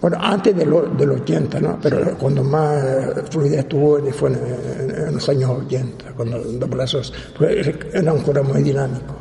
bueno, 0.00 0.18
antes 0.20 0.54
de, 0.56 0.66
lo- 0.66 0.82
del 0.82 1.10
80, 1.10 1.60
¿no? 1.60 1.78
Pero 1.82 2.16
cuando 2.18 2.44
más 2.44 2.82
eh, 2.84 3.22
fluidez 3.30 3.66
tuvo 3.68 3.98
fue 4.12 4.30
en, 4.30 4.34
en- 4.36 5.06
en 5.08 5.14
los 5.14 5.28
años 5.28 5.50
80, 5.50 6.12
cuando 6.16 6.38
Don 6.38 6.70
Blas 6.70 6.90
Sos- 6.90 7.12
porque 7.36 7.76
era 7.92 8.12
un 8.12 8.20
coro 8.20 8.44
muy 8.44 8.62
dinámico. 8.62 9.14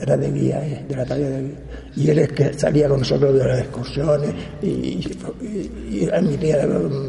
Era 0.00 0.16
de 0.16 0.30
guía, 0.30 0.64
eh, 0.66 0.84
de 0.88 0.96
la 0.96 1.04
talla 1.04 1.28
de 1.28 1.42
guía. 1.42 1.58
Y 1.96 2.10
él 2.10 2.18
es 2.20 2.32
que 2.32 2.52
salía 2.54 2.88
con 2.88 2.98
nosotros 3.00 3.34
de 3.34 3.44
las 3.44 3.58
excursiones 3.60 4.32
y, 4.62 4.66
y, 4.66 5.70
y 5.90 6.08
emitía 6.12 6.66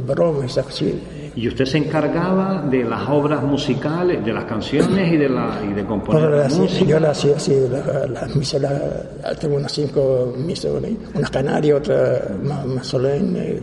bromas, 0.08 0.58
así. 0.58 1.00
Y 1.36 1.48
usted 1.48 1.66
se 1.66 1.78
encargaba 1.78 2.64
de 2.70 2.84
las 2.84 3.08
obras 3.08 3.44
musicales, 3.44 4.26
de 4.26 4.34
las 4.34 4.46
canciones 4.46 5.14
y 5.14 5.18
de, 5.18 5.30
la, 5.30 5.62
y 5.70 5.74
de 5.74 5.86
componer 5.86 6.24
la 6.32 6.50
música. 6.64 6.86
yo 6.86 7.00
la 7.00 7.12
hacía 7.12 7.36
así, 7.36 7.54
las 7.72 8.10
la 8.10 8.36
misas, 8.36 8.62
la- 8.62 9.36
tengo 9.40 9.56
unas 9.56 9.72
cinco 9.72 10.34
misas, 10.38 10.72
unas 11.16 11.30
canarias, 11.30 11.78
otras 11.78 12.22
más, 12.44 12.66
más 12.66 12.88
solemnes, 12.88 13.62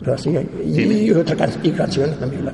lo 0.00 0.14
hacía, 0.14 0.40
y, 0.64 0.80
y 1.06 1.10
otras 1.10 1.36
can- 1.36 1.60
y 1.62 1.70
canciones 1.72 2.18
también. 2.18 2.44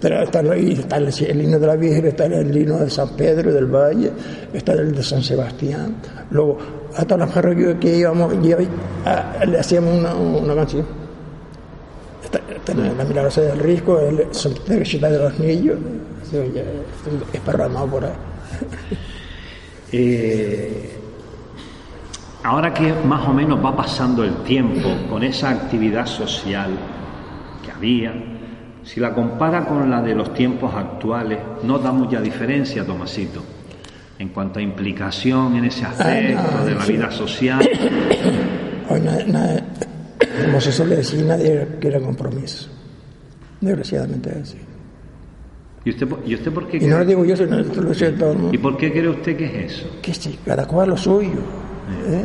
La, 0.00 0.22
está, 0.22 0.40
está, 0.40 0.40
está 0.56 0.96
el, 0.96 1.08
el 1.30 1.42
himno 1.42 1.58
de 1.58 1.66
la 1.66 1.76
Virgen, 1.76 2.06
está 2.06 2.24
el 2.26 2.56
himno 2.56 2.78
de 2.78 2.88
San 2.90 3.10
Pedro 3.10 3.52
del 3.52 3.66
Valle, 3.66 4.10
está 4.52 4.72
el 4.72 4.94
de 4.94 5.02
San 5.02 5.22
Sebastián. 5.22 5.96
Luego, 6.30 6.58
a 6.96 7.04
todas 7.04 7.20
las 7.26 7.30
parroquias 7.34 7.76
que 7.78 7.98
íbamos, 7.98 8.32
y 8.42 8.52
ahí, 8.52 8.68
a- 9.04 9.44
le 9.44 9.58
hacíamos 9.58 9.98
una, 9.98 10.14
una 10.14 10.54
canción. 10.54 10.86
Está, 12.24 12.40
está 12.54 12.74
la, 12.74 12.92
la 12.94 13.04
milagrosa 13.04 13.42
del 13.42 13.58
Risco, 13.58 14.00
el 14.00 14.26
Teresita 14.64 15.10
de 15.10 15.18
los 15.18 15.38
Niños, 15.38 15.76
esparramado 17.32 17.86
por 17.86 18.04
ahí. 18.04 18.12
Eh, 19.94 20.90
ahora 22.44 22.72
que 22.72 22.94
más 23.06 23.28
o 23.28 23.34
menos 23.34 23.62
va 23.62 23.76
pasando 23.76 24.24
el 24.24 24.36
tiempo 24.36 24.88
con 25.10 25.22
esa 25.22 25.50
actividad 25.50 26.06
social 26.06 26.70
que 27.62 27.70
había, 27.72 28.14
si 28.84 29.00
la 29.00 29.12
compara 29.14 29.64
con 29.64 29.88
la 29.90 30.02
de 30.02 30.14
los 30.14 30.34
tiempos 30.34 30.74
actuales, 30.74 31.38
no 31.62 31.78
da 31.78 31.92
mucha 31.92 32.20
diferencia, 32.20 32.84
Tomasito, 32.84 33.42
en 34.18 34.28
cuanto 34.30 34.58
a 34.58 34.62
implicación 34.62 35.56
en 35.56 35.64
ese 35.66 35.84
aspecto 35.84 36.64
de 36.64 36.74
la 36.74 36.84
vida 36.86 37.10
social. 37.10 37.60
Hoy 38.88 39.00
nadie, 39.00 39.26
nadie- 39.26 39.62
como 40.46 40.60
se 40.60 40.72
suele 40.72 40.96
decir, 40.96 41.24
nadie 41.24 41.66
quiere 41.80 42.00
compromiso. 42.00 42.68
Desgraciadamente 43.60 44.30
es 44.30 44.36
así. 44.36 44.58
¿Y 45.84 45.90
usted, 45.90 46.08
y 46.26 46.34
usted 46.34 46.52
por 46.52 46.68
qué 46.68 46.76
Y 46.76 46.80
no 46.80 46.90
lo 46.98 47.04
cree, 47.04 47.06
digo 47.08 47.24
yo, 47.24 47.36
sino 47.36 47.58
lo 47.58 47.64
dice 47.90 48.12
todo 48.12 48.32
el 48.32 48.38
¿Y 48.38 48.40
mundo. 48.42 48.60
por 48.62 48.76
qué 48.76 48.92
cree 48.92 49.08
usted 49.08 49.36
que 49.36 49.44
es 49.46 49.72
eso? 49.72 49.88
Que 50.00 50.14
sí, 50.14 50.38
cada 50.44 50.66
cual 50.66 50.90
lo 50.90 50.96
suyo. 50.96 51.40
¿eh? 52.06 52.24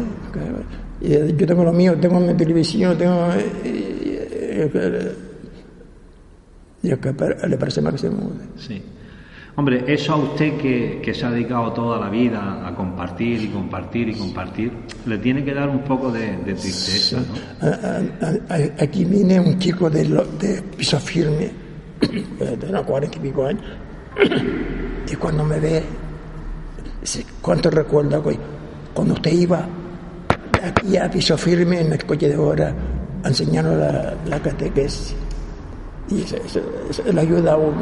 Y, 1.02 1.14
eh, 1.14 1.34
yo 1.38 1.46
tengo 1.48 1.64
lo 1.64 1.74
mío, 1.74 1.96
tengo 2.00 2.20
mi 2.20 2.34
televisión, 2.36 2.98
tengo... 2.98 3.30
eh, 6.90 6.94
eh, 6.94 7.14
eh, 7.20 7.36
que 7.42 7.48
le 7.48 7.58
parece 7.58 7.82
mal 7.82 7.94
que 7.94 8.00
se 8.00 8.10
mude. 8.10 8.46
Sí. 8.58 8.82
Hombre, 9.56 9.84
eso 9.92 10.14
a 10.14 10.18
usted 10.18 10.56
que, 10.58 11.02
que 11.04 11.16
se 11.16 11.26
ha 11.26 11.32
dedicado 11.32 11.74
toda 11.74 12.00
la 12.00 12.10
vida 12.12 12.68
a 12.68 12.76
compartir 12.76 13.42
y 13.42 13.48
compartir 13.48 14.08
y 14.10 14.14
compartir, 14.14 14.72
le 15.08 15.18
tiene 15.18 15.44
que 15.44 15.52
dar 15.54 15.68
un 15.68 15.80
poco 15.80 16.12
de, 16.12 16.38
de 16.38 16.54
tristeza, 16.54 17.18
¿no? 17.18 17.68
A- 17.68 18.26
a- 18.28 18.54
a- 18.56 18.84
Aquí 18.84 19.04
viene 19.06 19.40
un 19.40 19.58
chico 19.58 19.90
de, 19.90 20.06
lo- 20.06 20.26
de 20.26 20.62
piso 20.62 21.00
firme, 21.00 21.50
de 22.02 22.68
unos 22.70 22.84
cuarenta 22.84 23.18
y 23.18 23.22
pico 23.22 23.46
años, 23.48 23.64
y 25.12 25.16
cuando 25.16 25.44
me 25.44 25.60
ve, 25.60 25.82
dice, 27.02 27.26
¿cuánto 27.42 27.72
recuerda? 27.72 28.22
Cuando 28.94 29.16
usted 29.16 29.32
iba 29.32 29.68
aquí 30.64 30.98
a 30.98 31.10
piso 31.10 31.36
firme 31.36 31.82
en 31.82 31.94
el 31.94 32.06
coche 32.06 32.30
de 32.30 32.38
hora 32.38 32.74
a 33.24 33.28
enseñarnos 33.28 33.76
la, 33.78 34.14
la 34.28 34.40
catequesis. 34.40 35.16
Y 36.10 36.22
eso- 36.22 36.38
eso 36.90 37.04
le 37.12 37.22
ayuda 37.22 37.54
a 37.54 37.58
uno, 37.58 37.78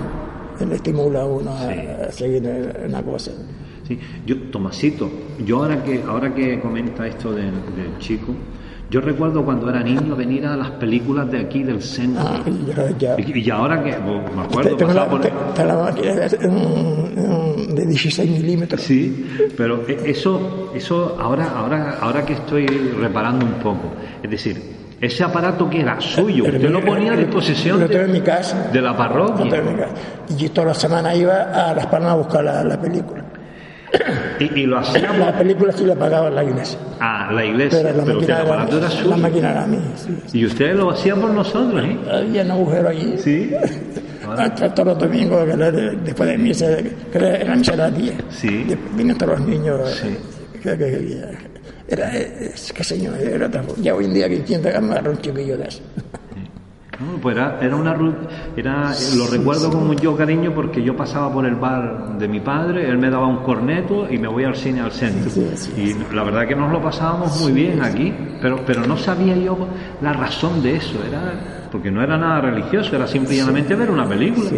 le 0.68 0.76
estimula 0.76 1.22
a 1.22 1.26
uno 1.26 1.52
a, 1.52 1.72
Sí. 1.74 1.80
a 2.08 2.12
seguir 2.12 2.46
en 2.46 2.89
una 2.89 3.02
cosa. 3.04 3.32
Sí. 3.88 4.00
Yo, 4.26 4.36
Tomasito, 4.52 5.10
yo 5.46 5.58
ahora 5.64 5.84
que, 5.84 6.02
ahora 6.08 6.34
que 6.34 6.60
comenta 6.60 7.06
esto 7.08 7.32
del, 7.32 7.52
del 7.76 7.97
chico, 8.00 8.34
yo 8.89 9.00
recuerdo 9.02 9.43
cuando 9.46 9.70
era 9.70 9.84
niño 9.84 10.16
venir 10.16 10.46
a 10.46 10.56
las 10.58 10.72
películas 10.72 11.30
de 11.32 11.39
aquí 11.42 11.62
del 11.64 11.82
centro. 11.84 12.24
Ah, 12.26 12.42
y 12.47 12.66
ya- 12.66 12.97
ya- 12.97 13.16
Y, 13.20 13.39
y 13.42 13.50
ahora 13.52 13.84
que, 13.84 13.93
pues, 13.93 14.36
me 14.36 14.42
acuerdo, 14.42 14.76
tengo 14.76 14.93
la, 14.93 15.08
por... 15.08 15.22
te- 15.22 15.32
la 15.66 15.93
un- 16.50 17.76
de 17.76 17.86
16 17.86 18.30
milímetros. 18.32 18.82
Sí, 18.82 19.26
pero 19.58 19.84
e- 19.88 20.10
eso, 20.10 20.72
eso 20.74 21.18
ahora, 21.20 21.50
ahora, 21.56 21.97
ahora 22.02 22.26
que 22.26 22.34
estoy 22.34 22.66
reparando 22.68 23.46
un 23.46 23.54
poco, 23.54 23.92
es 24.24 24.30
decir, 24.32 24.75
ese 25.01 25.24
aparato 25.24 25.70
que 25.70 25.82
era 25.82 26.00
suyo, 26.00 26.46
usted 26.46 26.70
lo 26.70 26.84
ponía 26.84 27.13
a 27.13 27.16
disposición 27.17 27.80
Lo 27.82 27.88
tengo 27.88 28.05
en 28.05 28.12
mi 28.13 28.22
casa. 28.22 28.70
de 28.72 28.82
la 28.82 28.92
Lo 28.92 28.96
tengo 28.97 28.97
parroquia 28.97 29.58
en 29.58 29.66
mi 29.74 29.80
casa. 29.80 29.93
Y 30.30 30.36
yo 30.38 30.51
toda 30.51 30.67
la 30.67 30.74
semana 30.74 31.13
iba 31.16 31.43
a 31.70 31.74
Las 31.74 31.86
Palmas 31.88 32.12
a 32.12 32.16
buscar 32.16 32.43
la, 32.43 32.63
la 32.63 32.80
película. 32.80 33.24
y, 34.39 34.62
y 34.62 34.66
lo 34.66 34.80
hacía 34.80 35.13
La 35.13 35.38
película 35.38 35.72
sí 35.72 35.86
la 35.86 35.96
pagaba 35.96 36.30
la 36.30 36.43
iglesia. 36.43 36.78
a 37.00 37.32
la 37.32 37.46
iglesia, 37.46 37.80
Pero 37.84 38.04
pero, 38.04 38.05
la 38.05 38.12
el 38.12 38.17
máquina, 38.20 38.36
era 38.42 38.63
era, 38.67 38.80
la 38.82 38.89
suyo. 38.89 39.17
máquina 39.17 39.51
era 39.51 39.67
mía. 39.67 39.80
Sí. 39.96 40.17
Y 40.39 40.46
usted 40.46 40.76
lo 40.76 40.92
hacía 40.92 41.16
por 41.16 41.30
nosotros, 41.30 41.84
¿eh? 41.84 41.97
Había 42.12 42.42
un 42.43 42.51
agujero 42.51 42.89
allí. 42.89 43.16
Sí. 43.17 43.51
Hasta 44.38 44.74
todos 44.74 44.88
los 44.89 45.00
domingos, 45.00 45.46
después 46.04 46.30
de 46.30 46.38
misa, 46.38 46.66
que 47.12 47.17
era, 47.17 47.36
era 47.38 47.55
misa 47.55 47.74
a 47.74 47.78
las 47.78 47.96
10. 47.97 48.13
Sí. 48.30 48.66
Vienen 48.96 49.17
todos 49.17 49.38
los 49.39 49.47
niños. 49.47 49.80
Sí. 50.01 50.17
que- 50.63 50.72
que- 50.72 50.78
que- 50.78 51.55
era, 51.87 52.12
es 52.16 52.71
que 52.74 52.83
señor, 52.83 53.16
era 53.20 53.47
otra- 53.47 53.63
ya 53.78 53.93
hoy 53.95 54.05
en 54.05 54.13
día 54.13 54.29
que 54.29 54.43
quien 54.43 54.66
agarra 54.66 55.09
un 55.12 55.17
chiquillo 55.20 55.57
de 55.57 55.67
eso. 55.67 55.82
No, 56.97 57.17
pues 57.21 57.36
era, 57.36 57.59
era 57.62 57.75
una 57.75 57.93
era 58.55 58.93
lo 59.17 59.28
recuerdo 59.28 59.70
con 59.70 59.86
mucho 59.86 60.16
cariño 60.16 60.53
porque 60.55 60.82
yo 60.82 60.95
pasaba 60.95 61.32
por 61.32 61.45
el 61.45 61.55
bar 61.55 62.17
de 62.17 62.25
mi 62.29 62.39
padre, 62.39 62.89
él 62.89 62.97
me 62.97 63.09
daba 63.09 63.28
un 63.28 63.43
corneto 63.43 64.07
y 64.09 64.17
me 64.17 64.29
voy 64.29 64.45
al 64.45 64.55
cine 64.55 64.79
al 64.79 64.93
centro. 64.93 65.29
Sí, 65.29 65.45
sí, 65.55 65.74
y 65.75 66.16
la 66.16 66.24
verdad 66.24 66.47
que 66.47 66.55
nos 66.55 66.71
lo 66.71 66.82
pasábamos 66.82 67.41
muy 67.41 67.51
bien 67.51 67.82
aquí, 67.82 68.13
pero, 68.41 68.62
pero 68.66 68.87
no 68.87 68.95
sabía 68.95 69.36
yo 69.36 69.57
la 70.01 70.13
razón 70.13 70.63
de 70.63 70.78
eso, 70.78 70.97
era 71.05 71.67
porque 71.70 71.91
no 71.91 72.01
era 72.01 72.17
nada 72.17 72.39
religioso, 72.39 72.95
era 72.95 73.05
simplemente 73.07 73.75
ver 73.75 73.91
una 73.91 74.07
película. 74.07 74.49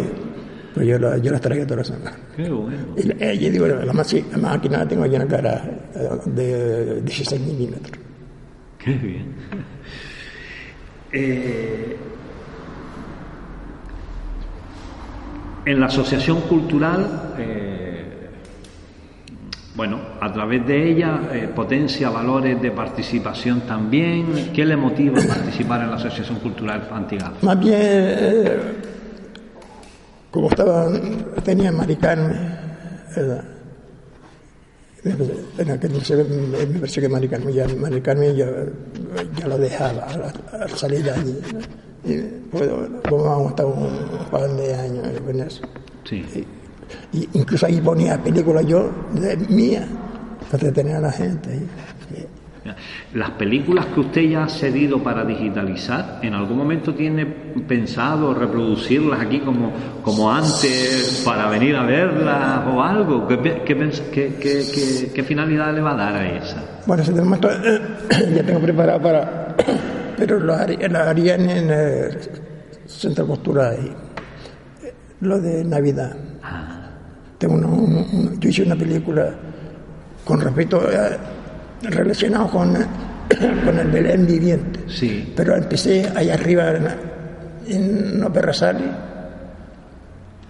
Pues 0.78 0.86
yo, 0.90 0.98
la- 1.00 1.18
yo 1.18 1.32
las 1.32 1.40
traía 1.40 1.66
todas 1.66 1.88
las 1.88 1.96
semanas. 1.98 2.20
Qué 2.36 2.48
bueno. 2.48 2.78
Y 2.96 3.02
la- 3.02 3.14
eh, 3.18 3.36
yo 3.36 3.50
digo, 3.50 3.66
la, 3.66 3.92
máquina, 3.92 4.26
la 4.30 4.38
máquina 4.38 4.78
la 4.78 4.86
tengo 4.86 5.02
allí 5.02 5.16
en 5.16 5.26
garaje 5.26 5.70
eh, 5.96 6.08
de 6.26 7.02
16 7.02 7.40
milímetros. 7.40 7.98
Qué 8.78 8.92
bien. 8.92 9.24
Eh, 11.12 11.96
en 15.66 15.80
la 15.80 15.86
asociación 15.86 16.42
cultural, 16.42 17.34
eh, 17.38 18.04
bueno, 19.74 19.98
a 20.20 20.32
través 20.32 20.66
de 20.66 20.90
ella 20.92 21.20
eh, 21.32 21.48
potencia 21.54 22.08
valores 22.10 22.60
de 22.62 22.70
participación 22.70 23.62
también. 23.62 24.50
¿Qué 24.54 24.64
le 24.64 24.76
motiva 24.76 25.20
a 25.20 25.26
participar 25.26 25.82
en 25.82 25.90
la 25.90 25.96
asociación 25.96 26.38
cultural 26.38 26.88
Antigado? 26.92 27.34
Más 27.42 27.58
bien, 27.58 28.87
como 30.30 30.48
estaba, 30.48 30.88
tenía 31.44 31.72
Maricarme, 31.72 32.34
¿verdad? 33.16 33.44
En 35.04 35.70
aquel 35.70 35.92
me 35.92 36.80
pareció 36.80 37.02
que 37.02 37.08
Maricarme 37.08 37.52
ya, 37.52 37.66
Maricarme 37.68 38.34
ya, 38.34 38.46
ya 39.38 39.46
lo 39.46 39.56
dejaba 39.56 40.02
al, 40.04 40.60
al 40.60 40.70
salir 40.70 41.04
de 41.04 41.10
allí. 41.10 41.40
¿no? 41.52 41.60
Y 42.04 42.16
pues, 42.50 42.70
vamos 43.10 43.46
a 43.46 43.50
estar 43.50 43.66
un 43.66 43.88
par 44.30 44.50
de 44.50 44.74
años 44.74 45.06
en 45.28 45.40
eso. 45.40 45.62
Sí. 46.04 46.24
Y, 47.12 47.18
y 47.18 47.28
incluso 47.34 47.66
ahí 47.66 47.80
ponía 47.80 48.22
películas 48.22 48.66
yo 48.66 48.90
de 49.14 49.36
mía 49.36 49.86
para 50.50 50.66
entretener 50.66 50.96
a 50.96 51.00
la 51.00 51.12
gente. 51.12 51.50
ahí. 51.50 51.66
Las 53.14 53.30
películas 53.32 53.86
que 53.86 54.00
usted 54.00 54.22
ya 54.22 54.44
ha 54.44 54.48
cedido 54.48 55.02
para 55.02 55.24
digitalizar, 55.24 56.20
¿en 56.22 56.34
algún 56.34 56.56
momento 56.58 56.94
tiene 56.94 57.26
pensado 57.26 58.34
reproducirlas 58.34 59.20
aquí 59.20 59.40
como, 59.40 59.72
como 60.02 60.32
antes 60.32 61.22
para 61.24 61.48
venir 61.48 61.76
a 61.76 61.82
verlas 61.84 62.66
o 62.66 62.82
algo? 62.82 63.26
¿Qué, 63.28 63.38
qué, 63.64 64.34
qué- 65.14 65.22
finalidad 65.22 65.74
le 65.74 65.80
va 65.80 65.92
a 65.92 65.96
dar 65.96 66.14
a 66.14 66.36
esa? 66.36 66.62
Bueno, 66.86 67.02
ese 67.02 67.12
momento 67.12 67.48
eh, 67.50 67.80
ya 68.34 68.42
tengo 68.42 68.60
preparado 68.60 69.00
para. 69.00 69.56
Pero 70.16 70.40
lo 70.40 70.54
haría, 70.54 70.88
lo 70.88 70.98
haría 70.98 71.34
en 71.36 71.70
el 71.70 72.18
centro 72.86 73.26
cultural 73.26 73.76
ahí. 73.78 73.92
Lo 75.20 75.40
de 75.40 75.64
Navidad. 75.64 76.16
Tengo 77.38 77.54
uno- 77.54 77.68
un- 77.68 77.96
un- 78.12 78.40
yo 78.40 78.48
hice 78.50 78.62
una 78.64 78.74
película 78.76 79.30
con 80.24 80.40
respecto 80.40 80.78
a, 80.80 81.37
relacionado 81.82 82.48
con, 82.50 82.74
con 83.64 83.78
el 83.78 83.88
Belén 83.90 84.26
viviente. 84.26 84.80
Sí. 84.88 85.32
Pero 85.36 85.56
empecé 85.56 86.10
allá 86.14 86.34
arriba 86.34 86.70
en, 87.66 88.32
Berrazales. 88.32 88.82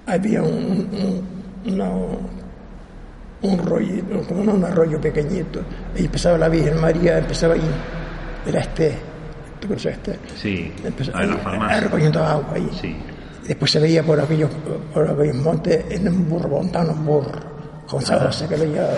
Había 0.06 0.42
un, 0.42 0.88
un, 1.66 1.72
una- 1.74 1.90
un 3.40 3.58
rollo, 3.66 4.02
un 4.30 4.64
arroyo 4.64 5.00
pequeñito. 5.00 5.60
Y 5.96 6.06
empezaba 6.06 6.36
la 6.38 6.48
Virgen 6.48 6.80
María, 6.80 7.18
empezaba 7.18 7.54
ahí. 7.54 7.60
Era 8.46 8.60
este. 8.60 8.94
¿Tú 9.60 9.68
conoces 9.68 9.92
este? 9.94 10.18
Sí, 10.36 10.72
Empezó 10.84 11.14
a 11.16 11.22
la 11.24 11.32
ahí, 11.34 11.40
farmacia. 11.42 11.80
recogiendo 11.80 12.24
agua 12.24 12.48
ahí. 12.54 12.68
Sí. 12.80 12.96
Después 13.46 13.70
se 13.70 13.80
veía 13.80 14.02
por 14.02 14.20
aquellos, 14.20 14.50
por 14.94 15.08
aquellos 15.08 15.36
montes 15.36 15.84
en 15.90 16.08
un 16.08 16.28
burro, 16.28 16.48
montando 16.48 16.92
un 16.92 17.04
burro, 17.04 17.32
con 17.86 18.02
sabrosa 18.02 18.48
que 18.48 18.56
lo 18.56 18.64
llevaba. 18.64 18.92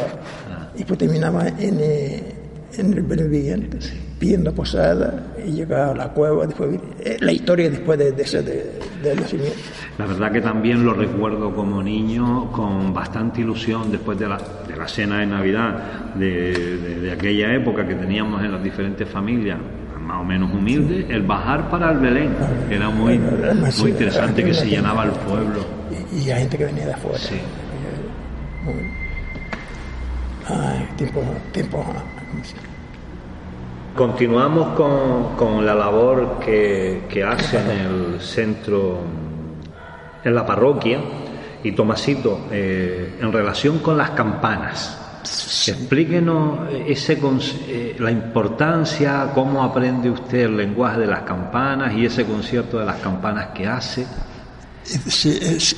Y 0.75 0.79
después 0.79 0.99
terminaba 0.99 1.49
en, 1.49 1.79
eh, 1.81 2.35
en 2.79 2.93
el 2.93 3.03
beneviviente, 3.03 3.79
pidiendo 4.19 4.55
posada 4.55 5.35
y 5.45 5.53
llegaba 5.53 5.93
a 5.93 5.95
la 5.95 6.09
cueva. 6.09 6.47
Después, 6.47 6.79
eh, 7.01 7.17
la 7.21 7.33
historia 7.33 7.71
después 7.71 7.99
de, 7.99 8.13
de 8.13 8.23
ese 8.23 8.43
de, 8.43 9.15
nacimiento. 9.15 9.59
La 9.99 10.07
verdad 10.07 10.33
que 10.33 10.41
también 10.41 10.85
lo 10.85 10.93
recuerdo 10.95 11.55
como 11.55 11.83
niño 11.83 12.51
con 12.53 12.93
bastante 12.93 13.41
ilusión 13.41 13.91
después 13.91 14.19
de 14.19 14.29
la, 14.29 14.39
de 14.69 14.77
la 14.77 14.87
cena 14.87 15.21
de 15.21 15.27
Navidad 15.27 16.15
de, 16.15 17.11
aquella 17.13 17.55
época 17.55 17.87
que 17.87 17.95
teníamos 17.95 18.43
en 18.43 18.53
las 18.53 18.63
diferentes 18.63 19.09
familias 19.09 19.59
más 20.01 20.23
o 20.23 20.25
menos 20.25 20.53
humildes, 20.53 21.07
el 21.09 21.23
bajar 21.23 21.71
para 21.71 21.93
el 21.93 21.99
Belén, 21.99 22.31
que 22.69 22.75
era 22.75 22.91
muy, 22.91 23.17
muy 23.19 23.91
interesante, 23.91 24.43
que 24.43 24.53
se 24.53 24.67
llenaba 24.67 25.05
el 25.05 25.13
pueblo. 25.13 25.65
Y, 26.13 26.31
hay 26.31 26.41
gente 26.41 26.59
que 26.59 26.65
venía 26.65 26.87
de 26.87 26.95
afuera. 26.95 27.19
Sí. 27.19 27.37
Muy- 28.65 29.00
Ay, 30.51 30.89
tiempo. 31.53 31.85
Continuamos 33.97 34.75
con, 34.77 35.37
con 35.37 35.67
la 35.67 35.75
labor 35.75 36.39
que, 36.45 37.05
que 37.09 37.23
hace 37.25 37.59
en 37.59 37.71
el 37.71 38.21
centro, 38.21 39.01
en 40.25 40.35
la 40.35 40.47
parroquia. 40.47 41.01
Y 41.63 41.73
Tomasito, 41.73 42.47
eh, 42.51 43.19
en 43.21 43.31
relación 43.33 43.81
con 43.81 43.99
las 43.99 44.11
campanas, 44.11 44.97
explíquenos 45.69 46.61
ese, 46.87 47.19
eh, 47.69 47.97
la 47.99 48.11
importancia, 48.11 49.31
cómo 49.35 49.63
aprende 49.63 50.09
usted 50.09 50.45
el 50.45 50.57
lenguaje 50.57 51.01
de 51.01 51.07
las 51.07 51.21
campanas 51.23 51.93
y 51.93 52.07
ese 52.07 52.25
concierto 52.25 52.79
de 52.79 52.87
las 52.87 52.97
campanas 52.97 53.49
que 53.49 53.67
hace. 53.67 54.07
Es- 54.85 55.25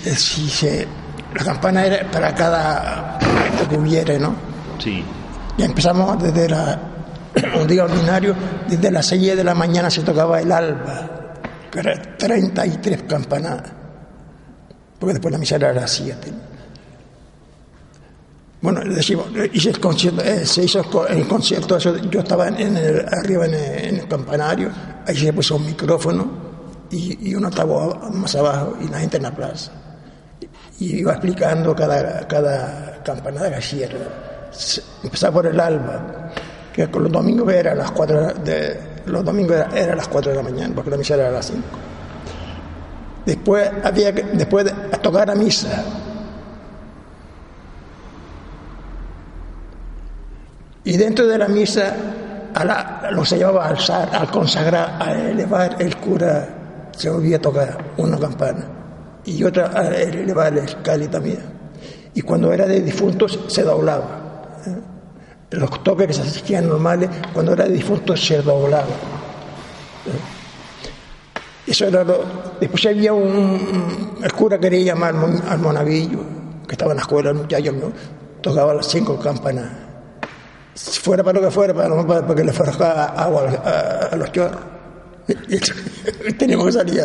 es- 0.07 0.23
se- 0.23 0.87
la 1.35 1.45
campana 1.45 1.85
era 1.85 2.09
para 2.13 2.33
cada 2.33 3.17
acto 3.17 3.69
que 3.69 3.77
hubiera, 3.77 4.17
¿no? 4.21 4.52
Sí, 4.83 5.05
Ya 5.59 5.67
empezamos 5.67 6.21
desde 6.23 6.49
la, 6.49 6.79
un 7.61 7.67
día 7.69 7.85
ordinario, 7.85 8.35
desde 8.69 8.91
las 8.91 9.07
6 9.07 9.37
de 9.37 9.45
la 9.45 9.55
mañana 9.55 9.91
se 9.91 10.03
tocaba 10.03 10.41
el 10.41 10.51
alba, 10.51 11.09
que 11.71 11.79
era 11.81 12.01
33 12.19 13.03
campanadas, 13.05 13.71
porque 14.99 15.15
después 15.15 15.31
la 15.33 15.39
misa 15.39 15.57
era 15.57 15.71
a 15.71 15.73
las 15.75 15.91
7. 15.91 16.33
Bueno, 18.61 18.81
decimos, 18.85 19.27
hice 19.53 19.71
el 19.71 19.81
concierto, 19.81 20.23
eh, 20.23 20.47
se 20.47 20.65
hizo 20.65 20.79
el 20.81 20.87
co- 20.87 21.07
el 21.07 21.27
concierto, 21.27 21.79
yo 21.79 22.21
estaba 22.21 22.47
arriba 22.47 23.47
en 23.47 23.55
el, 23.55 24.07
campanario, 24.09 24.71
ahí 25.07 25.17
se 25.17 25.33
puso 25.33 25.57
un 25.57 25.67
micrófono 25.67 26.31
y, 26.91 27.31
y 27.31 27.35
un 27.35 27.45
altavoz 27.45 28.09
más 28.15 28.35
abajo 28.37 28.77
y 28.81 28.87
la 28.89 29.01
gente 29.01 29.17
en 29.17 29.25
la 29.25 29.33
plaza. 29.35 29.73
Y 30.79 30.99
iba 30.99 31.13
explicando 31.13 31.75
cada, 31.75 32.27
cada 32.29 33.03
campanada 33.03 33.49
que 33.51 33.57
hacía. 33.57 33.89
Empezaba 35.03 35.35
por 35.35 35.47
el 35.47 35.59
alba, 35.59 36.31
que 36.73 36.87
los 36.87 37.11
domingos 37.11 37.53
era 37.53 37.73
a 37.73 37.75
las 37.75 37.91
4 37.91 38.35
de, 38.45 38.81
los 39.07 39.25
domingos 39.25 39.57
era, 39.75 39.93
a 39.93 39.97
las 39.97 40.09
4 40.09 40.31
de 40.31 40.37
la 40.37 40.43
mañana, 40.43 40.75
porque 40.75 40.91
la 40.91 40.97
misa 40.97 41.15
era 41.15 41.29
a 41.29 41.33
las 41.33 41.47
5. 41.47 41.63
Después 43.27 43.71
había 43.83 44.13
que, 44.13 44.23
después 44.23 44.65
de 44.65 44.73
tocar 44.99 45.29
la 45.29 45.35
misa, 45.35 45.85
Y 50.85 50.97
dentro 50.97 51.27
de 51.27 51.39
la 51.39 51.47
misa, 51.47 51.95
a 52.55 52.65
la, 52.65 53.11
lo 53.13 53.25
se 53.25 53.39
llevaba 53.39 53.67
a 53.67 53.69
alzar, 53.69 54.09
al 54.13 54.31
consagrar, 54.31 54.97
a 55.01 55.13
elevar 55.13 55.77
el 55.79 55.97
cura, 55.97 56.49
se 56.97 57.09
volvía 57.09 57.37
a 57.37 57.41
tocar 57.41 57.79
una 57.99 58.19
campana. 58.19 58.67
Y 59.25 59.45
otra 59.45 59.71
a 59.73 59.89
elevar 59.89 60.59
el 60.59 60.83
cáliz 60.83 61.09
también. 61.09 61.39
Y 62.15 62.23
cuando 62.23 62.53
era 62.53 62.67
de 62.67 62.81
difuntos, 62.81 63.39
se 63.47 63.63
doblaba. 63.63 64.22
Los 65.51 65.85
toques 65.85 66.07
que 66.07 66.13
se 66.15 66.23
hacían 66.23 66.69
normales, 66.69 67.11
cuando 67.35 67.53
era 67.53 67.65
de 67.65 67.73
difuntos, 67.75 68.25
se 68.25 68.41
doblaba. 68.43 68.85
¿eh? 70.07 70.11
Eso 71.67 71.87
era 71.87 72.03
lo- 72.05 72.25
Después 72.61 72.87
había 72.87 73.13
un. 73.13 74.19
El 74.23 74.33
cura 74.33 74.59
quería 74.59 74.95
llamar 74.95 75.11
al 75.11 75.21
mon- 75.21 75.43
al 75.49 75.59
monaguillo, 75.59 76.19
que 76.67 76.73
estaba 76.73 76.93
en 76.93 76.97
la 76.97 77.03
escuela, 77.03 77.31
el 77.31 77.37
muchacho, 77.37 77.73
¿no? 77.73 77.93
tocaba 78.41 78.75
las 78.75 78.87
cinco 78.89 79.19
campanas 79.21 79.71
fuera 80.75 81.23
para 81.23 81.39
lo 81.39 81.47
que 81.47 81.53
fuera, 81.53 81.73
para, 81.75 82.35
que 82.35 82.43
le 82.45 82.53
fuera 82.53 83.05
agua 83.15 83.45
a, 83.65 84.07
a- 84.13 84.17
los 84.17 84.33
chorros. 84.33 84.59
Y, 85.49 86.33
teníamos 86.39 86.67
que 86.67 86.73
salir 86.73 87.01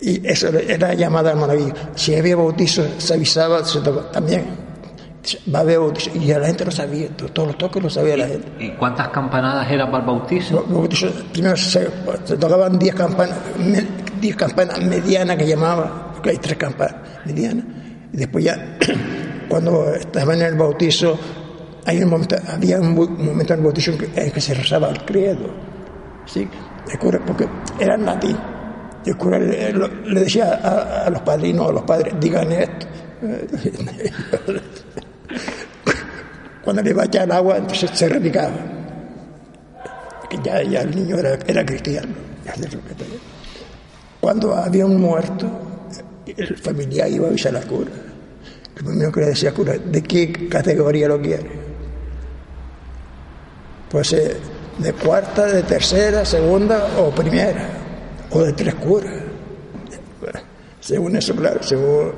Y 0.00 0.24
eso 0.28 0.48
era 0.48 0.94
llamada 0.94 1.32
al 1.32 1.38
monaguillo. 1.38 1.72
Si 1.96 2.14
había 2.14 2.36
bautizo, 2.36 2.84
se 2.98 3.14
avisaba, 3.14 3.64
se 3.64 3.80
tocaba. 3.80 4.10
También 4.12 4.44
va 5.52 5.58
a 5.58 5.62
haber 5.62 5.78
bautizo. 5.78 6.10
Y 6.14 6.26
la 6.26 6.46
gente 6.46 6.64
lo 6.64 6.70
sabía, 6.70 7.08
to- 7.16 7.28
todos 7.28 7.48
los 7.48 7.58
toques 7.58 7.82
lo 7.82 7.90
sabía 7.90 8.16
la 8.16 8.26
gente. 8.28 8.48
¿Y 8.64 8.70
cuántas 8.72 9.08
campanadas 9.08 9.70
era 9.70 9.86
para 9.90 9.98
el 10.04 10.06
bautizo? 10.06 10.54
Los 10.56 10.70
bautizos, 10.72 11.12
primero 11.32 11.56
se, 11.56 11.88
se 12.24 12.36
tocaban 12.36 12.78
10 12.78 12.94
campanas, 12.94 13.36
me- 13.58 13.86
10 14.20 14.36
campanas 14.36 14.80
medianas 14.82 15.36
que 15.36 15.46
llamaba, 15.46 16.10
porque 16.12 16.30
hay 16.30 16.36
tres 16.38 16.56
campanas 16.58 16.96
medianas. 17.24 17.64
Y 18.12 18.16
después 18.18 18.44
ya, 18.44 18.78
cuando 19.48 19.92
estaba 19.94 20.34
en 20.34 20.42
el 20.42 20.54
bautizo, 20.54 21.18
hay 21.84 22.02
un 22.02 22.10
momento, 22.10 22.36
había 22.48 22.80
un, 22.80 22.94
momento 22.94 23.52
en 23.54 23.58
el 23.60 23.64
bautizo 23.64 23.90
en 23.92 23.98
que, 23.98 24.10
en 24.14 24.30
que 24.30 24.40
se 24.40 24.54
rezaba 24.54 24.88
el 24.90 25.04
credo. 25.04 25.50
¿sí? 26.24 26.48
El 26.90 26.98
cura, 26.98 27.20
porque 27.26 27.46
era 27.78 27.94
en 27.94 28.04
latín. 28.04 28.36
Y 29.04 29.10
el 29.10 29.16
cura 29.16 29.38
le, 29.38 29.72
le 29.72 30.20
decía 30.20 30.60
a, 30.62 31.06
a 31.06 31.10
los 31.10 31.20
padrinos, 31.22 31.68
a 31.68 31.72
los 31.72 31.82
padres, 31.82 32.14
digan 32.20 32.50
esto. 32.52 32.86
Cuando 36.62 36.82
le 36.82 36.90
iba 36.90 37.02
a 37.02 37.06
echar 37.06 37.24
el 37.24 37.32
agua, 37.32 37.58
entonces 37.58 37.90
se 37.94 38.08
replicaba 38.08 38.50
que 40.28 40.38
ya, 40.42 40.60
el 40.60 40.94
niño 40.94 41.16
era, 41.18 41.38
era 41.46 41.64
cristiano. 41.64 42.12
Cuando 44.20 44.54
había 44.54 44.84
un 44.86 45.00
muerto, 45.00 45.46
el 46.26 46.56
familiar 46.56 47.08
iba 47.08 47.26
a 47.26 47.30
avisar 47.30 47.56
al 47.56 47.66
cura. 47.66 47.90
Lo 48.76 48.84
primero 48.84 49.12
que 49.12 49.20
le 49.20 49.26
decía 49.26 49.54
cura, 49.54 49.74
¿de 49.78 50.02
qué 50.02 50.48
categoría 50.48 51.08
lo 51.08 51.20
quiere? 51.20 51.50
Pues 53.90 54.12
eh, 54.12 54.36
de 54.78 54.92
cuarta, 54.92 55.46
de 55.46 55.62
tercera, 55.62 56.24
segunda 56.24 56.98
o 56.98 57.10
primera, 57.10 57.68
o 58.30 58.42
de 58.42 58.52
tres 58.52 58.74
curas. 58.74 59.14
Según 60.80 61.16
eso, 61.16 61.34
claro, 61.34 61.62
según... 61.62 62.12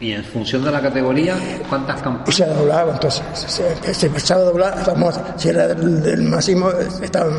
Y, 0.00 0.12
en 0.12 0.24
función 0.24 0.64
de 0.64 0.70
la 0.72 0.80
categoría, 0.80 1.36
¿cuántas 1.68 2.00
Y 2.00 2.02
campanas? 2.02 2.34
se 2.34 2.46
doblaba, 2.46 2.92
entonces 2.92 3.22
se, 3.34 3.94
se 3.94 4.06
empezaba 4.06 4.40
a 4.42 4.44
doblar, 4.44 4.78
estamos, 4.78 5.18
si 5.36 5.48
era 5.48 5.68
del 5.68 6.22
máximo, 6.22 6.70
estaban 7.02 7.32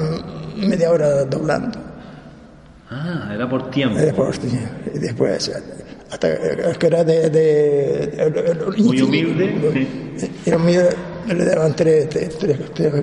media 0.57 0.89
hora 0.91 1.25
doblando. 1.25 1.77
Ah, 2.89 3.31
era 3.33 3.49
por 3.49 3.69
tiempo. 3.71 3.97
Y 3.99 4.01
después, 4.03 4.39
y 4.93 4.99
después 4.99 5.51
hasta 6.11 6.29
que 6.77 6.87
era 6.87 7.03
de... 7.03 7.29
de- 7.29 8.03
el- 8.17 8.37
el- 8.37 8.83
Muy 8.83 9.01
humilde, 9.01 9.87
Era 10.45 10.57
humilde, 10.57 10.89
le 11.27 11.45
daban 11.45 11.75
tres, 11.75 12.07
tres, 12.09 12.37
tres, 12.37 12.57
tres, 12.73 12.93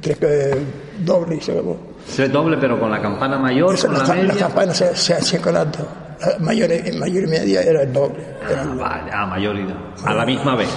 tres, 0.00 0.16
eh, 0.22 0.56
dobles 1.04 1.38
y 1.38 1.42
se 1.42 1.52
acabó. 1.52 1.76
Tres 2.16 2.32
doble, 2.32 2.56
pero 2.58 2.78
con 2.80 2.90
la 2.90 3.02
campana 3.02 3.36
mayor, 3.38 3.78
con 3.78 3.92
la 3.92 3.98
las 3.98 4.08
media. 4.08 4.34
campanas 4.36 4.76
se, 4.78 4.96
se 4.96 5.14
hacían 5.14 5.42
con 5.42 5.54
las 5.54 5.70
dos. 5.76 5.86
Mayor, 6.40 6.70
y- 6.72 6.92
mayor 6.98 7.24
y 7.24 7.26
media 7.26 7.62
era 7.62 7.82
el 7.82 7.92
doble. 7.92 8.18
Era 8.48 8.62
Ah, 8.62 8.68
el- 8.72 8.78
vale, 8.78 9.10
ah, 9.12 9.26
mayoría. 9.26 9.76
A 10.04 10.14
la 10.14 10.26
misma 10.26 10.56
vez. 10.56 10.68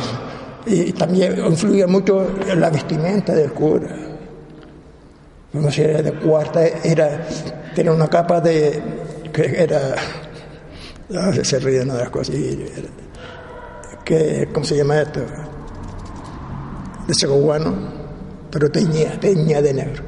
Y 0.65 0.91
también 0.93 1.37
influía 1.45 1.87
mucho 1.87 2.25
en 2.47 2.59
la 2.61 2.69
vestimenta 2.69 3.33
del 3.33 3.51
cura. 3.51 3.89
Como 5.51 5.69
si 5.69 5.81
era 5.81 6.01
de 6.01 6.13
cuarta, 6.13 6.65
era, 6.65 7.27
tenía 7.75 7.91
una 7.91 8.07
capa 8.07 8.39
de. 8.41 8.81
que 9.33 9.63
era. 9.63 9.95
ah, 11.17 11.31
se 11.43 11.59
ríen 11.59 11.89
de 11.89 11.93
las 11.97 12.09
cosas. 12.09 12.35
y 12.35 12.63
era- 12.77 12.89
que, 14.05 14.49
¿Cómo 14.53 14.65
se 14.65 14.75
llama 14.77 15.01
esto? 15.01 15.21
De 17.07 17.13
segoguano, 17.13 17.73
pero 18.51 18.69
teñía, 18.71 19.19
teñía 19.19 19.61
de 19.61 19.73
negro. 19.73 20.03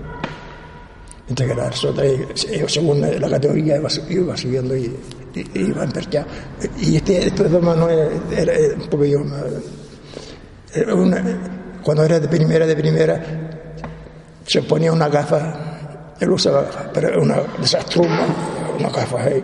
Las 1.56 1.84
otras, 1.84 2.06
eh, 2.06 2.64
según 2.68 3.02
la 3.02 3.30
categoría, 3.30 3.78
iba, 3.78 3.90
iba 4.10 4.38
subiendo 4.38 4.76
y, 4.76 4.96
y, 5.36 5.42
y 5.54 5.68
iba 5.70 5.84
emperchado. 5.84 6.26
Y 6.80 6.96
este, 6.98 7.28
manos 7.62 7.92
era, 7.92 8.08
era 8.54 8.54
un. 9.20 9.34
Era 10.74 10.96
una- 10.96 11.24
cuando 11.84 12.04
era 12.04 12.20
de 12.20 12.28
primera, 12.28 12.66
de 12.66 12.76
primera, 12.76 13.24
se 14.46 14.62
ponía 14.64 14.92
una 14.92 15.08
gafa, 15.08 16.14
él 16.20 16.30
usaba 16.32 16.68
pero 16.94 17.22
una 17.22 17.36
de 17.36 17.64
esas 17.64 17.86
una 18.80 18.90
gafa 18.90 19.22
ahí, 19.22 19.44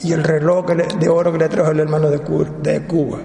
y 0.00 0.12
el 0.12 0.22
reloj 0.22 0.66
de 0.66 1.08
oro 1.08 1.32
que 1.32 1.38
le 1.38 1.48
trajo 1.48 1.72
el 1.72 1.80
hermano 1.80 2.08
de, 2.08 2.20
de 2.62 2.86
Cuba. 2.86 3.18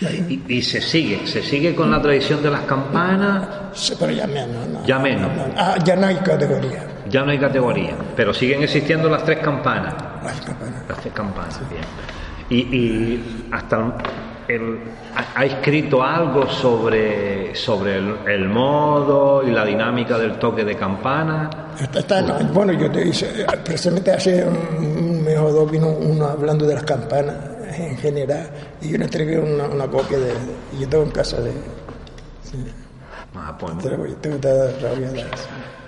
Y, 0.00 0.42
y 0.48 0.62
se 0.62 0.80
sigue, 0.82 1.26
se 1.26 1.42
sigue 1.42 1.74
con 1.74 1.90
la 1.90 2.02
tradición 2.02 2.42
de 2.42 2.50
las 2.50 2.62
campanas, 2.62 3.48
Sí, 3.72 3.94
Pero 3.98 4.12
ya 4.12 4.26
menos, 4.26 4.68
no. 4.68 4.84
ya 4.86 4.98
menos, 4.98 5.30
Ah, 5.56 5.76
ya 5.84 5.96
no 5.96 6.06
hay 6.06 6.16
categoría. 6.16 6.86
ya 7.08 7.22
no 7.22 7.30
hay 7.30 7.38
categoría, 7.38 7.94
pero 8.14 8.34
siguen 8.34 8.62
existiendo 8.62 9.08
las 9.08 9.24
tres 9.24 9.38
campanas. 9.38 9.94
Las 10.88 10.98
tres 11.00 11.14
campanas, 11.14 11.60
bien. 11.70 11.82
Y, 12.50 12.76
y 12.76 13.48
hasta 13.52 13.96
el, 14.48 14.78
ha, 15.34 15.44
escrito 15.44 16.02
algo 16.02 16.46
sobre, 16.48 17.54
sobre 17.54 17.96
el, 17.96 18.14
el 18.26 18.48
modo 18.48 19.42
y 19.46 19.50
la 19.50 19.64
dinámica 19.64 20.18
del 20.18 20.32
toque 20.38 20.64
de 20.64 20.76
campana. 20.76 21.48
Está- 21.80 21.98
está- 22.00 22.20
no, 22.22 22.34
bueno, 22.52 22.72
yo 22.74 22.90
te 22.90 23.08
hice, 23.08 23.46
precisamente 23.64 24.12
hace 24.12 24.44
un, 24.44 24.86
un 24.86 25.24
mes 25.24 25.38
o 25.38 25.50
dos 25.50 25.70
vino 25.70 25.88
uno 25.88 26.26
hablando 26.26 26.66
de 26.66 26.74
las 26.74 26.84
campanas 26.84 27.34
en 27.78 27.96
general 27.96 28.50
y 28.80 28.90
yo 28.90 28.98
le 28.98 29.04
entregué 29.04 29.38
una, 29.38 29.64
una 29.66 29.86
copia 29.86 30.18
de, 30.18 30.32
y 30.76 30.80
yo 30.80 30.88
tengo 30.88 31.04
en 31.04 31.10
casa 31.10 31.40
de... 31.40 31.52
Ah, 33.34 33.56
pues. 33.58 33.74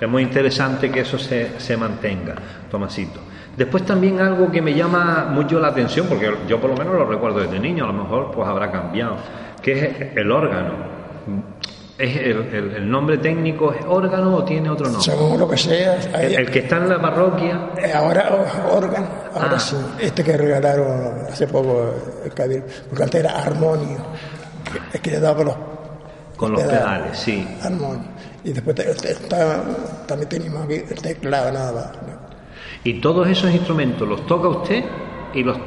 Es 0.01 0.09
muy 0.09 0.23
interesante 0.23 0.91
que 0.91 1.01
eso 1.01 1.19
se, 1.19 1.59
se 1.59 1.77
mantenga, 1.77 2.35
Tomasito. 2.71 3.21
Después 3.57 3.85
también 3.85 4.21
algo 4.21 4.53
que 4.53 4.63
me 4.63 4.75
llama 4.75 5.27
mucho 5.31 5.59
la 5.59 5.69
atención, 5.69 6.07
porque 6.07 6.33
yo 6.47 6.61
por 6.61 6.71
lo 6.71 6.77
menos 6.77 6.95
lo 6.95 7.07
recuerdo 7.07 7.41
desde 7.41 7.59
niño, 7.59 7.85
a 7.85 7.87
lo 7.89 7.93
mejor 7.93 8.31
pues 8.31 8.47
habrá 8.47 8.71
cambiado, 8.71 9.17
que 9.63 9.73
es 9.73 10.17
el 10.17 10.31
órgano. 10.31 10.75
¿Es 11.99 12.17
el, 12.17 12.55
el- 12.55 12.77
el 12.77 12.89
nombre 12.91 13.19
técnico 13.19 13.73
es 13.73 13.85
órgano 13.87 14.37
o 14.37 14.45
tiene 14.45 14.71
otro 14.71 14.87
nombre? 14.87 15.03
Según 15.03 15.37
lo 15.39 15.49
que 15.49 15.57
sea, 15.57 15.99
hay- 16.15 16.27
El, 16.35 16.41
el 16.43 16.51
que 16.51 16.61
está 16.61 16.77
en 16.77 16.89
la 16.91 17.01
parroquia, 17.01 17.71
eh, 17.77 17.93
ahora 17.93 18.31
órgano, 18.71 19.09
ahora 19.35 19.57
Ah. 19.57 19.59
sí, 19.59 19.77
este 19.99 20.23
que 20.23 20.37
regalaron 20.37 21.23
hace 21.29 21.49
poco 21.49 21.91
el 22.25 22.33
cabildo, 22.33 22.67
porque 22.89 23.03
antes 23.03 23.21
era 23.21 23.37
armonio, 23.43 23.99
es 24.93 25.01
que 25.01 25.11
le 25.11 25.19
daba 25.21 25.43
los 25.43 25.55
con 26.37 26.53
los 26.53 26.63
pedales, 26.63 27.19
sí. 27.19 27.45
armonio, 27.65 28.05
y 28.45 28.53
después 28.53 28.77
te- 28.77 28.95
te- 28.95 29.11
está- 29.11 29.61
también 30.07 30.29
tenemos 30.29 30.63
aquí 30.67 30.75
el 30.75 31.03
teclado 31.03 31.51
nada 31.51 31.73
más. 31.73 31.93
¿no? 32.07 32.19
Y 32.85 33.01
todos 33.01 33.27
esos 33.29 33.51
instrumentos 33.51 34.07
los 34.09 34.25
toca 34.25 34.47
usted 34.47 34.85
y 35.35 35.43
los 35.43 35.59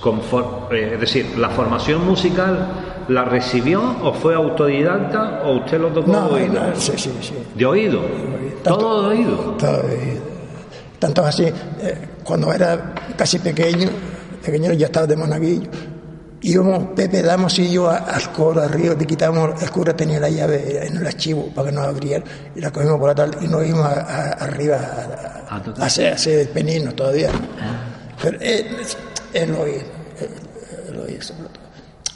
confor- 0.00 0.68
eh, 0.72 0.92
es 0.94 1.00
decir, 1.00 1.38
la 1.38 1.50
formación 1.50 2.04
musical 2.06 2.68
la 3.08 3.24
recibió 3.24 3.80
o 4.02 4.12
fue 4.12 4.34
autodidacta 4.34 5.42
o 5.44 5.58
usted 5.58 5.78
lo 5.80 5.88
tocó 5.88 6.10
No, 6.10 6.28
de 6.28 6.42
oído. 6.44 6.54
no, 6.54 6.74
sí, 6.76 6.92
sí, 6.96 7.12
sí. 7.20 7.34
De 7.54 7.64
oído. 7.66 8.00
Tanto- 8.62 8.78
Todo 8.78 9.02
de 9.08 9.16
oído. 9.16 9.36
Todo 9.58 9.76
de- 9.82 10.20
Tanto 10.98 11.24
así, 11.24 11.44
eh, 11.44 11.52
cuando 12.24 12.52
era 12.52 12.94
casi 13.16 13.38
pequeño, 13.38 13.88
pequeño 14.44 14.72
ya 14.72 14.86
estaba 14.86 15.06
de 15.06 15.14
monaguillo, 15.16 15.68
íbamos, 16.40 16.86
Pepe, 16.96 17.22
Damos 17.22 17.58
y 17.58 17.70
yo 17.70 17.90
al 17.90 18.32
coro 18.32 18.62
arriba, 18.62 18.94
le 18.98 19.06
quitamos, 19.06 19.62
el 19.62 19.70
cura 19.70 19.94
tenía 19.94 20.18
la 20.20 20.30
llave 20.30 20.86
en 20.86 20.96
el 20.96 21.06
archivo 21.06 21.48
para 21.54 21.68
que 21.68 21.74
nos 21.74 21.86
abrieran, 21.86 22.24
y 22.54 22.60
la 22.60 22.70
cogimos 22.70 22.98
por 22.98 23.08
la 23.08 23.14
tarde 23.14 23.36
y 23.42 23.46
nos 23.48 23.64
íbamos 23.66 23.86
a- 23.86 24.00
a- 24.00 24.32
arriba 24.44 24.78
a, 25.48 25.84
hacer, 25.84 26.50
peninos 26.50 26.96
todavía. 26.96 27.28
Pero 28.22 28.38
él, 28.40 28.66
él, 29.42 29.50
él 30.90 30.96
lo 30.96 31.02
oía 31.04 31.22
sobre 31.22 31.42
todo. 31.48 31.66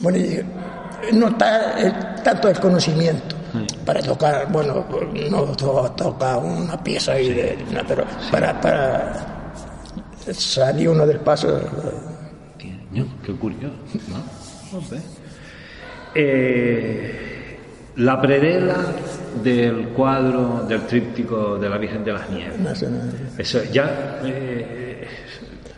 Bueno, 0.01 0.19
y 0.19 1.15
no 1.17 1.29
está 1.29 1.79
el- 1.81 2.23
tanto 2.23 2.49
el 2.49 2.59
conocimiento 2.61 3.37
para 3.85 4.01
tocar, 4.01 4.51
bueno, 4.51 4.87
no 5.31 5.43
to- 5.57 5.93
toca 5.97 6.39
una 6.39 6.83
pieza 6.83 7.13
ahí, 7.13 7.33
de, 7.33 7.59
no, 7.73 7.81
pero 7.87 8.05
para, 8.31 8.61
para 8.61 9.27
salir 10.33 10.89
uno 10.89 11.07
del 11.07 11.19
paso, 11.21 11.61
Coño, 12.91 13.07
Qué 13.25 13.33
curioso. 13.35 13.75
¿no? 14.09 14.79
No 14.81 14.87
sé. 14.87 15.01
Eh, 16.15 17.57
la 17.97 18.21
predela 18.21 18.77
del 19.43 19.89
cuadro 19.89 20.65
del 20.69 20.87
tríptico 20.87 21.57
de 21.59 21.69
la 21.69 21.79
Virgen 21.79 22.05
de 22.05 22.13
las 22.13 22.29
Nieves. 22.31 22.59
Eso 23.39 23.63
ya 23.73 24.21
eh, 24.25 24.90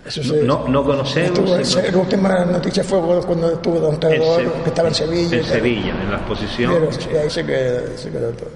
eso 0.05 0.23
se- 0.23 0.43
no, 0.43 0.67
no 0.69 0.85
conocemos. 0.85 1.39
estuvo- 1.51 1.83
la 1.91 1.99
última 1.99 2.45
noticia 2.45 2.83
fue 2.85 3.01
cuando 3.25 3.53
estuvo 3.53 3.79
Don 3.79 3.99
Teodoro, 4.01 4.51
Se- 4.57 4.63
que 4.63 4.69
estaba 4.69 4.89
en 4.89 4.95
Sevilla. 4.95 5.37
En 5.39 5.45
Sevilla, 5.45 6.03
en 6.03 6.11
la 6.11 6.17
exposición. 6.17 6.73
Pero 6.75 6.93
sí, 6.93 7.09
ahí 7.17 7.31
se 7.31 7.47
quedó, 7.47 7.97
se 7.99 8.11
quedó 8.11 8.31
todo. 8.33 8.51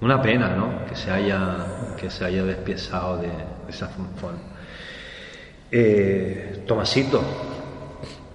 Una 0.00 0.20
pena, 0.22 0.50
¿no? 0.54 0.86
Que 0.86 0.94
se 0.96 1.10
haya, 1.10 1.56
que 2.00 2.08
se 2.10 2.24
haya 2.24 2.44
despiezado 2.44 3.16
de, 3.18 3.26
de 3.28 3.70
esa 3.70 3.88
forma. 3.88 4.38
Eh, 5.70 6.62
Tomasito, 6.66 7.20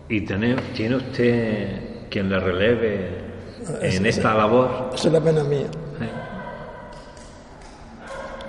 ¿y 0.10 0.22
tiene, 0.22 0.56
tiene 0.76 0.98
usted 0.98 2.08
quien 2.10 2.30
le 2.30 2.40
releve 2.40 3.10
en 3.82 4.06
esta 4.06 4.34
labor? 4.36 4.92
Esa 4.94 5.08
es 5.08 5.14
la 5.14 5.20
pena 5.22 5.44
mía. 5.44 5.68
¿Eh? 6.02 6.10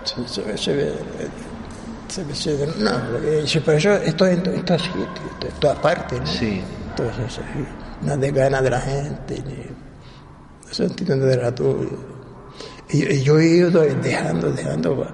Se, 0.05 0.29
se 0.29 0.43
ve, 0.43 0.59
se 0.59 0.75
ve, 0.75 0.93
no, 2.79 2.91
pero 3.65 3.79
yo 3.79 3.95
estoy 3.95 4.33
en, 4.35 4.47
en 4.47 4.65
todos 4.65 4.83
sitios, 4.83 5.09
en 5.43 5.61
todas 5.61 5.79
partes, 5.79 6.21
¿no? 6.21 6.27
Sí. 6.27 6.63
Entonces, 6.91 7.41
no 8.03 8.17
de 8.17 8.31
ganas 8.31 8.63
de 8.63 8.71
la 8.71 8.81
gente, 8.81 9.43
ni 9.47 10.71
eso 10.71 10.85
entiendo 10.85 11.27
de 11.27 11.37
la 11.37 11.55
tuya. 11.55 11.89
Y, 12.91 13.05
y 13.15 13.23
yo 13.23 13.39
he 13.39 13.47
ido 13.47 13.71
dejando, 13.71 14.51
dejando, 14.53 15.07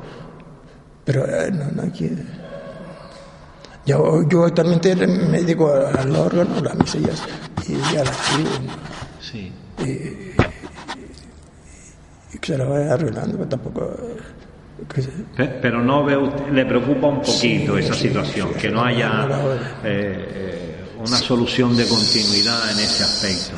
pero 1.04 1.24
eh, 1.26 1.50
no, 1.52 1.82
no 1.82 1.90
quiero. 1.92 2.22
Yo, 3.86 4.28
yo 4.28 4.44
actualmente 4.44 4.94
me 4.94 5.38
dedico 5.40 5.72
al 5.72 6.14
órgano, 6.14 6.58
a 6.58 6.60
las 6.60 6.74
misillas 6.76 7.22
y 7.66 7.96
a 7.96 8.04
la 8.04 8.10
tribu, 8.10 8.50
Sí. 9.20 9.52
y 12.34 12.38
que 12.38 12.46
se 12.52 12.58
lo 12.58 12.68
vaya 12.70 12.92
arreglando, 12.94 13.36
pero 13.38 13.48
tampoco. 13.48 13.96
Pero 15.36 15.82
no 15.82 16.04
ve 16.04 16.16
usted, 16.16 16.48
le 16.52 16.64
preocupa 16.64 17.06
un 17.08 17.18
poquito 17.20 17.76
Sí, 17.76 17.84
esa 17.84 17.94
sí, 17.94 18.08
situación, 18.08 18.48
sí, 18.54 18.60
que 18.60 18.68
no 18.70 18.76
no, 18.76 18.84
haya 18.84 19.08
no 19.26 19.52
eh, 19.52 19.58
eh, 19.84 20.76
una 20.98 21.16
solución 21.16 21.76
de 21.76 21.86
continuidad 21.86 22.70
en 22.72 22.78
ese 22.78 23.02
aspecto. 23.04 23.56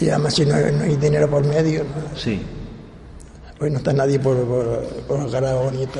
Y 0.00 0.08
además, 0.10 0.34
si 0.34 0.46
no, 0.46 0.54
hay- 0.54 0.72
no 0.72 0.82
hay 0.84 0.96
dinero 0.96 1.28
por 1.28 1.44
medio, 1.46 1.84
¿no? 1.84 2.16
Sí. 2.18 2.40
pues 3.58 3.72
no 3.72 3.78
está 3.78 3.92
nadie 3.92 4.20
por, 4.20 4.36
por, 4.46 4.84
por 5.08 5.30
cara 5.32 5.54
bonita. 5.54 5.98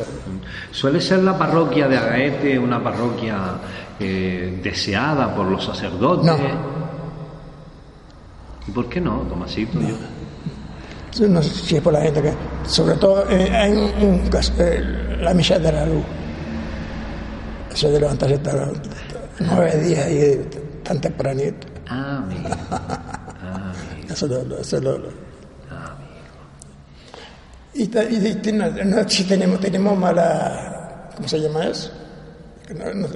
Suele 0.70 1.00
ser 1.00 1.24
la 1.24 1.36
parroquia 1.36 1.88
de 1.88 1.96
Agaete 1.98 2.56
una 2.58 2.80
parroquia 2.82 3.36
eh, 3.98 4.60
deseada 4.62 5.34
por 5.34 5.46
los 5.46 5.64
sacerdotes. 5.64 6.24
No. 6.26 6.38
¿Y 8.68 8.70
por 8.70 8.88
qué 8.88 9.00
no, 9.00 9.22
Tomasito? 9.28 9.80
Yo- 9.80 9.96
No 11.20 11.42
sé 11.42 11.50
si 11.50 11.76
es 11.76 11.82
por 11.82 11.92
la 11.92 12.00
gente 12.02 12.22
que, 12.22 12.32
sobre 12.66 12.94
todo, 12.96 13.24
hay 13.28 13.72
un, 13.72 13.90
un 14.02 14.28
caso, 14.28 14.52
eh, 14.58 15.16
la 15.20 15.32
milla 15.34 15.58
de 15.58 15.72
la 15.72 15.86
luz. 15.86 16.04
Eso 17.72 17.90
de 17.90 18.00
levantarse 18.00 18.34
hasta 18.36 18.52
las 18.52 18.68
nueve 19.40 19.76
días 19.80 20.08
y 20.10 20.36
tan 20.84 21.00
tempranito. 21.00 21.66
Ah, 21.88 22.18
amigo. 22.18 22.48
Ah, 23.50 23.72
amigo. 23.94 24.12
Eso 24.12 24.26
lo, 24.26 24.44
lo- 24.44 24.58
eso 24.58 24.80
lo- 24.80 24.98
lo- 24.98 25.08
Ah, 25.70 25.96
amigo. 25.96 26.12
Y, 27.74 27.82
y 28.14 28.18
de- 28.20 28.34
ten- 28.36 28.58
no, 28.90 29.08
si 29.08 29.24
tenemos, 29.24 29.58
tenemos 29.60 29.96
mala, 29.98 31.10
¿cómo 31.16 31.26
se 31.28 31.38
llama 31.40 31.64
eso? 31.66 31.90
No, 32.76 32.84
no, 32.92 33.08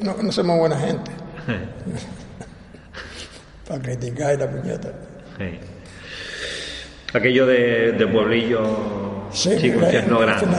no- 0.00 0.22
no 0.22 0.32
somos 0.32 0.58
buena 0.58 0.78
gente. 0.78 1.10
Para 3.68 3.80
criticar 3.82 4.34
y 4.34 4.38
la 4.38 4.50
puñeta. 4.50 4.88
Sí. 5.38 5.58
Aquello 7.14 7.46
de, 7.46 7.92
de 7.92 8.06
pueblillo 8.06 8.60
infierno 9.32 10.20
la- 10.20 10.26
grande. 10.38 10.56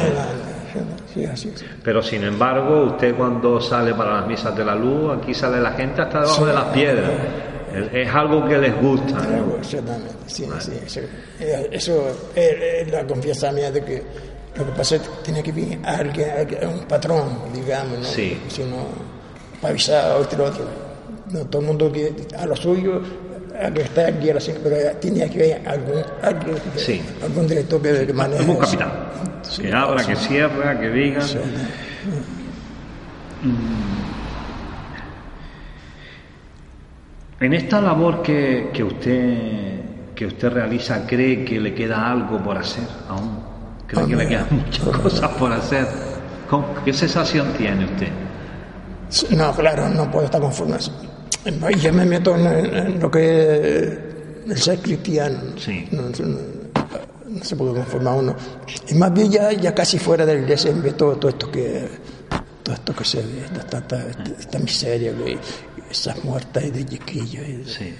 Sí, 1.13 1.23
así 1.25 1.49
es. 1.53 1.63
Pero 1.83 2.01
sin 2.01 2.23
embargo, 2.23 2.83
usted 2.87 3.15
cuando 3.15 3.61
sale 3.61 3.93
para 3.93 4.15
las 4.19 4.27
misas 4.27 4.55
de 4.55 4.65
la 4.65 4.75
luz, 4.75 5.17
aquí 5.17 5.33
sale 5.33 5.61
la 5.61 5.71
gente 5.71 6.01
hasta 6.01 6.21
debajo 6.21 6.41
Sí. 6.41 6.45
de 6.47 6.53
las 6.53 6.63
piedras. 6.65 7.11
Es, 7.73 8.07
es 8.07 8.13
algo 8.15 8.45
que 8.47 8.57
les 8.57 8.81
gusta. 8.81 9.13
¿no? 9.21 9.35
Algo, 9.35 9.57
Exactamente, 9.59 10.13
sí, 10.27 10.45
sí, 10.59 10.71
eso, 10.85 10.99
eh, 11.39 11.69
eso 11.71 12.07
es, 12.35 12.47
es 12.87 12.91
la 12.91 13.05
confianza 13.05 13.51
mía 13.51 13.71
de 13.71 13.83
que 13.83 14.03
lo 14.57 14.65
que 14.65 14.71
pasa 14.71 14.95
es 14.95 15.01
que 15.01 15.07
tiene 15.23 15.43
que 15.43 15.51
venir 15.51 15.79
alguien, 15.85 16.29
alguien, 16.37 16.67
un 16.67 16.79
patrón, 16.85 17.27
digamos, 17.53 17.99
¿no? 17.99 18.03
Sí. 18.05 18.37
Si 18.49 18.63
no, 18.63 18.85
para 19.61 19.71
avisar 19.71 20.11
a 20.11 20.15
otro, 20.17 20.45
otro. 20.45 20.65
No, 21.31 21.45
todo 21.47 21.61
el 21.61 21.67
mundo 21.67 21.91
que 21.91 22.13
a 22.37 22.45
lo 22.45 22.55
suyo, 22.55 23.01
a 23.61 23.71
que 23.71 23.81
está 23.81 24.07
aquí 24.07 24.29
a 24.29 24.33
la 24.35 24.39
cinco, 24.39 24.59
pero 24.63 24.75
tiene 24.97 25.29
que 25.29 25.53
haber 25.55 25.67
algún, 25.67 26.03
Sí. 26.75 27.01
algún 27.23 27.47
director 27.47 27.81
que, 27.81 28.13
maneje. 28.13 28.41
Algún 28.41 28.57
capitán. 28.57 28.91
Sí, 29.43 29.61
que 29.63 29.73
abra, 29.73 29.99
sí. 29.99 30.07
que 30.07 30.15
cierra, 30.15 30.79
que 30.79 30.89
diga. 30.89 31.21
Sí. 31.21 31.37
En 37.39 37.53
esta 37.53 37.81
labor 37.81 38.21
que, 38.21 38.69
que 38.73 38.83
usted 38.83 39.81
que 40.15 40.25
usted 40.27 40.49
realiza, 40.49 41.05
¿cree 41.05 41.43
que 41.43 41.59
le 41.59 41.73
queda 41.75 42.09
algo 42.09 42.41
por 42.41 42.57
hacer 42.57 42.85
aún? 43.09 43.37
¿Cree 43.85 44.05
que 44.07 44.15
le 44.15 44.27
quedan 44.29 44.47
muchas 44.51 44.85
cosas 45.01 45.29
por 45.31 45.51
hacer? 45.51 45.85
¿Cómo- 46.49 46.73
¿Qué 46.85 46.93
sensación 46.93 47.51
tiene 47.57 47.83
usted? 47.83 48.07
No, 49.35 49.51
claro, 49.53 49.89
no 49.89 50.09
puedo 50.09 50.25
estar 50.25 50.39
conforme. 50.39 50.77
No, 51.59 51.69
y 51.69 51.75
Yo 51.79 51.93
me 51.93 52.05
meto 52.05 52.35
en, 52.35 52.45
en 52.75 52.99
lo 52.99 53.09
que 53.11 53.79
es 53.79 53.97
el 54.49 54.57
ser 54.57 54.79
cristiano. 54.79 55.39
Sí. 55.57 55.87
No, 55.91 56.03
no- 56.03 56.55
no 57.27 57.43
se 57.43 57.55
puede 57.55 57.73
conformar 57.73 58.13
uno. 58.19 58.35
Y 58.87 58.93
más 58.95 59.11
bien 59.13 59.29
ya, 59.31 59.51
ya 59.51 59.73
casi 59.75 59.97
fuera 59.99 60.25
del 60.25 60.43
iglesia 60.43 60.71
ve 60.75 60.93
todo, 60.93 61.17
todo 61.17 61.29
esto 61.29 61.51
que 61.51 61.85
todo 62.63 62.75
esto 62.75 62.95
que 62.95 63.03
se 63.03 63.17
ve, 63.17 63.43
esta, 63.45 63.77
esta, 63.79 64.07
esta- 64.09 64.23
esta 64.39 64.59
miseria, 64.59 65.11
que, 65.15 65.37
esas 65.91 66.23
muertas 66.23 66.71
de 66.71 66.85
chiquillos. 66.85 67.71
Sí. 67.73 67.93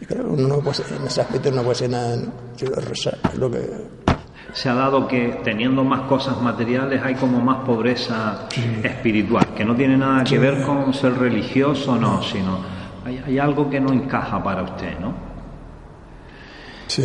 y 0.00 0.04
claro, 0.06 0.32
uno 0.32 0.48
no 0.48 0.60
puede, 0.60 0.78
en 0.98 1.06
ese 1.06 1.20
aspecto 1.20 1.50
no 1.50 1.62
puede 1.62 1.72
hacer 1.76 1.90
nada, 1.90 2.16
¿no? 2.16 2.32
Sino 2.56 2.70
rezar, 2.76 3.18
lo 3.36 3.50
que, 3.50 3.60
Se 4.52 4.68
ha 4.68 4.74
dado 4.74 5.06
que 5.06 5.40
teniendo 5.44 5.84
más 5.84 6.00
cosas 6.02 6.40
materiales 6.42 7.00
hay 7.04 7.14
como 7.14 7.40
más 7.40 7.58
pobreza 7.58 8.48
espiritual, 8.82 9.46
que 9.56 9.64
no 9.64 9.74
tiene 9.74 9.96
nada 9.96 10.24
que 10.24 10.38
ver 10.38 10.62
con 10.62 10.92
ser 10.94 11.14
religioso, 11.18 11.96
no, 11.96 12.22
sino 12.22 12.58
hay, 13.04 13.22
hay 13.26 13.38
algo 13.38 13.70
que 13.70 13.80
no 13.80 13.92
encaja 13.92 14.42
para 14.42 14.62
usted, 14.62 14.98
¿no? 15.00 15.12
sí. 16.88 17.04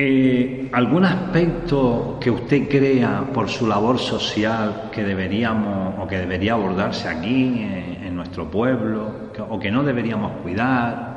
Eh, 0.00 0.70
¿Algún 0.72 1.04
aspecto 1.04 2.18
que 2.20 2.30
usted 2.30 2.68
crea 2.68 3.24
por 3.34 3.48
su 3.48 3.66
labor 3.66 3.98
social 3.98 4.90
que 4.92 5.02
deberíamos 5.02 5.94
o 6.00 6.06
que 6.06 6.18
debería 6.18 6.52
abordarse 6.52 7.08
aquí 7.08 7.62
en, 7.62 8.04
en 8.06 8.14
nuestro 8.14 8.48
pueblo 8.48 9.32
que- 9.34 9.42
o 9.42 9.58
que 9.58 9.72
no 9.72 9.82
deberíamos 9.82 10.30
cuidar? 10.42 11.07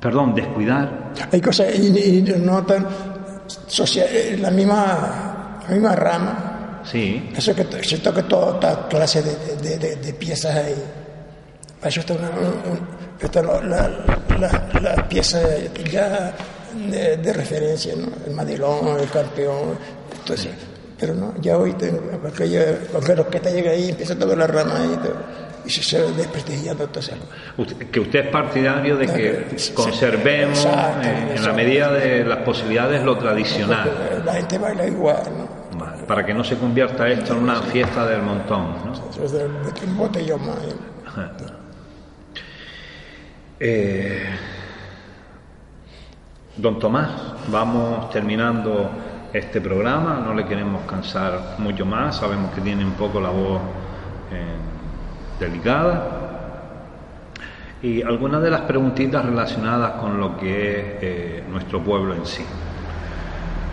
Perdón, 0.00 0.34
descuidar. 0.34 1.12
Hay 1.30 1.40
cosas 1.40 1.74
y, 1.74 1.86
y 2.18 2.22
no 2.38 2.64
tan 2.64 2.86
social, 3.66 4.06
eh, 4.10 4.38
la 4.40 4.50
misma, 4.50 5.58
la 5.68 5.74
misma 5.74 5.94
rama. 5.94 6.80
Sí, 6.84 7.30
Eso 7.36 7.54
que 7.54 7.66
se 7.84 7.98
toca 7.98 8.22
toda 8.26 8.54
esta 8.54 8.88
clase 8.88 9.22
de, 9.22 9.56
de- 9.56 9.78
de- 9.78 9.96
de 9.96 10.12
piezas 10.14 10.56
ahí. 10.56 10.74
Para 11.78 11.88
eso 11.90 12.00
está, 12.00 12.14
una, 12.14 12.30
un- 12.30 12.72
un- 12.72 12.88
está 13.20 13.42
la, 13.42 13.60
la, 13.60 13.88
la- 14.38 14.80
la 14.80 15.08
pieza 15.08 15.40
ya 15.92 16.32
de, 16.90 17.16
de 17.18 17.32
referencia, 17.34 17.94
¿no? 17.96 18.06
El 18.26 18.32
Madilón, 18.34 18.98
el 18.98 19.10
campeón, 19.10 19.76
todo 20.24 20.34
eso. 20.34 20.48
Pero 20.98 21.14
no, 21.14 21.34
ya 21.40 21.56
hoy 21.58 21.72
tengo, 21.74 21.98
porque, 22.22 22.48
ya, 22.48 22.64
que 23.30 23.40
te 23.40 23.52
llega 23.52 23.70
ahí 23.72 23.88
empieza 23.90 24.14
a 24.14 24.18
tocar 24.18 24.36
la 24.38 24.46
rama 24.46 24.76
ahí 24.80 24.98
todo, 25.02 25.16
y 25.64 25.70
se 25.70 26.02
va 26.02 26.10
desprestigiando. 26.12 26.88
Usted- 27.56 27.90
que 27.90 28.00
usted 28.00 28.26
es 28.26 28.30
partidario 28.30 28.96
de 28.96 29.06
que 29.06 29.56
conservemos 29.74 30.64
exacto, 30.64 31.08
eh, 31.08 31.34
en 31.36 31.44
la 31.44 31.52
medida 31.52 31.92
de 31.92 32.24
las 32.24 32.38
posibilidades 32.38 33.02
lo 33.04 33.16
tradicional, 33.18 34.22
La 34.24 34.34
gente 34.34 34.58
baila 34.58 34.86
igual, 34.86 35.22
¿no? 35.36 35.60
Para 36.06 36.24
que 36.26 36.34
no 36.34 36.42
se 36.42 36.56
convierta 36.56 37.08
esto 37.08 37.34
en 37.34 37.40
una 37.44 37.62
fiesta 37.62 38.06
del 38.06 38.22
montón. 38.22 38.74
¿no? 38.84 38.92
Eso 38.92 39.24
es 39.24 39.32
de, 39.32 39.48
de 39.48 39.72
que 39.72 39.84
un 39.86 39.96
botellón 39.96 40.46
más. 40.46 40.56
¿eh? 40.58 40.74
Eh, 43.62 44.24
don 46.56 46.78
Tomás, 46.78 47.10
vamos 47.48 48.10
terminando 48.10 48.90
este 49.32 49.60
programa, 49.60 50.22
no 50.24 50.34
le 50.34 50.44
queremos 50.46 50.82
cansar 50.86 51.56
mucho 51.58 51.84
más, 51.84 52.16
sabemos 52.16 52.52
que 52.52 52.60
tiene 52.60 52.84
un 52.84 52.92
poco 52.92 53.20
la 53.20 53.28
voz 53.30 53.60
eh, 54.32 54.56
delicada. 55.40 56.30
Y 57.82 58.02
algunas 58.02 58.42
de 58.42 58.50
las 58.50 58.60
preguntitas 58.62 59.24
relacionadas 59.24 59.92
con 59.92 60.20
lo 60.20 60.36
que 60.36 60.70
es 60.70 60.84
eh, 61.00 61.44
nuestro 61.50 61.82
pueblo 61.82 62.14
en 62.14 62.26
sí. 62.26 62.44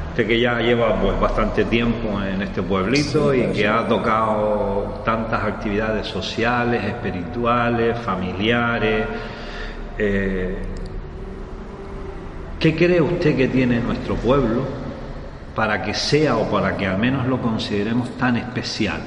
Usted 0.10 0.26
que 0.26 0.40
ya 0.40 0.60
lleva 0.60 0.96
pues 1.00 1.20
bastante 1.20 1.66
tiempo 1.66 2.20
en 2.24 2.42
este 2.42 2.64
pueblito 2.64 3.34
y 3.34 3.48
que 3.48 3.68
ha 3.68 3.88
tocado 3.88 5.02
tantas 5.06 5.44
actividades 5.44 6.08
sociales, 6.08 6.84
espirituales, 6.86 8.00
familiares. 8.00 9.06
eh, 9.98 10.58
¿Qué 12.60 12.76
cree 12.76 13.00
usted 13.00 13.36
que 13.36 13.48
tiene 13.50 13.80
nuestro 13.80 14.16
pueblo 14.16 14.64
para 15.54 15.84
que 15.84 15.94
sea 15.94 16.38
o 16.38 16.50
para 16.50 16.76
que 16.76 16.88
al 16.88 16.98
menos 16.98 17.28
lo 17.28 17.40
consideremos 17.40 18.10
tan 18.18 18.38
especial? 18.38 19.02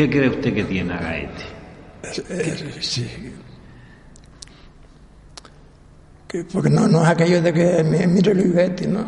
¿Qué 0.00 0.08
cree 0.08 0.30
usted 0.30 0.54
que 0.54 0.64
tiene 0.64 0.94
Agaete? 0.94 1.44
Es- 2.30 2.86
sí. 2.86 3.06
Que- 6.26 6.42
porque 6.44 6.70
no, 6.70 6.88
no 6.88 7.02
es 7.02 7.08
aquello 7.10 7.42
de 7.42 7.52
que 7.52 7.84
mi- 7.84 8.06
mire 8.06 8.34
Luis 8.34 8.54
Betty, 8.54 8.86
¿no? 8.86 9.00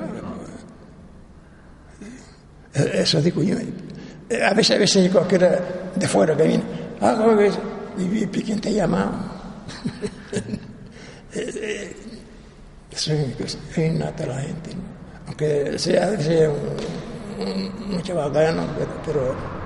Eh, 2.75 2.91
Eso 2.93 3.23
digo 3.23 3.43
yo. 3.43 3.57
Eh, 4.29 4.43
A 4.45 4.53
veces, 4.53 4.77
a 4.77 4.79
veces 4.81 5.11
cualquiera 5.11 5.59
de 5.97 6.07
fuera 6.07 6.37
que 6.37 6.43
viene, 6.43 6.65
ah. 7.01 7.15
¿Y, 7.97 8.27
quién 8.43 8.61
te 8.61 8.69
ha 8.69 8.73
llamado? 8.73 9.13
Eh, 11.35 11.51
eh, 11.57 11.97
Eso 12.91 13.15
es 13.15 13.35
innata 13.87 14.27
la 14.27 14.41
gente. 14.43 14.71
Aunque 15.27 15.79
sea, 15.79 16.21
sea 16.21 16.51
un, 16.51 17.47
un, 17.49 17.95
un 17.95 18.03
pero, 18.77 18.91
pero 19.07 19.62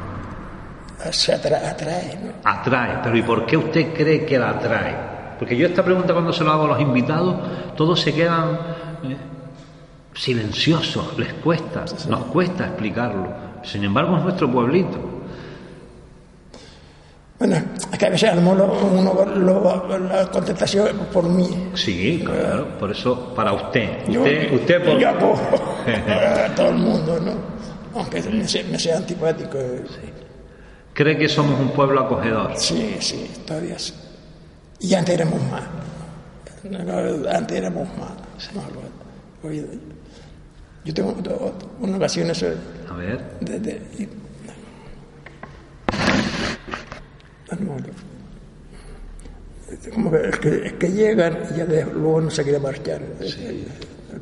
se 1.10 1.32
atra- 1.34 1.70
atrae, 1.70 2.18
¿no? 2.22 2.32
Atrae, 2.44 2.98
pero 3.02 3.16
¿y 3.16 3.22
por 3.22 3.46
qué 3.46 3.56
usted 3.56 3.92
cree 3.94 4.24
que 4.24 4.38
la 4.38 4.50
atrae? 4.50 4.94
Porque 5.38 5.56
yo 5.56 5.66
esta 5.66 5.84
pregunta 5.84 6.12
cuando 6.12 6.32
se 6.32 6.42
lo 6.44 6.50
hago 6.52 6.64
a 6.64 6.68
los 6.68 6.80
invitados, 6.80 7.36
todos 7.76 8.00
se 8.00 8.14
quedan 8.14 8.54
eh, 9.04 9.16
silenciosos, 10.14 11.18
les 11.18 11.34
cuesta, 11.34 11.84
nos 12.08 12.24
cuesta 12.26 12.64
explicarlo. 12.66 13.28
Sin 13.62 13.84
embargo, 13.84 14.16
es 14.16 14.22
nuestro 14.22 14.50
pueblito. 14.50 14.98
Bueno, 17.38 17.56
es 17.92 17.98
que 17.98 18.06
a 18.06 18.08
veces 18.10 18.30
a 18.30 18.34
lo 18.34 18.40
mejor 18.40 18.70
uno 18.94 19.24
lo- 19.36 19.98
la 19.98 20.26
contestación 20.30 20.86
es 20.86 20.94
por 21.12 21.24
mí. 21.28 21.68
Sí, 21.74 22.22
claro, 22.24 22.66
por 22.78 22.90
eso 22.92 23.34
para 23.34 23.52
usted. 23.52 24.06
Yo, 24.08 24.20
Usted, 24.22 24.52
usted 24.54 24.82
por... 24.84 24.98
yo 24.98 25.10
acojo 25.10 25.42
a 25.86 26.54
todo 26.54 26.68
el 26.70 26.76
mundo, 26.76 27.20
¿no? 27.20 27.32
Aunque 28.00 28.22
me 28.22 28.48
sea, 28.48 28.64
me 28.70 28.78
sea 28.78 28.96
antipático. 28.96 29.58
Cree 30.96 31.18
que 31.18 31.28
somos 31.28 31.60
un 31.60 31.68
pueblo 31.72 32.00
acogedor. 32.00 32.56
Sí, 32.56 32.96
sí, 33.00 33.30
todavía 33.46 33.78
sí. 33.78 33.92
Y 34.80 34.94
antes 34.94 35.14
éramos 35.14 35.40
más. 35.50 35.62
Antes 37.34 37.56
éramos 37.58 37.86
más. 37.98 38.12
yo 40.84 40.94
tengo 40.94 41.14
una 41.80 41.96
ocasión 41.96 42.30
eso 42.30 42.46
A 42.90 42.94
ver, 42.94 43.20
de, 43.40 43.60
de- 43.60 43.82
y- 43.98 44.08
no, 47.50 47.56
no, 47.60 47.76
como 49.94 50.10
que, 50.10 50.28
es 50.28 50.38
que, 50.38 50.66
es 50.66 50.72
que 50.74 50.88
llegan 50.92 51.38
y 51.52 51.58
ya 51.58 51.66
de- 51.66 51.84
luego 51.84 52.20
no 52.22 52.30
se 52.30 52.42
quiere 52.42 52.58
marchar. 52.58 53.00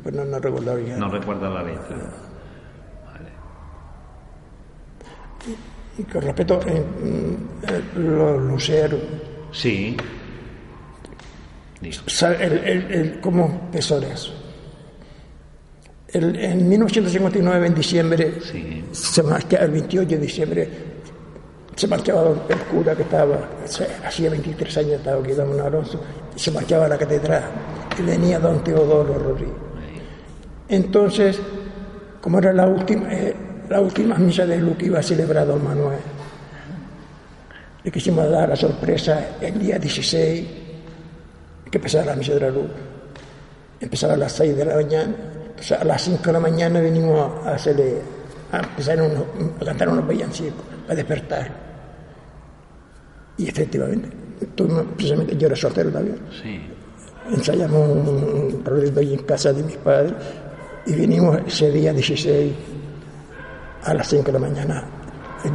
Pues 0.03 0.13
no, 0.15 0.25
no 0.25 0.39
recuerdo 0.39 0.75
bien. 0.75 0.99
No 0.99 1.09
recuerda 1.09 1.49
la 1.49 1.63
letra. 1.63 1.97
Vale. 3.05 3.29
Y 5.97 6.03
con 6.03 6.21
respecto 6.21 6.59
a 6.59 7.99
los 7.99 8.41
luceros, 8.43 8.99
Sí. 9.51 9.95
Digo. 11.81 11.97
¿sabe 12.07 12.43
el, 12.45 12.53
el- 12.59 12.91
el- 12.91 13.19
eso? 14.03 14.33
El- 16.09 16.35
en 16.37 16.67
1959, 16.69 17.67
en 17.67 17.75
diciembre, 17.75 18.33
Sí. 18.41 18.83
se 18.91 19.23
marcha, 19.23 19.57
el 19.57 19.71
28 19.71 20.09
de 20.09 20.17
diciembre, 20.17 20.69
se 21.75 21.87
marchaba 21.87 22.29
el 22.49 22.57
cura 22.71 22.95
que 22.95 23.03
estaba, 23.03 23.37
hacía 24.05 24.29
23 24.29 24.77
años 24.77 24.91
estaba 24.93 25.21
aquí, 25.21 25.31
don 25.33 25.59
Alonso, 25.59 26.01
y 26.35 26.39
se 26.39 26.51
marchaba 26.51 26.85
a 26.85 26.89
la 26.89 26.97
catedral, 26.97 27.43
y 27.99 28.01
venía 28.03 28.39
don 28.39 28.63
Teodoro 28.63 29.13
Rodríguez. 29.17 29.53
Entonces, 30.69 31.39
como 32.21 32.39
era 32.39 32.53
la 32.53 32.65
última, 32.67 33.11
eh, 33.13 33.35
la 33.69 33.81
última 33.81 34.15
misa 34.17 34.45
de 34.45 34.57
luz 34.57 34.77
que 34.77 34.85
iba 34.87 34.99
a 34.99 35.03
celebrar 35.03 35.47
don 35.47 35.63
Manuel, 35.63 35.99
le 37.83 37.91
quisimos 37.91 38.29
dar 38.29 38.49
la 38.49 38.55
sorpresa 38.55 39.37
el 39.41 39.59
día 39.59 39.77
16, 39.77 40.47
que 41.69 41.77
empezaba 41.77 42.05
la 42.05 42.15
misa 42.15 42.33
de 42.33 42.39
la 42.39 42.49
luz. 42.49 42.67
Empezaba 43.79 44.13
a 44.13 44.17
las 44.17 44.31
6 44.31 44.55
de 44.55 44.65
la 44.65 44.75
mañana, 44.75 45.13
a 45.79 45.83
las 45.83 46.01
5 46.03 46.23
de 46.23 46.31
la 46.33 46.39
mañana 46.39 46.79
venimos 46.79 47.45
a 47.45 47.53
hacerle, 47.55 47.95
a 48.51 48.59
empezar 48.59 49.01
unos, 49.01 49.23
a 49.61 49.65
cantar 49.65 49.89
unos 49.89 50.07
villancicos, 50.07 50.63
a 50.87 50.95
despertar. 50.95 51.51
Y 53.37 53.47
efectivamente, 53.49 54.09
tuvimos- 54.55 54.85
precisamente 54.95 55.35
yo 55.37 55.47
era 55.47 55.55
soltero 55.55 55.91
también 55.91 56.17
Sí. 56.41 56.61
ensayamos 57.31 57.89
un, 57.89 58.63
un 58.65 58.97
ahí 58.97 59.13
en 59.13 59.23
casa 59.23 59.51
de 59.51 59.61
mis 59.63 59.75
padres 59.77 60.13
y 60.87 60.93
vinimos 60.93 61.37
ese 61.45 61.69
día 61.71 61.91
16 61.93 62.53
a 63.85 63.93
las 63.93 64.07
5 64.07 64.23
de 64.25 64.31
la 64.33 64.39
mañana. 64.39 64.83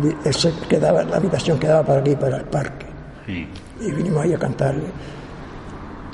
Di- 0.02 0.14
ese 0.24 0.52
quedaba, 0.68 1.02
la 1.02 1.16
habitación 1.16 1.58
quedaba 1.58 1.82
para 1.84 2.00
aquí, 2.00 2.14
para 2.16 2.36
el 2.38 2.44
parque. 2.44 2.86
Sí. 3.26 3.46
Y 3.80 3.90
vinimos 3.90 4.22
ahí 4.22 4.32
a 4.34 4.38
cantarle. 4.38 4.84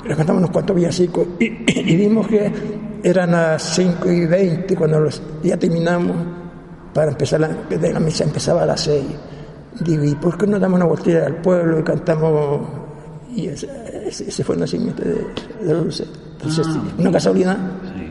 Le 0.05 0.15
cantamos 0.15 0.39
unos 0.39 0.51
cuantos 0.51 0.75
villancicos 0.75 1.27
y, 1.39 1.45
y 1.91 1.95
vimos 1.95 2.27
que 2.27 2.51
eran 3.03 3.31
las 3.31 3.61
5 3.75 4.09
y 4.11 4.25
20 4.25 4.75
cuando 4.75 4.99
los- 4.99 5.21
ya 5.43 5.57
terminamos 5.57 6.15
para 6.93 7.11
empezar 7.11 7.39
la, 7.41 7.49
de 7.49 7.93
la 7.93 7.99
misa 7.99 8.23
empezaba 8.23 8.63
a 8.63 8.65
las 8.65 8.81
6. 8.81 9.03
Digo, 9.81 10.03
¿y 10.03 10.15
por 10.15 10.37
qué 10.37 10.47
no 10.47 10.57
damos 10.59 10.77
una 10.77 10.85
vuelta 10.85 11.25
al 11.25 11.35
pueblo 11.37 11.79
y 11.79 11.83
cantamos? 11.83 12.61
Y 13.35 13.47
ese, 13.47 13.67
ese- 14.07 14.43
fue 14.43 14.55
el 14.55 14.61
nacimiento 14.61 15.03
de, 15.03 15.27
de 15.63 15.73
Dulce. 15.73 16.05
Entonces, 16.33 16.65
sí, 16.65 16.79
una 16.97 17.11
casualidad. 17.11 17.57
Sí. 17.95 18.06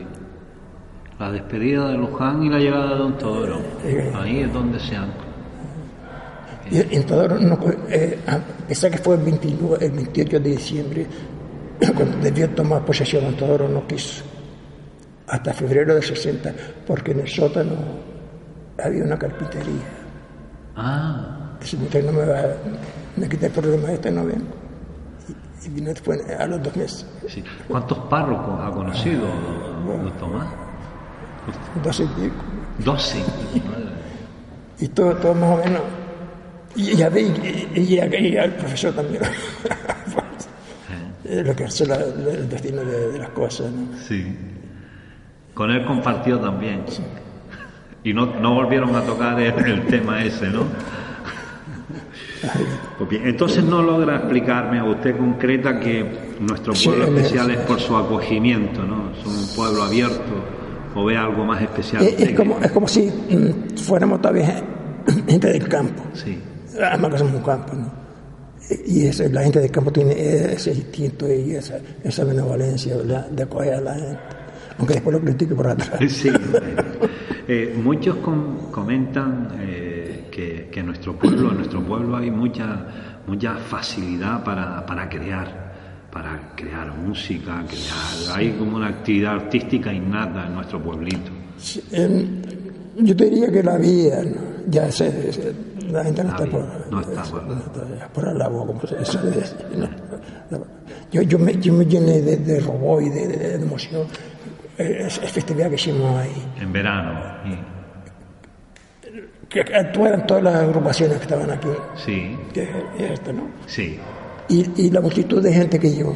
La 1.19 1.31
despedida 1.31 1.89
de 1.89 1.97
Luján 1.97 2.43
y 2.43 2.49
la 2.49 2.59
llegada 2.59 2.89
de 2.91 2.95
Don 2.95 3.17
Todoro. 3.17 3.59
Ahí 4.15 4.41
es 4.41 4.53
donde 4.53 4.79
se 4.79 4.95
han. 4.95 5.09
Y 6.69 6.95
en 6.95 7.05
todo, 7.05 7.27
no, 7.39 7.57
eh, 7.89 8.19
a 8.27 8.39
pesar 8.67 8.91
que 8.91 8.97
fue 8.97 9.15
el, 9.15 9.21
29, 9.21 9.85
el 9.85 9.91
28 9.91 10.39
de 10.39 10.49
diciembre, 10.49 11.07
cuando 11.95 12.17
debió 12.17 12.49
tomar 12.49 12.83
posesión, 12.85 13.23
Don 13.23 13.35
Teodoro 13.35 13.67
no 13.69 13.87
quiso. 13.87 14.23
Hasta 15.27 15.53
febrero 15.53 15.93
del 15.93 16.03
60, 16.03 16.53
porque 16.85 17.11
en 17.11 17.21
el 17.21 17.27
sótano 17.27 17.75
había 18.83 19.03
una 19.03 19.17
carpintería. 19.17 19.83
Ah, 20.75 21.33
Dice, 21.59 21.75
"Usted 21.77 22.05
no 22.05 22.11
me 22.11 22.25
va 22.25 22.39
a 22.39 22.55
me 23.17 23.27
quita 23.27 23.47
el 23.47 23.51
problema 23.51 23.91
este, 23.91 24.11
no 24.11 24.23
vengo. 24.25 24.45
Y, 25.63 25.67
y 25.67 25.69
vino 25.69 25.89
después, 25.89 26.21
a 26.29 26.45
los 26.45 26.61
dos 26.61 26.75
meses, 26.75 27.05
sí. 27.27 27.43
¿Cuántos 27.67 27.97
párrocos 28.09 28.59
ha 28.61 28.71
conocido 28.71 29.25
don 29.85 30.11
Tomás? 30.19 30.45
Dos 31.83 31.99
y 31.99 32.03
pico. 32.03 32.35
Doce. 32.83 33.19
Y 34.79 34.87
todo, 34.89 35.15
todo 35.15 35.33
más 35.33 35.49
o 35.59 35.63
menos. 35.63 35.81
Y 36.75 36.95
ya 36.95 37.09
y, 37.09 37.23
y, 37.75 37.81
y- 37.81 38.27
y 38.27 38.37
al 38.37 38.51
profesor 38.53 38.93
también. 38.93 39.23
Es 41.23 41.45
lo 41.47 41.55
que 41.55 41.63
la- 41.87 41.97
la- 41.97 42.31
el 42.31 42.49
destino 42.49 42.83
de, 42.83 43.11
de 43.13 43.17
las 43.19 43.29
cosas, 43.29 43.71
¿no? 43.71 43.97
Sí. 44.07 44.35
Con 45.55 45.71
él 45.71 45.83
compartió 45.85 46.39
también. 46.39 46.83
Y 48.03 48.13
no, 48.13 48.27
no 48.39 48.53
volvieron 48.53 48.95
a 48.95 49.01
tocar 49.01 49.39
el, 49.39 49.53
el 49.65 49.87
tema 49.87 50.23
ese, 50.23 50.47
¿no? 50.49 50.65
Entonces 53.09 53.63
no 53.63 53.81
logra 53.81 54.17
explicarme 54.17 54.79
a 54.79 54.83
usted 54.83 55.17
concreta 55.17 55.79
que 55.79 56.35
nuestro 56.39 56.73
pueblo 56.73 57.05
es- 57.05 57.09
especial 57.09 57.49
es 57.51 57.57
por 57.61 57.79
su 57.79 57.97
acogimiento, 57.97 58.83
¿no? 58.83 59.11
Es 59.11 59.25
un 59.25 59.55
pueblo 59.55 59.83
abierto 59.83 60.33
o 60.95 61.05
ve 61.05 61.17
algo 61.17 61.43
más 61.45 61.61
especial. 61.61 62.03
Es, 62.03 62.19
es 62.19 62.35
como, 62.35 62.57
es 62.59 62.71
como 62.71 62.87
si 62.87 63.01
mm, 63.07 63.77
fuéramos 63.77 64.21
todavía 64.21 64.63
gente 65.27 65.47
del 65.47 65.67
campo. 65.67 66.03
Sí, 66.13 66.39
Además 66.81 67.11
que 67.13 67.17
somos 67.19 67.33
un 67.35 67.41
campo, 67.41 67.73
¿no? 67.73 67.91
Y 68.85 69.05
eso, 69.07 69.23
la 69.31 69.43
gente 69.43 69.59
del 69.61 69.71
campo 69.71 69.91
tiene 69.91 70.11
ese 70.53 70.73
instinto 70.73 71.31
y 71.31 71.55
esa, 71.55 71.79
esa 72.03 72.23
benevolencia 72.25 72.97
¿verdad? 72.97 73.29
de 73.29 73.43
acoger 73.43 73.73
a 73.75 73.81
la 73.81 73.93
gente. 73.95 74.17
Aunque 74.77 74.93
después 74.95 75.15
lo 75.15 75.21
critique 75.21 75.55
por 75.55 75.67
atrás. 75.67 75.99
sí. 76.11 76.29
Eh, 77.47 77.79
muchos 77.81 78.17
com- 78.17 78.69
comentan 78.71 79.49
eh, 79.61 80.25
que, 80.29 80.67
que 80.71 80.79
en 80.81 80.85
nuestro 80.87 81.17
pueblo, 81.17 81.49
en 81.51 81.57
nuestro 81.57 81.81
pueblo 81.81 82.17
hay 82.17 82.29
mucha, 82.29 82.85
mucha 83.25 83.55
facilidad 83.55 84.43
para, 84.43 84.85
para 84.85 85.07
crear, 85.09 85.66
para 86.17 86.39
crear 86.55 86.91
música, 86.97 87.63
crear, 87.67 88.35
hay 88.37 88.51
como 88.53 88.77
una 88.77 88.87
actividad 88.87 89.35
artística 89.35 89.93
innata 89.93 90.47
en 90.47 90.55
nuestro 90.55 90.81
puesto. 90.81 91.31
Sí, 91.59 91.83
em, 91.91 92.41
yo 92.97 93.15
te 93.15 93.25
diría 93.25 93.51
que 93.51 93.61
la 93.61 93.77
vía, 93.77 94.23
¿no? 94.23 94.41
ya 94.67 94.89
la 95.91 96.03
gente 96.03 96.23
no 96.23 96.29
La 96.31 96.35
está 96.35 96.45
por, 96.49 96.65
no 96.91 97.01
está 97.01 97.23
por- 97.23 97.43
no 97.43 97.53
está 97.53 98.07
por 98.09 98.27
el 98.29 98.41
agua, 98.41 98.65
como 98.65 98.81
se 98.87 99.05
se 99.05 99.31
dice, 99.31 99.55
¿no? 100.49 100.59
Yo, 101.11 101.21
yo, 101.21 101.37
me, 101.37 101.53
yo 101.59 101.71
me 101.73 101.85
llené 101.85 102.19
de, 102.21 102.37
de 102.37 102.61
y 103.01 103.09
de, 103.09 103.27
de- 103.27 103.37
de 103.37 103.55
emoción. 103.63 104.07
Eh, 104.79 105.03
Es, 105.07 105.19
es 105.23 105.31
festividad 105.31 105.69
que 105.69 105.75
hicimos 105.75 106.17
ahí. 106.17 106.33
En 106.59 106.73
verano. 106.73 107.19
Que 109.49 109.63
que 109.63 109.75
todas 110.27 110.43
las 110.43 110.55
agrupaciones 110.55 111.17
que 111.17 111.23
estaban 111.23 111.49
aquí. 111.51 111.69
Sí, 111.95 112.35
Que 112.53 112.63
es 112.97 113.11
esto, 113.11 113.31
¿no? 113.33 113.43
sí, 113.67 113.97
Y, 114.49 114.65
y 114.77 114.91
la 114.91 115.01
multitud 115.01 115.41
de 115.41 115.51
gente 115.53 115.79
que 115.79 115.95
yo, 115.95 116.13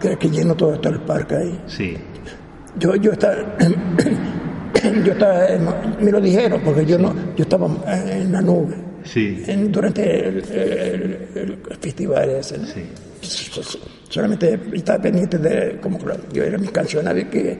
que, 0.00 0.16
que 0.16 0.28
llenó 0.30 0.54
todo, 0.54 0.78
todo 0.80 0.92
el 0.94 1.00
parque 1.00 1.36
ahí. 1.36 1.60
sí, 1.66 1.96
Yo, 2.78 2.94
yo 2.96 3.12
estaba, 3.12 3.36
yo 5.04 5.12
estaba, 5.12 5.46
me 6.00 6.10
lo 6.10 6.20
dijeron, 6.20 6.60
porque 6.64 6.84
yo 6.86 6.98
no, 6.98 7.14
yo 7.36 7.42
estaba 7.42 7.68
en 7.96 8.32
la 8.32 8.40
nube. 8.40 8.74
sí, 9.04 9.42
en- 9.46 9.70
durante 9.72 10.28
el, 10.28 10.36
el- 10.50 11.58
el 11.70 11.76
festival 11.80 12.30
ese. 12.30 12.58
¿no? 12.58 12.66
sí. 12.66 12.82
Solamente 14.08 14.58
estaba 14.72 15.02
pendiente 15.02 15.36
de 15.38 15.78
cómo 15.82 15.98
yo 16.32 16.42
era 16.42 16.56
mis 16.56 16.70
canciones, 16.70 17.26
que 17.26 17.58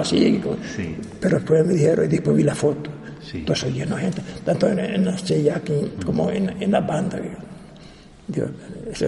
hacía. 0.00 0.28
y 0.28 0.38
cómo- 0.38 0.56
Sí. 0.76 0.94
Pero 1.20 1.36
después 1.38 1.64
me 1.66 1.72
dijeron 1.74 2.04
y 2.04 2.08
después 2.08 2.36
vi 2.36 2.42
la 2.42 2.54
foto. 2.54 2.90
Sí. 3.22 3.38
Entonces 3.38 3.72
lleno 3.74 3.96
de 3.96 4.02
gente, 4.02 4.22
tanto 4.44 4.68
en, 4.68 4.78
en 4.78 5.04
la 5.06 5.16
silla 5.16 5.56
aquí 5.56 5.72
como 6.04 6.30
en, 6.30 6.50
en 6.62 6.70
la 6.70 6.80
banda. 6.80 7.18
que- 7.20 7.55
Dios, 8.28 8.48
eso, 8.90 9.06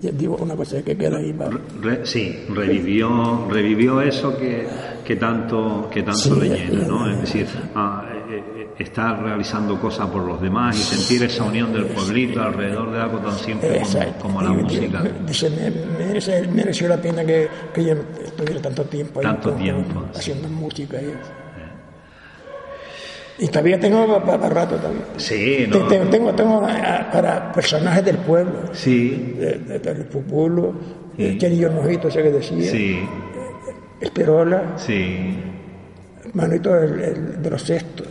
digo 0.00 0.36
una 0.40 0.56
cosa 0.56 0.82
que 0.82 0.96
queda 0.96 1.18
ahí. 1.18 1.32
Re- 1.80 2.04
sí, 2.04 2.44
revivió, 2.52 3.46
revivió 3.50 4.00
eso 4.00 4.36
que, 4.36 4.66
que 5.04 5.16
tanto, 5.16 5.88
que 5.90 6.02
tanto 6.02 6.18
Sí, 6.18 6.30
le 6.40 6.48
llena, 6.48 6.84
¿no? 6.88 7.08
Es 7.10 7.20
decir, 7.20 7.46
ah, 7.76 8.04
eh, 8.28 8.42
eh, 8.56 8.68
estar 8.78 9.22
realizando 9.22 9.80
cosas 9.80 10.08
por 10.08 10.22
los 10.24 10.40
demás 10.40 10.76
y 10.76 10.82
sentir 10.82 11.22
esa 11.22 11.44
unión 11.44 11.72
del 11.72 11.86
pueblito 11.86 12.42
alrededor 12.42 12.90
de 12.92 13.00
algo 13.00 13.18
tan 13.18 13.38
simple 13.38 13.82
como, 14.20 14.42
la 14.42 14.50
música. 14.50 15.02
Dice, 15.26 15.48
me- 15.50 16.46
mereció 16.52 16.88
la 16.88 17.00
pena 17.00 17.24
que, 17.24 17.48
que 17.72 17.84
yo 17.84 17.94
estuviera 18.24 18.60
tanto 18.60 18.82
tiempo 18.84 19.20
ahí 19.20 19.26
Tanto 19.26 19.50
con- 19.50 19.58
tiempo, 19.62 20.04
haciendo 20.12 20.48
música. 20.48 21.00
Y, 21.00 21.14
y 23.38 23.48
todavía 23.48 23.78
tengo 23.78 24.22
para, 24.24 24.48
rato 24.48 24.76
también. 24.76 25.04
Sí, 25.16 25.66
¿no? 25.68 25.86
te- 25.86 25.98
Tengo, 26.06 26.32
tengo 26.34 26.62
ah, 26.66 27.08
para 27.12 27.52
personajes 27.52 28.04
del 28.04 28.18
pueblo, 28.18 28.52
Sí, 28.72 29.34
de- 29.38 29.58
de- 29.58 29.78
del 29.78 30.04
Pupulo, 30.06 30.74
el 31.18 31.38
Chenillo 31.38 31.70
Mojito, 31.72 32.08
ese 32.08 32.22
que 32.22 32.30
decía, 32.30 32.70
sí, 32.70 33.00
Esperola, 34.00 34.74
sí, 34.76 35.38
Manito 36.34 36.76
el, 36.78 37.00
el 37.00 37.42
de 37.42 37.50
los 37.50 37.62
sextos. 37.62 38.06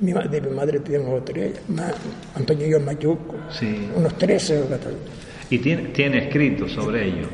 Mi, 0.00 0.12
de 0.12 0.40
mi 0.40 0.50
madre 0.50 0.80
tengo 0.80 1.22
tres, 1.22 1.60
ma- 1.68 1.92
Antonio 2.34 2.80
Mayuco, 2.80 3.34
sí. 3.50 3.88
unos 3.94 4.16
13 4.16 4.62
o 4.62 4.66
14. 4.68 4.96
Y 5.50 5.58
tiene, 5.58 5.82
tiene 5.88 6.18
escrito 6.26 6.68
sobre 6.68 7.06
ello. 7.06 7.26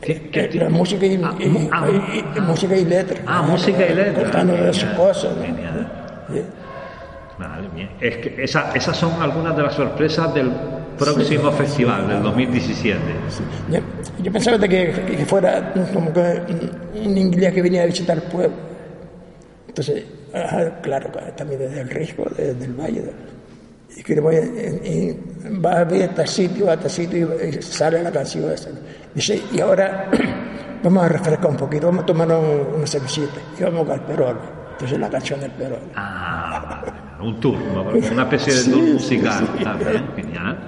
¿Qué- 0.00 0.30
qué 0.30 0.40
Eh, 0.52 0.68
música 0.70 1.04
y, 1.06 1.16
Ah, 1.22 1.34
y- 1.38 1.68
ah, 1.72 1.86
y- 1.90 2.24
ah. 2.38 2.40
música 2.40 2.74
y 2.76 2.84
letra. 2.84 3.20
Ah, 3.26 3.42
música 3.42 3.86
y 3.86 3.94
letra. 3.94 4.22
Contando 4.22 4.54
de 4.54 4.72
sus 4.72 4.82
Genial, 4.84 4.96
cosas. 4.96 5.32
Sí. 6.32 6.42
Vale, 7.38 7.68
bien. 7.74 7.90
Es 8.00 8.16
que 8.18 8.44
esa- 8.44 8.70
esas 8.74 8.96
son 8.96 9.20
algunas 9.22 9.56
de 9.56 9.62
las 9.62 9.74
sorpresas 9.74 10.32
del 10.34 10.50
próximo 10.98 11.50
festival 11.52 12.06
del 12.08 12.22
2017. 12.22 12.98
Yo, 13.70 13.78
yo 14.22 14.32
pensaba 14.32 14.58
de 14.58 14.68
que, 14.68 14.92
que 15.16 15.24
fuera 15.26 15.72
como 15.92 16.12
que 16.12 16.42
un 17.04 17.16
inglés 17.16 17.52
que 17.54 17.62
venía 17.62 17.82
a 17.82 17.86
visitar 17.86 18.16
el 18.16 18.22
pueblo. 18.24 18.56
Entonces, 19.68 20.04
ajá, 20.34 20.80
claro, 20.82 21.10
también 21.36 21.60
desde 21.60 21.80
el 21.80 21.88
riesgo, 21.90 22.24
desde 22.36 22.64
el 22.64 22.72
valle. 22.74 23.02
Y 23.96 24.02
que 24.02 24.20
voy, 24.20 24.36
y, 24.36 24.88
y 24.88 25.20
va 25.60 25.80
a 25.80 25.84
ver 25.84 26.02
este 26.02 26.26
sitio, 26.26 26.70
a 26.70 26.74
este 26.74 26.88
sitio, 26.88 27.30
y 27.46 27.60
sale 27.62 28.02
la 28.02 28.10
canción 28.10 28.50
esa. 28.50 28.70
Dice, 29.14 29.42
y 29.52 29.60
ahora 29.60 30.08
vamos 30.82 31.04
a 31.04 31.08
refrescar 31.08 31.50
un 31.50 31.56
poquito, 31.56 31.86
vamos 31.88 32.04
a 32.04 32.06
tomar 32.06 32.28
un- 32.28 32.74
una 32.76 32.86
cervecita 32.86 33.40
y 33.58 33.62
vamos 33.62 33.88
al 33.90 34.00
Perón. 34.06 34.38
Entonces 34.72 34.98
la 34.98 35.10
canción 35.10 35.40
del 35.40 35.50
Perón. 35.50 35.80
Ah, 35.96 36.82
un 37.20 37.38
tour, 37.40 37.56
una 38.12 38.22
especie 38.22 38.54
de 38.54 38.60
Sí, 38.62 38.70
tour 38.70 38.84
sí, 38.84 38.92
musical. 38.92 39.48
sí. 39.58 39.64
Bien, 39.90 40.06
genial. 40.16 40.58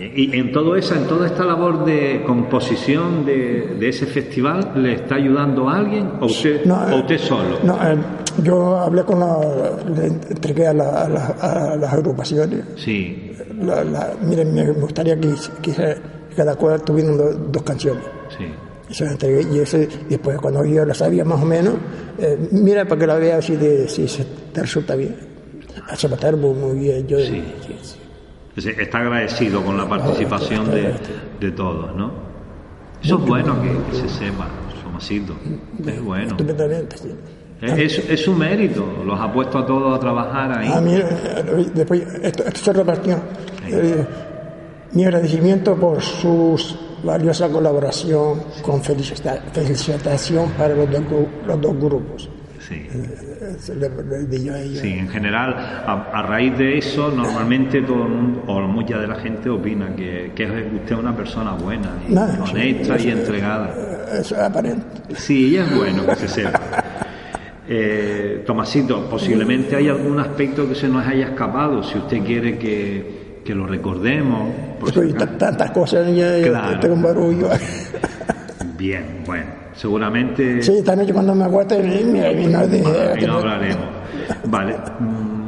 Y 0.00 0.34
en 0.38 0.50
todo 0.50 0.76
esa, 0.76 0.96
en 0.96 1.06
toda 1.06 1.26
esta 1.26 1.44
labor 1.44 1.84
de 1.84 2.22
composición 2.26 3.26
de, 3.26 3.76
de 3.78 3.88
ese 3.90 4.06
festival, 4.06 4.72
¿le 4.76 4.94
está 4.94 5.16
ayudando 5.16 5.68
a 5.68 5.76
alguien 5.76 6.08
o 6.20 6.26
usted, 6.26 6.64
No, 6.64 6.76
o 6.86 6.88
eh, 6.90 7.00
usted 7.00 7.18
solo? 7.18 7.58
No, 7.62 7.74
eh, 7.76 7.96
yo 8.42 8.78
hablé 8.78 9.02
con 9.04 9.20
la, 9.20 9.38
le 9.94 10.06
entregué 10.06 10.66
a, 10.68 10.72
la- 10.72 11.02
a 11.04 11.08
la- 11.08 11.26
a 11.72 11.76
las 11.76 11.92
agrupaciones. 11.92 12.64
Sí, 12.76 13.32
La, 13.60 13.84
la- 13.84 14.14
miren, 14.22 14.54
me 14.54 14.70
gustaría 14.72 15.20
que, 15.20 15.34
que 15.60 15.96
cada 16.34 16.54
cual 16.56 16.80
tuviera 16.82 17.10
dos, 17.12 17.36
dos 17.52 17.62
canciones. 17.62 18.04
sí. 18.38 18.44
Y 18.88 18.94
se 18.94 19.04
las 19.04 19.12
entregué. 19.12 19.46
Y 19.54 19.58
ese, 19.60 19.88
después, 20.08 20.36
cuando 20.38 20.64
yo 20.64 20.84
la 20.84 20.94
sabía 20.94 21.24
más 21.24 21.40
o 21.40 21.44
menos, 21.44 21.74
eh, 22.18 22.36
mira 22.50 22.84
para 22.86 22.98
que 23.00 23.06
la 23.06 23.14
vea 23.16 23.40
si, 23.40 23.54
de, 23.54 23.86
si 23.88 24.08
se 24.08 24.24
te 24.52 24.62
resulta 24.62 24.96
bien. 24.96 25.14
A 25.88 25.94
Zapatero 25.94 26.36
muy, 26.36 26.76
bien. 26.78 27.06
Yo, 27.06 27.18
Sí. 27.20 27.40
sí, 27.64 27.74
sí. 27.82 27.96
Entonces, 28.50 28.78
Está 28.78 28.98
agradecido 28.98 29.62
con 29.64 29.76
la 29.76 29.88
participación 29.88 30.70
de, 30.70 30.94
de 31.40 31.50
todos, 31.52 31.94
¿no? 31.96 32.10
Eso 33.02 33.16
es 33.18 33.26
bueno 33.26 33.56
que, 33.62 33.68
que 33.90 33.96
se 33.96 34.08
sepa, 34.08 34.46
Somasito. 34.82 35.34
Es 35.86 36.02
bueno. 36.02 36.26
Estupendamente, 36.32 36.98
sí. 36.98 37.14
Es, 37.62 37.98
es, 38.08 38.20
su 38.20 38.32
mérito, 38.34 38.84
los 39.04 39.18
ha 39.20 39.30
puesto 39.32 39.58
a 39.58 39.66
todos 39.66 39.96
a 39.96 40.00
trabajar 40.00 40.58
ahí. 40.58 40.72
A 40.72 40.80
mí, 40.80 40.98
después, 41.74 42.00
esto, 42.22 42.44
esto 42.44 42.60
se 42.60 42.72
repartió. 42.72 43.16
Eh, 43.68 44.04
mi 44.92 45.04
agradecimiento 45.04 45.76
por 45.76 46.00
su 46.02 46.58
valiosa 47.04 47.48
colaboración 47.50 48.42
con 48.62 48.82
felicita- 48.82 49.42
felicitación 49.52 50.50
para 50.52 50.74
los 50.74 50.90
dos, 50.90 51.02
los 51.46 51.60
dos 51.60 51.76
grupos. 51.78 52.28
Sí. 52.70 52.76
Eh, 52.76 53.74
le- 53.76 54.38
le 54.38 54.50
a. 54.50 54.80
Sí, 54.80 54.92
en 54.92 55.08
general, 55.08 55.54
a, 55.54 56.06
a 56.14 56.22
raíz 56.22 56.56
de 56.56 56.78
eso, 56.78 57.10
normalmente 57.10 57.82
todo 57.82 58.04
el 58.04 58.10
mundo, 58.10 58.44
o 58.46 58.60
mucha 58.60 58.96
de 58.98 59.08
la 59.08 59.16
gente 59.16 59.50
opina 59.50 59.88
que, 59.96 60.30
que 60.36 60.44
es 60.44 60.50
usted 60.76 60.94
una 60.96 61.14
persona 61.16 61.52
buena, 61.54 61.90
y 62.08 62.12
No, 62.14 62.22
honesta 62.44 62.96
y 62.98 63.08
entregada. 63.10 63.74
Eso 64.20 64.36
es 64.36 64.40
aparente. 64.40 64.86
Sí, 65.16 65.56
es 65.56 65.76
bueno 65.76 66.06
que 66.06 66.14
se 66.16 66.28
sepa. 66.28 66.60
Eh, 67.68 68.42
Tomasito, 68.46 69.08
posiblemente 69.10 69.76
hay 69.76 69.88
algún 69.88 70.18
aspecto 70.20 70.68
que 70.68 70.74
se 70.76 70.88
nos 70.88 71.04
haya 71.06 71.26
escapado, 71.26 71.82
si 71.82 71.98
usted 71.98 72.18
quiere 72.24 72.56
que, 72.58 73.40
que 73.44 73.54
lo 73.54 73.66
recordemos. 73.66 74.48
por 74.78 74.92
si 74.92 75.00
Estoy 75.00 75.10
acaso. 75.12 75.26
t- 75.32 75.36
tantas 75.38 75.70
cosas, 75.72 76.14
ya 76.16 76.40
Claro. 76.42 76.80
tengo 76.80 76.94
un 76.94 77.02
barullo. 77.02 77.48
Bien, 78.78 79.22
bueno, 79.26 79.46
seguramente... 79.74 80.62
Sí, 80.62 80.78
esta 80.78 80.94
noche 80.96 81.12
cuando 81.12 81.34
me 81.34 81.44
acueste, 81.44 81.78
mira, 82.12 82.32
y 82.32 82.46
no 82.46 82.66
dije- 82.66 83.18
y 83.20 83.24
no 83.26 83.34
hablaremos. 83.38 83.84
Vale. 84.46 84.76
Mm, 85.00 85.40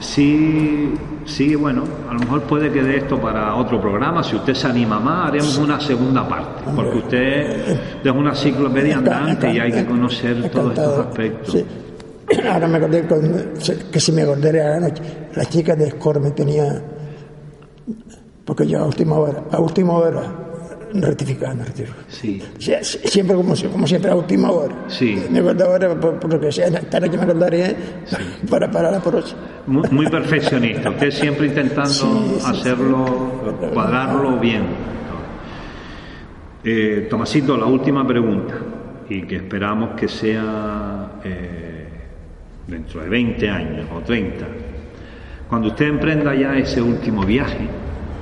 Sí, 0.00 0.94
sí, 1.26 1.54
bueno, 1.54 1.84
a 2.08 2.14
lo 2.14 2.20
mejor 2.20 2.40
puede 2.44 2.72
que 2.72 2.82
de 2.82 2.96
esto 2.96 3.20
para 3.20 3.54
otro 3.56 3.78
programa, 3.82 4.22
si 4.22 4.34
usted 4.34 4.54
se 4.54 4.66
anima 4.66 4.98
más, 4.98 5.28
haremos 5.28 5.58
una 5.58 5.78
segunda 5.78 6.26
parte, 6.26 6.62
porque 6.74 6.96
usted 6.98 7.76
es 8.02 8.10
una 8.10 8.30
enciclopedia 8.30 8.96
andante 8.96 9.52
y 9.52 9.58
hay 9.58 9.70
que 9.70 9.84
conocer 9.84 10.50
todos 10.50 10.70
estos 10.72 10.98
aspectos. 11.06 11.52
Sí. 11.52 11.66
Ahora 12.50 12.66
me 12.66 12.78
acordé 12.78 13.06
que 13.92 14.00
si 14.00 14.12
me 14.12 14.22
acordé 14.22 14.58
a 14.62 14.70
la 14.70 14.80
noche, 14.80 15.02
la 15.34 15.44
chica 15.44 15.76
de 15.76 15.90
Score 15.90 16.18
me 16.20 16.30
tenía, 16.30 16.82
porque 18.46 18.66
yo 18.66 18.78
a 18.80 18.86
última 18.86 19.16
hora, 19.18 19.42
a 19.50 19.60
última 19.60 19.92
hora, 19.92 20.22
rectificando, 20.94 21.64
rectificando. 21.64 22.02
Sí, 22.08 22.42
Sí, 22.58 22.72
Siempre 22.82 23.36
como, 23.36 23.54
si- 23.56 23.66
como 23.68 23.86
siempre 23.86 24.10
a 24.10 24.14
última 24.14 24.50
hora. 24.50 24.74
Sí. 24.88 25.22
Me 25.30 25.38
acuerdo 25.40 25.64
ahora, 25.66 25.98
por, 25.98 26.18
por 26.18 26.32
lo 26.32 26.40
que 26.40 26.50
sea, 26.52 26.66
esta 26.68 27.00
noche 27.00 27.16
me 27.16 27.24
acordaré 27.24 27.76
para, 28.48 28.70
para 28.70 28.90
la 28.90 29.00
próxima. 29.00 29.40
muy, 29.66 29.88
muy 29.90 30.06
perfeccionista, 30.08 30.90
usted 30.90 31.10
siempre 31.10 31.46
intentando 31.46 31.88
Sí, 31.90 32.36
sí, 32.38 32.46
hacerlo, 32.46 33.04
cuadrarlo 33.72 34.38
bien. 34.38 34.62
Eh, 36.62 37.06
Tomasito, 37.08 37.56
la 37.56 37.64
última 37.66 38.06
pregunta, 38.06 38.54
y 39.08 39.22
que 39.22 39.36
esperamos 39.36 39.90
que 39.98 40.08
sea 40.08 41.12
eh, 41.24 41.88
dentro 42.66 43.00
de 43.00 43.08
20 43.08 43.48
años 43.48 43.86
o 43.94 44.00
30. 44.00 44.46
Cuando 45.48 45.68
usted 45.68 45.86
emprenda 45.86 46.34
ya 46.34 46.54
ese 46.56 46.82
último 46.82 47.24
viaje, 47.24 47.66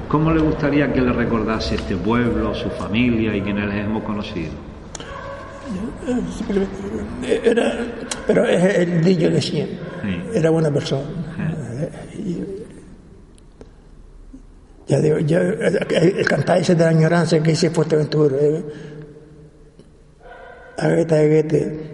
¿cómo 0.09 0.33
le 0.33 0.41
gustaría 0.41 0.93
que 0.93 1.01
le 1.01 1.13
recordase 1.13 1.75
este 1.77 1.97
pueblo, 1.97 2.55
su 2.55 2.69
familia 2.71 3.35
y 3.37 3.41
quienes 3.43 3.67
les 3.69 3.85
hemos 3.85 4.03
conocido? 4.05 4.53
Era, 7.45 7.79
pero 8.27 8.45
es 8.47 8.79
el 8.79 9.03
niño 9.03 9.31
de 9.31 9.41
siempre. 9.43 9.77
Sí. 10.03 10.39
Era 10.39 10.51
buena 10.51 10.71
persona. 10.71 11.05
Y- 12.17 12.45
ya 14.87 15.01
digo, 15.01 15.19
ya, 15.19 15.41
el, 15.41 15.79
el 16.19 16.27
cantar 16.27 16.59
ese 16.59 16.75
de 16.75 16.83
la 16.85 16.89
añoranza 16.91 17.39
que 17.43 17.53
hice 17.53 17.69
Fuerteventura. 17.69 18.37
Eh, 18.41 18.65
Agueta, 20.79 21.17
aguete, 21.17 21.91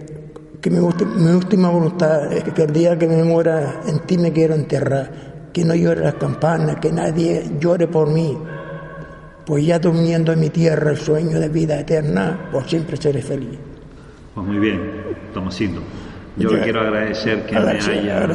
que 0.61 0.69
mi, 0.69 0.77
mi 0.77 1.31
última 1.31 1.69
voluntad 1.69 2.31
es 2.31 2.43
que 2.53 2.63
el 2.63 2.71
día 2.71 2.97
que 2.97 3.07
me 3.07 3.21
muera 3.23 3.81
en 3.87 3.99
ti 4.01 4.17
me 4.17 4.31
quiero 4.31 4.53
enterrar, 4.53 5.09
que 5.55 5.63
no 5.63 5.73
llore 5.73 6.01
las 6.01 6.15
campanas, 6.15 6.75
que 6.81 6.91
nadie 6.91 7.49
llore 7.61 7.87
por 7.87 8.09
mí, 8.09 8.37
pues 9.45 9.65
ya 9.65 9.79
durmiendo 9.79 10.33
en 10.33 10.41
mi 10.41 10.49
tierra 10.49 10.91
el 10.91 10.97
sueño 10.97 11.39
de 11.39 11.47
vida 11.47 11.79
eterna, 11.79 12.49
por 12.51 12.67
siempre 12.67 12.97
seré 12.97 13.21
feliz. 13.21 13.57
Pues 14.33 14.45
muy 14.45 14.57
bien, 14.57 14.81
Tomasito. 15.33 15.79
Yo 16.35 16.49
le 16.51 16.59
quiero 16.59 16.81
agradecer 16.81 17.45
que 17.45 17.57
me 17.57 17.71
haya 17.71 18.27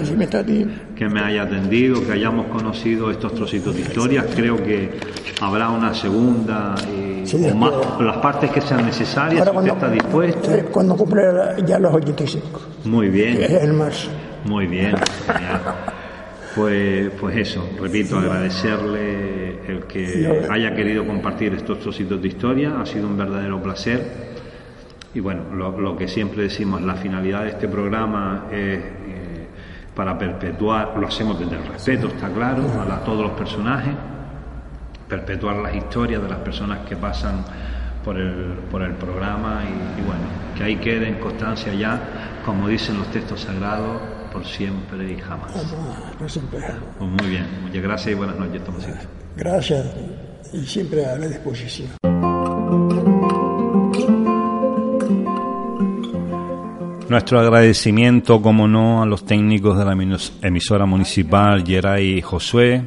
que 0.96 1.08
me 1.10 1.20
haya 1.20 1.42
atendido, 1.42 2.02
que 2.06 2.12
hayamos 2.12 2.46
conocido 2.46 3.10
estos 3.10 3.34
trocitos 3.34 3.74
de 3.74 3.82
historias. 3.82 4.24
Creo 4.34 4.56
que 4.56 4.98
habrá 5.42 5.68
una 5.68 5.92
segunda 5.92 6.74
y 6.88 7.26
Sí, 7.26 7.36
o 7.52 7.54
más, 7.54 7.72
las 8.00 8.16
partes 8.16 8.50
que 8.50 8.62
sean 8.62 8.86
necesarias, 8.86 9.46
si 9.46 9.56
usted 9.58 9.72
está 9.72 9.90
dispuesto. 9.90 10.54
eh, 10.54 10.64
cuando 10.72 10.96
cumple 10.96 11.22
ya 11.66 11.78
los 11.78 11.92
85, 11.92 12.60
Muy 12.86 13.10
bien, 13.10 13.42
es 13.42 13.62
en 13.62 13.76
marzo. 13.76 14.08
muy 14.46 14.66
bien. 14.66 14.94
Pues, 16.56 17.10
pues 17.20 17.36
eso, 17.36 17.68
repito, 17.80 18.18
agradecerle 18.18 19.60
el 19.68 19.84
que 19.84 20.46
haya 20.50 20.74
querido 20.74 21.06
compartir 21.06 21.54
estos 21.54 21.78
trocitos 21.78 22.20
de 22.20 22.28
historia, 22.28 22.80
ha 22.80 22.86
sido 22.86 23.06
un 23.06 23.16
verdadero 23.16 23.62
placer. 23.62 24.02
Y 25.14 25.20
bueno, 25.20 25.42
lo, 25.54 25.78
lo 25.80 25.96
que 25.96 26.08
siempre 26.08 26.42
decimos, 26.42 26.82
la 26.82 26.94
finalidad 26.94 27.44
de 27.44 27.50
este 27.50 27.68
programa 27.68 28.46
es 28.50 28.78
eh, 28.78 29.46
para 29.94 30.16
perpetuar, 30.18 30.94
lo 30.98 31.06
hacemos 31.06 31.38
desde 31.38 31.56
el 31.56 31.66
respeto, 31.66 32.08
está 32.08 32.28
claro, 32.28 32.62
a 32.80 32.84
la- 32.84 33.04
todos 33.04 33.22
los 33.22 33.32
personajes, 33.32 33.94
perpetuar 35.08 35.56
las 35.56 35.74
historias 35.74 36.22
de 36.22 36.28
las 36.28 36.38
personas 36.38 36.80
que 36.88 36.96
pasan 36.96 37.44
por 38.04 38.16
el, 38.16 38.54
por 38.70 38.82
el 38.82 38.92
programa 38.92 39.62
y, 39.64 40.00
y 40.00 40.04
bueno, 40.04 40.22
que 40.56 40.62
ahí 40.64 40.76
quede 40.76 41.08
en 41.08 41.16
constancia 41.16 41.72
ya, 41.74 42.00
como 42.44 42.68
dicen 42.68 42.96
los 42.96 43.08
textos 43.10 43.40
sagrados, 43.40 44.00
por 44.32 44.44
siempre 44.44 45.12
y 45.12 45.16
jamás. 45.18 45.52
Pues 46.18 46.32
siempre. 46.32 46.60
Pues 46.98 47.10
muy 47.10 47.30
bien, 47.30 47.46
muchas 47.62 47.82
gracias 47.82 48.12
y 48.12 48.14
buenas 48.14 48.38
noches, 48.38 48.64
Tomasito. 48.64 48.98
Gracias 49.36 49.86
y 50.52 50.64
siempre 50.66 51.04
a 51.06 51.16
la 51.16 51.26
disposición. 51.28 51.88
Nuestro 57.08 57.40
agradecimiento, 57.40 58.40
como 58.40 58.68
no, 58.68 59.02
a 59.02 59.06
los 59.06 59.24
técnicos 59.24 59.76
de 59.76 59.84
la 59.84 59.94
emis- 59.94 60.32
emisora 60.42 60.86
municipal 60.86 61.64
Geray 61.66 62.18
y 62.18 62.22
Josué. 62.22 62.82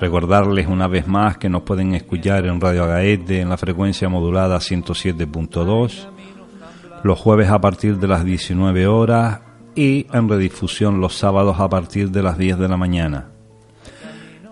Recordarles 0.00 0.66
una 0.66 0.88
vez 0.88 1.06
más 1.06 1.38
que 1.38 1.48
nos 1.48 1.62
pueden 1.62 1.94
escuchar 1.94 2.46
en 2.46 2.60
Radio 2.60 2.82
Agaete 2.84 3.40
en 3.40 3.48
la 3.48 3.56
frecuencia 3.56 4.08
modulada 4.08 4.56
107.2, 4.58 6.08
los 7.04 7.18
jueves 7.18 7.48
a 7.48 7.60
partir 7.60 7.96
de 7.98 8.08
las 8.08 8.24
19 8.24 8.88
horas 8.88 9.40
y 9.74 10.06
en 10.12 10.28
redifusión 10.28 11.00
los 11.00 11.16
sábados 11.16 11.58
a 11.60 11.68
partir 11.68 12.10
de 12.10 12.22
las 12.22 12.38
10 12.38 12.58
de 12.58 12.68
la 12.68 12.76
mañana. 12.76 13.30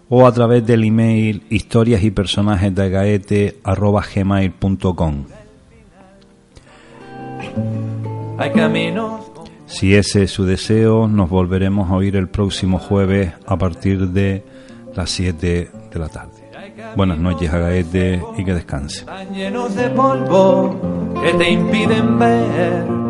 o 0.08 0.26
a 0.26 0.32
través 0.32 0.66
del 0.66 0.86
email 0.86 1.44
historias 1.50 2.04
y 2.04 2.12
personajes 2.12 2.74
de 2.74 2.90
gaete 2.90 3.60
arroba 3.64 4.04
gmail.com. 4.14 5.26
Hay 8.38 8.52
caminos 8.52 9.22
Si 9.66 9.94
ese 9.96 10.24
es 10.24 10.32
su 10.32 10.46
deseo, 10.46 11.08
nos 11.08 11.30
volveremos 11.30 11.90
a 11.90 11.96
oír 11.96 12.16
el 12.16 12.30
próximo 12.30 12.80
jueves 12.80 13.34
a 13.46 13.58
partir 13.58 14.10
de 14.10 14.44
las 14.96 15.10
7 15.10 15.72
de 15.92 16.00
la 16.00 16.08
tarde. 16.08 16.42
Buenas 16.96 17.18
noches, 17.18 17.52
Agaete, 17.52 18.22
y 18.38 18.44
que 18.44 18.54
descanse. 18.54 19.06
Que 21.22 21.34
te 21.34 21.52
impiden 21.52 22.18
ver 22.18 23.01